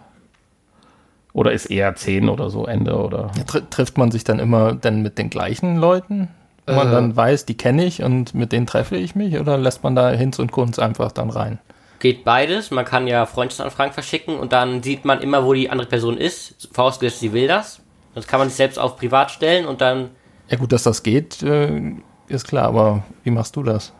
Oder 1.33 1.51
ist 1.51 1.65
eher 1.65 1.95
10 1.95 2.29
oder 2.29 2.51
so 2.51 2.67
Ende 2.67 2.95
oder? 2.95 3.31
Tr 3.47 3.67
trifft 3.69 3.97
man 3.97 4.11
sich 4.11 4.23
dann 4.23 4.39
immer 4.39 4.73
denn 4.73 5.01
mit 5.01 5.17
den 5.17 5.31
gleichen 5.31 5.77
Leuten? 5.77 6.27
Wo 6.65 6.73
man 6.73 6.87
Äh. 6.87 6.91
dann 6.91 7.15
weiß, 7.15 7.45
die 7.45 7.55
kenne 7.57 7.85
ich 7.85 8.03
und 8.03 8.33
mit 8.33 8.51
denen 8.51 8.65
treffe 8.65 8.95
ich 8.95 9.15
mich? 9.15 9.37
Oder 9.39 9.57
lässt 9.57 9.83
man 9.83 9.95
da 9.95 10.09
Hinz 10.11 10.39
und 10.39 10.51
Kunz 10.51 10.79
einfach 10.79 11.11
dann 11.11 11.29
rein? 11.29 11.59
Geht 11.99 12.23
beides. 12.25 12.71
Man 12.71 12.85
kann 12.85 13.07
ja 13.07 13.25
Freundschaftsanfragen 13.25 13.93
verschicken 13.93 14.37
und 14.37 14.51
dann 14.53 14.83
sieht 14.83 15.05
man 15.05 15.21
immer, 15.21 15.45
wo 15.45 15.53
die 15.53 15.69
andere 15.69 15.87
Person 15.87 16.17
ist. 16.17 16.69
Vorausgesetzt, 16.73 17.19
sie 17.19 17.33
will 17.33 17.47
das. 17.47 17.81
Das 18.15 18.27
kann 18.27 18.39
man 18.39 18.49
sich 18.49 18.57
selbst 18.57 18.77
auf 18.77 18.97
privat 18.97 19.31
stellen 19.31 19.65
und 19.65 19.81
dann, 19.81 20.09
Ja 20.49 20.57
gut, 20.57 20.71
dass 20.71 20.83
das 20.83 21.01
geht, 21.03 21.41
äh, 21.43 21.93
ist 22.27 22.47
klar, 22.47 22.65
aber 22.65 23.03
wie 23.23 23.31
machst 23.31 23.55
du 23.55 23.63
das? 23.63 23.93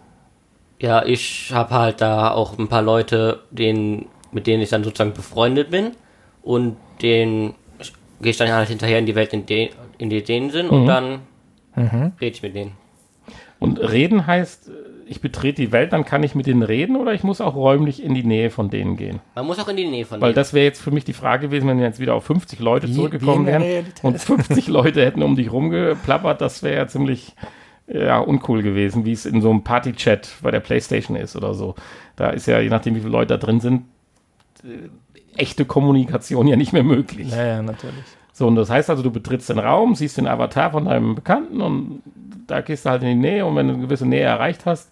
ja, 0.80 1.06
ich 1.06 1.52
habe 1.54 1.74
halt 1.74 2.02
da 2.02 2.32
auch 2.32 2.58
ein 2.60 2.68
paar 2.68 2.82
Leute, 2.82 3.40
denen, 3.52 4.08
mit 4.34 4.48
denen 4.48 4.62
ich 4.62 4.70
dann 4.70 4.84
sozusagen 4.84 5.14
befreundet 5.14 5.72
bin 5.72 5.92
und 6.42 6.76
den 7.02 7.54
gehe 8.22 8.32
ich 8.32 8.38
dann 8.38 8.52
halt 8.52 8.68
hinterher 8.68 9.00
in 9.00 9.06
die 9.06 9.16
Welt, 9.16 9.32
in, 9.32 9.46
de, 9.46 9.70
in 9.98 10.10
die 10.10 10.22
denen 10.24 10.50
sind 10.50 10.70
und 10.70 10.86
dann 10.86 11.20
rede 11.76 12.14
ich 12.36 12.42
mit 12.44 12.56
denen. 12.56 12.72
Und 13.60 13.78
reden 13.80 14.28
heißt, 14.28 14.70
ich 15.08 15.22
betrete 15.22 15.62
die 15.62 15.72
Welt, 15.72 15.94
dann 15.94 16.04
kann 16.06 16.22
ich 16.24 16.36
mit 16.36 16.48
denen 16.48 16.64
reden 16.64 16.96
oder 16.98 17.14
ich 17.14 17.24
muss 17.24 17.40
auch 17.40 17.56
räumlich 17.56 18.04
in 18.04 18.14
die 18.14 18.24
Nähe 18.24 18.50
von 18.50 18.70
denen 18.70 18.98
gehen? 18.98 19.20
Man 19.36 19.46
muss 19.46 19.60
auch 19.60 19.68
in 19.70 19.78
die 19.78 19.88
Nähe 19.88 20.06
von 20.06 20.20
Weil 20.20 20.30
denen. 20.32 20.36
das 20.36 20.54
wäre 20.54 20.66
jetzt 20.66 20.82
für 20.82 20.92
mich 20.92 21.06
die 21.06 21.14
Frage 21.14 21.48
gewesen, 21.48 21.68
wenn 21.70 21.78
wir 21.78 21.86
jetzt 21.86 22.00
wieder 22.00 22.16
auf 22.16 22.26
50 22.26 22.60
Leute 22.60 22.88
Wie- 22.90 22.94
zurückgekommen 22.94 23.44
wie 23.46 23.52
wären 23.52 23.62
Realität. 23.62 24.04
und 24.04 24.20
50 24.20 24.68
Leute 24.70 25.06
hätten 25.06 25.24
um 25.24 25.36
dich 25.38 25.52
rumgeplappert, 25.52 26.42
das 26.42 26.64
wäre 26.64 26.76
ja 26.76 26.88
ziemlich 26.88 27.36
ja, 27.88 28.20
uncool 28.20 28.64
gewesen, 28.64 29.06
wie 29.06 29.12
es 29.14 29.26
in 29.26 29.42
so 29.42 29.50
einem 29.50 29.64
Party-Chat 29.64 30.36
bei 30.42 30.52
der 30.52 30.62
Playstation 30.62 31.16
ist 31.18 31.36
oder 31.36 31.54
so. 31.54 31.76
Da 32.16 32.30
ist 32.32 32.46
ja, 32.48 32.60
je 32.60 32.70
nachdem 32.70 32.96
wie 32.96 33.00
viele 33.00 33.12
Leute 33.12 33.38
da 33.38 33.38
drin 33.38 33.60
sind, 33.62 33.84
äh, 34.64 34.90
echte 35.42 35.66
Kommunikation 35.66 36.48
ja 36.48 36.56
nicht 36.56 36.74
mehr 36.74 36.84
möglich. 36.84 37.32
Ja, 37.32 37.46
ja, 37.46 37.62
natürlich. 37.62 37.96
So, 38.44 38.48
und 38.48 38.58
das 38.58 38.70
heißt 38.70 38.90
also, 38.90 39.02
du 39.02 39.10
betrittst 39.10 39.48
den 39.48 39.58
Raum, 39.58 39.96
siehst 39.96 40.18
den 40.18 40.28
Avatar 40.28 40.72
von 40.72 40.84
deinem 40.84 41.16
Bekannten 41.16 41.62
und 41.62 42.02
da 42.46 42.60
gehst 42.60 42.86
du 42.86 42.90
halt 42.90 43.02
in 43.02 43.08
die 43.08 43.16
Nähe 43.16 43.46
und 43.46 43.56
wenn 43.56 43.70
du 43.70 43.74
eine 43.76 43.84
gewisse 43.84 44.06
Nähe 44.06 44.24
erreicht 44.24 44.66
hast, 44.66 44.92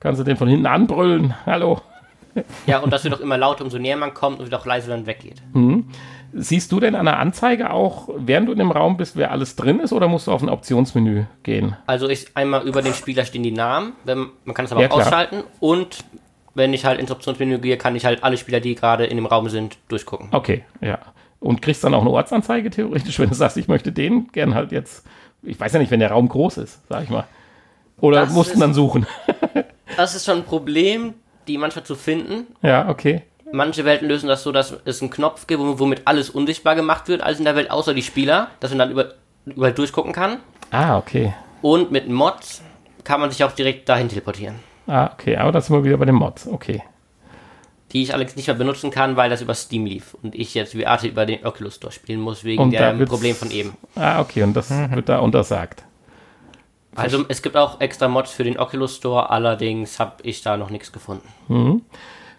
kannst 0.00 0.20
du 0.20 0.24
den 0.24 0.36
von 0.36 0.48
hinten 0.48 0.66
anbrüllen. 0.66 1.32
Hallo. 1.46 1.80
Ja, 2.66 2.80
und 2.80 2.92
das 2.92 3.02
wird 3.04 3.14
auch 3.14 3.20
immer 3.20 3.38
lauter, 3.38 3.64
umso 3.64 3.78
näher 3.78 3.96
man 3.96 4.12
kommt 4.12 4.38
und 4.38 4.50
wird 4.50 4.60
auch 4.60 4.66
leiser 4.66 4.88
dann 4.90 5.06
weggeht. 5.06 5.40
Siehst 6.34 6.70
du 6.72 6.78
denn 6.78 6.94
an 6.94 7.06
der 7.06 7.18
Anzeige 7.18 7.70
auch, 7.70 8.10
während 8.18 8.48
du 8.48 8.52
in 8.52 8.58
dem 8.58 8.70
Raum 8.70 8.98
bist, 8.98 9.16
wer 9.16 9.30
alles 9.30 9.56
drin 9.56 9.80
ist 9.80 9.94
oder 9.94 10.06
musst 10.06 10.26
du 10.26 10.32
auf 10.32 10.42
ein 10.42 10.50
Optionsmenü 10.50 11.24
gehen? 11.42 11.76
Also 11.86 12.06
ich 12.06 12.36
einmal 12.36 12.68
über 12.68 12.82
den 12.82 12.92
Spieler 12.92 13.24
stehen 13.24 13.42
die 13.44 13.50
Namen, 13.50 13.94
wenn, 14.04 14.26
man 14.44 14.54
kann 14.54 14.66
es 14.66 14.72
aber 14.72 14.82
Ja, 14.82 14.88
auch 14.88 14.96
klar. 14.96 15.06
ausschalten 15.06 15.42
und 15.58 16.04
wenn 16.54 16.74
ich 16.74 16.84
halt 16.84 17.00
ins 17.00 17.10
Optionsmenü 17.10 17.60
gehe, 17.60 17.78
kann 17.78 17.96
ich 17.96 18.04
halt 18.04 18.22
alle 18.22 18.36
Spieler, 18.36 18.60
die 18.60 18.74
gerade 18.74 19.06
in 19.06 19.16
dem 19.16 19.24
Raum 19.24 19.48
sind, 19.48 19.78
durchgucken. 19.88 20.28
Okay, 20.32 20.64
ja. 20.82 20.98
Und 21.40 21.62
kriegst 21.62 21.82
dann 21.82 21.94
auch 21.94 22.02
eine 22.02 22.10
Ortsanzeige 22.10 22.68
theoretisch, 22.70 23.18
wenn 23.18 23.30
du 23.30 23.34
sagst, 23.34 23.56
ich 23.56 23.66
möchte 23.66 23.92
den 23.92 24.28
gern 24.32 24.54
halt 24.54 24.72
jetzt, 24.72 25.06
ich 25.42 25.58
weiß 25.58 25.72
ja 25.72 25.78
nicht, 25.78 25.90
wenn 25.90 26.00
der 26.00 26.10
Raum 26.10 26.28
groß 26.28 26.58
ist, 26.58 26.80
sag 26.88 27.02
ich 27.04 27.08
mal. 27.10 27.24
Oder 27.98 28.20
Das 28.20 28.32
mussten 28.32 28.54
ist- 28.54 28.60
dann 28.60 28.74
suchen. 28.74 29.06
Das 29.96 30.14
ist 30.14 30.24
schon 30.24 30.38
ein 30.38 30.44
Problem, 30.44 31.14
die 31.48 31.58
manchmal 31.58 31.84
zu 31.84 31.94
finden. 31.96 32.46
ja, 32.62 32.88
okay. 32.88 33.22
Manche 33.52 33.84
Welten 33.84 34.06
lösen 34.06 34.28
das 34.28 34.44
so, 34.44 34.52
dass 34.52 34.72
es 34.84 35.00
einen 35.02 35.10
Knopf 35.10 35.48
gibt, 35.48 35.60
wom- 35.60 35.80
womit 35.80 36.02
alles 36.04 36.30
unsichtbar 36.30 36.76
gemacht 36.76 37.08
wird, 37.08 37.22
alles 37.22 37.40
in 37.40 37.44
der 37.44 37.56
Welt, 37.56 37.70
außer 37.72 37.92
die 37.94 38.02
Spieler, 38.02 38.48
dass 38.60 38.70
man 38.70 38.78
dann 38.78 38.90
über, 38.92 39.14
überall 39.46 39.72
durchgucken 39.72 40.12
kann. 40.12 40.36
Ah, 40.70 40.96
okay. 40.96 41.34
Und 41.60 41.90
mit 41.90 42.08
Mods 42.08 42.62
kann 43.02 43.20
man 43.20 43.30
sich 43.32 43.42
auch 43.42 43.50
direkt 43.50 43.88
dahin 43.88 44.08
teleportieren. 44.08 44.60
Ah, 44.86 45.10
okay. 45.12 45.36
Aber 45.36 45.50
das 45.50 45.66
sind 45.66 45.74
wir 45.76 45.82
wieder 45.84 45.96
bei 45.96 46.04
den 46.04 46.14
Mods. 46.14 46.46
Okay. 46.46 46.82
Die 47.92 48.02
ich 48.02 48.14
allerdings 48.14 48.36
nicht 48.36 48.46
mehr 48.46 48.54
benutzen 48.56 48.90
kann, 48.90 49.16
weil 49.16 49.30
das 49.30 49.42
über 49.42 49.54
Steam 49.54 49.84
lief 49.84 50.14
und 50.22 50.34
ich 50.34 50.54
jetzt 50.54 50.76
wie 50.76 50.86
Arte 50.86 51.08
über 51.08 51.26
den 51.26 51.44
Oculus 51.44 51.74
Store 51.76 51.92
spielen 51.92 52.20
muss, 52.20 52.44
wegen 52.44 52.62
Und 52.62 52.70
dem 52.72 53.04
Problem 53.06 53.34
von 53.34 53.50
eben. 53.50 53.72
Ah, 53.96 54.20
okay. 54.20 54.42
Und 54.44 54.54
das 54.54 54.70
wird 54.70 55.08
da 55.08 55.18
untersagt. 55.18 55.82
Also 56.94 57.24
es 57.28 57.42
gibt 57.42 57.56
auch 57.56 57.80
extra 57.80 58.08
Mods 58.08 58.32
für 58.32 58.44
den 58.44 58.58
Oculus 58.58 58.96
Store, 58.96 59.30
allerdings 59.30 59.98
habe 59.98 60.14
ich 60.22 60.42
da 60.42 60.56
noch 60.56 60.70
nichts 60.70 60.92
gefunden. 60.92 61.28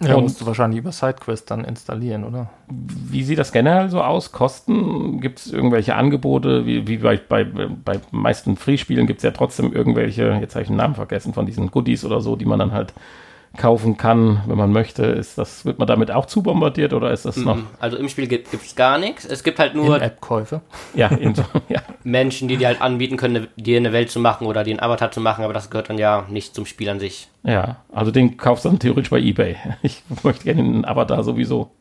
Ja, 0.01 0.15
Und- 0.15 0.23
musst 0.23 0.41
du 0.41 0.45
wahrscheinlich 0.45 0.79
über 0.79 0.91
SideQuest 0.91 1.49
dann 1.51 1.63
installieren, 1.63 2.23
oder? 2.23 2.49
Wie 2.69 3.23
sieht 3.23 3.37
das 3.37 3.51
generell 3.51 3.89
so 3.89 4.01
aus? 4.01 4.31
Kosten? 4.31 5.21
Gibt 5.21 5.39
es 5.39 5.51
irgendwelche 5.51 5.95
Angebote? 5.95 6.65
Wie, 6.65 6.87
wie 6.87 6.97
bei, 6.97 7.17
bei, 7.17 7.43
bei 7.43 7.99
meisten 8.11 8.57
Free-Spielen 8.57 9.05
gibt 9.05 9.19
es 9.19 9.23
ja 9.23 9.31
trotzdem 9.31 9.71
irgendwelche, 9.73 10.37
jetzt 10.41 10.55
habe 10.55 10.63
ich 10.63 10.69
den 10.69 10.77
Namen 10.77 10.95
vergessen, 10.95 11.33
von 11.33 11.45
diesen 11.45 11.69
Goodies 11.71 12.03
oder 12.03 12.19
so, 12.19 12.35
die 12.35 12.45
man 12.45 12.57
dann 12.59 12.71
halt 12.71 12.93
kaufen 13.57 13.97
kann, 13.97 14.41
wenn 14.47 14.57
man 14.57 14.71
möchte. 14.71 15.03
Ist 15.05 15.37
das, 15.37 15.65
wird 15.65 15.77
man 15.77 15.87
damit 15.87 16.09
auch 16.09 16.25
zu 16.25 16.41
bombardiert 16.41 16.93
oder 16.93 17.11
ist 17.11 17.25
das 17.25 17.37
noch? 17.37 17.57
Also 17.79 17.97
im 17.97 18.07
Spiel 18.07 18.27
gibt 18.27 18.53
es 18.53 18.75
gar 18.75 18.97
nichts. 18.97 19.25
Es 19.25 19.43
gibt 19.43 19.59
halt 19.59 19.75
nur 19.75 19.97
In-App-Käufe. 19.97 20.61
Ja, 20.93 21.09
so, 21.09 21.43
ja. 21.67 21.81
Menschen, 22.03 22.47
die 22.47 22.57
dir 22.57 22.67
halt 22.67 22.81
anbieten 22.81 23.17
können, 23.17 23.47
dir 23.57 23.77
eine 23.77 23.91
Welt 23.91 24.09
zu 24.09 24.19
machen 24.19 24.47
oder 24.47 24.63
dir 24.63 24.71
einen 24.71 24.79
Avatar 24.79 25.11
zu 25.11 25.19
machen, 25.19 25.43
aber 25.43 25.53
das 25.53 25.69
gehört 25.69 25.89
dann 25.89 25.97
ja 25.97 26.25
nicht 26.29 26.55
zum 26.55 26.65
Spiel 26.65 26.89
an 26.89 26.99
sich. 26.99 27.27
ja, 27.43 27.77
also 27.91 28.11
den 28.11 28.37
kaufst 28.37 28.65
du 28.65 28.69
dann 28.69 28.79
theoretisch 28.79 29.09
bei 29.09 29.19
Ebay. 29.19 29.57
Ich 29.81 30.03
möchte 30.23 30.43
gerne 30.45 30.61
einen 30.61 30.85
Avatar 30.85 31.23
sowieso. 31.23 31.71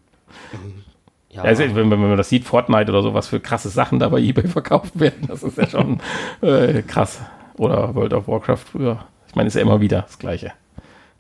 Ja, 1.31 1.43
Also, 1.43 1.63
wenn, 1.63 1.91
wenn 1.91 2.01
man 2.01 2.17
das 2.17 2.29
sieht, 2.29 2.45
Fortnite 2.45 2.91
oder 2.91 3.03
so, 3.03 3.15
was 3.15 3.29
für 3.29 3.39
krasse 3.39 3.69
Sachen 3.69 4.01
da 4.01 4.09
bei 4.09 4.19
eBay 4.19 4.49
verkauft 4.49 4.99
werden, 4.99 5.27
das 5.29 5.45
ist 5.45 5.57
ja 5.57 5.69
schon 5.69 6.01
äh, 6.43 6.83
krass. 6.83 7.21
Oder 7.57 7.95
World 7.95 8.13
of 8.15 8.27
Warcraft 8.27 8.57
früher. 8.73 9.05
Ich 9.29 9.35
meine, 9.37 9.47
ist 9.47 9.55
ja 9.55 9.61
immer 9.61 9.81
wieder 9.81 10.03
das 10.03 10.19
Gleiche. 10.19 10.53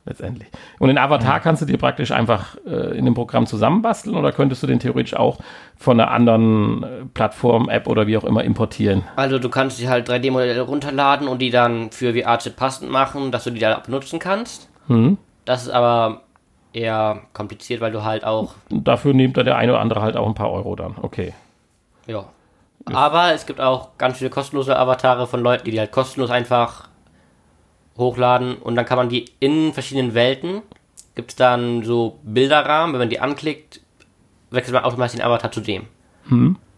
Letztendlich. 0.06 0.48
Und 0.78 0.88
den 0.88 0.98
Avatar 0.98 1.40
kannst 1.40 1.60
du 1.60 1.66
dir 1.66 1.76
praktisch 1.76 2.10
einfach 2.10 2.56
äh, 2.66 2.96
in 2.96 3.04
dem 3.04 3.14
Programm 3.14 3.46
zusammenbasteln 3.46 4.16
oder 4.16 4.32
könntest 4.32 4.62
du 4.62 4.66
den 4.66 4.80
theoretisch 4.80 5.14
auch 5.14 5.38
von 5.76 6.00
einer 6.00 6.10
anderen 6.10 6.82
äh, 6.82 6.86
Plattform, 7.12 7.68
App 7.68 7.86
oder 7.86 8.06
wie 8.06 8.16
auch 8.16 8.24
immer 8.24 8.42
importieren? 8.42 9.04
Also 9.16 9.38
du 9.38 9.50
kannst 9.50 9.78
dir 9.78 9.90
halt 9.90 10.08
3D-Modelle 10.08 10.62
runterladen 10.62 11.28
und 11.28 11.40
die 11.40 11.50
dann 11.50 11.90
für 11.90 12.14
VR-Chat 12.14 12.56
passend 12.56 12.90
machen, 12.90 13.30
dass 13.30 13.44
du 13.44 13.50
die 13.50 13.60
da 13.60 13.78
benutzen 13.78 14.18
kannst. 14.18 14.68
Das 15.44 15.62
ist 15.62 15.70
aber 15.70 16.22
eher 16.72 17.20
kompliziert, 17.32 17.80
weil 17.80 17.92
du 17.92 18.04
halt 18.04 18.24
auch, 18.24 18.54
dafür 18.70 19.12
nimmt 19.14 19.36
dann 19.36 19.44
der 19.44 19.56
eine 19.56 19.72
oder 19.72 19.80
andere 19.80 20.02
halt 20.02 20.16
auch 20.16 20.26
ein 20.26 20.34
paar 20.34 20.50
Euro 20.50 20.76
dann. 20.76 20.94
Okay. 21.00 21.34
ja. 22.06 22.24
Aber 22.86 23.32
es 23.32 23.46
gibt 23.46 23.60
auch 23.60 23.90
ganz 23.98 24.18
viele 24.18 24.30
kostenlose 24.30 24.76
Avatare 24.76 25.26
von 25.26 25.40
Leuten, 25.40 25.64
die 25.64 25.72
die 25.72 25.78
halt 25.78 25.92
kostenlos 25.92 26.30
einfach 26.30 26.89
hochladen 28.00 28.56
und 28.56 28.74
dann 28.74 28.84
kann 28.84 28.98
man 28.98 29.08
die 29.08 29.26
in 29.38 29.72
verschiedenen 29.72 30.14
Welten, 30.14 30.62
gibt 31.14 31.30
es 31.30 31.36
dann 31.36 31.84
so 31.84 32.18
Bilderrahmen, 32.24 32.92
wenn 32.94 33.00
man 33.00 33.10
die 33.10 33.20
anklickt, 33.20 33.80
wechselt 34.50 34.74
man 34.74 34.84
automatisch 34.84 35.16
den 35.16 35.24
Avatar 35.24 35.52
zu 35.52 35.60
dem. 35.60 35.86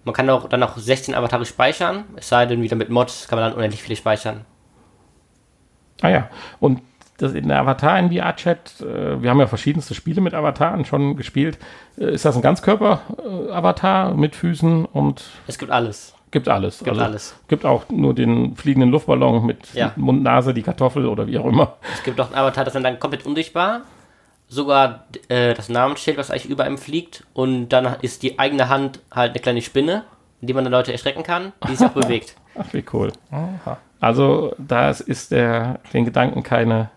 Man 0.04 0.14
kann 0.14 0.28
auch 0.30 0.48
dann 0.48 0.62
auch 0.62 0.76
16 0.76 1.14
Avatare 1.14 1.46
speichern, 1.46 2.04
es 2.16 2.28
sei 2.28 2.46
denn, 2.46 2.60
wieder 2.60 2.76
mit 2.76 2.90
Mods 2.90 3.28
kann 3.28 3.38
man 3.38 3.48
dann 3.48 3.56
unendlich 3.56 3.82
viele 3.82 3.96
speichern. 3.96 4.44
Ah 6.00 6.08
ja, 6.08 6.28
und 6.58 6.80
das 7.18 7.34
in 7.34 7.48
der 7.48 7.60
Avatar 7.60 7.98
in 7.98 8.10
VR-Chat, 8.10 8.80
äh, 8.80 9.22
wir 9.22 9.30
haben 9.30 9.38
ja 9.38 9.46
verschiedenste 9.46 9.94
Spiele 9.94 10.20
mit 10.20 10.34
Avataren 10.34 10.84
schon 10.84 11.16
gespielt. 11.16 11.58
Äh, 11.96 12.14
ist 12.14 12.24
das 12.24 12.34
ein 12.34 12.42
Ganzkörper-Avatar 12.42 14.14
mit 14.14 14.34
Füßen 14.34 14.84
und 14.86 15.24
Es 15.46 15.58
gibt 15.58 15.70
alles. 15.70 16.14
Gibt 16.32 16.48
alles? 16.48 16.80
Gibt 16.82 16.98
alles. 16.98 17.36
Gibt 17.46 17.64
auch 17.64 17.88
nur 17.90 18.14
den 18.14 18.56
fliegenden 18.56 18.90
Luftballon 18.90 19.46
mit 19.46 19.72
Ja. 19.74 19.92
Mund, 19.96 20.22
Nase, 20.22 20.52
die 20.52 20.62
Kartoffel 20.62 21.06
oder 21.06 21.26
wie 21.28 21.38
auch 21.38 21.44
immer. 21.46 21.76
Es 21.94 22.02
gibt 22.02 22.20
auch 22.20 22.26
einen 22.26 22.34
Avatar, 22.34 22.64
das 22.64 22.74
ist 22.74 22.82
dann 22.82 22.98
komplett 22.98 23.24
unsichtbar. 23.24 23.82
Sogar 24.48 25.04
äh, 25.28 25.54
das 25.54 25.68
Namensschild, 25.68 26.18
was 26.18 26.30
eigentlich 26.30 26.50
über 26.50 26.66
ihm 26.66 26.76
fliegt. 26.78 27.24
Und 27.32 27.68
dann 27.68 27.96
ist 28.02 28.22
die 28.22 28.38
eigene 28.38 28.68
Hand 28.68 29.00
halt 29.10 29.30
eine 29.30 29.40
kleine 29.40 29.62
Spinne, 29.62 30.04
in 30.40 30.48
die 30.48 30.54
man 30.54 30.64
dann 30.64 30.72
Leute 30.72 30.92
erschrecken 30.92 31.22
kann, 31.22 31.52
die 31.68 31.76
sich 31.76 31.86
auch 31.86 31.92
bewegt. 31.94 32.34
Ach, 32.58 32.66
wie 32.72 32.84
cool. 32.92 33.12
Also 34.00 34.54
da 34.58 34.90
ist 34.90 35.30
der, 35.30 35.80
den 35.92 36.04
Gedanken 36.04 36.42
keine 36.42 36.90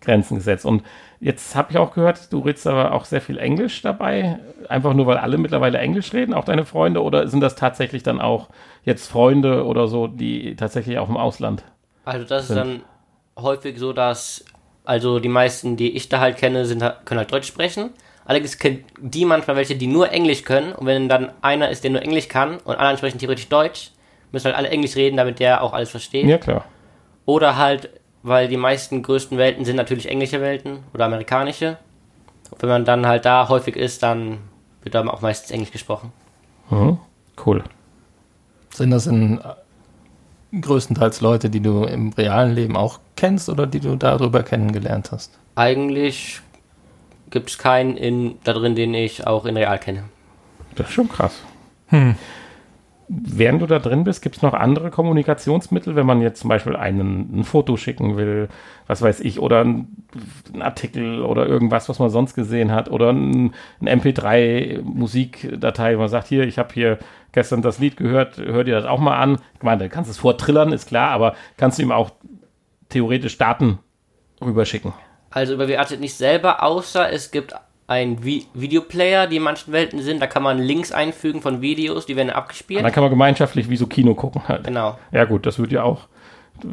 Grenzen 0.00 0.36
gesetzt. 0.36 0.66
Und 0.66 0.82
jetzt 1.24 1.56
habe 1.56 1.72
ich 1.72 1.78
auch 1.78 1.94
gehört, 1.94 2.30
du 2.32 2.40
redest 2.40 2.66
aber 2.66 2.92
auch 2.92 3.06
sehr 3.06 3.22
viel 3.22 3.38
Englisch 3.38 3.80
dabei. 3.80 4.38
Einfach 4.68 4.92
nur, 4.92 5.06
weil 5.06 5.16
alle 5.16 5.38
mittlerweile 5.38 5.78
Englisch 5.78 6.12
reden, 6.12 6.34
auch 6.34 6.44
deine 6.44 6.66
Freunde? 6.66 7.02
Oder 7.02 7.28
sind 7.28 7.40
das 7.40 7.56
tatsächlich 7.56 8.02
dann 8.02 8.20
auch 8.20 8.50
jetzt 8.84 9.10
Freunde 9.10 9.64
oder 9.64 9.88
so, 9.88 10.06
die 10.06 10.54
tatsächlich 10.54 10.98
auch 10.98 11.08
im 11.08 11.16
Ausland? 11.16 11.64
Also 12.04 12.26
das 12.26 12.50
ist 12.50 12.56
dann 12.56 12.82
häufig 13.38 13.78
so, 13.78 13.94
dass 13.94 14.44
also 14.84 15.18
die 15.18 15.30
meisten, 15.30 15.78
die 15.78 15.96
ich 15.96 16.10
da 16.10 16.20
halt 16.20 16.36
kenne, 16.36 16.66
sind, 16.66 16.80
können 17.06 17.18
halt 17.18 17.32
Deutsch 17.32 17.48
sprechen. 17.48 17.90
Allerdings 18.26 18.58
kennen 18.58 18.84
die 19.00 19.24
manchmal 19.24 19.56
welche, 19.56 19.76
die 19.76 19.86
nur 19.86 20.12
Englisch 20.12 20.44
können. 20.44 20.72
Und 20.72 20.86
wenn 20.86 21.08
dann 21.08 21.32
einer 21.40 21.70
ist, 21.70 21.84
der 21.84 21.90
nur 21.90 22.02
Englisch 22.02 22.28
kann 22.28 22.58
und 22.58 22.76
anderen 22.76 22.98
sprechen 22.98 23.18
theoretisch 23.18 23.48
Deutsch, 23.48 23.92
müssen 24.30 24.46
halt 24.46 24.56
alle 24.56 24.68
Englisch 24.68 24.94
reden, 24.96 25.16
damit 25.16 25.38
der 25.38 25.62
auch 25.62 25.72
alles 25.72 25.90
versteht. 25.90 26.26
Ja, 26.26 26.36
klar. 26.36 26.66
Oder 27.24 27.56
halt 27.56 27.88
weil 28.24 28.48
die 28.48 28.56
meisten 28.56 29.02
größten 29.02 29.36
Welten 29.36 29.66
sind 29.66 29.76
natürlich 29.76 30.08
englische 30.08 30.40
Welten 30.40 30.78
oder 30.94 31.04
amerikanische. 31.04 31.76
Und 32.50 32.62
wenn 32.62 32.70
man 32.70 32.84
dann 32.86 33.06
halt 33.06 33.26
da 33.26 33.48
häufig 33.50 33.76
ist, 33.76 34.02
dann 34.02 34.38
wird 34.82 34.94
da 34.94 35.06
auch 35.06 35.20
meistens 35.20 35.50
Englisch 35.50 35.70
gesprochen. 35.70 36.10
Mhm. 36.70 36.98
Cool. 37.44 37.62
Sind 38.70 38.90
das 38.90 39.06
in 39.06 39.40
äh, 39.40 40.58
größtenteils 40.58 41.20
Leute, 41.20 41.50
die 41.50 41.60
du 41.60 41.84
im 41.84 42.14
realen 42.14 42.54
Leben 42.54 42.76
auch 42.76 42.98
kennst 43.14 43.50
oder 43.50 43.66
die 43.66 43.80
du 43.80 43.94
darüber 43.94 44.42
kennengelernt 44.42 45.12
hast? 45.12 45.38
Eigentlich 45.54 46.40
gibt 47.28 47.50
es 47.50 47.58
keinen 47.58 47.98
in, 47.98 48.38
da 48.44 48.54
drin, 48.54 48.74
den 48.74 48.94
ich 48.94 49.26
auch 49.26 49.44
in 49.44 49.58
real 49.58 49.78
kenne. 49.78 50.04
Das 50.76 50.88
ist 50.88 50.94
schon 50.94 51.10
krass. 51.10 51.42
Während 53.08 53.60
du 53.60 53.66
da 53.66 53.78
drin 53.78 54.04
bist, 54.04 54.22
gibt 54.22 54.36
es 54.36 54.42
noch 54.42 54.54
andere 54.54 54.90
Kommunikationsmittel, 54.90 55.94
wenn 55.94 56.06
man 56.06 56.22
jetzt 56.22 56.40
zum 56.40 56.48
Beispiel 56.48 56.74
einen, 56.74 57.40
ein 57.40 57.44
Foto 57.44 57.76
schicken 57.76 58.16
will, 58.16 58.48
was 58.86 59.02
weiß 59.02 59.20
ich, 59.20 59.40
oder 59.40 59.62
ein, 59.62 60.06
ein 60.54 60.62
Artikel 60.62 61.22
oder 61.22 61.46
irgendwas, 61.46 61.88
was 61.88 61.98
man 61.98 62.08
sonst 62.08 62.34
gesehen 62.34 62.72
hat, 62.72 62.90
oder 62.90 63.10
ein, 63.12 63.52
ein 63.80 64.00
MP3-Musikdatei, 64.00 65.96
wo 65.96 66.00
man 66.00 66.08
sagt, 66.08 66.28
hier, 66.28 66.44
ich 66.44 66.58
habe 66.58 66.72
hier 66.72 66.98
gestern 67.32 67.60
das 67.60 67.78
Lied 67.78 67.96
gehört, 67.96 68.38
hör 68.38 68.64
dir 68.64 68.74
das 68.74 68.86
auch 68.86 69.00
mal 69.00 69.18
an. 69.18 69.38
Ich 69.56 69.62
meine, 69.62 69.82
du 69.84 69.88
kannst 69.90 70.10
es 70.10 70.18
vortrillern, 70.18 70.72
ist 70.72 70.86
klar, 70.86 71.10
aber 71.10 71.34
kannst 71.56 71.78
du 71.78 71.82
ihm 71.82 71.92
auch 71.92 72.10
theoretisch 72.88 73.36
Daten 73.36 73.80
rüberschicken. 74.40 74.94
Also 75.30 75.54
über 75.54 75.68
WAZ 75.68 75.98
nicht 75.98 76.14
selber, 76.14 76.62
außer 76.62 77.10
es 77.12 77.32
gibt 77.32 77.54
einen 77.86 78.24
Vi 78.24 78.46
Videoplayer, 78.54 79.26
die 79.26 79.36
in 79.36 79.42
manchen 79.42 79.72
Welten 79.72 80.00
sind. 80.00 80.20
Da 80.20 80.26
kann 80.26 80.42
man 80.42 80.58
Links 80.58 80.92
einfügen 80.92 81.42
von 81.42 81.60
Videos, 81.60 82.06
die 82.06 82.16
werden 82.16 82.30
abgespielt. 82.30 82.78
Und 82.78 82.84
dann 82.84 82.92
kann 82.92 83.02
man 83.02 83.10
gemeinschaftlich 83.10 83.68
wie 83.68 83.76
so 83.76 83.86
Kino 83.86 84.14
gucken 84.14 84.42
halt. 84.48 84.64
Genau. 84.64 84.98
Ja 85.12 85.24
gut, 85.24 85.46
das 85.46 85.58
wird 85.58 85.72
ja 85.72 85.82
auch 85.82 86.08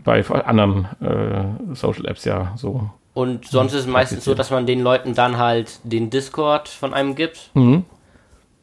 bei 0.03 0.23
anderen 0.23 0.87
äh, 1.01 1.75
Social 1.75 2.05
Apps 2.05 2.25
ja 2.25 2.53
so. 2.55 2.89
Und 3.13 3.45
sonst 3.45 3.73
ist 3.73 3.81
es 3.81 3.87
meistens 3.87 4.23
so, 4.23 4.33
dass 4.33 4.51
man 4.51 4.65
den 4.65 4.81
Leuten 4.81 5.15
dann 5.15 5.37
halt 5.37 5.79
den 5.83 6.09
Discord 6.09 6.69
von 6.69 6.93
einem 6.93 7.15
gibt. 7.15 7.49
Mhm. 7.55 7.83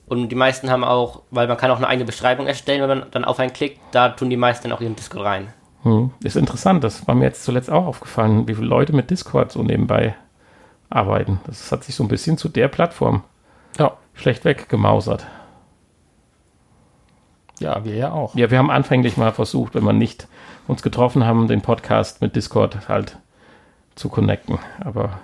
Und 0.06 0.30
die 0.30 0.36
meisten 0.36 0.70
haben 0.70 0.84
auch, 0.84 1.20
weil 1.30 1.46
man 1.48 1.58
kann 1.58 1.70
auch 1.70 1.76
eine 1.76 1.86
eigene 1.86 2.06
Beschreibung 2.06 2.46
erstellen, 2.46 2.80
wenn 2.80 3.00
man 3.00 3.10
dann 3.10 3.24
auf 3.26 3.38
einen 3.38 3.52
klickt, 3.52 3.78
da 3.90 4.08
tun 4.08 4.30
die 4.30 4.38
meisten 4.38 4.68
dann 4.68 4.76
auch 4.76 4.80
ihren 4.80 4.96
Discord 4.96 5.26
rein. 5.26 5.48
Hm. 5.82 6.10
Ist 6.24 6.36
interessant, 6.36 6.82
das 6.82 7.06
war 7.06 7.14
mir 7.14 7.26
jetzt 7.26 7.44
zuletzt 7.44 7.70
auch 7.70 7.84
aufgefallen, 7.84 8.48
wie 8.48 8.54
viele 8.54 8.66
Leute 8.66 8.94
mit 8.94 9.10
Discord 9.10 9.52
so 9.52 9.62
nebenbei 9.62 10.16
arbeiten. 10.90 11.40
Das 11.46 11.70
hat 11.72 11.84
sich 11.84 11.94
so 11.94 12.04
ein 12.04 12.08
bisschen 12.08 12.38
zu 12.38 12.48
der 12.48 12.68
Plattform 12.68 13.22
Ja. 13.78 13.96
schlecht 14.14 14.44
weggemausert. 14.44 15.26
Ja, 17.60 17.84
wir 17.84 17.94
ja 17.94 18.12
auch. 18.12 18.34
Ja, 18.36 18.50
wir 18.50 18.58
haben 18.58 18.70
anfänglich 18.70 19.16
mal 19.16 19.32
versucht, 19.32 19.74
wenn 19.74 19.84
wir 19.84 19.92
nicht 19.92 20.28
uns 20.68 20.82
getroffen 20.82 21.24
haben, 21.24 21.48
den 21.48 21.60
Podcast 21.62 22.20
mit 22.20 22.36
Discord 22.36 22.88
halt 22.88 23.18
zu 23.96 24.08
connecten. 24.08 24.58
Aber 24.80 25.18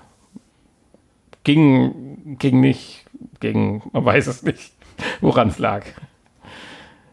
ging, 1.44 2.36
ging 2.38 2.60
nicht, 2.60 3.04
ging, 3.40 3.82
man 3.92 4.04
weiß 4.04 4.26
es 4.26 4.42
nicht, 4.42 4.72
woran 5.20 5.48
es 5.48 5.58
lag. 5.58 5.84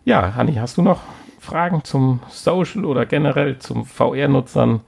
Ja, 0.06 0.34
Hanni, 0.36 0.56
hast 0.56 0.78
du 0.78 0.82
noch 0.82 1.02
Fragen 1.40 1.84
zum 1.84 2.22
Social 2.30 2.86
oder 2.86 3.06
generell 3.06 3.60
zum 3.60 3.86
VR-Nutzern 3.86 4.82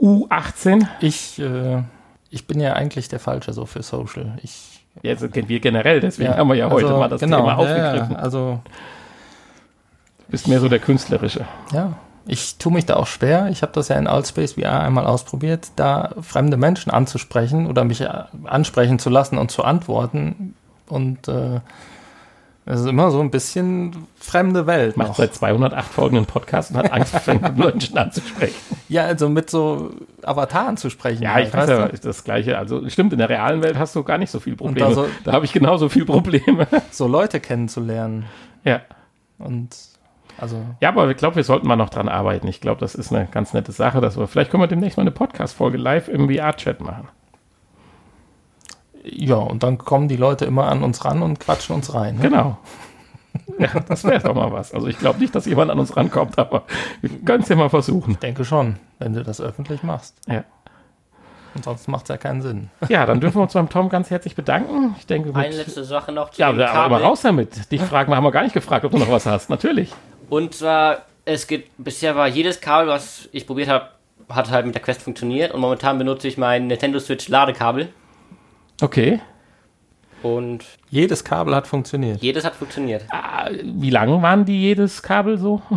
U18? 0.00 0.86
Ich, 1.00 1.40
äh, 1.40 1.82
ich 2.34 2.46
bin 2.46 2.60
ja 2.60 2.72
eigentlich 2.72 3.08
der 3.08 3.20
Falsche 3.20 3.52
so 3.52 3.64
für 3.64 3.82
Social. 3.82 4.38
Ich 4.42 4.80
Jetzt 5.02 5.32
kennen 5.32 5.48
wir 5.48 5.58
generell, 5.58 6.00
deswegen 6.00 6.36
haben 6.36 6.48
wir 6.48 6.54
ja 6.54 6.70
heute 6.70 6.86
also, 6.86 6.98
mal 6.98 7.08
das 7.08 7.20
genau, 7.20 7.38
Thema 7.38 7.48
ja, 7.48 7.56
aufgegriffen. 7.56 8.12
Ja, 8.12 8.18
also 8.18 8.60
Du 10.26 10.30
bist 10.30 10.48
mehr 10.48 10.60
so 10.60 10.68
der 10.68 10.78
Künstlerische. 10.78 11.46
Ja, 11.72 11.94
ich 12.26 12.56
tue 12.56 12.72
mich 12.72 12.86
da 12.86 12.96
auch 12.96 13.06
schwer. 13.06 13.48
Ich 13.50 13.62
habe 13.62 13.72
das 13.72 13.88
ja 13.88 13.96
in 13.96 14.06
Allspace 14.06 14.52
VR 14.52 14.80
einmal 14.80 15.06
ausprobiert, 15.06 15.68
da 15.76 16.12
fremde 16.22 16.56
Menschen 16.56 16.90
anzusprechen 16.90 17.66
oder 17.66 17.84
mich 17.84 18.00
äh, 18.00 18.08
ansprechen 18.44 18.98
zu 18.98 19.10
lassen 19.10 19.36
und 19.36 19.50
zu 19.50 19.64
antworten. 19.64 20.54
Und 20.88 21.28
äh, 21.28 21.60
es 22.66 22.80
ist 22.80 22.86
immer 22.86 23.10
so 23.10 23.20
ein 23.20 23.30
bisschen 23.30 24.06
fremde 24.16 24.66
Welt. 24.66 24.96
Macht 24.96 25.08
Noch. 25.08 25.16
seit 25.16 25.34
208 25.34 25.84
Folgen 25.92 26.16
einen 26.16 26.26
Podcast 26.26 26.70
und 26.70 26.78
hat 26.78 26.92
Angst, 26.92 27.14
fremde 27.20 27.52
Menschen 27.52 27.98
anzusprechen. 27.98 28.54
Ja, 28.88 29.04
also 29.04 29.28
mit 29.28 29.50
so 29.50 29.90
Avataren 30.22 30.76
zu 30.78 30.88
sprechen. 30.90 31.22
Ja, 31.22 31.34
halt, 31.34 31.48
ich 31.48 31.54
weiß 31.54 31.68
ja, 31.68 31.84
ist 31.86 32.04
das 32.06 32.24
Gleiche. 32.24 32.56
Also 32.56 32.88
stimmt, 32.88 33.12
in 33.12 33.18
der 33.18 33.28
realen 33.28 33.62
Welt 33.62 33.78
hast 33.78 33.94
du 33.96 34.02
gar 34.02 34.16
nicht 34.18 34.30
so 34.30 34.40
viele 34.40 34.56
Probleme. 34.56 34.88
da 34.88 34.94
so- 34.94 35.08
da 35.24 35.32
habe 35.32 35.44
ich 35.44 35.52
genauso 35.52 35.88
viele 35.88 36.06
Probleme. 36.06 36.66
So 36.90 37.06
Leute 37.06 37.40
kennenzulernen. 37.40 38.24
ja. 38.64 38.80
Und 39.38 39.76
also, 40.38 40.62
Ja, 40.80 40.88
aber 40.88 41.10
ich 41.10 41.16
glaube, 41.16 41.36
wir 41.36 41.44
sollten 41.44 41.66
mal 41.66 41.76
noch 41.76 41.90
dran 41.90 42.08
arbeiten. 42.08 42.46
Ich 42.48 42.60
glaube, 42.60 42.80
das 42.80 42.94
ist 42.94 43.12
eine 43.12 43.26
ganz 43.26 43.52
nette 43.52 43.72
Sache, 43.72 44.00
dass 44.00 44.16
wir, 44.16 44.26
vielleicht 44.26 44.50
können 44.50 44.62
wir 44.62 44.66
demnächst 44.68 44.96
mal 44.96 45.02
eine 45.02 45.10
Podcast-Folge 45.10 45.76
live 45.76 46.08
im 46.08 46.28
VR-Chat 46.32 46.80
machen. 46.80 47.08
Ja, 49.04 49.36
und 49.36 49.62
dann 49.62 49.78
kommen 49.78 50.08
die 50.08 50.16
Leute 50.16 50.44
immer 50.44 50.68
an 50.68 50.82
uns 50.82 51.04
ran 51.04 51.22
und 51.22 51.40
quatschen 51.40 51.74
uns 51.74 51.94
rein. 51.94 52.16
Ne? 52.16 52.22
Genau. 52.22 52.58
Ja, 53.58 53.68
das 53.80 54.04
wäre 54.04 54.20
doch 54.20 54.34
mal 54.34 54.52
was. 54.52 54.72
Also 54.72 54.86
ich 54.86 54.96
glaube 54.98 55.18
nicht, 55.18 55.34
dass 55.34 55.44
jemand 55.46 55.70
an 55.70 55.78
uns 55.78 55.96
rankommt, 55.96 56.38
aber 56.38 56.62
wir 57.00 57.10
können 57.24 57.42
es 57.42 57.48
ja 57.48 57.56
mal 57.56 57.68
versuchen. 57.68 58.12
Ich 58.12 58.18
denke 58.18 58.44
schon, 58.44 58.76
wenn 59.00 59.12
du 59.12 59.24
das 59.24 59.40
öffentlich 59.40 59.82
machst. 59.82 60.16
Ja. 60.28 60.44
Ansonsten 61.54 61.90
macht 61.90 62.04
es 62.04 62.08
ja 62.08 62.16
keinen 62.16 62.42
Sinn. 62.42 62.70
ja, 62.88 63.06
dann 63.06 63.20
dürfen 63.20 63.38
wir 63.38 63.42
uns 63.42 63.52
beim 63.52 63.68
Tom 63.68 63.88
ganz 63.88 64.10
herzlich 64.10 64.34
bedanken. 64.34 64.94
Ich 64.98 65.06
denke, 65.06 65.34
Eine 65.34 65.54
letzte 65.54 65.84
Sache 65.84 66.12
noch 66.12 66.30
zu 66.30 66.40
ja, 66.40 66.50
dem 66.52 66.60
aber 66.60 66.72
Kabel. 66.72 66.96
aber 66.96 67.04
raus 67.04 67.22
damit. 67.22 67.70
Dich 67.70 67.82
fragen 67.82 68.10
wir, 68.10 68.16
haben 68.16 68.24
wir 68.24 68.32
gar 68.32 68.42
nicht 68.44 68.54
gefragt, 68.54 68.84
ob 68.84 68.92
du 68.92 68.98
noch 68.98 69.10
was 69.10 69.26
hast. 69.26 69.50
Natürlich. 69.50 69.92
Und 70.30 70.54
zwar, 70.54 71.02
es 71.24 71.46
gibt, 71.46 71.70
bisher 71.76 72.16
war 72.16 72.28
jedes 72.28 72.60
Kabel, 72.60 72.88
was 72.88 73.28
ich 73.32 73.46
probiert 73.46 73.68
habe, 73.68 73.88
hat 74.28 74.50
halt 74.50 74.66
mit 74.66 74.74
der 74.74 74.82
Quest 74.82 75.02
funktioniert. 75.02 75.52
Und 75.52 75.60
momentan 75.60 75.98
benutze 75.98 76.28
ich 76.28 76.38
mein 76.38 76.66
Nintendo 76.66 76.98
Switch 76.98 77.28
Ladekabel. 77.28 77.88
Okay. 78.80 79.20
Und 80.22 80.64
Jedes 80.88 81.22
Kabel 81.22 81.54
hat 81.54 81.66
funktioniert. 81.66 82.22
jedes 82.22 82.44
hat 82.44 82.54
funktioniert. 82.54 83.04
Ah, 83.10 83.48
Wie 83.62 83.90
lang 83.90 84.22
waren 84.22 84.44
die 84.44 84.58
jedes 84.60 85.02
Kabel 85.02 85.36
so? 85.38 85.60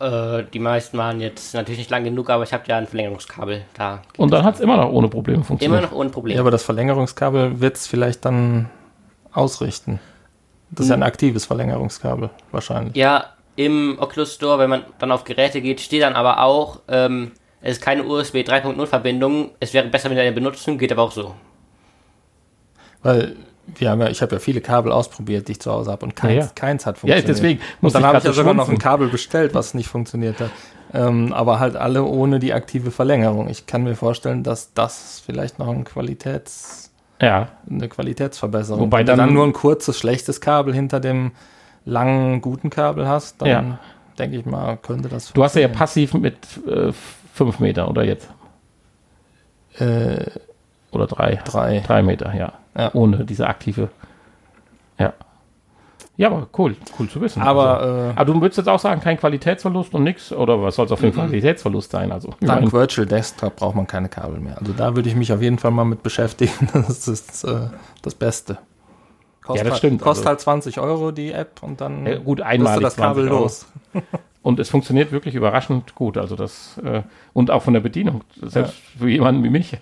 Äh, 0.00 0.44
die 0.52 0.58
meisten 0.58 0.98
waren 0.98 1.20
jetzt 1.20 1.54
natürlich 1.54 1.78
nicht 1.78 1.90
lang 1.90 2.02
genug, 2.02 2.28
aber 2.28 2.42
ich 2.42 2.52
habe 2.52 2.64
ja 2.66 2.76
ein 2.76 2.86
Verlängerungskabel 2.88 3.62
da. 3.74 4.02
Und 4.16 4.32
dann 4.32 4.42
hat 4.44 4.56
es 4.56 4.60
immer 4.60 4.76
noch 4.76 4.90
ohne 4.90 5.06
Probleme 5.08 5.36
Immer 5.36 5.44
funktioniert. 5.44 5.82
noch 5.82 5.92
ohne 5.92 6.10
Problem. 6.10 6.34
Ja, 6.34 6.40
aber 6.42 6.50
das 6.50 6.64
Verlängerungskabel 6.64 7.60
wird 7.60 7.76
es 7.76 7.86
vielleicht 7.86 8.24
dann 8.24 8.68
ausrichten. 9.32 10.00
Das 10.72 10.86
ist 10.86 10.90
ja 10.90 10.96
ein 10.96 11.04
aktives 11.04 11.46
Verlängerungskabel, 11.46 12.30
wahrscheinlich. 12.50 12.96
Ja, 12.96 13.26
im 13.54 13.96
Oculus 14.00 14.34
Store, 14.34 14.58
wenn 14.58 14.68
man 14.68 14.82
dann 14.98 15.12
auf 15.12 15.22
Geräte 15.22 15.60
geht, 15.62 15.80
steht 15.80 16.02
dann 16.02 16.14
aber 16.14 16.42
auch, 16.42 16.80
ähm, 16.88 17.30
es 17.64 17.78
ist 17.78 17.82
keine 17.82 18.04
USB 18.04 18.36
3.0 18.36 18.86
Verbindung. 18.86 19.50
Es 19.58 19.72
wäre 19.74 19.88
besser, 19.88 20.10
wenn 20.10 20.16
ihr 20.16 20.22
eine 20.22 20.32
benutzen, 20.32 20.78
geht 20.78 20.92
aber 20.92 21.02
auch 21.02 21.12
so. 21.12 21.34
Weil 23.02 23.36
wir 23.66 23.90
haben 23.90 24.00
ja, 24.00 24.08
ich 24.08 24.20
habe 24.22 24.34
ja 24.34 24.38
viele 24.38 24.60
Kabel 24.60 24.92
ausprobiert, 24.92 25.48
die 25.48 25.52
ich 25.52 25.60
zu 25.60 25.72
Hause 25.72 25.90
habe 25.90 26.04
und 26.04 26.14
keins, 26.14 26.34
Ja, 26.34 26.40
ja. 26.42 26.50
keins 26.54 26.84
hat 26.86 26.96
Ja, 26.96 27.00
funktioniert. 27.00 27.28
deswegen 27.28 27.60
Und 27.80 27.94
dann 27.94 28.04
habe 28.04 28.18
ich 28.18 28.24
ja 28.24 28.30
so 28.32 28.36
sogar 28.42 28.54
noch 28.54 28.68
ein. 28.68 28.78
Kabel 28.78 29.08
bestellt, 29.08 29.54
was 29.54 29.74
nicht 29.74 29.88
funktioniert 29.88 30.38
hat. 30.40 30.50
Ähm, 30.92 31.32
aber 31.32 31.58
halt 31.58 31.74
alle 31.76 32.04
ohne 32.04 32.38
die 32.38 32.52
aktive 32.52 32.90
Verlängerung. 32.90 33.48
Ich 33.48 33.66
kann 33.66 33.82
mir 33.82 33.96
vorstellen, 33.96 34.42
dass 34.44 34.74
das 34.74 35.22
vielleicht 35.24 35.58
noch 35.58 35.68
ein 35.68 35.84
Qualitäts, 35.84 36.92
Ja, 37.20 37.48
eine 37.68 37.88
Qualitätsverbesserung. 37.88 38.82
Wobei 38.82 38.98
Wenn 38.98 39.06
du 39.06 39.12
dann- 39.12 39.18
dann 39.20 39.32
nur 39.34 39.44
ein 39.44 39.52
kurzes, 39.54 39.98
schlechtes 39.98 40.40
Kabel 40.40 40.74
hinter 40.74 41.00
dem 41.00 41.32
langen, 41.86 42.40
guten 42.42 42.70
Kabel 42.70 43.08
hast, 43.08 43.40
dann 43.40 43.48
Ja. 43.48 43.78
denke 44.18 44.36
ich 44.36 44.46
mal, 44.46 44.76
könnte 44.76 45.08
das 45.08 45.32
du 45.32 45.42
hast 45.42 45.56
ja 45.56 45.68
passiv 45.68 46.14
mit 46.14 46.36
5 47.34 47.58
Meter 47.60 47.88
oder 47.90 48.04
jetzt? 48.04 48.28
Äh, 49.78 50.26
Oder 50.92 51.06
3? 51.06 51.40
drei. 51.44 51.80
3 51.80 52.02
Meter, 52.02 52.32
ja. 52.34 52.52
Ja. 52.78 52.90
Ohne 52.94 53.24
diese 53.24 53.46
aktive. 53.48 53.88
Ja. 54.98 55.12
Ja, 56.16 56.28
aber 56.28 56.46
cool, 56.56 56.76
cool 56.98 57.08
zu 57.08 57.20
wissen. 57.20 57.42
Aber, 57.42 57.80
also, 57.80 57.96
äh, 57.96 58.12
aber 58.14 58.24
du 58.26 58.40
würdest 58.40 58.58
jetzt 58.58 58.68
auch 58.68 58.78
sagen, 58.78 59.00
kein 59.00 59.16
Qualitätsverlust 59.18 59.92
und 59.94 60.04
nichts? 60.04 60.32
Oder 60.32 60.62
was 60.62 60.76
soll 60.76 60.86
es 60.86 60.92
auf 60.92 61.02
jeden 61.02 61.12
Fall 61.12 61.26
Qualitätsverlust 61.26 61.90
sein? 61.90 62.12
Also, 62.12 62.30
Dank 62.40 62.72
Virtual 62.72 63.04
Desktop 63.04 63.56
braucht 63.56 63.74
man 63.74 63.88
keine 63.88 64.08
Kabel 64.08 64.38
mehr. 64.38 64.56
Also 64.58 64.72
da 64.72 64.94
würde 64.94 65.08
ich 65.08 65.16
mich 65.16 65.32
auf 65.32 65.42
jeden 65.42 65.58
Fall 65.58 65.72
mal 65.72 65.84
mit 65.84 66.04
beschäftigen. 66.04 66.68
Das 66.72 67.08
ist 67.08 67.42
äh, 67.42 67.66
das 68.02 68.14
Beste. 68.14 68.58
Kostet 69.42 69.66
das 69.66 69.72
halt- 69.72 69.78
stimmt, 69.78 70.02
Kostet 70.02 70.20
also- 70.26 70.28
halt 70.30 70.40
20 70.40 70.78
Euro 70.78 71.10
die 71.10 71.32
App 71.32 71.60
und 71.62 71.80
dann 71.80 72.06
Ja, 72.06 72.18
gut, 72.18 72.38
du 72.38 72.44
das 72.44 72.94
Kabel 72.96 73.24
20 73.24 73.30
Euro. 73.32 73.42
los. 73.42 73.66
Und 74.44 74.60
es 74.60 74.68
funktioniert 74.68 75.10
wirklich 75.10 75.34
überraschend 75.34 75.94
gut. 75.94 76.18
Also 76.18 76.36
das 76.36 76.76
äh, 76.84 77.00
und 77.32 77.50
auch 77.50 77.62
von 77.62 77.72
der 77.72 77.80
Bedienung, 77.80 78.24
selbst 78.42 78.74
für 78.74 79.08
jemanden 79.08 79.42
wie 79.42 79.48
mich, 79.48 79.78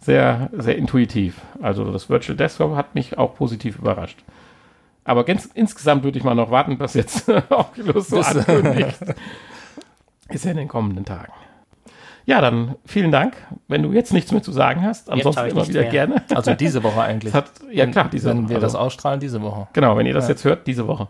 sehr, 0.00 0.48
sehr 0.56 0.78
intuitiv. 0.78 1.42
Also 1.60 1.92
das 1.92 2.08
Virtual 2.08 2.34
Desktop 2.34 2.74
hat 2.76 2.94
mich 2.94 3.18
auch 3.18 3.34
positiv 3.34 3.78
überrascht. 3.78 4.24
Aber 5.04 5.24
ganz, 5.24 5.50
insgesamt 5.52 6.02
würde 6.02 6.16
ich 6.16 6.24
mal 6.24 6.34
noch 6.34 6.50
warten, 6.50 6.78
bis 6.78 6.94
jetzt 6.94 7.28
Oculus 7.50 8.08
so 8.08 8.20
ankündigt. 8.22 8.96
Ist 10.30 10.46
ja 10.46 10.52
in 10.52 10.56
den 10.56 10.68
kommenden 10.68 11.04
Tagen. 11.04 11.32
Ja, 12.24 12.40
dann 12.40 12.74
vielen 12.86 13.12
Dank. 13.12 13.36
Wenn 13.68 13.82
du 13.82 13.92
jetzt 13.92 14.14
nichts 14.14 14.32
mehr 14.32 14.42
zu 14.42 14.50
sagen 14.50 14.82
hast, 14.82 15.10
ansonsten 15.10 15.44
immer 15.48 15.68
wieder 15.68 15.82
mehr. 15.82 15.90
gerne. 15.90 16.22
Also 16.34 16.54
diese 16.54 16.82
Woche 16.82 17.02
eigentlich. 17.02 17.34
Hat, 17.34 17.50
ja 17.70 17.86
klar, 17.86 18.08
diese 18.10 18.30
Wenn 18.30 18.48
wir 18.48 18.56
also- 18.56 18.66
das 18.66 18.74
ausstrahlen, 18.76 19.20
diese 19.20 19.42
Woche. 19.42 19.68
Genau, 19.74 19.94
wenn 19.98 20.06
ihr 20.06 20.14
das 20.14 20.26
jetzt 20.26 20.44
hört, 20.44 20.66
diese 20.66 20.88
Woche. 20.88 21.08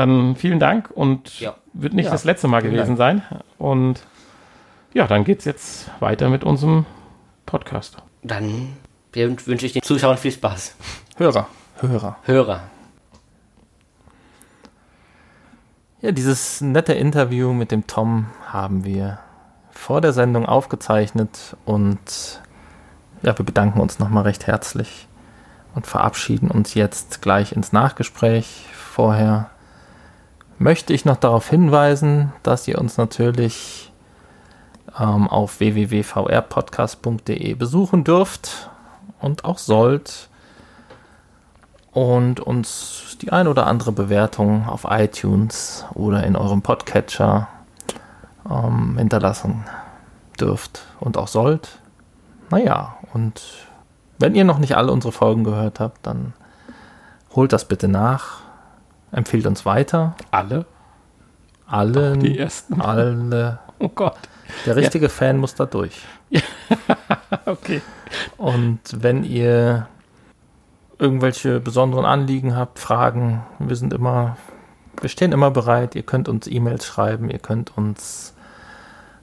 Dann 0.00 0.34
vielen 0.34 0.58
Dank 0.58 0.90
und 0.94 1.40
Ja. 1.40 1.56
wird 1.74 1.92
nicht 1.92 2.06
Ja, 2.06 2.12
das 2.12 2.24
letzte 2.24 2.48
Mal 2.48 2.62
gewesen 2.62 2.96
sein. 2.96 3.20
Und 3.58 4.00
Ja, 4.94 5.06
dann 5.06 5.24
geht's 5.24 5.44
jetzt 5.44 5.90
weiter 6.00 6.30
mit 6.30 6.42
unserem 6.42 6.86
Podcast. 7.44 7.98
Dann 8.22 8.68
wünsche 9.12 9.66
ich 9.66 9.74
den 9.74 9.82
Zuschauern 9.82 10.16
viel 10.16 10.32
Spaß. 10.32 10.74
Hörer, 11.18 11.48
Hörer. 11.80 12.16
Hörer. 12.22 12.62
Ja, 16.00 16.12
dieses 16.12 16.62
nette 16.62 16.94
Interview 16.94 17.52
mit 17.52 17.70
dem 17.70 17.86
Tom 17.86 18.24
haben 18.46 18.84
wir 18.84 19.18
vor 19.70 20.00
der 20.00 20.14
Sendung 20.14 20.46
aufgezeichnet 20.46 21.58
und 21.66 22.40
ja, 23.20 23.36
wir 23.36 23.44
bedanken 23.44 23.80
uns 23.80 23.98
nochmal 23.98 24.22
recht 24.22 24.46
herzlich 24.46 25.08
und 25.74 25.86
verabschieden 25.86 26.50
uns 26.50 26.72
jetzt 26.72 27.20
gleich 27.20 27.52
ins 27.52 27.74
Nachgespräch. 27.74 28.64
Vorher 28.72 29.50
möchte 30.60 30.92
ich 30.92 31.04
noch 31.06 31.16
darauf 31.16 31.48
hinweisen, 31.48 32.32
dass 32.42 32.68
ihr 32.68 32.78
uns 32.78 32.98
natürlich 32.98 33.90
ähm, 34.98 35.26
auf 35.26 35.58
www.vrpodcast.de 35.58 37.54
besuchen 37.54 38.04
dürft 38.04 38.70
und 39.20 39.46
auch 39.46 39.56
sollt 39.56 40.28
und 41.92 42.40
uns 42.40 43.16
die 43.22 43.32
ein 43.32 43.48
oder 43.48 43.66
andere 43.66 43.90
Bewertung 43.92 44.68
auf 44.68 44.86
iTunes 44.88 45.86
oder 45.94 46.24
in 46.24 46.36
eurem 46.36 46.60
Podcatcher 46.60 47.48
ähm, 48.48 48.98
hinterlassen 48.98 49.64
dürft 50.38 50.82
und 51.00 51.16
auch 51.16 51.28
sollt. 51.28 51.78
Naja, 52.50 52.96
und 53.14 53.42
wenn 54.18 54.34
ihr 54.34 54.44
noch 54.44 54.58
nicht 54.58 54.76
alle 54.76 54.92
unsere 54.92 55.12
Folgen 55.12 55.42
gehört 55.42 55.80
habt, 55.80 56.06
dann 56.06 56.34
holt 57.34 57.54
das 57.54 57.64
bitte 57.64 57.88
nach, 57.88 58.40
empfiehlt 59.12 59.46
uns 59.46 59.66
weiter. 59.66 60.16
Alle? 60.30 60.66
Alle. 61.66 62.16
die 62.16 62.38
ersten? 62.38 62.80
Alle. 62.80 63.58
Oh 63.78 63.88
Gott. 63.88 64.18
Der 64.66 64.76
richtige 64.76 65.06
ja. 65.06 65.10
Fan 65.10 65.38
muss 65.38 65.54
da 65.54 65.66
durch. 65.66 66.02
okay. 67.46 67.80
Und 68.36 68.80
wenn 68.92 69.24
ihr 69.24 69.86
irgendwelche 70.98 71.60
besonderen 71.60 72.04
Anliegen 72.04 72.56
habt, 72.56 72.78
Fragen, 72.78 73.42
wir 73.58 73.76
sind 73.76 73.92
immer, 73.92 74.36
wir 75.00 75.08
stehen 75.08 75.32
immer 75.32 75.50
bereit. 75.50 75.94
Ihr 75.94 76.02
könnt 76.02 76.28
uns 76.28 76.46
E-Mails 76.46 76.84
schreiben, 76.84 77.30
ihr 77.30 77.38
könnt 77.38 77.76
uns 77.76 78.34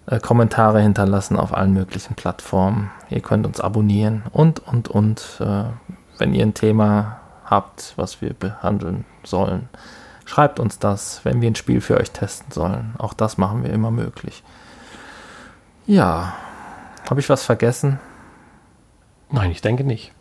äh, 0.08 0.20
Kommentare 0.20 0.82
hinterlassen 0.82 1.38
auf 1.38 1.54
allen 1.54 1.74
möglichen 1.74 2.16
Plattformen. 2.16 2.90
Ihr 3.10 3.22
könnt 3.22 3.46
uns 3.46 3.60
abonnieren 3.60 4.24
und, 4.32 4.60
und, 4.60 4.88
und. 4.88 5.42
Äh, 5.42 5.66
wenn 6.18 6.34
ihr 6.34 6.46
ein 6.46 6.54
Thema 6.54 7.20
habt, 7.48 7.94
was 7.96 8.22
wir 8.22 8.34
behandeln 8.34 9.06
sollen, 9.24 9.70
schreibt 10.26 10.60
uns 10.60 10.78
das, 10.80 11.22
wenn 11.24 11.42
wir 11.42 11.50
ein 11.50 11.56
Spiel 11.56 11.82
für 11.82 11.98
euch 11.98 12.12
testen 12.12 12.52
sollen. 12.52 12.94
Auch 12.98 13.14
das 13.14 13.38
machen 13.38 13.64
wir 13.64 13.72
immer 13.72 13.92
möglich. 13.92 14.44
Ja, 15.86 16.34
habe 17.10 17.20
ich 17.22 17.30
was 17.30 17.44
vergessen? 17.44 18.00
Nein, 19.32 19.52
ich 19.52 19.62
denke 19.62 19.84
nicht. 19.84 20.14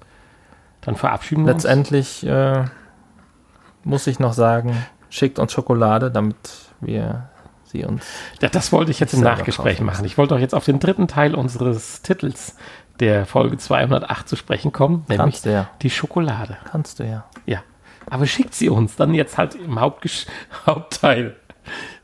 Dann 0.81 0.95
verabschieden 0.95 1.45
wir 1.45 1.53
Letztendlich, 1.53 2.23
uns. 2.23 2.23
Letztendlich 2.23 2.71
äh, 2.71 3.85
muss 3.85 4.07
ich 4.07 4.21
noch 4.21 4.33
sagen, 4.33 4.87
schickt 5.11 5.39
uns 5.39 5.53
Schokolade, 5.53 6.11
damit 6.11 6.37
wir 6.81 7.29
sie 7.65 7.85
uns. 7.85 8.05
Ja, 8.41 8.49
das 8.49 8.71
wollte 8.73 8.93
ich 8.93 9.01
jetzt 9.01 9.15
im 9.15 9.21
Nachgespräch 9.21 9.81
machen. 9.81 10.05
Ich 10.05 10.17
wollte 10.17 10.35
auch 10.37 10.39
jetzt 10.39 10.55
auf 10.55 10.65
den 10.65 10.79
dritten 10.79 11.09
Teil 11.09 11.35
unseres 11.35 12.03
Titels 12.03 12.57
der 13.01 13.27
Folge 13.27 13.59
208 13.59 14.29
zu 14.29 14.37
sprechen 14.37 14.73
kommen, 14.73 15.05
nämlich 15.09 15.19
Kannst 15.19 15.47
du 15.47 15.53
ja. 15.53 15.71
die 15.83 15.91
Schokolade. 15.91 16.57
Kannst 16.71 16.99
du 16.99 17.05
ja. 17.05 17.25
Ja. 17.47 17.63
Aber 18.09 18.27
schickt 18.27 18.55
sie 18.55 18.69
uns 18.69 18.97
dann 18.97 19.15
jetzt 19.15 19.37
halt 19.39 19.55
im 19.55 19.81
Hauptges 19.81 20.27
Hauptteil. 20.67 21.37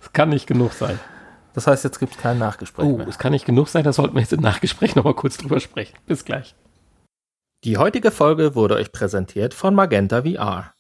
Es 0.01 0.13
kann 0.13 0.31
nicht 0.31 0.47
genug 0.47 0.73
sein. 0.73 0.99
Das 1.55 1.67
heißt, 1.67 1.85
jetzt 1.85 1.99
gibt 1.99 2.13
es 2.13 2.19
kein 2.19 2.39
Nachgespräch. 2.39 2.87
Oh, 2.87 3.01
es 3.07 3.19
kann 3.19 3.33
nicht 3.33 3.45
genug 3.45 3.69
sein, 3.69 3.85
da 3.85 3.93
sollten 3.93 4.15
wir 4.15 4.21
jetzt 4.23 4.33
im 4.33 4.41
Nachgespräch 4.41 4.97
nochmal 4.97 5.15
kurz 5.15 5.37
drüber 5.37 5.61
sprechen. 5.61 5.97
Bis 6.07 6.25
gleich. 6.25 6.55
Die 7.65 7.77
heutige 7.77 8.11
Folge 8.11 8.55
wurde 8.55 8.75
euch 8.75 8.91
präsentiert 8.91 9.55
von 9.55 9.75
Magenta 9.75 10.23
VR, 10.23 10.73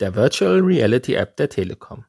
der 0.00 0.14
Virtual 0.14 0.60
Reality 0.60 1.14
App 1.14 1.36
der 1.36 1.48
Telekom. 1.48 2.06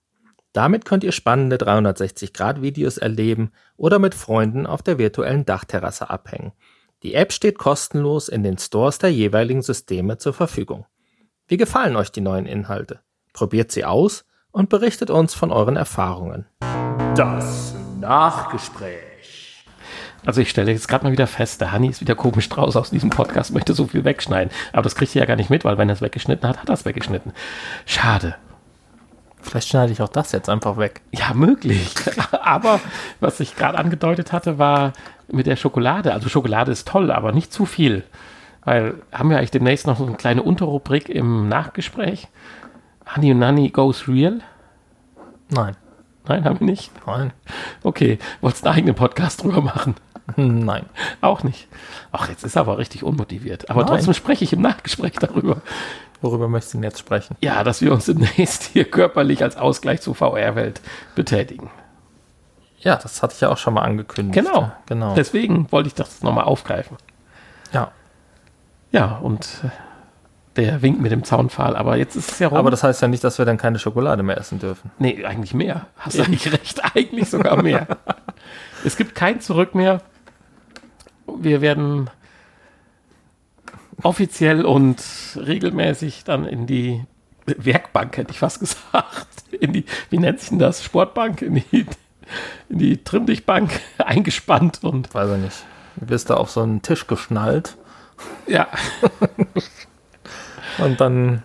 Damit 0.54 0.86
könnt 0.86 1.04
ihr 1.04 1.12
spannende 1.12 1.58
360-Grad-Videos 1.58 2.98
erleben 2.98 3.52
oder 3.76 4.00
mit 4.00 4.16
Freunden 4.16 4.66
auf 4.66 4.82
der 4.82 4.98
virtuellen 4.98 5.46
Dachterrasse 5.46 6.10
abhängen. 6.10 6.54
Die 7.04 7.14
App 7.14 7.34
steht 7.34 7.58
kostenlos 7.58 8.30
in 8.30 8.42
den 8.44 8.58
Stores 8.58 8.98
der 8.98 9.12
jeweiligen 9.12 9.62
Systeme 9.62 10.18
zur 10.18 10.34
Verfügung. 10.34 10.86
Wie 11.48 11.58
gefallen 11.58 11.96
euch 11.96 12.12
die 12.12 12.22
neuen 12.22 12.46
Inhalte? 12.46 13.02
Probiert 13.34 13.72
sie 13.72 13.86
aus 13.86 14.26
und 14.52 14.70
berichtet 14.70 15.10
uns 15.10 15.34
von 15.34 15.52
euren 15.52 15.76
Erfahrungen. 15.76 16.46
Das 17.16 17.76
Nachgespräch. 18.00 19.66
Also 20.26 20.42
ich 20.42 20.50
stelle 20.50 20.72
jetzt 20.72 20.88
gerade 20.88 21.04
mal 21.04 21.12
wieder 21.12 21.28
fest, 21.28 21.62
der 21.62 21.72
Hanni 21.72 21.90
ist 21.90 22.02
wieder 22.02 22.16
komisch 22.16 22.50
draus 22.50 22.76
aus 22.76 22.90
diesem 22.90 23.10
Podcast, 23.12 23.54
möchte 23.54 23.74
so 23.74 23.86
viel 23.88 24.06
wegschneiden. 24.06 24.52
Aber 24.74 24.82
das 24.82 24.96
kriegt 24.96 25.14
ihr 25.14 25.20
ja 25.20 25.26
gar 25.28 25.36
nicht 25.36 25.50
mit, 25.50 25.66
weil 25.66 25.78
wenn 25.78 25.90
er 25.90 25.94
es 25.94 26.02
weggeschnitten 26.02 26.48
hat, 26.48 26.58
hat 26.60 26.70
er 26.70 26.74
es 26.74 26.86
weggeschnitten. 26.86 27.34
Schade. 27.86 28.36
Vielleicht 29.42 29.68
schneide 29.68 29.92
ich 29.92 30.02
auch 30.02 30.10
das 30.10 30.32
jetzt 30.32 30.50
einfach 30.50 30.78
weg. 30.78 31.02
Ja, 31.12 31.34
möglich. 31.36 31.94
aber 32.32 32.80
was 33.20 33.40
ich 33.40 33.56
gerade 33.56 33.78
angedeutet 33.78 34.32
hatte, 34.32 34.58
war 34.58 34.94
mit 35.32 35.48
der 35.48 35.56
Schokolade. 35.56 36.14
Also 36.14 36.30
Schokolade 36.30 36.72
ist 36.72 36.88
toll, 36.88 37.12
aber 37.12 37.32
nicht 37.32 37.52
zu 37.52 37.66
viel. 37.66 38.04
Weil 38.64 38.96
haben 39.12 39.30
wir 39.30 39.38
eigentlich 39.38 39.52
demnächst 39.52 39.88
noch 39.88 39.98
so 39.98 40.06
eine 40.06 40.16
kleine 40.16 40.44
Unterrubrik 40.44 41.10
im 41.10 41.48
Nachgespräch? 41.48 42.28
Honey 43.16 43.32
und 43.32 43.40
Nanny 43.40 43.70
goes 43.70 44.08
real? 44.08 44.40
Nein. 45.50 45.76
Nein, 46.28 46.44
haben 46.44 46.60
wir 46.60 46.66
nicht? 46.66 46.92
Nein. 47.06 47.32
Okay, 47.84 48.18
wolltest 48.42 48.66
du 48.66 48.70
einen 48.70 48.78
eigenen 48.78 48.96
Podcast 48.96 49.44
drüber 49.44 49.62
machen? 49.62 49.96
Nein. 50.36 50.86
Auch 51.22 51.44
nicht. 51.44 51.68
Ach, 52.12 52.30
jetzt 52.30 52.44
ist 52.44 52.56
er 52.56 52.62
aber 52.62 52.80
richtig 52.80 53.04
unmotiviert. 53.04 53.70
Aber 53.70 53.82
Nein. 53.82 53.90
trotzdem 53.90 54.16
spreche 54.16 54.44
ich 54.44 54.54
im 54.54 54.62
Nachgespräch 54.62 55.14
darüber. 55.14 55.62
Worüber 56.22 56.48
möchtest 56.48 56.74
du 56.74 56.78
denn 56.78 56.84
jetzt 56.84 57.00
sprechen? 57.00 57.36
Ja, 57.42 57.64
dass 57.64 57.82
wir 57.82 57.92
uns 57.92 58.06
demnächst 58.06 58.64
hier 58.64 58.86
körperlich 58.86 59.44
als 59.44 59.58
Ausgleich 59.58 60.02
zur 60.02 60.16
VR-Welt 60.16 60.82
betätigen. 61.14 61.70
Ja, 62.86 62.98
das 62.98 63.24
hatte 63.24 63.34
ich 63.34 63.42
ja 63.42 63.50
auch 63.50 63.58
schon 63.58 63.74
mal 63.74 63.82
angekündigt. 63.82 64.46
Genau. 64.46 64.72
genau. 64.86 65.16
Deswegen 65.16 65.72
wollte 65.72 65.88
ich 65.88 65.96
das 65.96 66.22
nochmal 66.22 66.46
aufgreifen. 66.46 66.98
Ja. 67.74 67.92
Ja, 68.92 69.18
und 69.18 69.64
äh, 69.64 69.70
der 70.56 70.84
winkt 70.84 71.02
mit 71.02 71.12
dem 71.12 71.24
Zaunpfahl, 71.24 71.76
aber 71.76 71.98
jetzt 71.98 72.16
ist 72.16 72.34
es 72.34 72.40
ja 72.40 72.48
rum. 72.48 72.60
Aber 72.60 72.70
das 72.70 72.84
heißt 72.84 73.02
ja 73.02 73.08
nicht, 73.08 73.24
dass 73.24 73.40
wir 73.40 73.46
dann 73.46 73.58
keine 73.58 73.80
Schokolade 73.80 74.22
mehr 74.22 74.38
essen 74.38 74.60
dürfen. 74.60 74.92
Nee, 75.00 75.26
eigentlich 75.26 75.56
mehr. 75.56 75.88
Hast 75.98 76.16
du 76.20 76.24
eigentlich 76.24 76.54
recht, 76.54 76.96
eigentlich 76.96 77.28
sogar 77.28 77.62
mehr. 77.62 77.88
es 78.86 78.96
gibt 78.98 79.16
kein 79.16 79.42
Zurück 79.42 79.74
mehr. 79.74 80.02
Wir 81.26 81.62
werden 81.62 82.12
offiziell 84.04 84.64
und 84.64 85.02
regelmäßig 85.36 86.24
dann 86.24 86.46
in 86.46 86.68
die 86.68 87.04
Werkbank, 87.48 88.16
hätte 88.18 88.32
ich 88.32 88.40
fast 88.40 88.60
gesagt. 88.62 89.28
In 89.60 89.74
die, 89.74 89.86
wie 90.12 90.20
nennt 90.20 90.40
sich 90.40 90.50
denn 90.50 90.60
das? 90.60 90.84
Sportbank, 90.84 91.42
in 91.42 91.56
die, 91.56 91.88
in 92.76 92.80
die 92.80 93.04
Trimmdichtbank 93.04 93.80
eingespannt 93.98 94.84
und. 94.84 95.14
Weiß 95.14 95.32
ich 95.32 95.44
nicht. 95.44 95.64
Du 95.96 96.10
wirst 96.10 96.30
da 96.30 96.36
auf 96.36 96.52
so 96.52 96.62
einen 96.62 96.82
Tisch 96.82 97.08
geschnallt. 97.08 97.78
Ja. 98.48 98.68
und 100.78 101.00
dann 101.00 101.42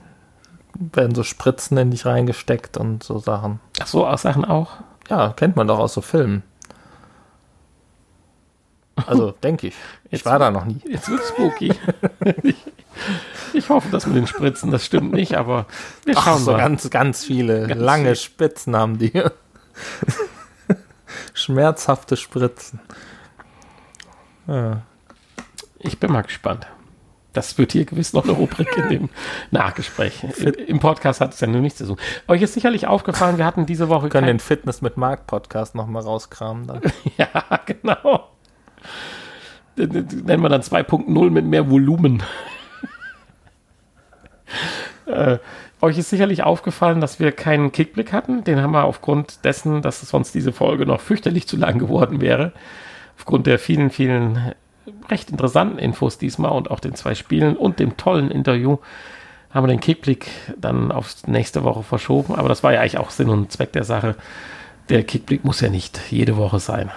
werden 0.74 1.14
so 1.14 1.22
Spritzen 1.22 1.76
in 1.76 1.90
dich 1.92 2.04
reingesteckt 2.04 2.76
und 2.76 3.02
so 3.02 3.18
Sachen. 3.18 3.60
Ach 3.80 3.86
so, 3.86 4.06
auch 4.06 4.18
Sachen 4.18 4.44
auch? 4.44 4.72
Ja, 5.08 5.32
kennt 5.32 5.56
man 5.56 5.68
doch 5.68 5.78
aus 5.78 5.94
so 5.94 6.00
Filmen. 6.00 6.42
Also, 9.06 9.30
denke 9.42 9.68
ich. 9.68 9.74
Ich 10.06 10.12
jetzt, 10.12 10.26
war 10.26 10.38
da 10.40 10.50
noch 10.50 10.64
nie. 10.64 10.80
Jetzt 10.88 11.08
wird 11.08 11.22
spooky. 11.22 11.72
ich, 12.42 12.56
ich, 13.52 13.68
hoffe, 13.68 13.88
dass 13.90 14.06
mit 14.06 14.16
den 14.16 14.26
Spritzen, 14.26 14.72
das 14.72 14.84
stimmt 14.84 15.12
nicht, 15.12 15.36
aber 15.36 15.66
wir 16.04 16.14
schauen 16.14 16.24
Ach, 16.26 16.38
so 16.38 16.52
mal. 16.52 16.58
ganz, 16.58 16.90
ganz 16.90 17.24
viele 17.24 17.68
ganz 17.68 17.80
lange 17.80 18.06
viel. 18.06 18.16
Spitzen 18.16 18.76
haben 18.76 18.98
die. 18.98 19.12
Schmerzhafte 21.34 22.16
Spritzen. 22.16 22.80
Ja. 24.46 24.82
Ich 25.78 25.98
bin 25.98 26.12
mal 26.12 26.22
gespannt. 26.22 26.66
Das 27.32 27.58
wird 27.58 27.72
hier 27.72 27.84
gewiss 27.84 28.12
noch 28.12 28.24
eine 28.24 28.32
Rubrik 28.32 28.68
in 28.76 28.88
dem 28.88 29.08
Nachgespräch. 29.52 30.24
Im 30.66 30.80
Podcast 30.80 31.20
hat 31.20 31.32
es 31.32 31.40
ja 31.40 31.46
nur 31.46 31.60
nichts 31.60 31.78
zu 31.78 31.86
tun. 31.86 31.96
Euch 32.26 32.42
ist 32.42 32.54
sicherlich 32.54 32.88
aufgefallen, 32.88 33.38
wir 33.38 33.44
hatten 33.44 33.66
diese 33.66 33.88
Woche. 33.88 34.04
Wir 34.04 34.10
können 34.10 34.26
den 34.26 34.40
Fitness 34.40 34.82
mit 34.82 34.96
Mark 34.96 35.26
Podcast 35.26 35.76
nochmal 35.76 36.02
rauskramen 36.02 36.66
dann. 36.66 36.80
ja, 37.16 37.28
genau. 37.66 38.30
nennen 39.76 40.42
wir 40.42 40.48
dann 40.48 40.62
2.0 40.62 41.30
mit 41.30 41.44
mehr 41.44 41.70
Volumen. 41.70 42.22
äh, 45.06 45.38
euch 45.82 45.98
ist 45.98 46.10
sicherlich 46.10 46.42
aufgefallen, 46.42 47.00
dass 47.00 47.20
wir 47.20 47.32
keinen 47.32 47.72
Kickblick 47.72 48.12
hatten. 48.12 48.44
Den 48.44 48.60
haben 48.60 48.72
wir 48.72 48.84
aufgrund 48.84 49.44
dessen, 49.44 49.82
dass 49.82 50.00
sonst 50.00 50.34
diese 50.34 50.52
Folge 50.52 50.86
noch 50.86 51.00
fürchterlich 51.00 51.46
zu 51.48 51.56
lang 51.56 51.78
geworden 51.78 52.20
wäre. 52.20 52.52
Aufgrund 53.16 53.46
der 53.46 53.58
vielen, 53.58 53.90
vielen 53.90 54.52
recht 55.08 55.30
interessanten 55.30 55.78
Infos 55.78 56.18
diesmal 56.18 56.52
und 56.52 56.70
auch 56.70 56.80
den 56.80 56.94
zwei 56.94 57.14
Spielen 57.14 57.56
und 57.56 57.78
dem 57.78 57.96
tollen 57.96 58.30
Interview 58.30 58.78
haben 59.50 59.64
wir 59.64 59.68
den 59.68 59.80
Kickblick 59.80 60.30
dann 60.56 60.92
auf 60.92 61.26
nächste 61.26 61.64
Woche 61.64 61.82
verschoben. 61.82 62.34
Aber 62.34 62.48
das 62.48 62.62
war 62.62 62.72
ja 62.72 62.80
eigentlich 62.80 62.98
auch 62.98 63.10
Sinn 63.10 63.28
und 63.28 63.50
Zweck 63.50 63.72
der 63.72 63.84
Sache. 63.84 64.14
Der 64.88 65.02
Kickblick 65.02 65.44
muss 65.44 65.60
ja 65.60 65.68
nicht 65.68 66.00
jede 66.10 66.36
Woche 66.36 66.60
sein. 66.60 66.90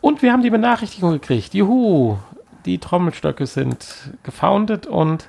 Und 0.00 0.22
wir 0.22 0.32
haben 0.32 0.42
die 0.42 0.50
Benachrichtigung 0.50 1.12
gekriegt. 1.12 1.54
Juhu, 1.54 2.18
die 2.64 2.78
Trommelstöcke 2.78 3.46
sind 3.46 3.86
gefoundet 4.24 4.86
und 4.86 5.28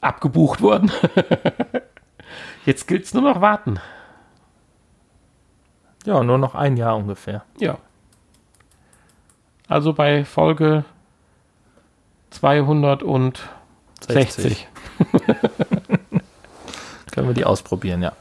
abgebucht 0.00 0.60
worden. 0.62 0.90
Jetzt 2.66 2.86
gilt 2.86 3.04
es 3.04 3.14
nur 3.14 3.22
noch 3.22 3.40
warten. 3.40 3.80
Ja, 6.04 6.22
nur 6.22 6.38
noch 6.38 6.54
ein 6.54 6.76
Jahr 6.76 6.96
ungefähr. 6.96 7.44
Ja. 7.58 7.78
Also 9.68 9.92
bei 9.92 10.24
Folge 10.24 10.84
260. 12.30 13.46
60. 14.08 14.68
Können 17.12 17.28
wir 17.28 17.34
die 17.34 17.44
ausprobieren, 17.44 18.02
ja. 18.02 18.12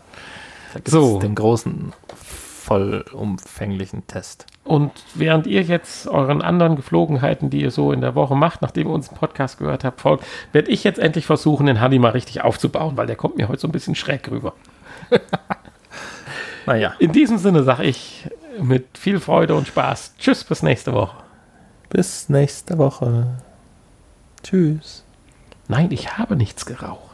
Da 0.73 0.91
So. 0.91 1.19
den 1.19 1.35
großen, 1.35 1.93
vollumfänglichen 2.15 4.05
Test. 4.07 4.45
Und 4.69 4.91
während 5.15 5.47
ihr 5.47 5.63
jetzt 5.63 6.07
euren 6.07 6.43
anderen 6.43 6.75
Geflogenheiten, 6.75 7.49
die 7.49 7.61
ihr 7.63 7.71
so 7.71 7.91
in 7.91 8.01
der 8.01 8.13
Woche 8.13 8.35
macht, 8.35 8.61
nachdem 8.61 8.87
ihr 8.87 8.93
unseren 8.93 9.15
Podcast 9.15 9.57
gehört 9.57 9.83
habt, 9.83 9.99
folgt, 9.99 10.23
werde 10.51 10.69
ich 10.69 10.83
jetzt 10.83 10.99
endlich 10.99 11.25
versuchen, 11.25 11.65
den 11.65 11.77
Handy 11.81 11.97
mal 11.97 12.11
richtig 12.11 12.43
aufzubauen, 12.43 12.95
weil 12.95 13.07
der 13.07 13.15
kommt 13.15 13.35
mir 13.37 13.47
heute 13.47 13.61
so 13.61 13.67
ein 13.67 13.71
bisschen 13.71 13.95
schräg 13.95 14.29
rüber. 14.29 14.53
Naja, 16.67 16.93
In 16.99 17.11
diesem 17.11 17.39
Sinne 17.39 17.63
sage 17.63 17.85
ich 17.85 18.29
mit 18.61 18.85
viel 18.95 19.19
Freude 19.19 19.55
und 19.55 19.67
Spaß. 19.67 20.13
Tschüss, 20.19 20.43
bis 20.43 20.61
nächste 20.61 20.93
Woche. 20.93 21.15
bis 21.89 22.29
nächste 22.29 22.77
Woche. 22.77 23.25
Tschüss. 24.43 25.03
Nein, 25.67 25.89
ich 25.91 26.19
habe 26.19 26.35
nichts 26.35 26.67
geraucht. 26.67 27.08